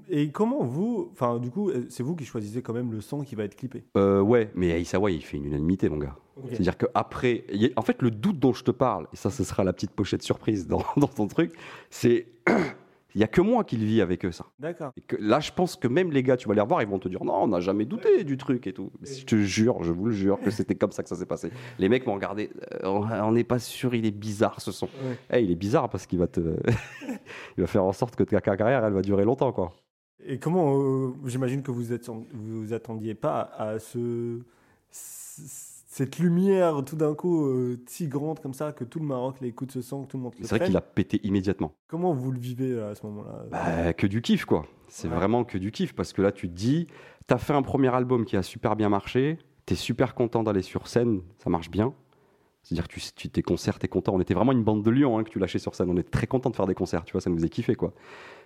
Et 0.10 0.30
comment 0.32 0.64
vous, 0.64 1.10
enfin 1.12 1.40
du 1.40 1.50
coup, 1.50 1.70
euh, 1.70 1.86
c'est 1.90 2.04
vous 2.04 2.16
qui 2.16 2.26
choisissez 2.26 2.62
quand 2.62 2.74
même 2.74 2.92
le 2.92 3.02
son 3.02 3.22
qui 3.22 3.36
va 3.36 3.44
être 3.44 3.56
clippé? 3.56 3.84
Euh, 3.98 4.22
ouais, 4.22 4.52
mais 4.54 4.72
Aïssawa, 4.72 5.10
il 5.10 5.24
fait 5.24 5.38
une 5.38 5.46
unanimité, 5.46 5.90
mon 5.90 5.98
gars. 5.98 6.16
C'est-à-dire 6.50 6.78
qu'après, 6.78 7.46
en 7.76 7.82
fait, 7.82 8.02
le 8.02 8.12
doute 8.12 8.40
dont 8.40 8.54
je 8.54 8.64
te 8.64 8.72
parle, 8.72 9.08
et 9.14 9.16
ça, 9.16 9.30
ce 9.30 9.44
sera 9.44 9.64
la 9.64 9.74
petite 9.74 9.92
pochette 9.92 10.24
surprise 10.24 10.68
dans, 10.68 10.84
dans 10.98 11.08
ton 11.08 11.28
truc, 11.28 11.54
c'est. 11.90 12.28
Il 13.16 13.20
n'y 13.20 13.24
a 13.24 13.28
que 13.28 13.42
moi 13.42 13.64
qui 13.64 13.78
le 13.78 13.86
vis 13.86 14.02
avec 14.02 14.26
eux, 14.26 14.32
ça. 14.32 14.46
D'accord. 14.60 14.92
Là, 15.20 15.40
je 15.40 15.52
pense 15.52 15.76
que 15.76 15.88
même 15.88 16.12
les 16.12 16.24
gars, 16.24 16.36
tu 16.38 16.48
vas 16.48 16.56
les 16.56 16.62
revoir, 16.62 16.82
ils 16.82 16.88
vont 16.88 17.00
te 17.00 17.08
dire 17.08 17.24
non, 17.24 17.44
on 17.44 17.48
n'a 17.48 17.60
jamais 17.60 17.86
douté 17.86 18.24
du 18.24 18.38
truc 18.38 18.66
et 18.68 18.74
tout. 18.74 18.92
Mais 19.02 19.08
je 19.08 19.26
te 19.26 19.36
jure, 19.36 19.84
je 19.84 19.92
vous 19.92 20.06
le 20.06 20.12
jure, 20.12 20.40
que 20.42 20.50
c'était 20.50 20.76
comme 20.76 20.92
ça 20.92 21.04
que 21.04 21.10
ça 21.10 21.16
s'est 21.16 21.26
passé. 21.26 21.52
Les 21.80 21.90
mecs 21.90 22.08
m'ont 22.08 22.16
regardé, 22.16 22.50
euh, 22.84 22.88
on- 22.88 23.32
n'est 23.32 23.44
pas 23.44 23.60
sûr, 23.60 23.94
il 23.96 24.06
est 24.06 24.12
bizarre 24.12 24.62
ce 24.62 24.72
son. 24.72 24.86
Ouais. 24.88 25.18
Eh, 25.32 25.44
il 25.44 25.52
est 25.52 25.56
bizarre 25.56 25.90
parce 25.90 26.06
qu'il 26.08 26.20
va 26.20 26.28
te. 26.28 26.40
il 27.58 27.62
va 27.62 27.68
faire 27.68 27.84
en 27.84 27.94
sorte 27.94 28.16
que 28.16 28.24
ta 28.24 28.42
carrière, 28.42 28.84
elle 28.86 28.94
va 28.94 29.02
durer 29.02 29.26
longtemps, 29.26 29.52
quoi. 29.52 29.74
Et 30.26 30.40
comment, 30.40 30.80
euh, 30.80 31.14
j'imagine 31.26 31.62
que 31.64 31.72
vous 31.72 31.92
êtes, 31.94 32.10
vous 32.34 32.74
attendiez 32.74 33.14
pas 33.14 33.42
à 33.58 33.78
ce, 33.80 34.40
cette 35.96 36.18
lumière 36.18 36.84
tout 36.84 36.96
d'un 36.96 37.14
coup 37.14 37.46
euh, 37.46 37.80
si 37.88 38.08
grande 38.08 38.40
comme 38.40 38.56
ça 38.56 38.72
que 38.72 38.84
tout 38.84 38.98
le 39.00 39.06
Maroc 39.06 39.36
l'écoute 39.42 39.72
ce 39.72 39.82
son, 39.82 40.04
que 40.04 40.08
tout 40.08 40.18
le 40.18 40.24
monde 40.24 40.34
le 40.40 40.46
C'est 40.46 40.56
vrai 40.58 40.66
qu'il 40.66 40.76
a 40.76 40.82
pété 40.82 41.20
immédiatement. 41.24 41.74
Comment 41.88 42.14
vous 42.14 42.32
le 42.32 42.40
vivez 42.40 42.72
euh, 42.72 42.92
à 42.92 42.96
ce 42.96 43.06
moment-là 43.06 43.44
Bah, 43.52 43.94
que 43.94 44.08
du 44.08 44.22
kiff, 44.24 44.46
quoi. 44.46 44.66
C'est 44.88 45.08
Ouais. 45.08 45.14
vraiment 45.16 45.44
que 45.44 45.58
du 45.60 45.72
kiff 45.72 45.94
parce 45.94 46.12
que 46.12 46.22
là, 46.24 46.32
tu 46.32 46.48
te 46.50 46.54
dis, 46.54 46.88
t'as 47.28 47.38
fait 47.38 47.54
un 47.54 47.62
premier 47.62 47.94
album 47.94 48.26
qui 48.26 48.36
a 48.38 48.42
super 48.42 48.76
bien 48.76 48.90
marché, 48.90 49.38
t'es 49.68 49.76
super 49.76 50.16
content 50.16 50.42
d'aller 50.42 50.64
sur 50.64 50.88
scène, 50.88 51.22
ça 51.38 51.50
marche 51.52 51.70
bien. 51.70 51.94
C'est-à-dire 52.64 52.88
que 52.88 52.94
tu, 52.94 53.02
tu 53.16 53.30
tes 53.30 53.44
concerts, 53.44 53.78
t'es 53.78 53.88
content. 53.90 54.14
On 54.16 54.20
était 54.22 54.34
vraiment 54.34 54.54
une 54.54 54.64
bande 54.64 54.84
de 54.84 54.90
lions 54.90 55.20
hein, 55.20 55.24
que 55.24 55.30
tu 55.30 55.38
lâchais 55.38 55.60
sur 55.60 55.76
scène. 55.76 55.90
On 55.92 55.98
était 55.98 56.10
très 56.10 56.28
content 56.28 56.50
de 56.50 56.56
faire 56.56 56.66
des 56.66 56.74
concerts, 56.76 57.04
tu 57.06 57.12
vois, 57.12 57.22
ça 57.22 57.30
nous 57.30 57.36
faisait 57.36 57.50
kiffer, 57.50 57.76
quoi. 57.76 57.94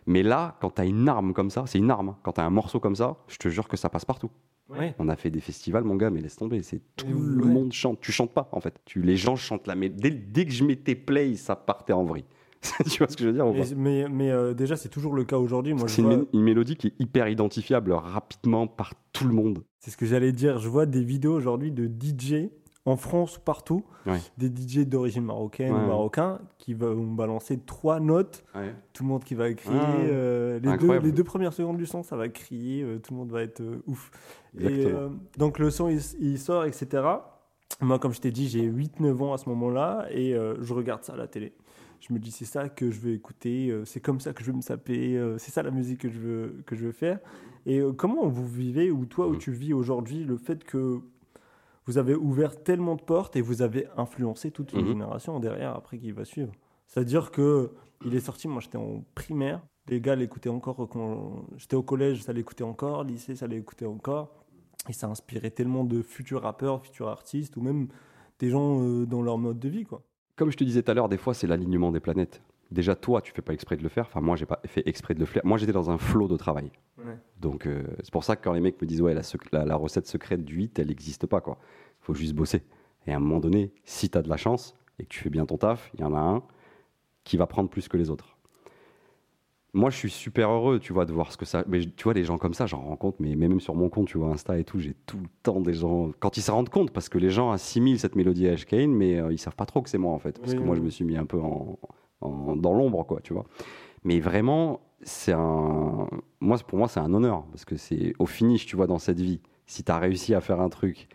Mais 0.05 0.21
là, 0.23 0.57
quand 0.59 0.71
t'as 0.71 0.85
une 0.85 1.07
arme 1.07 1.33
comme 1.33 1.49
ça, 1.49 1.63
c'est 1.67 1.77
une 1.77 1.91
arme. 1.91 2.09
hein. 2.09 2.17
Quand 2.23 2.33
t'as 2.33 2.43
un 2.43 2.49
morceau 2.49 2.79
comme 2.79 2.95
ça, 2.95 3.17
je 3.27 3.37
te 3.37 3.47
jure 3.47 3.67
que 3.67 3.77
ça 3.77 3.89
passe 3.89 4.05
partout. 4.05 4.31
Ouais. 4.69 4.93
On 4.99 5.07
a 5.09 5.15
fait 5.15 5.29
des 5.29 5.39
festivals, 5.39 5.83
mon 5.83 5.95
gars, 5.95 6.09
mais 6.09 6.19
laisse 6.21 6.35
tomber. 6.35 6.61
C'est 6.61 6.81
tout 6.95 7.07
le 7.07 7.43
ouais. 7.45 7.51
monde 7.51 7.71
chante. 7.71 8.01
Tu 8.01 8.11
chantes 8.11 8.33
pas, 8.33 8.49
en 8.51 8.59
fait. 8.59 8.75
Tu, 8.85 9.01
les 9.01 9.15
gens 9.15 9.35
chantent 9.35 9.67
la 9.67 9.75
mais 9.75 9.89
dès, 9.89 10.09
dès 10.11 10.45
que 10.45 10.51
je 10.51 10.63
mettais 10.65 10.95
play, 10.95 11.35
ça 11.35 11.55
partait 11.55 11.93
en 11.93 12.03
vrille. 12.03 12.25
tu 12.89 12.97
vois 12.97 13.07
ce 13.07 13.15
que 13.15 13.23
je 13.23 13.27
veux 13.29 13.33
dire 13.33 13.47
ou 13.47 13.53
pas 13.53 13.59
Mais, 13.59 13.75
mais, 13.75 14.09
mais, 14.09 14.31
euh, 14.31 14.53
déjà, 14.53 14.75
c'est 14.75 14.89
toujours 14.89 15.13
le 15.13 15.23
cas 15.23 15.37
aujourd'hui. 15.37 15.73
Moi, 15.73 15.87
je 15.87 15.93
C'est 15.93 16.01
une, 16.01 16.07
vois- 16.07 16.17
mé- 16.17 16.27
une 16.33 16.41
mélodie 16.41 16.75
qui 16.75 16.87
est 16.87 16.93
hyper 16.99 17.27
identifiable 17.29 17.91
rapidement 17.93 18.67
par 18.67 18.93
tout 19.13 19.25
le 19.27 19.33
monde. 19.33 19.63
C'est 19.79 19.91
ce 19.91 19.95
que 19.97 20.05
j'allais 20.05 20.31
dire. 20.33 20.57
Je 20.59 20.67
vois 20.67 20.85
des 20.85 21.03
vidéos 21.03 21.33
aujourd'hui 21.35 21.71
de 21.71 21.85
DJ 21.87 22.49
en 22.87 22.95
France 22.95 23.37
ou 23.37 23.41
partout, 23.41 23.83
Ouais. 24.05 24.19
des 24.37 24.47
DJ 24.47 24.85
d'origine 24.87 25.25
marocaine 25.25 25.73
Ouais, 25.73 25.83
ou 25.83 25.87
marocain 25.87 26.39
qui 26.57 26.73
vont 26.73 27.05
balancer 27.13 27.59
trois 27.59 27.99
notes. 27.99 28.45
Tout 28.93 29.03
le 29.03 29.09
monde 29.09 29.23
qui 29.25 29.35
va 29.35 29.51
crier. 29.53 29.75
Ouais. 29.77 30.07
euh, 30.09 30.53
les, 30.55 30.61
deux, 30.61 30.69
Incroyable. 30.69 31.05
les 31.05 31.11
deux 31.11 31.23
premières 31.25 31.51
secondes 31.53 31.77
du 31.77 31.85
son, 31.85 32.01
ça 32.03 32.15
va 32.15 32.29
crier. 32.29 32.83
euh, 32.83 32.97
tout 32.99 33.13
le 33.13 33.19
monde 33.19 33.31
va 33.31 33.41
être 33.43 33.59
euh, 33.61 33.83
ouf. 33.87 34.09
Et, 34.57 34.85
donc 35.37 35.59
le 35.59 35.69
son, 35.69 35.89
il, 35.89 35.99
il 36.19 36.39
sort, 36.39 36.63
etc. 36.65 37.03
Moi, 37.81 37.99
comme 37.99 38.13
je 38.13 38.21
t'ai 38.21 38.31
dit, 38.31 38.47
j'ai 38.47 38.65
8-9 38.71 39.21
ans 39.21 39.33
à 39.33 39.37
ce 39.37 39.49
moment-là 39.49 40.07
et 40.11 40.33
je 40.61 40.73
regarde 40.73 41.03
ça 41.03 41.13
à 41.13 41.17
la 41.17 41.27
télé. 41.27 41.53
Je 41.99 42.13
me 42.13 42.19
dis, 42.19 42.31
c'est 42.31 42.45
ça 42.45 42.69
que 42.69 42.89
je 42.89 42.99
veux 43.01 43.11
écouter, 43.11 43.75
c'est 43.85 43.99
comme 43.99 44.19
ça 44.21 44.31
que 44.33 44.43
je 44.43 44.49
veux 44.51 44.55
me 44.55 44.61
saper, 44.61 45.21
c'est 45.37 45.51
ça 45.51 45.61
la 45.61 45.71
musique 45.71 45.99
que 46.01 46.09
je 46.09 46.19
veux, 46.19 46.63
que 46.65 46.75
je 46.75 46.85
veux 46.85 46.91
faire. 46.93 47.19
Et 47.65 47.81
comment 47.97 48.27
vous 48.27 48.47
vivez, 48.47 48.89
ou 48.91 49.05
toi, 49.05 49.27
où 49.27 49.31
Mhm. 49.33 49.37
tu 49.39 49.51
vis 49.51 49.73
aujourd'hui, 49.73 50.23
le 50.23 50.37
fait 50.37 50.63
que 50.63 51.01
vous 51.87 51.97
avez 51.97 52.13
ouvert 52.15 52.61
tellement 52.63 52.95
de 52.95 53.01
portes 53.01 53.35
et 53.35 53.41
vous 53.41 53.61
avez 53.61 53.87
influencé 53.97 54.51
toute 54.51 54.73
une 54.73 54.81
Mhm. 54.81 54.87
génération 54.87 55.39
derrière 55.39 55.75
après 55.75 55.97
qui 55.97 56.11
va 56.11 56.25
suivre 56.25 56.51
C'est-à-dire 56.85 57.31
que 57.31 57.71
il 58.05 58.13
est 58.13 58.19
sorti, 58.19 58.47
moi 58.47 58.61
j'étais 58.61 58.77
en 58.77 59.03
primaire, 59.15 59.61
les 59.87 59.99
gars 59.99 60.15
l'écoutaient 60.15 60.49
encore 60.49 60.87
quand 60.89 61.45
j'étais 61.57 61.75
au 61.75 61.81
collège, 61.83 62.21
ça 62.23 62.31
l'écoutait 62.33 62.63
encore, 62.63 63.03
lycée, 63.03 63.35
ça 63.35 63.47
l'écoutait 63.47 63.85
encore. 63.87 64.29
Et 64.87 64.93
ça 64.93 65.07
a 65.07 65.09
inspiré 65.09 65.49
tellement 65.51 65.83
de 65.83 66.01
futurs 66.01 66.43
rappeurs, 66.43 66.81
futurs 66.81 67.07
artistes, 67.09 67.57
ou 67.57 67.61
même 67.61 67.87
des 68.39 68.49
gens 68.49 68.81
euh, 68.81 69.05
dans 69.05 69.21
leur 69.21 69.37
mode 69.37 69.59
de 69.59 69.67
vie, 69.67 69.83
quoi. 69.83 70.01
Comme 70.37 70.49
je 70.51 70.55
te 70.57 70.63
disais 70.63 70.81
tout 70.83 70.91
à 70.91 70.93
l'heure, 70.93 71.09
des 71.09 71.17
fois, 71.17 71.33
c'est 71.33 71.47
l'alignement 71.47 71.91
des 71.91 71.99
planètes. 71.99 72.41
Déjà, 72.71 72.95
toi, 72.95 73.21
tu 73.21 73.31
fais 73.31 73.41
pas 73.41 73.53
exprès 73.53 73.77
de 73.77 73.83
le 73.83 73.89
faire. 73.89 74.05
Enfin, 74.07 74.19
moi, 74.21 74.35
j'ai 74.35 74.45
pas 74.45 74.59
fait 74.65 74.87
exprès 74.87 75.13
de 75.13 75.19
le 75.19 75.25
faire. 75.25 75.41
Moi, 75.45 75.57
j'étais 75.57 75.71
dans 75.71 75.89
un 75.89 75.97
flot 75.97 76.27
de 76.27 76.35
travail. 76.35 76.71
Ouais. 76.97 77.17
Donc, 77.39 77.65
euh, 77.65 77.83
c'est 78.03 78.11
pour 78.11 78.23
ça 78.25 78.35
que 78.35 78.43
quand 78.43 78.51
les 78.53 78.59
mecs 78.59 78.81
me 78.81 78.85
disent, 78.87 79.01
ouais, 79.01 79.13
la, 79.13 79.21
la- 79.53 79.65
la 79.65 79.75
recette 79.75 80.05
secrète 80.07 80.43
du 80.43 80.61
hit, 80.63 80.77
elle 80.79 80.87
n'existe 80.87 81.25
pas, 81.27 81.39
quoi. 81.41 81.57
faut 82.01 82.13
juste 82.13 82.33
bosser. 82.35 82.63
Et 83.05 83.13
à 83.13 83.15
un 83.15 83.19
moment 83.19 83.39
donné, 83.39 83.71
si 83.85 84.09
tu 84.09 84.17
as 84.17 84.21
de 84.21 84.29
la 84.29 84.37
chance 84.37 84.75
et 84.99 85.03
que 85.03 85.09
tu 85.09 85.19
fais 85.21 85.29
bien 85.29 85.45
ton 85.45 85.57
taf, 85.57 85.89
il 85.93 86.01
y 86.01 86.03
en 86.03 86.13
a 86.13 86.19
un 86.19 86.43
qui 87.23 87.37
va 87.37 87.47
prendre 87.47 87.69
plus 87.69 87.87
que 87.87 87.95
les 87.97 88.09
autres. 88.09 88.35
Moi, 89.73 89.89
je 89.89 89.97
suis 89.97 90.09
super 90.09 90.49
heureux, 90.49 90.79
tu 90.79 90.91
vois, 90.93 91.05
de 91.05 91.13
voir 91.13 91.31
ce 91.31 91.37
que 91.37 91.45
ça. 91.45 91.63
Mais 91.67 91.81
tu 91.81 92.03
vois, 92.05 92.13
les 92.13 92.23
gens 92.23 92.37
comme 92.37 92.53
ça, 92.53 92.65
j'en 92.65 92.81
rencontre, 92.81 93.17
mais 93.19 93.35
même 93.35 93.59
sur 93.59 93.75
mon 93.75 93.89
compte, 93.89 94.07
tu 94.07 94.17
vois, 94.17 94.29
Insta 94.29 94.57
et 94.57 94.63
tout, 94.63 94.79
j'ai 94.79 94.93
tout 95.05 95.17
le 95.17 95.27
temps 95.43 95.61
des 95.61 95.73
gens. 95.73 96.11
Quand 96.19 96.35
ils 96.37 96.41
se 96.41 96.49
rendent 96.51 96.69
compte, 96.69 96.91
parce 96.91 97.09
que 97.09 97.17
les 97.17 97.29
gens 97.29 97.51
assimilent 97.51 97.99
cette 97.99 98.15
mélodie 98.15 98.47
à 98.47 98.55
HKN, 98.55 98.87
mais 98.91 99.19
euh, 99.19 99.31
ils 99.31 99.37
savent 99.37 99.55
pas 99.55 99.65
trop 99.65 99.81
que 99.81 99.89
c'est 99.89 99.97
moi, 99.99 100.13
en 100.13 100.19
fait. 100.19 100.39
Parce 100.39 100.53
Oui, 100.53 100.57
que 100.59 100.63
moi, 100.63 100.75
je 100.75 100.81
me 100.81 100.89
suis 100.89 101.05
mis 101.05 101.17
un 101.17 101.25
peu 101.25 101.39
en, 101.39 101.77
dans 102.21 102.73
l'ombre, 102.73 103.03
quoi, 103.05 103.21
tu 103.21 103.33
vois. 103.33 103.45
Mais 104.03 104.19
vraiment, 104.19 104.81
c'est 105.03 105.33
un. 105.33 106.07
Moi, 106.41 106.57
pour 106.67 106.79
moi, 106.79 106.87
c'est 106.87 106.99
un 107.01 107.13
honneur, 107.13 107.45
parce 107.51 107.65
que 107.65 107.77
c'est 107.77 108.13
au 108.19 108.25
finish, 108.27 108.65
tu 108.65 108.75
vois, 108.75 108.87
dans 108.87 108.99
cette 108.99 109.19
vie, 109.21 109.41
si 109.67 109.83
tu 109.83 109.91
as 109.91 109.99
réussi 109.99 110.33
à 110.35 110.41
faire 110.41 110.61
un 110.61 110.69
truc 110.69 111.07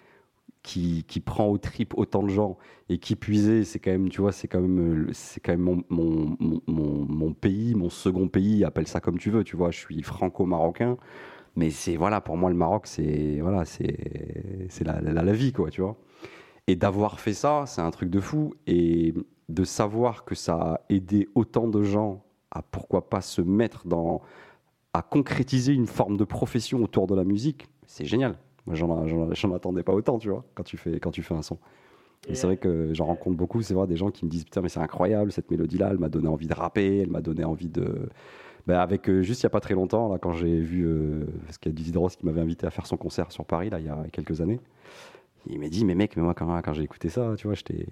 qui, 0.62 1.05
qui 1.09 1.20
prend 1.20 1.46
au 1.48 1.59
trip 1.59 1.94
autant 1.96 2.22
de 2.22 2.28
gens 2.28 2.57
et 2.88 2.98
qui 2.98 3.16
puisait, 3.16 3.64
c'est 3.64 3.80
quand 3.80 3.90
même, 3.90 4.09
tu 4.11 4.20
vois, 4.20 4.32
c'est 4.32 4.46
quand 4.48 4.61
même, 4.61 5.09
c'est 5.12 5.40
quand 5.40 5.53
même 5.57 5.82
mon, 5.88 6.36
mon- 6.68 7.07
mon 7.07 7.32
pays, 7.34 7.74
mon 7.74 7.90
second 7.90 8.28
pays, 8.28 8.64
appelle 8.64 8.86
ça 8.86 9.00
comme 9.00 9.18
tu 9.18 9.30
veux, 9.30 9.42
tu 9.44 9.57
vois, 9.57 9.70
je 9.72 9.78
suis 9.78 10.03
franco-marocain, 10.03 10.96
mais 11.57 11.70
c'est, 11.70 11.96
voilà, 11.96 12.20
pour 12.20 12.36
moi, 12.36 12.50
le 12.50 12.57
Maroc, 12.57 12.86
c'est, 12.86 13.40
voilà, 13.40 13.64
c'est, 13.66 14.66
c'est 14.70 14.84
la, 14.84 15.00
la, 15.00 15.22
la 15.22 15.32
vie, 15.32 15.53
quoi, 15.53 15.70
tu 15.70 15.82
vois. 15.82 15.96
Et 16.68 16.76
d'avoir 16.76 17.20
fait 17.20 17.34
ça, 17.34 17.64
c'est 17.66 17.80
un 17.82 17.90
truc 17.90 18.11
de 18.11 18.20
fou, 18.20 18.55
et 18.66 19.14
de 19.53 19.64
savoir 19.64 20.24
que 20.24 20.34
ça 20.34 20.55
a 20.55 20.80
aidé 20.88 21.28
autant 21.34 21.68
de 21.68 21.82
gens 21.82 22.24
à, 22.50 22.62
pourquoi 22.62 23.09
pas, 23.09 23.20
se 23.20 23.40
mettre 23.40 23.86
dans, 23.86 24.22
à 24.92 25.03
concrétiser 25.03 25.72
une 25.72 25.86
forme 25.86 26.16
de 26.16 26.24
profession 26.24 26.82
autour 26.82 27.07
de 27.07 27.14
la 27.14 27.24
musique, 27.24 27.66
c'est 27.86 28.05
génial. 28.05 28.36
Moi, 28.66 28.76
j'en, 28.76 29.55
attendais 29.55 29.82
pas 29.82 29.92
autant, 29.92 30.18
tu 30.18 30.28
vois, 30.28 30.44
quand 30.55 30.62
tu 30.62 30.76
fais, 30.76 31.00
quand 31.00 31.11
tu 31.11 31.22
fais 31.22 31.34
un 31.34 31.42
son. 31.42 31.59
Et 32.28 32.36
c'est 32.36 32.46
vrai 32.46 32.57
que 32.57 32.94
j'en 32.94 33.07
rencontre 33.07 33.36
beaucoup, 33.36 33.62
c'est 33.62 33.74
vrai, 33.74 33.88
des 33.88 33.96
gens 33.96 34.11
qui 34.11 34.24
me 34.24 34.30
disent 34.30 34.44
Putain, 34.44 34.61
mais 34.61 34.68
c'est 34.68 34.80
incroyable, 34.80 35.32
cette 35.32 35.50
mélodie-là, 35.50 35.88
elle 35.90 35.98
m'a 35.98 36.09
donné 36.09 36.28
envie 36.28 36.46
de 36.46 36.55
rapper, 36.55 36.98
elle 36.98 37.11
m'a 37.11 37.20
donné 37.20 37.44
envie 37.44 37.68
de. 37.68 38.09
Ben, 38.68 38.78
avec 38.78 39.11
euh, 39.11 39.22
juste 39.22 39.42
il 39.42 39.46
n'y 39.46 39.48
a 39.48 39.50
pas 39.50 39.59
très 39.59 39.74
longtemps, 39.74 40.09
là, 40.09 40.18
quand 40.18 40.30
j'ai 40.32 40.61
vu. 40.61 40.86
euh, 40.86 41.24
parce 41.44 41.59
qu'il 41.59 41.72
y 41.72 41.74
a 41.74 41.76
Dizzy 41.76 41.96
Ross 41.96 42.14
qui 42.14 42.24
m'avait 42.24 42.40
invité 42.40 42.64
à 42.64 42.70
faire 42.70 42.86
son 42.86 42.96
concert 42.96 43.32
sur 43.32 43.44
Paris, 43.44 43.70
là, 43.70 43.80
il 43.80 43.86
y 43.86 43.88
a 43.88 44.05
quelques 44.12 44.40
années. 44.40 44.61
Il 45.48 45.59
m'a 45.59 45.68
dit 45.68 45.84
Mais 45.84 45.96
mec, 45.96 46.16
mais 46.16 46.22
moi, 46.22 46.34
quand, 46.34 46.62
quand 46.62 46.72
j'ai 46.72 46.84
écouté 46.84 47.09
ça, 47.09 47.34
tu 47.36 47.48
vois, 47.48 47.55
j'étais. 47.55 47.86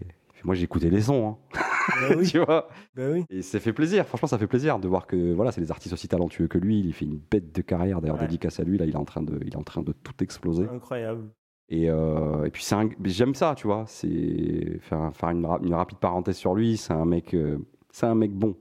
Moi, 0.45 0.55
j'ai 0.55 0.65
écouté 0.65 0.91
les 0.91 1.03
sons, 1.03 1.29
hein. 1.29 1.59
Bah 2.01 2.15
oui, 2.19 2.27
tu 2.29 2.39
vois? 2.39 2.69
bah 2.95 3.05
oui. 3.13 3.25
Et 3.31 3.43
ça 3.43 3.59
fait 3.61 3.73
plaisir, 3.73 4.07
franchement, 4.07 4.29
ça 4.29 4.39
fait 4.39 4.47
plaisir 4.47 4.79
de 4.79 4.89
voir 4.89 5.07
que 5.07 5.33
voilà, 5.35 5.53
c'est 5.53 5.61
des 5.61 5.71
artistes 5.71 5.93
aussi 5.93 6.09
talentueux 6.09 6.47
que 6.49 6.59
lui. 6.59 6.81
Il 6.81 6.93
fait 6.93 7.05
une 7.05 7.19
bête 7.31 7.55
de 7.55 7.63
carrière, 7.63 8.01
d'ailleurs, 8.01 8.17
Ouais. 8.17 8.23
dédicace 8.27 8.61
à 8.61 8.65
lui. 8.65 8.79
Là, 8.79 8.85
il 8.87 8.93
est 8.93 8.97
en 8.97 9.05
train 9.05 9.23
de, 9.23 9.39
il 9.43 9.53
est 9.53 9.57
en 9.57 9.63
train 9.63 9.83
de 9.83 9.93
tout 9.93 10.15
exploser. 10.23 10.67
Incroyable. 10.69 11.25
Et, 11.69 11.89
euh, 11.91 12.45
et 12.45 12.51
puis 12.51 12.67
un- 12.73 12.89
j'aime 13.05 13.35
ça, 13.35 13.55
tu 13.57 13.67
vois. 13.67 13.85
C'est 13.87 14.79
faire, 14.81 15.11
faire 15.15 15.31
une, 15.31 15.47
ra- 15.47 15.61
une 15.63 15.75
rapide 15.75 15.99
parenthèse 15.99 16.37
sur 16.37 16.55
lui. 16.55 16.77
C'est 16.77 16.93
un 16.93 17.05
mec, 17.05 17.35
euh, 17.35 17.59
c'est 17.91 18.07
un 18.07 18.15
mec 18.15 18.33
bon. 18.33 18.57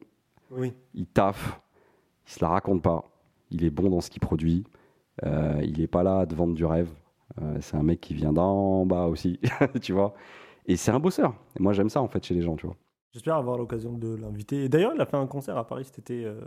Oui. 0.52 0.74
Il 0.94 1.06
taffe, 1.08 1.60
il 2.28 2.32
se 2.34 2.44
la 2.44 2.50
raconte 2.50 2.82
pas. 2.84 3.04
Il 3.52 3.64
est 3.64 3.70
bon 3.72 3.90
dans 3.90 4.02
ce 4.02 4.10
qu'il 4.10 4.20
produit. 4.22 4.64
Euh, 5.26 5.60
il 5.64 5.82
est 5.82 5.88
pas 5.88 6.04
là 6.04 6.20
à 6.20 6.26
te 6.26 6.36
vendre 6.36 6.54
du 6.54 6.66
rêve. 6.66 6.90
C'est 7.62 7.78
un 7.78 7.84
mec 7.84 8.02
qui 8.02 8.14
vient 8.16 8.34
d'en 8.34 8.86
bas 8.86 9.06
aussi, 9.06 9.40
tu 9.82 9.94
vois. 9.94 10.14
Et 10.70 10.78
c'est 10.78 10.92
un 10.92 11.00
bosseur. 11.00 11.34
Et 11.60 11.62
moi 11.64 11.74
j'aime 11.74 11.90
ça 11.90 12.02
en 12.02 12.08
fait 12.08 12.24
chez 12.24 12.34
les 12.36 12.42
gens, 12.42 12.56
tu 12.56 12.66
vois. 12.68 12.76
J'espère 13.12 13.36
avoir 13.36 13.58
l'occasion 13.58 13.94
de 13.98 14.16
l'inviter. 14.16 14.66
Et 14.66 14.70
d'ailleurs, 14.70 14.92
il 14.94 15.02
a 15.02 15.06
fait 15.08 15.18
un 15.18 15.26
concert 15.26 15.58
à 15.58 15.66
Paris 15.66 15.84
cet 15.84 15.98
été, 15.98 16.26
euh, 16.26 16.40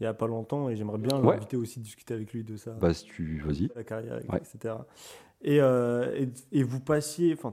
il 0.00 0.04
y 0.04 0.06
a 0.06 0.14
pas 0.14 0.28
longtemps, 0.28 0.68
et 0.68 0.76
j'aimerais 0.76 0.98
bien 0.98 1.18
Ouais. 1.20 1.34
l'inviter 1.34 1.56
aussi, 1.56 1.80
discuter 1.80 2.14
avec 2.14 2.32
lui 2.32 2.44
de 2.44 2.56
ça. 2.56 2.70
Bah 2.80 2.94
si 2.94 3.04
tu, 3.04 3.40
vas-y. 3.44 3.68
la 3.74 3.82
carrière, 3.82 4.20
Ouais. 4.30 4.38
etc. 4.38 4.76
Et, 5.42 5.60
euh, 5.60 6.14
et, 6.16 6.28
et 6.60 6.62
vous 6.62 6.78
passiez, 6.78 7.34
enfin, 7.34 7.52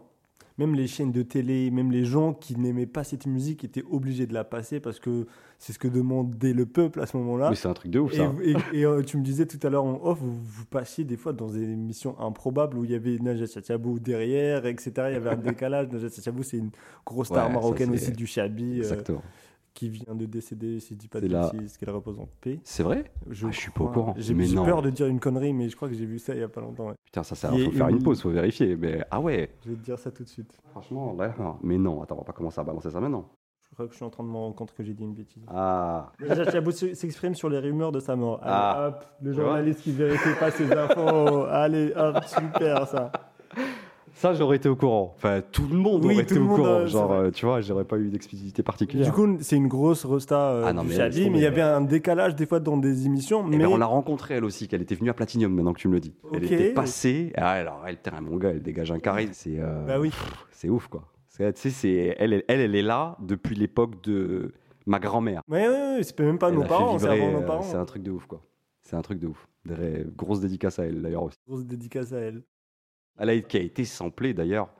même 0.59 0.75
les 0.75 0.85
chaînes 0.85 1.11
de 1.11 1.23
télé, 1.23 1.71
même 1.71 1.91
les 1.91 2.05
gens 2.05 2.33
qui 2.33 2.55
n'aimaient 2.55 2.85
pas 2.85 3.03
cette 3.03 3.25
musique 3.25 3.63
étaient 3.63 3.83
obligés 3.89 4.27
de 4.27 4.33
la 4.35 4.43
passer 4.43 4.79
parce 4.79 4.99
que 4.99 5.25
c'est 5.57 5.73
ce 5.73 5.79
que 5.79 5.87
demandait 5.87 6.53
le 6.53 6.65
peuple 6.67 6.99
à 7.01 7.05
ce 7.07 7.17
moment-là. 7.17 7.49
Mais 7.49 7.55
c'est 7.55 7.67
un 7.67 7.73
truc 7.73 7.89
de 7.91 7.99
ouf 7.99 8.13
Et, 8.13 8.17
ça. 8.17 8.33
et- 8.43 8.79
et, 8.79 8.85
euh, 8.85 9.01
tu 9.01 9.17
me 9.17 9.23
disais 9.23 9.45
tout 9.47 9.59
à 9.65 9.69
l'heure 9.71 9.85
en 9.85 9.99
off, 10.03 10.19
vous, 10.21 10.37
vous 10.43 10.65
passiez 10.65 11.05
des 11.05 11.17
fois 11.17 11.33
dans 11.33 11.47
des 11.47 11.63
émissions 11.63 12.19
improbables 12.19 12.77
où 12.77 12.83
il 12.85 12.91
y 12.91 12.95
avait 12.95 13.17
Najat 13.17 13.47
Chatiabou 13.47 13.97
derrière, 13.99 14.65
etc. 14.67 14.91
Il 15.07 15.13
y 15.13 15.15
avait 15.15 15.29
un 15.31 15.35
décalage. 15.37 15.87
Najat 15.91 16.09
Chatiabou, 16.09 16.43
c'est 16.43 16.57
une 16.57 16.69
grosse 17.05 17.27
star 17.27 17.47
Ouais, 17.47 17.53
marocaine 17.53 17.91
aussi 17.91 18.11
du 18.11 18.27
Chabi, 18.27 18.75
euh, 18.75 18.77
Exactement. 18.79 19.21
Qui 19.73 19.89
vient 19.89 20.15
de 20.15 20.25
décéder, 20.25 20.79
si 20.79 20.93
je 20.93 20.99
dis 20.99 21.07
pas 21.07 21.21
de 21.21 21.27
la- 21.27 21.49
bêtises, 21.49 21.77
qu'elle 21.77 21.89
représente 21.91 22.29
P. 22.41 22.59
C'est 22.63 22.83
vrai 22.83 23.05
Je, 23.29 23.47
Ah, 23.47 23.51
je 23.51 23.57
suis 23.59 23.71
pas 23.71 23.83
au 23.83 23.87
courant. 23.87 24.13
J'ai 24.17 24.33
peur 24.55 24.81
de 24.81 24.89
dire 24.89 25.07
une 25.07 25.19
connerie, 25.19 25.53
mais 25.53 25.69
je 25.69 25.75
crois 25.75 25.87
que 25.89 25.95
j'ai 25.95 26.05
vu 26.05 26.19
ça 26.19 26.33
il 26.35 26.41
y 26.41 26.43
a 26.43 26.49
pas 26.49 26.61
longtemps. 26.61 26.87
ouais. 26.87 26.95
Putain, 27.05 27.23
ça, 27.23 27.35
ça 27.35 27.49
Il 27.53 27.65
faut 27.65 27.71
faire 27.71 27.87
une 27.89 27.97
une- 27.97 28.03
pause, 28.03 28.21
faut 28.21 28.29
vérifier. 28.29 28.75
Mais 28.75 29.03
ah 29.11 29.19
ouais. 29.19 29.51
Je 29.65 29.69
vais 29.71 29.75
te 29.75 29.83
dire 29.83 29.97
ça 29.99 30.11
tout 30.11 30.23
de 30.23 30.27
suite. 30.29 30.57
Franchement, 30.71 31.15
là, 31.17 31.33
non. 31.39 31.55
mais 31.63 31.77
non. 31.77 32.01
Attends, 32.01 32.15
on 32.15 32.19
va 32.19 32.23
pas 32.25 32.33
commencer 32.33 32.59
à 32.59 32.63
balancer 32.63 32.89
ça 32.89 32.99
maintenant. 32.99 33.29
Je 33.69 33.75
crois 33.75 33.85
que 33.85 33.91
je 33.93 33.97
suis 33.97 34.05
en 34.05 34.09
train 34.09 34.23
de 34.23 34.29
me 34.29 34.35
rendre 34.35 34.55
compte 34.55 34.73
que 34.73 34.83
j'ai 34.83 34.93
dit 34.93 35.03
une 35.03 35.13
bêtise. 35.13 35.43
Ah. 35.47 36.11
Chatiabou 36.27 36.71
s'exprime 36.71 37.35
sur 37.35 37.49
les 37.49 37.59
rumeurs 37.59 37.91
de 37.91 37.99
sa 37.99 38.15
mort. 38.15 38.39
Allez, 38.41 38.51
Ah. 38.53 38.87
hop, 38.89 39.05
le 39.21 39.31
journaliste 39.31 39.81
qui 39.81 39.91
vérifie 39.91 40.33
pas 40.39 40.51
ses 40.51 40.69
infos. 40.73 41.43
Allez, 41.45 41.93
hop, 41.95 42.17
super 42.25 42.87
ça. 42.87 43.11
Ça, 44.13 44.33
j'aurais 44.33 44.57
été 44.57 44.67
au 44.69 44.75
courant. 44.75 45.13
Enfin, 45.15 45.41
tout 45.51 45.67
le 45.69 45.77
monde 45.77 46.03
Oui, 46.05 46.13
aurait 46.15 46.23
été 46.23 46.37
au 46.37 46.47
courant. 46.47 46.81
c'est 46.81 46.87
Genre, 46.87 47.11
euh, 47.11 47.31
tu 47.31 47.45
vois, 47.45 47.61
j'aurais 47.61 47.85
pas 47.85 47.97
eu 47.97 48.09
d'explicité 48.09 48.63
particulière. 48.63 49.05
Du 49.07 49.11
coup, 49.11 49.37
c'est 49.41 49.55
une 49.55 49.67
grosse 49.67 50.05
resta 50.05 50.51
euh, 50.51 50.63
Ah 50.65 50.73
non, 50.73 50.83
du 50.83 50.89
mais 50.89 50.97
mais 50.97 51.37
il 51.37 51.39
y 51.41 51.45
avait 51.45 51.61
un 51.61 51.81
décalage 51.81 52.35
des 52.35 52.45
fois 52.45 52.59
dans 52.59 52.77
des 52.77 53.05
émissions. 53.05 53.43
Eh 53.47 53.57
mais 53.57 53.63
ben, 53.65 53.67
on 53.67 53.77
l'a 53.77 53.85
rencontrée 53.85 54.35
elle 54.35 54.45
aussi, 54.45 54.67
qu'elle 54.67 54.81
était 54.81 54.95
venue 54.95 55.09
à 55.09 55.13
Platinum 55.13 55.53
maintenant 55.53 55.73
que 55.73 55.79
tu 55.79 55.87
me 55.87 55.93
le 55.93 55.99
dis. 55.99 56.13
Elle 56.33 56.43
était 56.45 56.73
passée. 56.73 57.31
Ah, 57.35 57.51
alors, 57.51 57.83
elle, 57.87 57.97
terrain 57.97 58.21
mon 58.21 58.37
gars, 58.37 58.49
elle 58.49 58.61
dégage 58.61 58.91
un 58.91 58.99
carré. 58.99 59.29
C'est 59.31 59.59
euh, 59.59 59.85
Bah 59.85 59.99
oui. 59.99 60.11
c'est 60.51 60.69
ouf, 60.69 60.87
quoi. 60.87 61.03
C'est- 61.27 61.53
Tu 61.53 61.61
sais, 61.61 61.69
c'est- 61.69 62.15
elle, 62.19 62.33
elle, 62.33 62.43
elle, 62.61 62.75
est 62.75 62.81
là 62.81 63.17
depuis 63.21 63.55
l'époque 63.55 64.03
de 64.03 64.53
ma 64.85 64.99
grand-mère. 64.99 65.41
Ouais, 65.47 65.67
ouais, 65.67 65.73
ouais, 65.97 66.03
c'est 66.03 66.19
même 66.19 66.37
pas 66.37 66.49
Elle 66.49 66.55
nos 66.55 66.63
parents, 66.63 66.97
c'est 66.99 67.07
vibrer, 67.07 67.21
avant 67.21 67.31
nos 67.31 67.43
euh, 67.43 67.47
parents. 67.47 67.61
C'est 67.61 67.77
un 67.77 67.85
truc 67.85 68.03
de 68.03 68.11
ouf, 68.11 68.25
quoi. 68.25 68.41
C'est 68.81 68.95
un 68.95 69.01
truc 69.01 69.19
de 69.19 69.27
ouf. 69.27 69.47
Grosse 70.17 70.39
dédicace 70.39 70.79
à 70.79 70.85
elle, 70.85 71.01
d'ailleurs, 71.01 71.23
aussi. 71.23 71.37
Grosse 71.47 71.65
dédicace 71.65 72.11
à 72.11 72.19
elle. 72.19 72.43
Elle 73.19 73.29
a, 73.29 73.39
qui 73.41 73.57
a 73.57 73.61
été 73.61 73.85
samplée, 73.85 74.33
d'ailleurs. 74.33 74.73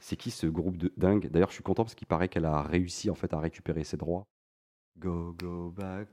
C'est 0.00 0.16
qui 0.16 0.30
ce 0.30 0.46
groupe 0.46 0.78
de 0.78 0.92
dingue? 0.96 1.28
D'ailleurs, 1.28 1.50
je 1.50 1.54
suis 1.54 1.62
content 1.62 1.84
parce 1.84 1.94
qu'il 1.94 2.06
paraît 2.06 2.28
qu'elle 2.28 2.46
a 2.46 2.62
réussi, 2.62 3.10
en 3.10 3.14
fait, 3.14 3.32
à 3.34 3.40
récupérer 3.40 3.84
ses 3.84 3.96
droits. 3.98 4.26
Go, 4.98 5.32
go 5.38 5.70
back. 5.70 6.08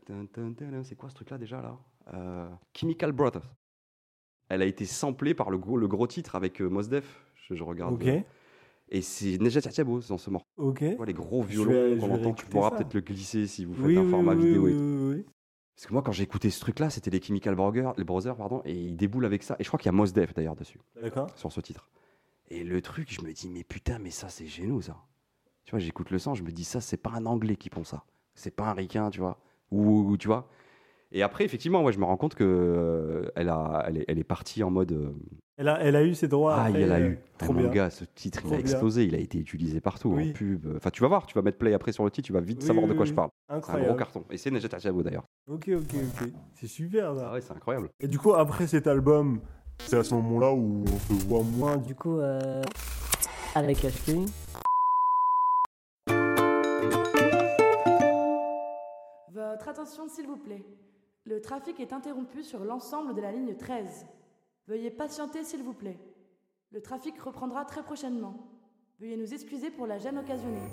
C'est 0.84 0.96
quoi 0.96 1.10
ce 1.10 1.16
truc-là, 1.16 1.38
déjà, 1.38 1.62
là? 1.62 1.78
Euh, 2.14 2.50
Chemical 2.76 3.12
Brothers. 3.12 3.54
Elle 4.50 4.62
a 4.62 4.66
été 4.66 4.86
samplée 4.86 5.34
par 5.34 5.50
le 5.50 5.58
gros, 5.58 5.78
le 5.78 5.88
gros 5.88 6.08
titre 6.08 6.36
avec 6.36 6.62
euh, 6.62 6.70
Mos 6.70 6.84
Def. 6.88 7.26
Je, 7.36 7.54
je 7.56 7.64
regarde. 7.64 7.96
Ok, 7.96 8.08
Et 8.90 9.02
c'est 9.02 9.38
Nejat 9.40 9.62
Chatiabo 9.62 10.00
dans 10.02 10.18
ce 10.18 10.30
morceau. 10.30 10.48
ok. 10.58 10.80
Tu 10.80 10.96
vois, 10.96 11.06
les 11.06 11.14
gros 11.14 11.42
violons 11.44 11.98
qu'on 12.00 12.12
entend, 12.12 12.34
tu 12.34 12.46
pourras 12.46 12.72
peut-être 12.72 12.94
le 12.94 13.02
glisser 13.02 13.48
si 13.48 13.66
vous 13.66 13.76
faites 13.76 13.84
Oui, 13.86 13.98
un 13.98 14.04
oui, 14.04 14.10
format 14.12 14.34
oui, 14.34 14.42
vidéo 14.46 14.64
oui, 14.66 14.72
et 14.72 14.76
tout. 14.76 15.32
Parce 15.78 15.86
que 15.86 15.94
moi, 15.94 16.02
quand 16.02 16.12
j'ai 16.12 16.24
écouté 16.24 16.50
ce 16.50 16.60
truc-là, 16.60 16.90
c'était 16.90 17.12
les 17.12 17.22
Chemical 17.22 17.54
Brothers, 17.54 17.94
les 17.98 18.04
Brothers, 18.04 18.36
pardon, 18.36 18.64
et 18.66 18.74
ils 18.74 18.98
déboulent 18.98 19.26
avec 19.26 19.44
ça. 19.44 19.56
Et 19.60 19.64
je 19.64 19.70
crois 19.70 19.78
qu'il 19.78 19.86
y 19.86 19.90
a 19.90 19.92
Mos 19.92 20.08
Def 20.08 20.34
d'ailleurs 20.34 20.56
dessus, 20.56 20.80
D'accord. 21.00 21.30
sur 21.36 21.52
ce 21.52 21.62
titre. 21.62 21.88
Et 22.50 22.64
le 22.64 22.82
truc, 22.82 23.14
je 23.14 23.22
me 23.22 23.32
dis, 23.32 23.48
mais 23.48 23.64
putain, 23.64 24.00
mais 24.00 24.10
ça, 24.10 24.28
c'est 24.28 24.48
génial, 24.48 24.82
ça. 24.82 24.98
Tu 25.66 25.72
vois, 25.72 25.80
j'écoute 25.80 26.10
le 26.10 26.18
son, 26.18 26.34
je 26.34 26.42
me 26.42 26.52
dis, 26.52 26.64
ça, 26.64 26.82
c'est 26.82 26.98
pas 26.98 27.12
un 27.12 27.28
Anglais 27.28 27.58
qui 27.58 27.70
pond 27.70 27.84
ça. 27.84 28.06
c'est 28.34 28.50
pas 28.50 28.66
un 28.66 28.74
ricain, 28.74 29.12
tu 29.12 29.20
vois. 29.20 29.38
Ou, 29.70 30.10
ou, 30.10 30.18
tu 30.18 30.28
vois. 30.28 30.50
Et 31.12 31.24
après, 31.24 31.46
effectivement, 31.46 31.82
moi, 31.82 31.92
je 31.92 32.00
me 32.00 32.06
rends 32.06 32.18
compte 32.18 32.36
que 32.36 32.44
euh, 32.44 33.32
elle, 33.36 33.48
a, 33.50 33.86
elle, 33.88 33.98
est, 34.00 34.06
elle 34.10 34.20
est 34.20 34.24
partie 34.26 34.62
en 34.64 34.70
mode. 34.70 34.92
euh, 34.92 35.12
Elle 35.58 35.70
a, 35.70 35.80
elle 35.82 35.96
a 35.96 36.04
eu 36.04 36.14
ses 36.14 36.28
droits. 36.28 36.56
ah, 36.56 36.66
après, 36.66 36.82
elle 36.82 36.92
a 36.92 36.96
euh, 36.96 37.10
eu. 37.12 37.20
Ah, 37.22 37.46
Trop 37.46 37.54
mon 37.54 37.62
bien. 37.62 37.70
gars, 37.70 37.90
ce 37.90 38.04
titre, 38.04 38.40
il 38.44 38.48
Trop 38.48 38.56
a 38.56 38.58
bien. 38.58 38.66
explosé. 38.66 39.06
Il 39.06 39.16
a 39.16 39.20
été 39.20 39.38
utilisé 39.38 39.80
partout, 39.80 40.10
Oui. 40.10 40.32
en 40.32 40.34
pub. 40.34 40.68
Enfin, 40.76 40.90
tu 40.90 41.02
vas 41.02 41.08
voir, 41.08 41.26
tu 41.26 41.34
vas 41.34 41.42
mettre 41.42 41.58
play 41.58 41.74
après 41.74 41.94
sur 41.94 42.04
le 42.04 42.12
titre, 42.12 42.26
tu 42.26 42.34
vas 42.34 42.42
vite 42.42 42.60
Oui, 42.62 42.68
savoir 42.68 42.88
de 42.88 42.94
quoi 42.94 43.04
oui. 43.04 43.08
je 43.10 43.14
parle. 43.14 43.30
C'est 43.48 43.54
un 43.54 43.58
Incroyable. 43.58 43.88
gros 43.88 43.98
carton. 43.98 44.24
Et 44.32 44.38
c'est 44.38 44.74
Ajabo 44.74 45.02
d'ailleurs. 45.02 45.24
Ok, 45.50 45.70
ok, 45.70 45.96
ok. 45.96 46.30
C'est 46.56 46.68
super 46.68 47.16
ça. 47.16 47.28
Ah 47.30 47.34
ouais, 47.34 47.42
c'est 47.42 47.54
incroyable. 47.54 47.90
Et 48.02 48.08
du 48.10 48.20
coup, 48.20 48.34
après 48.34 48.68
cet 48.68 48.86
album, 48.88 49.40
c'est 49.80 49.96
à 49.98 50.04
ce 50.04 50.14
moment-là 50.16 50.52
où 50.52 50.84
on 50.84 51.16
te 51.16 51.24
voit 51.26 51.44
moins. 51.44 51.78
Du 51.78 51.96
coup, 51.96 52.20
euh, 52.20 52.62
avec 53.56 53.78
HK, 53.86 54.28
Votre 59.32 59.70
attention 59.70 60.08
s'il 60.08 60.28
vous 60.28 60.38
plaît. 60.38 60.66
Le 61.28 61.42
trafic 61.42 61.78
est 61.82 61.92
interrompu 61.92 62.42
sur 62.42 62.64
l'ensemble 62.64 63.14
de 63.14 63.20
la 63.20 63.34
ligne 63.34 63.54
13. 63.54 64.06
Veuillez 64.70 64.90
patienter 64.90 65.44
s'il 65.44 65.62
vous 65.62 65.74
plaît. 65.74 66.00
Le 66.72 66.82
trafic 66.82 67.20
reprendra 67.20 67.66
très 67.66 67.84
prochainement. 67.84 68.48
Veuillez 69.02 69.18
nous 69.18 69.34
excuser 69.34 69.70
pour 69.70 69.88
la 69.88 69.98
gêne 69.98 70.18
occasionnée. 70.20 70.70